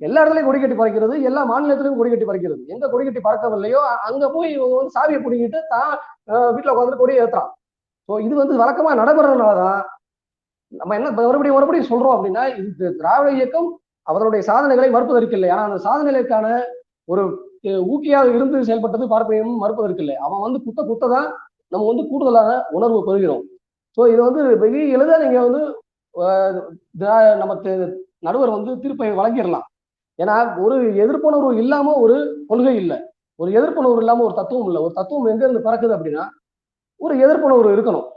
எல்லா 0.00 0.20
இடத்துலையும் 0.22 0.48
கொடி 0.48 0.60
கட்டி 0.60 0.76
பறக்கிறது 0.80 1.14
எல்லா 1.28 1.42
மாநிலத்திலையும் 1.52 1.98
கொடி 2.00 2.10
கட்டி 2.12 2.26
பறக்கிறது. 2.30 2.62
எங்க 2.74 2.88
கொடி 2.92 3.04
கட்டி 3.04 3.22
பறக்கவில்லையோ 3.26 3.82
அங்க 4.08 4.24
போய் 4.36 4.50
இவங்க 4.56 4.74
வந்து 4.80 4.96
சாவியை 4.96 5.20
பிடிங்கிட்டு 5.26 5.60
தான் 5.74 5.92
வீட்டில் 6.26 6.54
வீட்டுல 6.56 6.74
உட்காந்து 6.74 7.00
கொடியை 7.02 7.20
ஏத்துறான். 7.24 7.50
ஸோ 8.08 8.12
இது 8.26 8.34
வந்து 8.42 8.54
வழக்கமா 8.62 8.90
நடைபெறதுனாலதான் 9.02 9.80
நம்ம 10.72 10.94
என்ன 10.98 11.08
மறுபடியும் 11.18 11.56
மறுபடியும் 11.58 11.90
சொல்றோம் 11.92 12.16
அப்படின்னா 12.16 12.44
இது 12.60 12.86
திராவிட 13.00 13.30
இயக்கம் 13.38 13.68
அவர்களுடைய 14.06 14.42
சாதனைகளை 14.50 14.88
மறுப்பதற்கில்லை. 14.94 15.48
ஆனால் 15.54 15.68
அந்த 15.68 15.80
சாதனைகளுக்கான 15.86 16.46
ஒரு 17.12 17.22
ஊக்கியாக 17.92 18.28
இருந்து 18.36 18.58
செயல்பட்டது 18.68 19.04
பார்ப்பையும் 19.12 19.54
மறுப்பதற்கில்லை. 19.62 20.16
அவன் 20.26 20.44
வந்து 20.46 20.58
குத்த 20.66 20.80
குத்த 20.90 21.08
தான் 21.14 21.28
நம்ம 21.72 21.86
வந்து 21.90 22.04
கூடுதலான 22.10 22.50
உணர்வு 22.76 22.98
பெறுகிறோம். 23.08 23.44
ஸோ 23.96 24.02
இது 24.12 24.20
வந்து 24.28 24.42
வெகு 24.62 24.80
எளிதாக 24.96 25.20
நீங்க 25.24 25.40
வந்து 25.46 25.62
நம்ம 27.40 27.52
நடுவர் 28.26 28.56
வந்து 28.56 28.72
தீர்ப்பை 28.82 29.08
வழங்கிடலாம். 29.20 29.66
ஏன்னா 30.18 30.36
ஒரு 30.64 30.76
எதிர்ப்புணர்வு 31.02 31.50
இல்லாம 31.62 31.94
ஒரு 32.04 32.16
கொள்கை 32.50 32.74
இல்லை. 32.82 32.98
ஒரு 33.40 33.50
எதிர்ப்புணர்வு 33.58 34.02
இல்லாம 34.02 34.24
ஒரு 34.28 34.34
தத்துவம் 34.40 34.68
இல்லை. 34.70 34.80
ஒரு 34.86 34.92
தத்துவம் 34.98 35.30
எங்கேருந்து 35.32 35.64
பறக்குது 35.66 35.66
பிறக்குது 35.66 35.96
அப்படின்னா 35.96 36.24
ஒரு 37.00 37.14
எதிர்ப்புணர்வு 37.24 37.70
இருக்கணும். 37.76 38.08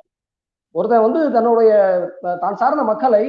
ஒருத்தன் 0.76 1.06
வந்து 1.06 1.22
தன்னுடைய 1.36 1.72
தான் 2.44 2.60
சார்ந்த 2.62 2.84
மக்களை 2.92 3.24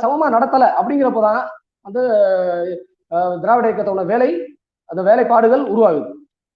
சமமா 0.00 0.26
நடத்தல 0.30 0.64
அப்படிங்கிறப்பதான் 0.78 1.40
அந்த 1.86 1.98
திராவிட 3.42 3.66
இயக்கத்தோட 3.66 4.04
வேலை 4.04 4.30
அந்த 4.90 5.02
வேலைப்பாடுகள் 5.02 5.64
உருவாகுது. 5.66 6.08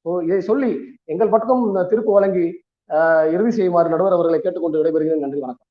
ஸோ 0.07 0.23
இதை 0.25 0.41
சொல்லி 0.41 0.71
எங்கள் 1.05 1.29
பக்கம் 1.29 1.63
இந்த 1.67 1.81
வழங்கி 2.13 2.47
அஹ், 2.91 3.27
இறுதி 3.33 3.51
செய்யுமாறு 3.51 3.89
நடுவர் 3.89 4.13
அவர்களை 4.13 4.39
கேட்டுக்கொண்டு 4.41 4.79
விடைபெறுகிறேன். 4.81 5.19
நன்றி 5.19 5.41
வணக்கம். 5.41 5.67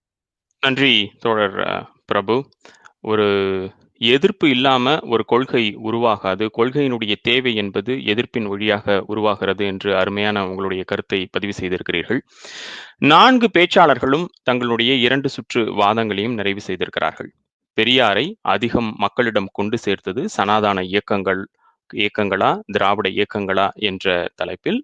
நன்றி 0.64 0.92
தோழர் 1.20 1.58
பிரபு. 2.06 2.36
ஒரு 3.04 3.28
எதிர்ப்பு 4.00 4.50
இல்லாம 4.50 5.00
ஒரு 5.04 5.26
கொள்கை 5.26 5.64
உருவாகாது. 5.84 6.46
கொள்கையினுடைய 6.58 7.16
தேவை 7.22 7.56
என்பது 7.56 7.94
எதிர்ப்பின் 7.94 8.48
வழியாக 8.48 9.04
உருவாகிறது 9.08 9.66
என்று 9.66 9.96
அருமையான 9.96 10.48
உங்களுடைய 10.48 10.84
கருத்தை 10.84 11.28
பதிவு 11.32 11.54
செய்திருக்கிறீர்கள். 11.54 12.22
நான்கு 12.98 13.50
பேச்சாளர்களும் 13.58 14.26
தங்களுடைய 14.44 14.94
இரண்டு 14.96 15.30
சுற்று 15.30 15.64
வாதங்களையும் 15.74 16.34
நிறைவு 16.34 16.62
செய்திருக்கிறார்கள். 16.62 17.32
பெரியாரை 17.78 18.26
அதிகம் 18.42 18.94
மக்களிடம் 18.98 19.50
கொண்டு 19.52 19.78
சேர்த்தது 19.78 20.26
சனாதான 20.38 20.80
இயக்கங்கள் 20.84 21.42
இயக்கங்களா 21.94 22.60
திராவிட 22.66 23.08
இயக்கங்களா 23.10 23.68
என்ற 23.74 24.30
தலைப்பில் 24.36 24.80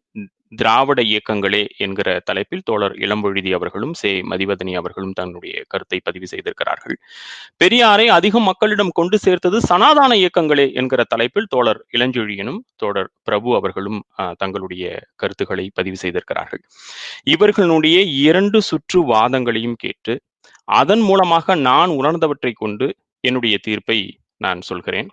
திராவிட 0.52 1.00
இயக்கங்களே 1.02 1.62
என்கிற 1.78 2.10
தலைப்பில் 2.26 2.64
தோழர் 2.64 2.96
இளம்பொழுதி 2.96 3.52
அவர்களும் 3.54 3.94
சே. 3.94 4.12
மதிவதனி 4.22 4.74
அவர்களும் 4.76 5.12
தன்னுடைய 5.12 5.64
கருத்தை 5.68 6.00
பதிவு 6.04 6.28
செய்திருக்கிறார்கள். 6.28 6.96
பெரியாரை 7.64 8.06
அதிகம் 8.08 8.44
மக்களிடம் 8.44 8.94
கொண்டு 8.94 9.18
சேர்த்தது 9.18 9.60
சனாதான 9.70 10.12
இயக்கங்களே 10.22 10.68
என்கிற 10.74 11.04
தலைப்பில் 11.04 11.50
தோழர் 11.50 11.82
இளஞ்சொழியனும் 11.98 12.60
தோழர் 12.76 13.12
பிரபு 13.24 13.56
அவர்களும் 13.56 14.00
தங்களுடைய 14.38 14.86
கருத்துக்களை 15.16 15.72
பதிவு 15.74 15.96
செய்திருக்கிறார்கள். 15.96 16.64
இவர்களுடைய 17.24 17.98
இரண்டு 18.02 18.62
சுற்று 18.62 19.02
வாதங்களையும் 19.14 19.78
கேட்டு 19.78 20.16
அதன் 20.64 21.00
மூலமாக 21.00 21.56
நான் 21.56 21.90
உணர்ந்தவற்றை 21.90 22.52
கொண்டு 22.54 22.88
என்னுடைய 23.24 23.56
தீர்ப்பை 23.62 24.00
நான் 24.38 24.62
சொல்கிறேன். 24.62 25.10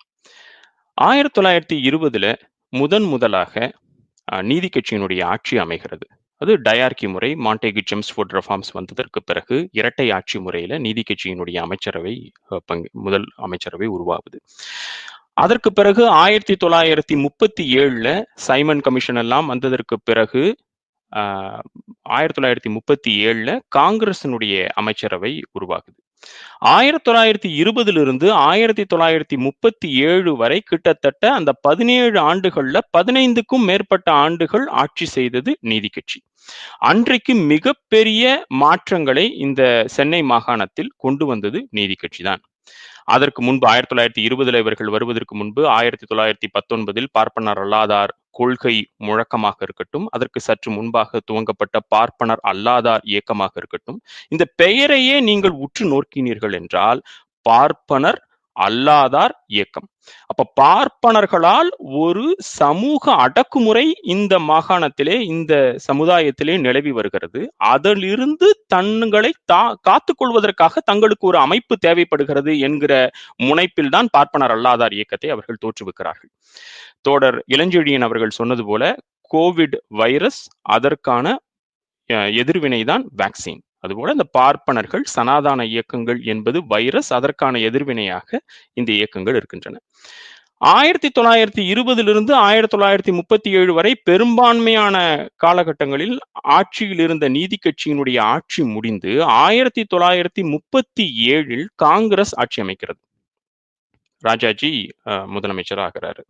ஆயிரத்தி 0.99 1.37
தொள்ளாயிரத்தி 1.41 1.77
இருபதுல 1.89 2.27
முதன் 2.73 3.03
முதலாக 3.03 3.71
நீதி 4.43 4.69
கட்சியினுடைய 4.69 5.25
ஆட்சி 5.25 5.59
அமைகிறது. 5.59 6.07
அது 6.41 6.59
டயார்கி 6.59 7.09
முறை 7.09 7.35
மாண்டேகி 7.37 7.83
ஜெம்ஸ்ஃபோர்ட் 7.91 8.33
ரெஃபார்ம்ஸ் 8.33 8.73
வந்ததற்கு 8.73 9.23
பிறகு 9.23 9.69
இரட்டை 9.73 10.11
ஆட்சி 10.11 10.39
முறையில 10.39 10.79
நீதி 10.79 11.03
கட்சியினுடைய 11.03 11.59
அமைச்சரவை 11.59 12.15
பங்கு 12.67 12.89
முதல் 13.01 13.27
அமைச்சரவை 13.39 13.89
உருவாகுது. 13.89 14.39
அதற்கு 15.35 15.73
பிறகு 15.73 16.09
ஆயிரத்தி 16.17 16.57
தொள்ளாயிரத்தி 16.65 17.17
முப்பத்தி 17.17 17.79
ஏழுல 17.79 18.09
சைமன் 18.39 18.81
கமிஷன் 18.81 19.17
எல்லாம் 19.17 19.47
வந்ததற்கு 19.47 19.97
பிறகு 20.05 20.43
ஆஹ், 21.13 21.63
ஆயிரத்தி 22.09 22.41
தொள்ளாயிரத்தி 22.41 22.71
முப்பத்தி 22.71 23.27
ஏழுல 23.27 23.51
காங்கிரசினுடைய 23.77 24.69
அமைச்சரவை 24.75 25.43
உருவாகுது. 25.53 25.99
ஆயிரத்தி 26.59 27.11
தொள்ளாயிரத்தி 27.11 27.51
இருபதிலிருந்து 27.63 28.31
ஆயிரத்தி 28.31 28.85
தொள்ளாயிரத்தி 28.95 29.37
முப்பத்தி 29.37 29.89
ஏழு 29.93 30.37
வரை 30.37 30.61
கிட்டத்தட்ட 30.61 31.33
அந்த 31.33 31.53
பதினேழு 31.53 32.19
ஆண்டுகள்ல 32.21 32.79
பதினைந்துக்கும் 32.99 33.65
மேற்பட்ட 33.65 34.13
ஆண்டுகள் 34.13 34.67
ஆட்சி 34.67 35.07
செய்தது 35.07 35.57
நீதி 35.61 35.89
கட்சி. 35.89 36.21
அன்றைக்கு 36.79 37.35
மிகப்பெரிய 37.35 38.47
மாற்றங்களை 38.49 39.27
இந்த 39.37 39.85
சென்னை 39.87 40.23
மாகாணத்தில் 40.23 40.93
கொண்டு 40.97 41.27
வந்தது 41.27 41.69
நீதி 41.71 41.95
கட்சி 41.95 42.23
தான். 42.23 42.43
அதற்கு 43.05 43.43
முன்பு 43.43 43.67
ஆயிரத்தி 43.69 43.95
தொள்ளாயிரத்தி 43.95 44.23
இருபதுல 44.29 44.59
இவர்கள் 44.59 44.89
வருவதற்கு 44.89 45.37
முன்பு 45.37 45.63
ஆயிரத்தி 45.69 46.07
தொள்ளாயிரத்தி 46.15 46.49
பத்தொன்பதில் 46.53 47.13
பார்ப்பனர் 47.13 47.59
அல்லாதார் 47.59 48.13
கொள்கை 48.33 48.75
முழக்கமாக 49.07 49.59
இருக்கட்டும் 49.61 50.07
அதற்கு 50.09 50.41
சற்று 50.41 50.71
முன்பாக 50.71 51.21
துவங்கப்பட்ட 51.31 51.79
பார்ப்பனர் 51.89 52.43
அல்லாதார் 52.53 53.07
இயக்கமாக 53.13 53.53
இருக்கட்டும் 53.57 54.01
இந்த 54.29 54.47
பெயரையே 54.63 55.17
நீங்கள் 55.31 55.57
உற்று 55.67 55.87
நோக்கினீர்கள் 55.95 56.57
என்றால் 56.61 57.03
பார்ப்பனர் 57.43 58.21
அல்லாதார் 58.57 59.35
இயக்கம். 59.47 59.87
அப்ப 60.31 60.47
பார்ப்பனர்களால் 60.61 61.69
ஒரு 62.03 62.25
சமூக 62.59 63.15
அடக்குமுறை 63.25 63.85
இந்த 64.15 64.35
மாகாணத்திலே 64.49 65.17
இந்த 65.35 65.53
சமுதாயத்திலே 65.87 66.55
நிலவி 66.67 66.93
வருகிறது. 66.93 67.41
அதிலிருந்து 67.73 68.49
தங்களை 68.67 69.31
தா 69.53 69.63
காத்துக் 69.89 70.21
கொள்வதற்காக 70.21 70.83
தங்களுக்கு 70.91 71.27
ஒரு 71.31 71.39
அமைப்பு 71.39 71.77
தேவைப்படுகிறது 71.87 72.55
என்கிற 72.69 72.93
முனைப்பில் 73.49 73.93
தான் 73.97 74.11
பார்ப்பனர் 74.17 74.55
அல்லாதார் 74.57 74.97
இயக்கத்தை 74.99 75.31
அவர்கள் 75.31 75.63
தோற்றுவிக்கிறார்கள். 75.65 76.31
தோடர் 77.05 77.39
இளஞ்செழியன் 77.49 78.01
அவர்கள் 78.01 78.31
சொன்னது 78.31 78.65
போல 78.65 78.85
கோவிட் 79.31 79.77
வைரஸ் 79.97 80.43
அதற்கான 80.71 81.27
அஹ், 82.11 82.31
எதிர்வினைதான் 82.41 83.05
வேக்சின் 83.17 83.61
அதுபோல 83.81 84.13
இந்த 84.13 84.25
பார்ப்பனர்கள் 84.33 85.05
சனாதான 85.17 85.63
இயக்கங்கள் 85.67 86.21
என்பது 86.25 86.67
வைரஸ் 86.67 87.13
அதற்கான 87.13 87.59
எதிர்வினையாக 87.59 88.29
இந்த 88.73 88.93
இயக்கங்கள் 88.93 89.37
இருக்கின்றன. 89.37 89.77
ஆயிரத்தி 90.61 91.09
தொள்ளாயிரத்தி 91.09 91.63
இருபதிலிருந்து 91.73 92.33
ஆயிரத்தி 92.43 92.77
தொள்ளாயிரத்தி 92.77 93.13
முப்பத்தி 93.13 93.51
ஏழு 93.51 93.73
வரை 93.73 93.93
பெரும்பான்மையான 94.05 94.97
காலகட்டங்களில் 95.37 96.15
ஆட்சியில் 96.53 96.99
இருந்த 96.99 97.29
நீதி 97.29 97.59
கட்சியினுடைய 97.59 98.19
ஆட்சி 98.29 98.63
முடிந்து 98.75 99.13
ஆயிரத்தி 99.41 99.87
தொள்ளாயிரத்தி 99.93 100.43
முப்பத்தி 100.53 101.07
ஏழில் 101.29 101.67
காங்கிரஸ் 101.77 102.35
ஆட்சி 102.37 102.63
அமைக்கிறது. 102.63 103.01
ராஜாஜி 104.29 104.73
முதலமைச்சர் 105.35 105.83
ஆகிறாரு 105.87 106.23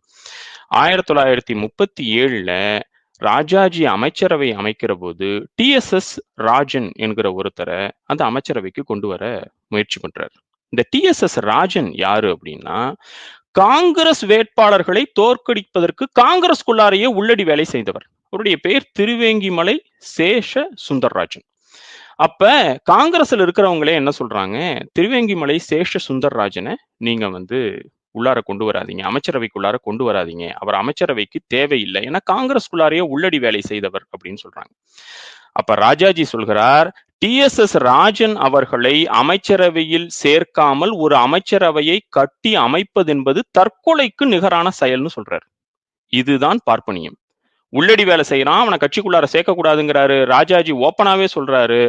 ஆயிரத்தி 0.81 1.09
தொள்ளாயிரத்தி 1.09 1.55
முப்பத்தி 1.63 2.03
ஏழுல 2.21 2.51
ராஜாஜி 3.21 3.83
அமைச்சரவை 3.95 4.49
அமைக்கிற 4.61 4.93
போது 4.93 5.27
டிஎஸ்எஸ் 5.57 6.13
ராஜன் 6.47 6.89
என்கிற 7.05 7.27
ஒருத்தரை 7.39 7.81
அந்த 8.11 8.21
அமைச்சரவைக்கு 8.29 8.81
கொண்டு 8.85 9.07
வர 9.07 9.23
முயற்சி 9.67 9.99
பண்றாரு. 10.05 10.35
இந்த 10.73 10.83
டிஎஸ்எஸ் 10.93 11.37
ராஜன் 11.51 11.89
யாரு 12.05 12.29
அப்படின்னா 12.35 12.77
காங்கிரஸ் 13.61 14.23
வேட்பாளர்களை 14.25 15.03
தோற்கடிப்பதற்கு 15.19 16.05
காங்கிரஸ்குள்ளாரையே 16.21 17.09
உள்ளடி 17.19 17.43
வேலை 17.43 17.65
செய்தவர். 17.73 18.05
அவருடைய 18.29 18.57
பெயர் 18.65 18.91
திருவேங்கிமலை 18.99 19.75
சேஷ 20.17 20.63
சுந்தர்ராஜன். 20.87 21.45
அப்ப 22.15 22.73
காங்கிரஸ்ல 22.91 23.45
இருக்கிறவங்களே 23.45 23.93
என்ன 23.93 24.09
சொல்றாங்க? 24.19 24.81
திருவேங்கிமலை 24.99 25.59
சேஷ 25.71 25.97
சுந்தர்ராஜனை 26.07 26.75
நீங்க 26.97 27.29
வந்து 27.29 27.89
உள்ளார 28.19 28.39
கொண்டு 28.43 28.71
வராதீங்க. 28.71 29.03
அமைச்சரவைக்குள்ளார 29.09 29.75
கொண்டு 29.81 30.11
வராதீங்க. 30.11 30.49
அவர் 30.49 30.75
அமைச்சரவைக்கு 30.75 31.39
தேவையில்லை 31.47 32.01
ஏன்னா 32.01 32.17
காங்கிரஸ்குள்ளாரையே 32.31 32.99
உள்ளடி 32.99 33.39
வேலை 33.39 33.61
செய்தவர் 33.61 34.05
அப்படின்னு 34.17 34.37
சொல்றாங்க. 34.43 34.71
அப்ப 35.51 35.75
ராஜாஜி 35.75 36.23
சொல்கிறார் 36.23 36.95
டிஎஸ்எஸ் 37.25 37.79
ராஜன் 37.79 38.35
அவர்களை 38.35 39.07
அமைச்சரவையில் 39.07 40.09
சேர்க்காமல் 40.23 40.91
ஒரு 40.97 41.15
அமைச்சரவையை 41.15 41.99
கட்டி 42.09 42.55
அமைப்பது 42.55 43.11
என்பது 43.11 43.43
தற்கொலைக்கு 43.59 44.25
நிகரான 44.25 44.69
செயல்னு 44.79 45.07
சொல்றாரு. 45.15 45.47
இதுதான் 46.07 46.59
பார்ப்பனியம். 46.63 47.15
உள்ளடி 47.73 48.05
வேலை 48.05 48.23
செய்யறான் 48.29 48.61
அவனை 48.61 48.77
கட்சிக்குள்ளார 48.77 49.25
சேர்க்கக்கூடாதுங்கிறாரு. 49.33 50.25
ராஜாஜி 50.25 50.73
ஓப்பனாவே 50.81 51.27
சொல்றாரு. 51.35 51.79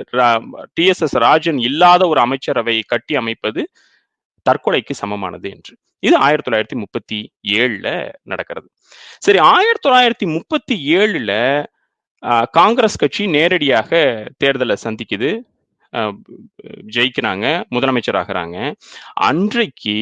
டிஎஸ்எஸ் 0.77 1.16
ராஜன் 1.19 1.59
இல்லாத 1.61 2.09
ஒரு 2.09 2.20
அமைச்சரவை 2.20 2.82
கட்டி 2.86 3.16
அமைப்பது 3.16 3.62
தற்கொலைக்கு 4.47 4.93
சமமானது 4.93 5.51
என்று. 5.51 5.74
இது 6.02 6.16
ஆயிரத்தி 6.19 6.48
தொள்ளாயிரத்தி 6.48 6.77
முப்பத்தி 6.77 7.19
ஏழுல 7.55 7.89
நடக்கிறது. 8.23 8.66
சரி 9.19 9.39
ஆயிரத்தி 9.52 9.89
தொள்ளாயிரத்தி 9.89 10.27
முப்பத்தி 10.35 10.97
ஏழுல 10.97 11.32
ஆஹ், 12.23 12.47
காங்கிரஸ் 12.51 12.98
கட்சி 12.98 13.27
நேரடியாக 13.28 13.90
தேர்தலை 14.44 14.77
சந்திக்குது. 14.85 15.31
ஆஹ், 15.93 16.15
ஜெயிக்கிறாங்க 16.94 17.47
முதலமைச்சர் 17.70 18.19
ஆகுறாங்க. 18.20 18.56
அன்றைக்கு 19.28 19.97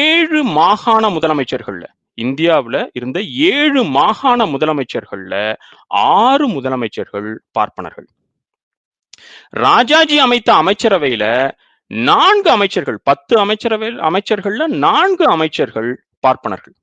ஏழு 0.00 0.40
மாகாண 0.58 1.10
முதலமைச்சர்கள்ல 1.10 1.86
இந்தியாவுல 2.22 2.88
இருந்த 2.92 3.22
ஏழு 3.22 3.84
மாகாண 3.84 4.46
முதலமைச்சர்கள்ல 4.46 5.56
ஆறு 5.86 6.48
முதலமைச்சர்கள் 6.48 7.34
பார்ப்பனர்கள். 7.50 8.06
ராஜாஜி 9.48 10.18
அமைத்த 10.18 10.52
அமைச்சரவையில 10.52 11.52
நான்கு 11.86 12.50
அமைச்சர்கள் 12.50 12.98
பத்து 13.02 13.38
அமைச்சரவை 13.38 13.88
அமைச்சர்கள்ல 13.88 14.66
நான்கு 14.66 15.26
அமைச்சர்கள் 15.26 16.04
பார்ப்பனர்கள். 16.20 16.74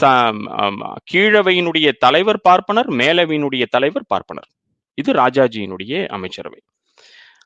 ச- 0.00 0.94
கீழவையினுடைய 1.12 1.92
தலைவர் 1.92 2.40
பார்ப்பனர் 2.40 2.88
மேலவையினுடைய 2.88 3.64
தலைவர் 3.70 4.04
பார்ப்பனர். 4.06 4.48
இது 4.94 5.12
ராஜாஜியினுடைய 5.12 6.06
அமைச்சரவை. 6.06 6.62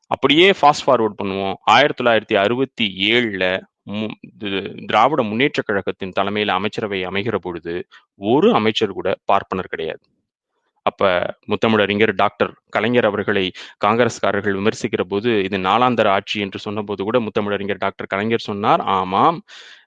அப்படியே 0.07 0.51
ஃபாஸ்ட் 0.51 0.87
ஃபார்வர்ட் 0.87 1.15
பண்ணுவோம். 1.23 1.55
ஆயிரத்தி 1.63 2.05
தொள்ளாயிரத்தி 2.05 2.39
அறுபத்தி 2.39 2.97
ஏழுல 3.11 3.61
திராவிட 4.87 5.23
முன்னேற்ற 5.23 5.61
கழகத்தின் 5.63 6.13
தலைமையில் 6.13 6.49
அமைச்சரவை 6.51 7.01
அமைகிற 7.05 7.37
பொழுது 7.39 7.75
ஒரு 8.27 8.49
அமைச்சர் 8.55 8.93
கூட 8.93 9.09
பார்ப்பனர் 9.25 9.67
கிடையாது. 9.67 10.03
அப்ப 10.87 11.09
முத்தமிழறிஞர் 11.47 12.13
டாக்டர் 12.15 12.53
கலைஞர் 12.71 13.05
அவர்களை 13.05 13.43
காங்கிரஸ்காரர்கள் 13.85 14.57
விமர்சிக்கிற 14.57 15.03
போது 15.05 15.31
இது 15.43 15.59
நாலாந்தர 15.65 16.09
ஆட்சி 16.09 16.41
என்று 16.41 16.59
சொன்னபோது 16.59 17.03
கூட 17.03 17.19
முத்தமிழறிஞர் 17.21 17.79
டாக்டர் 17.79 18.07
கலைஞர் 18.07 18.49
சொன்னார் 18.49 18.83
ஆமாம் 18.95 19.39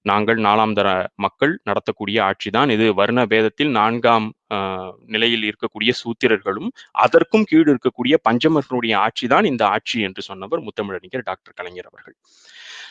நாங்கள் 0.04 0.40
நாலாம் 0.40 0.74
தர 0.74 0.88
மக்கள் 1.16 1.54
நடத்தக்கூடிய 1.66 2.18
ஆட்சிதான். 2.24 2.70
இது 2.70 2.94
வர்ண 2.94 3.26
பேதத்தில் 3.26 3.72
நான்காம் 3.72 4.28
ஆஹ், 4.52 4.92
நிலையில் 5.06 5.46
இருக்கக்கூடிய 5.50 5.92
சூத்திரர்களும் 6.02 6.70
அதற்கும் 7.00 7.46
கீழ் 7.46 7.70
இருக்கக்கூடிய 7.70 8.16
பஞ்சமர்களுடைய 8.28 8.94
ஆட்சிதான் 9.04 9.46
இந்த 9.46 9.64
ஆட்சி 9.68 10.00
என்று 10.02 10.22
சொன்னவர் 10.22 10.62
முத்தமிழறிஞர் 10.62 11.24
டாக்டர் 11.24 11.54
கலைஞர் 11.54 11.90
அவர்கள். 11.92 12.16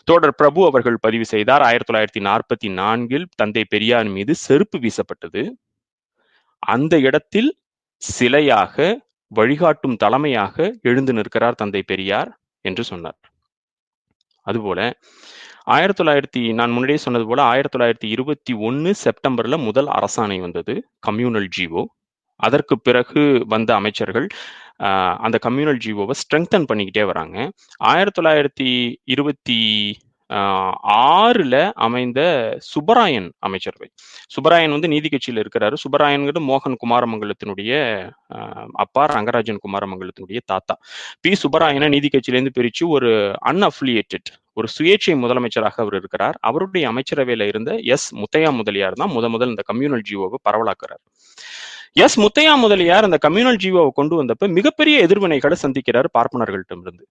தோடர் 0.07 0.37
பிரபு 0.37 0.61
அவர்கள் 0.67 0.99
பதிவு 0.99 1.27
செய்தார் 1.27 1.63
ஆயிரத்தி 1.63 1.91
தொள்ளாயிரத்தி 1.91 2.23
நாற்பத்தி 2.29 2.71
நான்கில் 2.75 3.27
தந்தை 3.37 3.65
பெரியார் 3.67 4.11
மீது 4.17 4.35
செருப்பு 4.47 4.79
வீசப்பட்டது. 4.79 5.43
அந்த 6.63 6.95
இடத்தில் 7.01 7.51
சிலையாக 8.07 8.97
வழிகாட்டும் 9.33 9.97
தலைமையாக 9.97 10.57
எழுந்து 10.83 11.13
நிற்கிறார் 11.13 11.61
தந்தை 11.61 11.83
பெரியார் 11.83 12.31
என்று 12.61 12.85
சொன்னார். 12.85 13.19
அதுபோல 14.47 14.81
ஆயிரத்தி 15.75 16.01
தொள்ளாயிரத்தி 16.01 16.41
நான் 16.59 16.73
முன்னாடியே 16.75 17.01
சொன்னது 17.05 17.27
போல 17.27 17.43
ஆயிரத்தி 17.43 17.77
தொள்ளாயிரத்தி 17.77 18.09
இருபத்தி 18.15 18.53
ஒன்று 18.69 18.93
செப்டம்பர்ல 19.05 19.57
முதல் 19.65 19.91
அரசாணை 19.99 20.39
வந்தது 20.41 20.75
கம்யூனல் 21.07 21.49
ஜிஓ. 21.57 21.83
அதற்கு 22.37 22.75
பிறகு 22.81 23.23
வந்த 23.49 23.71
அமைச்சர்கள் 23.75 24.27
அந்த 25.25 25.39
கம்யூனல் 25.47 25.81
ஜிஓவை 25.85 26.15
ஸ்ட்ரெங்தன் 26.23 26.69
பண்ணிக்கிட்டே 26.71 27.05
வராங்க. 27.11 27.37
ஆயிரத்தி 27.93 28.23
தொள்ளாயிரத்தி 28.23 28.71
இருபத்தி 29.15 29.59
ஆறுல 31.13 31.55
அமைந்த 31.87 32.21
சுப்பராயன் 32.71 33.29
அமைச்சரவை. 33.39 33.89
சுப்பராயன் 34.35 34.75
வந்து 34.77 34.89
நீதி 34.89 35.09
கட்சியில 35.09 35.43
இருக்கிறாரு. 35.45 35.77
சுப்பராயன்கிறது 35.85 36.43
மோகன் 36.51 36.77
குமாரமங்கலத்தினுடைய 36.85 37.73
அப்பா 38.75 39.05
ரங்கராஜன் 39.07 39.63
குமாரமங்கலத்தினுடைய 39.67 40.41
தாத்தா. 40.45 40.77
பி. 41.21 41.33
சுப்பராயனை 41.43 41.89
நீதி 41.89 42.11
கட்சியிலேருந்து 42.15 42.55
பிரிச்சு 42.61 42.87
ஒரு 42.89 43.11
அன்அஃபிலியேட்டட் 43.53 44.31
ஒரு 44.55 44.69
சுயேட்சை 44.79 45.13
முதலமைச்சராக 45.23 45.77
அவர் 45.85 45.95
இருக்கிறார். 45.95 46.37
அவருடைய 46.41 46.85
அமைச்சரவையில 46.93 47.47
இருந்த 47.47 47.71
எஸ். 47.95 48.09
முத்தையா 48.17 48.51
முதலியார் 48.53 48.93
தான் 48.93 49.11
முத 49.11 49.29
முதல் 49.29 49.53
இந்த 49.55 49.65
கம்யூனல் 49.73 50.05
ஜிஓவை 50.11 50.39
பரவலாக்குறார். 50.49 51.03
எஸ். 52.05 52.19
முத்தையா 52.21 52.55
முதலியார் 52.65 53.05
அந்த 53.05 53.19
கம்யூனல் 53.29 53.61
ஜிஓவை 53.65 53.91
கொண்டு 53.95 54.17
வந்தப்ப 54.23 54.49
மிகப்பெரிய 54.59 54.97
எதிர்வினைகளை 55.07 55.57
சந்திக்கிறார் 55.65 56.09
பார்ப்பனர்களிடமிருந்து 56.19 57.05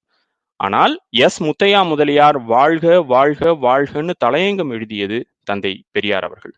ஆனால் 0.66 0.94
எஸ் 1.10 1.40
முத்தையா 1.44 1.80
முதலியார் 1.88 2.38
வாழ்க 2.54 3.02
வாழ்க 3.14 3.54
வாழ்கன்னு 3.66 4.14
தலையங்கம் 4.26 4.70
எழுதியது 4.70 5.18
தந்தை 5.44 5.74
பெரியார் 5.92 6.24
அவர்கள். 6.24 6.54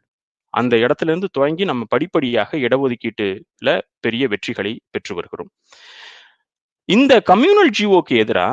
அந்த 0.54 0.74
இடத்துல 0.78 1.12
இருந்து 1.12 1.30
துவங்கி 1.32 1.64
நம்ம 1.64 1.84
படிப்படியாக 1.90 2.58
இடஒதுக்கீட்டுல 2.58 3.70
பெரிய 4.00 4.28
வெற்றிகளை 4.28 4.74
பெற்று 4.90 5.16
வருகிறோம். 5.16 5.52
இந்த 6.90 7.22
கம்யூனல் 7.32 7.72
ஜிஓக்கு 7.80 8.16
எதிரா 8.24 8.48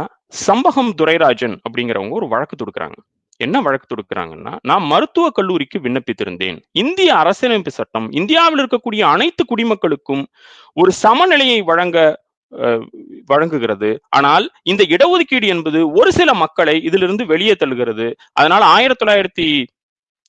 சம்பகம் 0.46 0.92
துரைராஜன் 1.00 1.56
அப்படிங்கிறவங்க 1.64 2.10
ஒரு 2.10 2.28
வழக்கு 2.28 2.56
தொடுக்கிறாங்க. 2.56 2.98
என்ன 3.36 3.56
வழக்கு 3.66 3.86
தொடுக்கிறாங்கன்னா 3.90 4.52
நான் 4.62 4.84
மருத்துவ 4.92 5.26
கல்லூரிக்கு 5.30 5.78
விண்ணப்பித்திருந்தேன். 5.78 6.58
இந்திய 6.82 7.10
அரசியலமைப்பு 7.16 7.72
சட்டம் 7.78 8.06
இந்தியாவில் 8.20 8.62
இருக்கக்கூடிய 8.64 9.02
அனைத்து 9.14 9.44
குடிமக்களுக்கும் 9.44 10.24
ஒரு 10.74 10.92
சமநிலையை 11.04 11.60
வழங்க 11.62 11.98
வழங்குகிறது. 13.26 14.00
ஆனால் 14.08 14.50
இந்த 14.62 14.84
இடஒதுக்கீடு 14.88 15.46
என்பது 15.46 15.90
ஒரு 15.90 16.12
சில 16.12 16.34
மக்களை 16.34 16.82
இதிலிருந்து 16.82 17.26
வெளியே 17.26 17.52
தள்ளுகிறது. 17.52 18.14
அதனால் 18.32 18.60
ஆயிரத்தி 18.60 19.04
தொள்ளாயிரத்தி 19.04 19.66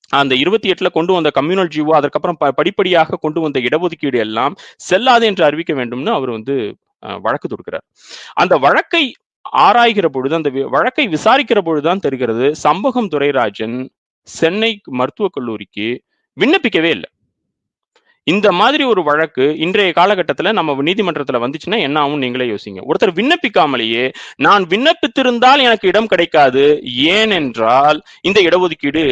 அந்த 0.09 0.35
இருபத்தி 0.35 0.69
எட்டுல 0.69 0.91
கொண்டு 0.91 1.13
வந்த 1.13 1.31
கம்யூனல் 1.41 1.69
ஜீவோ 1.75 1.89
அதற்கப்புறம் 1.89 2.53
படிப்படியாக 2.55 3.17
கொண்டு 3.21 3.41
வந்த 3.41 3.59
இடஒதுக்கீடு 3.59 4.17
எல்லாம் 4.17 4.55
செல்லாது 4.75 5.25
என்று 5.25 5.43
அறிவிக்க 5.45 5.73
வேண்டும்னு 5.73 6.09
அவர் 6.09 6.29
வந்து 6.29 6.77
வழக்கு 7.21 7.47
தொடுக்கிறார். 7.47 7.85
அந்த 8.33 8.57
வழக்கை 8.57 9.13
ஆராய்கிற 9.57 10.05
பொழுது 10.05 10.35
அந்த 10.35 10.49
வி- 10.49 10.69
வழக்கை 10.69 11.07
விசாரிக்கிற 11.07 11.61
பொழுதுதான் 11.61 11.99
தெரிகிறது 11.99 12.55
சம்பகம் 12.63 13.09
துரைராஜன் 13.11 13.89
சென்னை 14.21 14.81
மருத்துவக் 14.89 15.33
கல்லூரிக்கு 15.33 16.01
விண்ணப்பிக்கவே 16.39 16.89
இல்லை. 16.89 17.09
இந்த 18.23 18.47
மாதிரி 18.51 18.83
ஒரு 18.83 19.01
வழக்கு 19.03 19.45
இன்றைய 19.57 19.91
காலகட்டத்தில் 19.93 20.57
நம்ம 20.57 20.81
நீதிமன்றத்தில் 20.81 21.43
வந்துச்சுன்னா 21.43 21.77
என்ன 21.87 21.99
ஆகும் 21.99 22.21
நீங்களே 22.23 22.45
யோசிங்க. 22.51 22.81
ஒருத்தர் 22.89 23.13
விண்ணப்பிக்காமலேயே 23.19 24.03
நான் 24.35 24.63
விண்ணப்பித்திருந்தால் 24.73 25.63
எனக்கு 25.67 25.87
இடம் 25.87 26.05
கிடைக்காது 26.05 26.63
ஏனென்றால் 27.15 27.99
இந்த 28.21 28.41
இடஒதுக்கீடு 28.41 29.03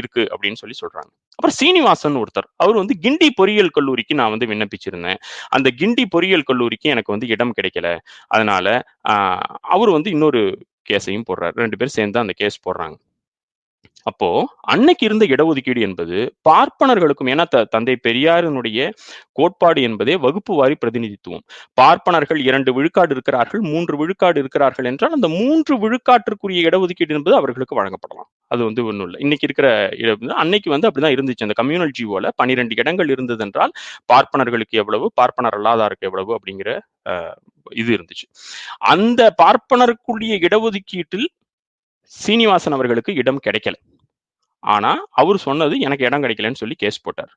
இருக்கு 0.00 0.24
அப்படின்னு 0.34 0.60
சொல்லி 0.62 0.76
சொல்றாங்க. 0.82 1.10
அப்புறம் 1.36 1.56
சீனிவாசன் 1.60 2.18
ஒருத்தர் 2.22 2.48
அவர் 2.56 2.80
வந்து 2.80 2.96
கிண்டி 3.04 3.28
பொறியியல் 3.34 3.74
கல்லூரிக்கு 3.76 4.14
நான் 4.14 4.34
வந்து 4.34 4.46
விண்ணப்பிச்சிருந்தேன். 4.46 5.20
அந்த 5.48 5.70
கிண்டி 5.78 6.04
பொறியியல் 6.08 6.48
கல்லூரிக்கு 6.50 6.90
எனக்கு 6.90 7.14
வந்து 7.14 7.28
இடம் 7.28 7.54
கிடைக்கல. 7.60 7.98
அதனால 8.26 8.82
அவர் 9.74 9.90
வந்து 9.90 10.10
இன்னொரு 10.10 10.42
கேஸையும் 10.90 11.26
போடுறாரு. 11.30 11.56
ரெண்டு 11.62 11.76
பேரும் 11.76 11.96
சேர்ந்து 11.98 12.18
அந்த 12.18 12.34
கேஸ் 12.36 12.58
போடுறாங்க. 12.68 12.96
அப்போ 14.06 14.28
அன்னைக்கு 14.72 15.06
இருந்த 15.06 15.24
இடஒதுக்கீடு 15.26 15.80
என்பது 15.80 16.16
பார்ப்பனர்களுக்கும் 16.48 17.30
ஏன்னா 17.32 17.44
த- 17.48 17.64
தந்தை 17.66 17.96
பெரியாரினுடைய 18.04 18.80
கோட்பாடு 19.32 19.82
என்பதே 19.82 20.16
வகுப்பு 20.18 20.54
வாரி 20.54 20.76
பிரதிநிதித்துவம். 20.76 21.44
பார்ப்பனர்கள் 21.78 22.40
இரண்டு 22.44 22.72
விழுக்காடு 22.72 23.12
இருக்கிறார்கள் 23.12 23.62
மூன்று 23.68 23.96
விழுக்காடு 23.96 24.40
இருக்கிறார்கள் 24.40 24.84
என்றால் 24.84 25.12
அந்த 25.12 25.28
மூன்று 25.36 25.76
விழுக்காட்டிற்குரிய 25.84 26.68
இடஒதுக்கீடு 26.68 27.16
என்பது 27.18 27.36
அவர்களுக்கு 27.36 27.78
வழங்கப்படலாம். 27.80 28.28
அது 28.50 28.62
வந்து 28.64 28.82
ஒன்றும் 28.84 29.06
இல்லை. 29.06 29.20
இன்னைக்கு 29.20 29.46
இருக்கிற 29.48 29.68
இடம் 29.98 30.34
அன்னைக்கு 30.36 30.70
வந்து 30.70 30.88
அப்படிதான் 30.88 31.16
இருந்துச்சு. 31.16 31.46
அந்த 31.46 31.56
கம்யூனல் 31.60 31.94
ஜிஓல 31.98 32.28
பனிரெண்டு 32.36 32.76
இடங்கள் 32.76 33.10
இருந்தது 33.10 33.44
என்றால் 33.44 33.74
பார்ப்பனர்களுக்கு 34.12 34.80
எவ்வளவு 34.82 35.08
பார்ப்பனர் 35.14 35.58
அல்லாதாருக்கு 35.58 36.08
எவ்வளவு 36.10 36.36
அப்படிங்கிற 36.36 36.70
அஹ், 37.06 37.36
இது 37.74 37.90
இருந்துச்சு. 37.96 38.26
அந்த 38.92 39.22
பார்ப்பனருக்குரிய 39.42 40.34
இடஒதுக்கீட்டில் 40.42 41.28
சீனிவாசன் 42.12 42.72
அவர்களுக்கு 42.72 43.12
இடம் 43.14 43.42
கிடைக்கல. 43.46 43.76
ஆனால் 44.64 45.00
அவர் 45.10 45.36
சொன்னது 45.36 45.78
எனக்கு 45.78 46.04
இடம் 46.04 46.22
கிடைக்கலன்னு 46.22 46.60
சொல்லி 46.62 46.74
கேஸ் 46.74 47.02
போட்டார். 47.02 47.32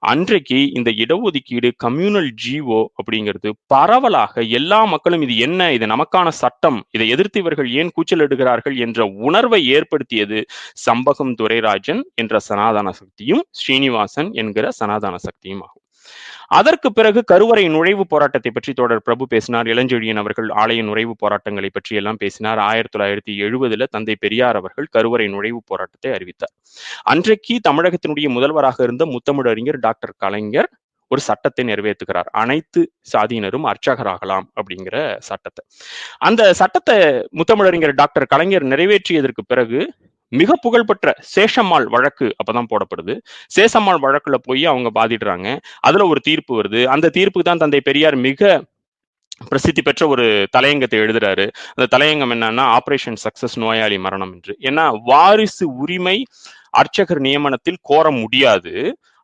அன்றைக்கு 0.00 0.58
இந்த 0.72 0.90
இடஒதுக்கீடு 0.90 1.68
கம்யூனல் 1.84 2.30
ஜிஓ 2.44 2.80
அப்படிங்கிறது 3.00 3.50
பரவலாக 3.66 4.42
எல்லா 4.58 4.84
மக்களும் 4.84 5.22
இது 5.22 5.38
என்ன 5.38 5.72
இது 5.72 5.86
நமக்கான 5.86 6.28
சட்டம் 6.28 6.78
இதை 6.90 7.08
எதிர்த்து 7.08 7.40
இவர்கள் 7.40 7.70
ஏன் 7.70 7.92
கூச்சலிடுகிறார்கள் 7.96 8.76
என்ற 8.76 9.06
உணர்வை 9.06 9.60
ஏற்படுத்தியது 9.68 10.40
சம்பகம் 10.86 11.34
துரைராஜன் 11.40 12.02
என்ற 12.14 12.38
சனாதன 12.38 12.92
சக்தியும் 12.92 13.44
ஸ்ரீனிவாசன் 13.50 14.30
என்கிற 14.32 14.70
சனாதன 14.70 15.16
சக்தியும் 15.16 15.62
ஆகும். 15.62 15.85
அதற்கு 16.50 16.92
பிறகு 16.92 17.24
கருவறை 17.24 17.64
நுழைவு 17.68 18.04
போராட்டத்தை 18.08 18.50
பற்றி 18.50 18.72
தொடர் 18.72 19.02
பிரபு 19.02 19.26
பேசினார். 19.26 19.66
இளஞ்செழியன் 19.66 20.16
அவர்கள் 20.16 20.48
ஆலய 20.48 20.82
நுழைவு 20.82 21.14
போராட்டங்களை 21.18 21.70
பற்றி 21.72 21.96
எல்லாம் 21.96 22.16
பேசினார். 22.16 22.58
ஆயிரத்தி 22.58 22.98
தொள்ளாயிரத்தி 22.98 23.34
எழுபதுல 23.46 23.86
தந்தை 23.90 24.14
பெரியார் 24.14 24.56
அவர்கள் 24.56 24.88
கருவறை 24.90 25.28
நுழைவு 25.28 25.60
போராட்டத்தை 25.66 26.12
அறிவித்தார். 26.12 26.54
அன்றைக்கு 27.02 27.56
தமிழகத்தினுடைய 27.68 28.28
முதல்வராக 28.28 28.82
இருந்த 28.82 29.06
முத்தமிழறிஞர் 29.06 29.78
டாக்டர் 29.78 30.14
கலைஞர் 30.16 30.70
ஒரு 31.10 31.20
சட்டத்தை 31.20 31.64
நிறைவேற்றுகிறார். 31.64 32.28
அனைத்து 32.32 32.80
சாதியினரும் 33.12 33.66
அர்ச்சகராகலாம் 33.72 34.46
அப்படிங்கிற 34.56 34.96
சட்டத்தை. 35.18 35.62
அந்த 36.18 36.54
சட்டத்தை 36.54 36.96
முத்தமிழறிஞர் 37.30 37.94
டாக்டர் 37.94 38.26
கலைஞர் 38.26 38.64
நிறைவேற்றியதற்கு 38.64 39.42
பிறகு 39.46 39.80
மிக 40.28 40.56
புகழ்பெற்ற 40.56 41.14
சேஷம்மாள் 41.36 41.84
வழக்கு 41.84 42.34
அப்பதான் 42.40 42.70
போடப்படுது. 42.72 43.14
சேஷம்மாள் 43.56 44.00
வழக்குல 44.06 44.34
போய் 44.42 44.66
அவங்க 44.66 44.90
பாதிடுறாங்க. 44.94 45.58
அதுல 45.80 46.06
ஒரு 46.06 46.20
தீர்ப்பு 46.20 46.62
வருது. 46.62 46.84
அந்த 46.84 47.10
தீர்ப்புக்கு 47.14 47.48
தான் 47.50 47.56
தந்தை 47.56 47.80
பெரியார் 47.80 48.16
மிக 48.16 48.62
பிரசித்தி 49.48 49.82
பெற்ற 49.82 50.06
ஒரு 50.08 50.46
தலையங்கத்தை 50.50 50.98
எழுதுறாரு. 50.98 51.50
அந்த 51.74 51.98
தலையங்கம் 51.98 52.32
என்னன்னா 52.36 52.64
ஆபரேஷன் 52.76 53.18
சக்சஸ் 53.24 53.56
நோயாளி 53.56 53.98
மரணம் 53.98 54.32
என்று. 54.32 54.56
ஏன்னா 54.60 54.84
வாரிசு 55.04 55.74
உரிமை 55.76 56.26
அர்ச்சகர் 56.70 57.20
நியமனத்தில் 57.20 57.78
கோர 57.80 58.10
முடியாது. 58.10 58.74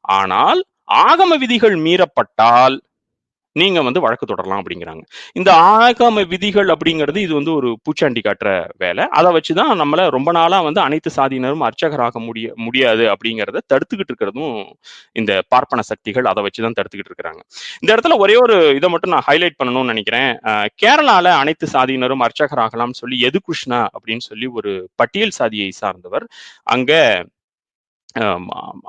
ஆனால் 0.01 0.65
ஆகம 0.93 1.39
விதிகள் 1.39 1.77
மீறப்பட்டால் 1.77 2.81
நீங்க 3.57 3.79
வந்து 3.83 4.01
வழக்கு 4.01 4.27
தொடரலாம் 4.27 4.61
அப்படிங்கிறாங்க. 4.63 5.03
இந்த 5.37 5.51
ஆகம 5.77 6.23
விதிகள் 6.29 6.69
அப்படிங்கிறது 6.75 7.19
இது 7.25 7.33
வந்து 7.35 7.53
ஒரு 7.55 7.69
பூச்சாண்டி 7.85 8.21
காட்டுற 8.25 8.51
வேலை. 8.77 9.05
அதை 9.19 9.31
வச்சுதான் 9.37 9.73
நம்மள 9.83 10.07
ரொம்ப 10.17 10.31
நாளா 10.33 10.59
வந்து 10.61 10.81
அனைத்து 10.81 11.11
சாதியினரும் 11.17 11.65
அர்ச்சகராக 11.69 12.21
முடிய 12.27 12.49
முடியாது 12.65 13.05
அப்படிங்கிறத 13.15 13.63
தடுத்துக்கிட்டு 13.73 14.13
இருக்கிறதும் 14.13 14.57
இந்த 15.13 15.33
பார்ப்பன 15.49 15.85
சக்திகள் 15.91 16.31
அதை 16.33 16.43
வச்சுதான் 16.47 16.77
தடுத்துக்கிட்டு 16.79 17.13
இருக்கிறாங்க. 17.13 17.41
இந்த 17.83 17.91
இடத்துல 17.95 18.17
ஒரே 18.25 18.37
ஒரு 18.45 18.57
இதை 18.79 18.91
மட்டும் 18.91 19.15
நான் 19.15 19.27
ஹைலைட் 19.29 19.59
பண்ணணும்னு 19.61 19.93
நினைக்கிறேன். 19.93 20.31
கேரளால 20.83 21.27
அனைத்து 21.43 21.69
சாதியினரும் 21.75 22.25
அர்ச்சகராகலாம்னு 22.27 23.01
சொல்லி 23.03 23.19
எது 23.29 23.41
கிருஷ்ணா 23.47 23.81
அப்படின்னு 23.97 24.25
சொல்லி 24.31 24.49
ஒரு 24.59 24.73
பட்டியல் 25.01 25.37
சாதியை 25.41 25.71
சார்ந்தவர் 25.83 26.27
அங்க 26.75 26.93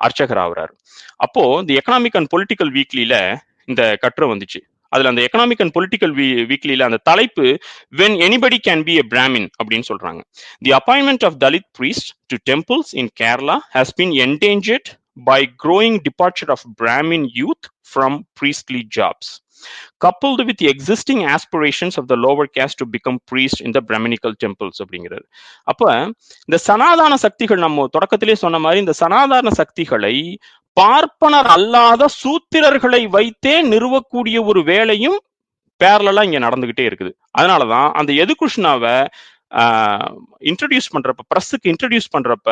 அர்ச்சகர் 0.05 0.39
ஆகுறாரு. 0.41 0.73
அப்போ 1.17 1.43
இந்த 1.61 1.73
எக்கனாமிக் 1.79 2.17
அண்ட் 2.19 2.31
பொலிட்டிக்கல் 2.33 2.71
வீக்லியில 2.77 3.15
இந்த 3.67 3.97
கட்டுரை 4.01 4.29
வந்துச்சு 4.33 4.61
அதுல 4.91 5.07
அந்த 5.07 5.21
எக்கனாமிக் 5.21 5.61
அண்ட் 5.61 5.75
பொலிட்டிக்கல் 5.77 6.13
வீ 6.13 6.25
வீக்லியில 6.45 6.81
அந்த 6.81 6.99
தலைப்பு 7.03 7.45
when 7.93 8.17
anybody 8.17 8.57
can 8.67 8.83
be 8.83 8.95
a 8.95 9.05
Brahmin 9.09 9.47
அப்படின்னு 9.59 9.87
சொல்றாங்க 9.87 10.21
the 10.61 10.73
appointment 10.73 11.25
of 11.25 11.37
Dalit 11.45 11.69
priest 11.79 12.11
to 12.27 12.37
temples 12.51 12.91
in 12.93 13.11
Kerala 13.21 13.57
has 13.73 13.93
been 13.95 14.13
endangered 14.27 14.91
by 15.23 15.41
growing 15.63 15.97
departure 15.99 16.49
of 16.49 16.65
Brahmin 16.83 17.25
youth 17.35 17.65
from 17.93 18.19
priestly 18.41 18.83
jobs 18.97 19.31
coupled 19.99 20.39
with 20.45 20.61
existing 20.63 21.21
existing 21.23 21.25
aspirations 21.25 21.95
of 21.97 22.05
the 22.07 22.15
lower 22.15 22.45
caste 22.47 22.77
to 22.77 22.85
become 22.85 23.17
priests 23.31 23.61
in 23.61 23.71
the 23.71 23.81
brahminical 23.81 24.31
அப்படிங்கிறது 24.79 25.25
அப்ப 25.63 25.83
இந்த 26.49 26.57
சனாதான 26.67 27.13
சக்திகள் 27.15 27.57
நம்ம 27.57 27.87
தொடக்கத்திலே 27.97 28.35
சொன்ன 28.35 28.59
மாதிரி 28.59 28.79
இந்த 28.79 28.95
சனாதான 28.99 29.53
சக்திகளை 29.53 30.15
பார்ப்பனர் 30.77 31.49
அல்லாத 31.55 32.03
சூத்திரர்களை 32.21 33.01
வைத்தே 33.15 33.55
நிறுவக்கூடிய 33.73 34.37
ஒரு 34.49 34.61
வேலையும் 34.71 35.19
பேரலாம் 35.81 36.27
இங்க 36.27 36.39
நடந்துகிட்டே 36.45 36.83
இருக்குது. 36.89 37.11
அதனாலதான் 37.37 37.89
அந்த 37.99 38.11
எது 38.23 38.33
கிருஷ்ணாவை 38.41 38.95
இன்ட்ரடியூஸ் 40.51 40.93
பண்றப்ப 40.95 41.23
பிரஸுக்கு 41.33 41.71
இன்ட்ரடியூஸ் 41.73 42.13
பண்றப்ப 42.15 42.49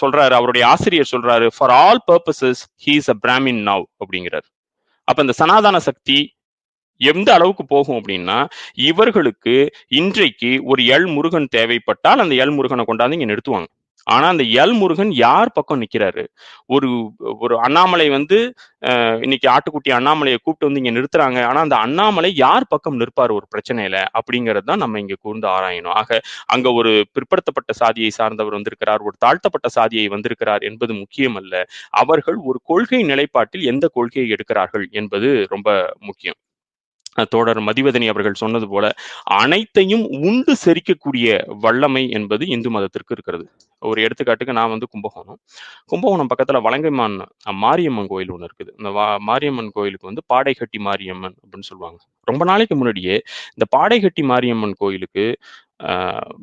சொல்றாரு 0.00 0.34
அவருடைய 0.38 0.64
ஆசிரியர் 0.72 1.12
சொல்றாரு 1.12 1.46
for 1.56 1.72
all 1.82 2.00
purposes 2.10 2.62
he 2.84 2.94
is 3.00 3.10
a 3.14 3.16
Brahmin 3.24 3.60
now 3.70 3.84
அப்படிங்கிறார். 4.02 4.46
அப்ப 5.08 5.18
இந்த 5.24 5.34
சனாதன 5.42 5.80
சக்தி 5.88 6.18
எந்த 7.00 7.28
அளவுக்கு 7.36 7.64
போகும் 7.72 7.98
அப்படின்னா 8.00 8.36
இவர்களுக்கு 8.90 9.54
இன்றைக்கு 10.00 10.50
ஒரு 10.70 10.82
எல் 10.96 11.08
முருகன் 11.16 11.48
தேவைப்பட்டால் 11.56 12.22
அந்த 12.24 12.34
எல் 12.44 12.54
முருகனை 12.58 12.84
கொண்டாந்து 12.90 13.18
இங்க 13.18 13.28
நிறுத்துவாங்க. 13.32 13.68
ஆனா 14.06 14.26
அந்த 14.32 14.44
எல் 14.60 14.74
முருகன் 14.80 15.12
யார் 15.20 15.50
பக்கம் 15.56 15.80
நிக்கிறாரு? 15.82 16.24
ஒரு 16.68 16.88
ஒரு 17.44 17.54
அண்ணாமலை 17.66 18.06
வந்து 18.14 18.38
இன்னைக்கு 19.24 19.46
ஆட்டுக்குட்டி 19.52 19.90
அண்ணாமலையை 19.96 20.38
கூப்பிட்டு 20.38 20.68
வந்து 20.68 20.80
இங்க 20.82 20.92
நிறுத்துறாங்க. 20.96 21.38
ஆனா 21.48 21.60
அந்த 21.66 21.76
அண்ணாமலை 21.86 22.30
யார் 22.38 22.68
பக்கம் 22.68 22.98
நிற்பார் 23.02 23.36
ஒரு 23.38 23.46
பிரச்சனையில? 23.54 23.96
அப்படிங்கிறது 24.18 24.68
தான் 24.70 24.82
நம்ம 24.84 25.00
இங்க 25.04 25.16
கூர்ந்து 25.20 25.48
ஆராயணும். 25.56 25.96
ஆக 26.00 26.20
அங்க 26.54 26.72
ஒரு 26.80 26.92
பிற்படுத்தப்பட்ட 27.16 27.72
சாதியை 27.82 28.10
சார்ந்தவர் 28.18 28.58
வந்திருக்கிறார் 28.58 29.06
ஒரு 29.08 29.16
தாழ்த்தப்பட்ட 29.26 29.70
சாதியை 29.78 30.06
வந்திருக்கிறார் 30.14 30.64
என்பது 30.70 30.94
முக்கியம் 31.02 31.38
அல்ல 31.42 31.54
அவர்கள் 32.02 32.38
ஒரு 32.50 32.60
கொள்கை 32.72 33.02
நிலைப்பாட்டில் 33.12 33.68
எந்த 33.72 33.86
கொள்கையை 33.98 34.28
எடுக்கிறார்கள் 34.36 34.86
என்பது 35.02 35.30
ரொம்ப 35.54 35.68
முக்கியம். 36.02 36.38
தோழர் 37.24 37.60
மதிவதனி 37.60 38.08
அவர்கள் 38.08 38.34
சொன்னது 38.34 38.68
போல 38.68 38.94
அனைத்தையும் 39.22 40.08
உண்டு 40.08 40.56
செரிக்கக்கூடிய 40.64 41.42
வல்லமை 41.46 42.10
என்பது 42.10 42.46
இந்து 42.46 42.70
மதத்திற்கு 42.70 43.14
இருக்கிறது. 43.14 43.50
ஒரு 43.78 44.02
எடுத்துக்காட்டுக்கு 44.02 44.52
நான் 44.52 44.68
வந்து 44.68 44.88
கும்பகோணம். 44.88 45.38
கும்பகோணம் 45.86 46.26
பக்கத்துல 46.26 46.56
வலங்கைமான் 46.56 47.26
மாரியம்மன் 47.52 48.06
கோயில் 48.06 48.30
ஒன்று 48.30 48.46
இருக்குது. 48.46 48.70
இந்த 48.76 48.88
வா- 48.88 49.18
மாரியம்மன் 49.18 49.70
கோயிலுக்கு 49.70 50.06
வந்து 50.06 50.22
பாடைகட்டி 50.26 50.78
மாரியம்மன் 50.78 51.34
அப்படின்னு 51.34 51.60
சொல்லுவாங்க. 51.60 52.04
ரொம்ப 52.22 52.44
நாளைக்கு 52.44 52.76
முன்னாடியே 52.76 53.22
இந்த 53.56 53.64
பாடைகட்டி 53.68 54.22
மாரியம்மன் 54.22 54.74
கோயிலுக்கு 54.78 55.38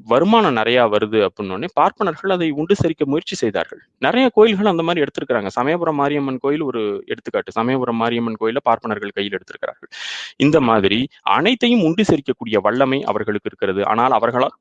வருமானம் 0.07 0.57
நிறையா 0.57 0.83
வருது 0.89 1.19
அப்படின்னோடனே 1.27 1.67
பார்ப்பனர்கள் 1.73 2.29
அதை 2.29 2.51
உண்டு 2.51 2.75
செரிக்க 2.83 3.03
முயற்சி 3.05 3.35
செய்தார்கள். 3.35 3.81
நிறைய 3.99 4.29
கோயில்கள் 4.29 4.65
அந்த 4.65 4.83
மாதிரி 4.83 5.03
எடுத்திருக்கிறாங்க. 5.05 5.47
சமயபுரம் 5.47 5.95
மாரியம்மன் 5.95 6.37
கோயில் 6.37 6.61
ஒரு 6.61 6.81
எடுத்துக்காட்டு. 7.05 7.51
சமயபுரம் 7.51 7.95
மாரியம்மன் 7.95 8.39
கோயில 8.41 8.61
பார்ப்பனர்கள் 8.63 9.09
கையில் 9.09 9.33
எடுத்திருக்கிறார்கள். 9.33 9.91
இந்த 10.37 10.59
மாதிரி 10.61 10.99
அனைத்தையும் 11.31 11.83
உண்டு 11.83 12.03
செரிக்கக்கூடிய 12.03 12.59
வல்லமை 12.61 13.03
அவர்களுக்கு 13.03 13.49
இருக்கிறது. 13.49 13.83
ஆனால் 13.85 14.11
அவர்களால் 14.11 14.55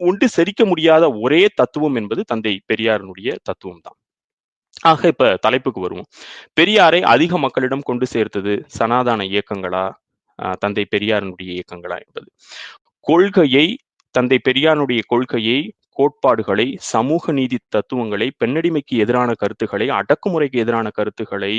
உண்டு 0.00 0.28
செரிக்க 0.36 0.62
முடியாத 0.66 1.04
ஒரே 1.20 1.42
தத்துவம் 1.54 1.96
என்பது 1.96 2.22
தந்தை 2.24 2.54
பெரியாரனுடைய 2.72 3.30
தத்துவம் 3.42 3.82
தான் 3.82 3.98
ஆக 4.86 5.08
இப்ப 5.08 5.36
தலைப்புக்கு 5.40 5.80
வருவோம். 5.80 6.08
பெரியாரை 6.60 7.00
அதிக 7.06 7.38
மக்களிடம் 7.38 7.82
கொண்டு 7.82 8.06
சேர்த்தது 8.06 8.52
சனாதான 8.78 9.24
இயக்கங்களா? 9.30 9.84
ஆஹ் 10.38 10.58
தந்தை 10.60 10.84
பெரியாரனுடைய 10.96 11.50
இயக்கங்களா 11.56 11.98
என்பது. 12.06 12.28
கொள்கையை 13.06 13.66
தந்தை 14.18 14.38
பெரியாருடைய 14.48 15.00
கொள்கையை 15.06 15.58
கோட்பாடுகளை 15.92 16.66
சமூக 16.88 17.32
நீதி 17.32 17.56
தத்துவங்களை 17.68 18.26
பெண்ணடிமைக்கு 18.42 18.94
எதிரான 19.04 19.30
கருத்துக்களை 19.34 19.86
அடக்குமுறைக்கு 19.90 20.58
எதிரான 20.64 20.88
கருத்துக்களை 20.90 21.54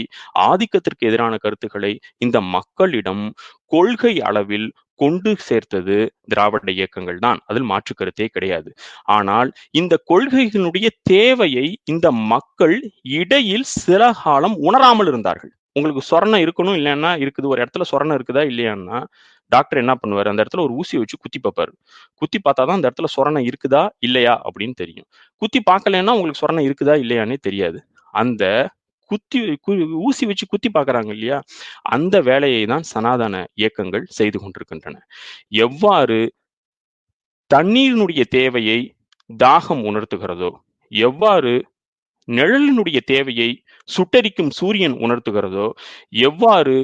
ஆதிக்கத்திற்கு 0.50 1.04
எதிரான 1.10 1.34
கருத்துக்களை 1.38 1.92
இந்த 2.18 2.38
மக்களிடம் 2.56 3.26
கொள்கை 3.66 4.14
அளவில் 4.22 4.70
கொண்டு 5.00 5.32
சேர்த்தது 5.40 5.98
திராவிட 6.24 6.72
இயக்கங்கள் 6.72 7.20
தான். 7.20 7.40
அதில் 7.46 7.68
மாற்று 7.72 7.94
கருத்தே 7.96 8.28
கிடையாது. 8.28 8.70
ஆனால் 9.18 9.50
இந்த 9.72 9.94
கொள்கைகளுடைய 10.12 10.88
தேவையை 11.04 11.68
இந்த 11.86 12.08
மக்கள் 12.34 12.76
இடையில் 13.20 13.68
சில 13.78 14.12
காலம் 14.24 14.58
உணராமல் 14.70 15.08
இருந்தார்கள். 15.08 15.54
உங்களுக்கு 15.74 16.04
சொரணம் 16.12 16.44
இருக்கணும் 16.46 16.78
இல்லைன்னா 16.80 17.12
இருக்குது. 17.24 17.48
ஒரு 17.54 17.60
இடத்துல 17.64 17.86
சொரணம் 17.92 18.18
இருக்குதா 18.20 18.44
இல்லையான்னா 18.52 19.00
டாக்டர் 19.52 19.82
என்ன 19.84 19.94
பண்ணுவார்? 20.02 20.30
அந்த 20.32 20.42
இடத்துல 20.44 20.64
ஒரு 20.68 20.74
ஊசியை 20.80 21.00
வச்சு 21.04 21.18
குத்தி 21.24 21.40
பார்ப்பாரு. 21.46 21.72
குத்தி 22.22 22.40
பார்த்தா 22.46 22.64
தான் 22.68 22.78
அந்த 22.80 22.90
இடத்துல 22.90 23.10
சொரணை 23.16 23.42
இருக்குதா 23.50 23.84
இல்லையா 24.08 24.36
அப்படின்னு 24.48 24.76
தெரியும். 24.84 25.08
குத்தி 25.42 25.62
பார்க்கலன்னா 25.72 26.16
உங்களுக்கு 26.18 26.44
சொரணை 26.44 26.64
இருக்குதா 26.70 26.96
இல்லையானே 27.04 27.38
தெரியாது. 27.48 27.80
அந்த 28.14 28.44
குத்தி 29.10 29.40
ஊசி 30.08 30.24
வச்சு 30.30 30.46
குத்தி 30.48 30.70
பார்க்குறாங்க 30.74 31.12
இல்லையா? 31.16 31.38
அந்த 31.96 32.16
வேலையை 32.22 32.64
தான் 32.74 32.86
சனாதன 32.94 33.36
இயக்கங்கள் 33.62 34.06
செய்து 34.18 34.38
கொண்டிருக்கின்றன. 34.40 34.98
எவ்வாறு 35.66 36.20
தண்ணீரினுடைய 37.52 38.24
தேவையை 38.38 38.80
தாகம் 39.30 39.84
உணர்த்துகிறதோ 39.92 40.52
எவ்வாறு 40.92 41.54
நிழலினுடைய 42.28 43.00
தேவையை 43.06 43.50
சுட்டரிக்கும் 43.90 44.52
சூரியன் 44.60 44.96
உணர்த்துகிறதோ 45.06 45.68
எவ்வாறு 46.30 46.76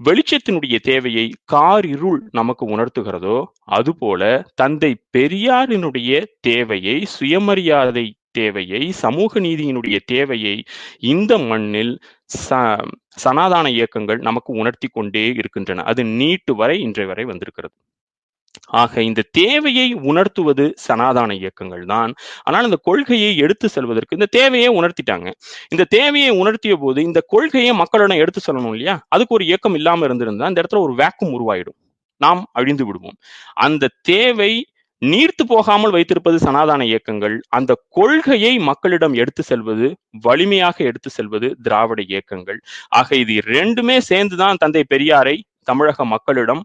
வெளிச்சத்தினுடைய 0.00 0.76
தேவையை 0.82 1.26
கார் 1.44 1.86
இருள் 1.86 2.18
நமக்கு 2.30 2.64
உணர்த்துகிறதோ 2.68 3.36
அதுபோல 3.68 4.22
தந்தை 4.54 4.90
பெரியாரினுடைய 5.18 6.10
தேவையை 6.40 6.96
சுயமரியாதை 7.06 8.06
தேவையை 8.30 8.82
சமூக 8.92 9.40
நீதியினுடைய 9.40 9.98
தேவையை 10.06 10.56
இந்த 11.06 11.38
மண்ணில் 11.38 11.94
ச 12.38 12.58
சனாதான 13.24 13.66
இயக்கங்கள் 13.70 14.18
நமக்கு 14.18 14.52
உணர்த்தி 14.52 14.88
கொண்டே 14.88 15.26
இருக்கின்றன. 15.40 15.82
அது 15.82 16.02
நீட்டு 16.18 16.54
வரை 16.54 16.76
இன்றைய 16.80 17.08
வரை 17.08 17.24
வந்திருக்கிறது. 17.24 17.74
ஆக 18.68 19.02
இந்த 19.02 19.22
தேவையை 19.30 19.92
உணர்த்துவது 19.94 20.74
சனாதான 20.88 21.32
இயக்கங்கள் 21.32 21.84
தான். 21.84 22.12
ஆனால் 22.42 22.64
இந்த 22.64 22.76
கொள்கையை 22.82 23.36
எடுத்து 23.36 23.68
செல்வதற்கு 23.68 24.16
இந்த 24.16 24.26
தேவையை 24.30 24.70
உணர்த்திட்டாங்க. 24.78 25.30
இந்த 25.68 25.84
தேவையை 25.84 26.30
உணர்த்திய 26.30 26.76
போது 26.76 27.02
இந்த 27.02 27.20
கொள்கையை 27.26 27.74
மக்களிடம் 27.74 28.16
எடுத்து 28.16 28.40
சொல்லணும் 28.46 28.74
இல்லையா? 28.76 29.06
அதுக்கு 29.08 29.34
ஒரு 29.34 29.44
இயக்கம் 29.44 29.74
இல்லாம 29.74 30.04
இருந்திருந்தா 30.04 30.46
இந்த 30.46 30.62
இடத்துல 30.62 30.80
ஒரு 30.80 30.94
வேக்கம் 30.94 31.34
உருவாயிடும். 31.36 31.78
நாம் 32.20 32.42
அழிந்து 32.52 32.86
விடுவோம். 32.86 33.16
அந்த 33.54 33.90
தேவை 34.02 34.66
நீர்த்து 35.02 35.44
போகாமல் 35.46 35.90
வைத்திருப்பது 35.90 36.38
சனாதன 36.38 36.84
இயக்கங்கள் 36.84 37.42
அந்த 37.48 37.72
கொள்கையை 37.88 38.58
மக்களிடம் 38.58 39.14
எடுத்து 39.14 39.42
செல்வது 39.42 39.96
வலிமையாக 40.22 40.84
எடுத்து 40.84 41.10
செல்வது 41.10 41.56
திராவிட 41.62 42.02
இயக்கங்கள். 42.02 42.60
ஆக 42.88 43.16
இது 43.16 43.34
ரெண்டுமே 43.58 43.98
சேர்ந்துதான் 43.98 44.56
தந்தை 44.56 44.84
பெரியாரை 44.94 45.36
தமிழக 45.70 46.04
மக்களிடம் 46.14 46.62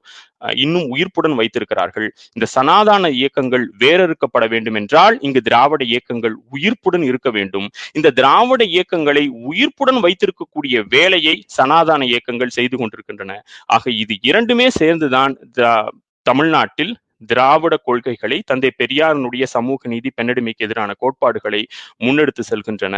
இன்னும் 0.63 0.87
உயிர்ப்புடன் 0.93 1.35
வைத்திருக்கிறார்கள். 1.39 2.07
இந்த 2.35 2.45
சனாதான 2.55 3.11
இயக்கங்கள் 3.19 3.65
வேறறுக்கப்பட 3.83 4.45
வேண்டும் 4.53 4.77
என்றால் 4.81 5.15
இங்கு 5.27 5.41
திராவிட 5.47 5.81
இயக்கங்கள் 5.93 6.35
உயிர்ப்புடன் 6.55 7.05
இருக்க 7.09 7.29
வேண்டும். 7.37 7.67
இந்த 7.97 8.13
திராவிட 8.19 8.63
இயக்கங்களை 8.75 9.23
உயிர்ப்புடன் 9.51 10.01
வைத்திருக்கக்கூடிய 10.05 10.77
வேலையை 10.95 11.35
சனாதான 11.57 12.01
இயக்கங்கள் 12.11 12.55
செய்து 12.57 12.77
கொண்டிருக்கின்றன. 12.77 13.39
ஆக 13.75 13.91
இது 14.03 14.15
இரண்டுமே 14.31 14.67
சேர்ந்துதான் 14.81 15.35
தமிழ்நாட்டில் 16.25 16.93
திராவிட 17.27 17.77
கொள்கைகளை 17.77 18.37
தந்தை 18.45 18.71
பெரியாரனுடைய 18.83 19.43
சமூக 19.55 19.89
நீதி 19.89 20.11
பெண்ணடிமைக்கு 20.17 20.65
எதிரான 20.67 20.91
கோட்பாடுகளை 20.97 21.61
முன்னெடுத்து 22.05 22.43
செல்கின்றன. 22.51 22.97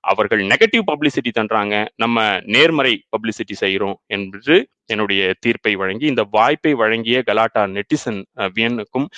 அவர்கள் 0.00 0.42
நெகட்டிவ் 0.42 0.84
பப்ளிசிட்டி 0.90 1.32
தன்றாங்க. 1.32 1.74
நம்ம 1.96 2.18
நேர்மறை 2.56 2.94
பப்ளிசிட்டி 3.16 3.56
செய்கிறோம் 3.64 3.96
என்று 4.06 4.56
என்னுடைய 4.86 5.32
தீர்ப்பை 5.40 5.74
வழங்கி 5.76 6.06
இந்த 6.06 6.22
வாய்ப்பை 6.30 6.74
வழங்கிய 6.74 7.18
கலாட்டா 7.22 7.62
நெட்டிசன் 7.76 8.20
வியனுக்கும் 8.56 9.08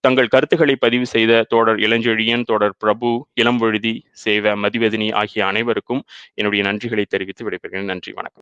தங்கள் 0.00 0.28
கருத்துக்களை 0.28 0.74
பதிவு 0.76 1.06
செய்த 1.06 1.42
தோடர் 1.50 1.78
இளஞ்செழியன் 1.78 2.42
தோடர் 2.42 2.76
பிரபு 2.78 3.10
இளம்பொழுதி 3.42 3.94
சேவ 4.24 4.56
மதிவதினி 4.56 5.10
ஆகிய 5.12 5.46
அனைவருக்கும் 5.46 6.02
என்னுடைய 6.34 6.64
நன்றிகளை 6.70 7.06
தெரிவித்து 7.06 7.44
விடைபெறுகிறேன். 7.46 7.92
நன்றி 7.94 8.12
வணக்கம். 8.12 8.30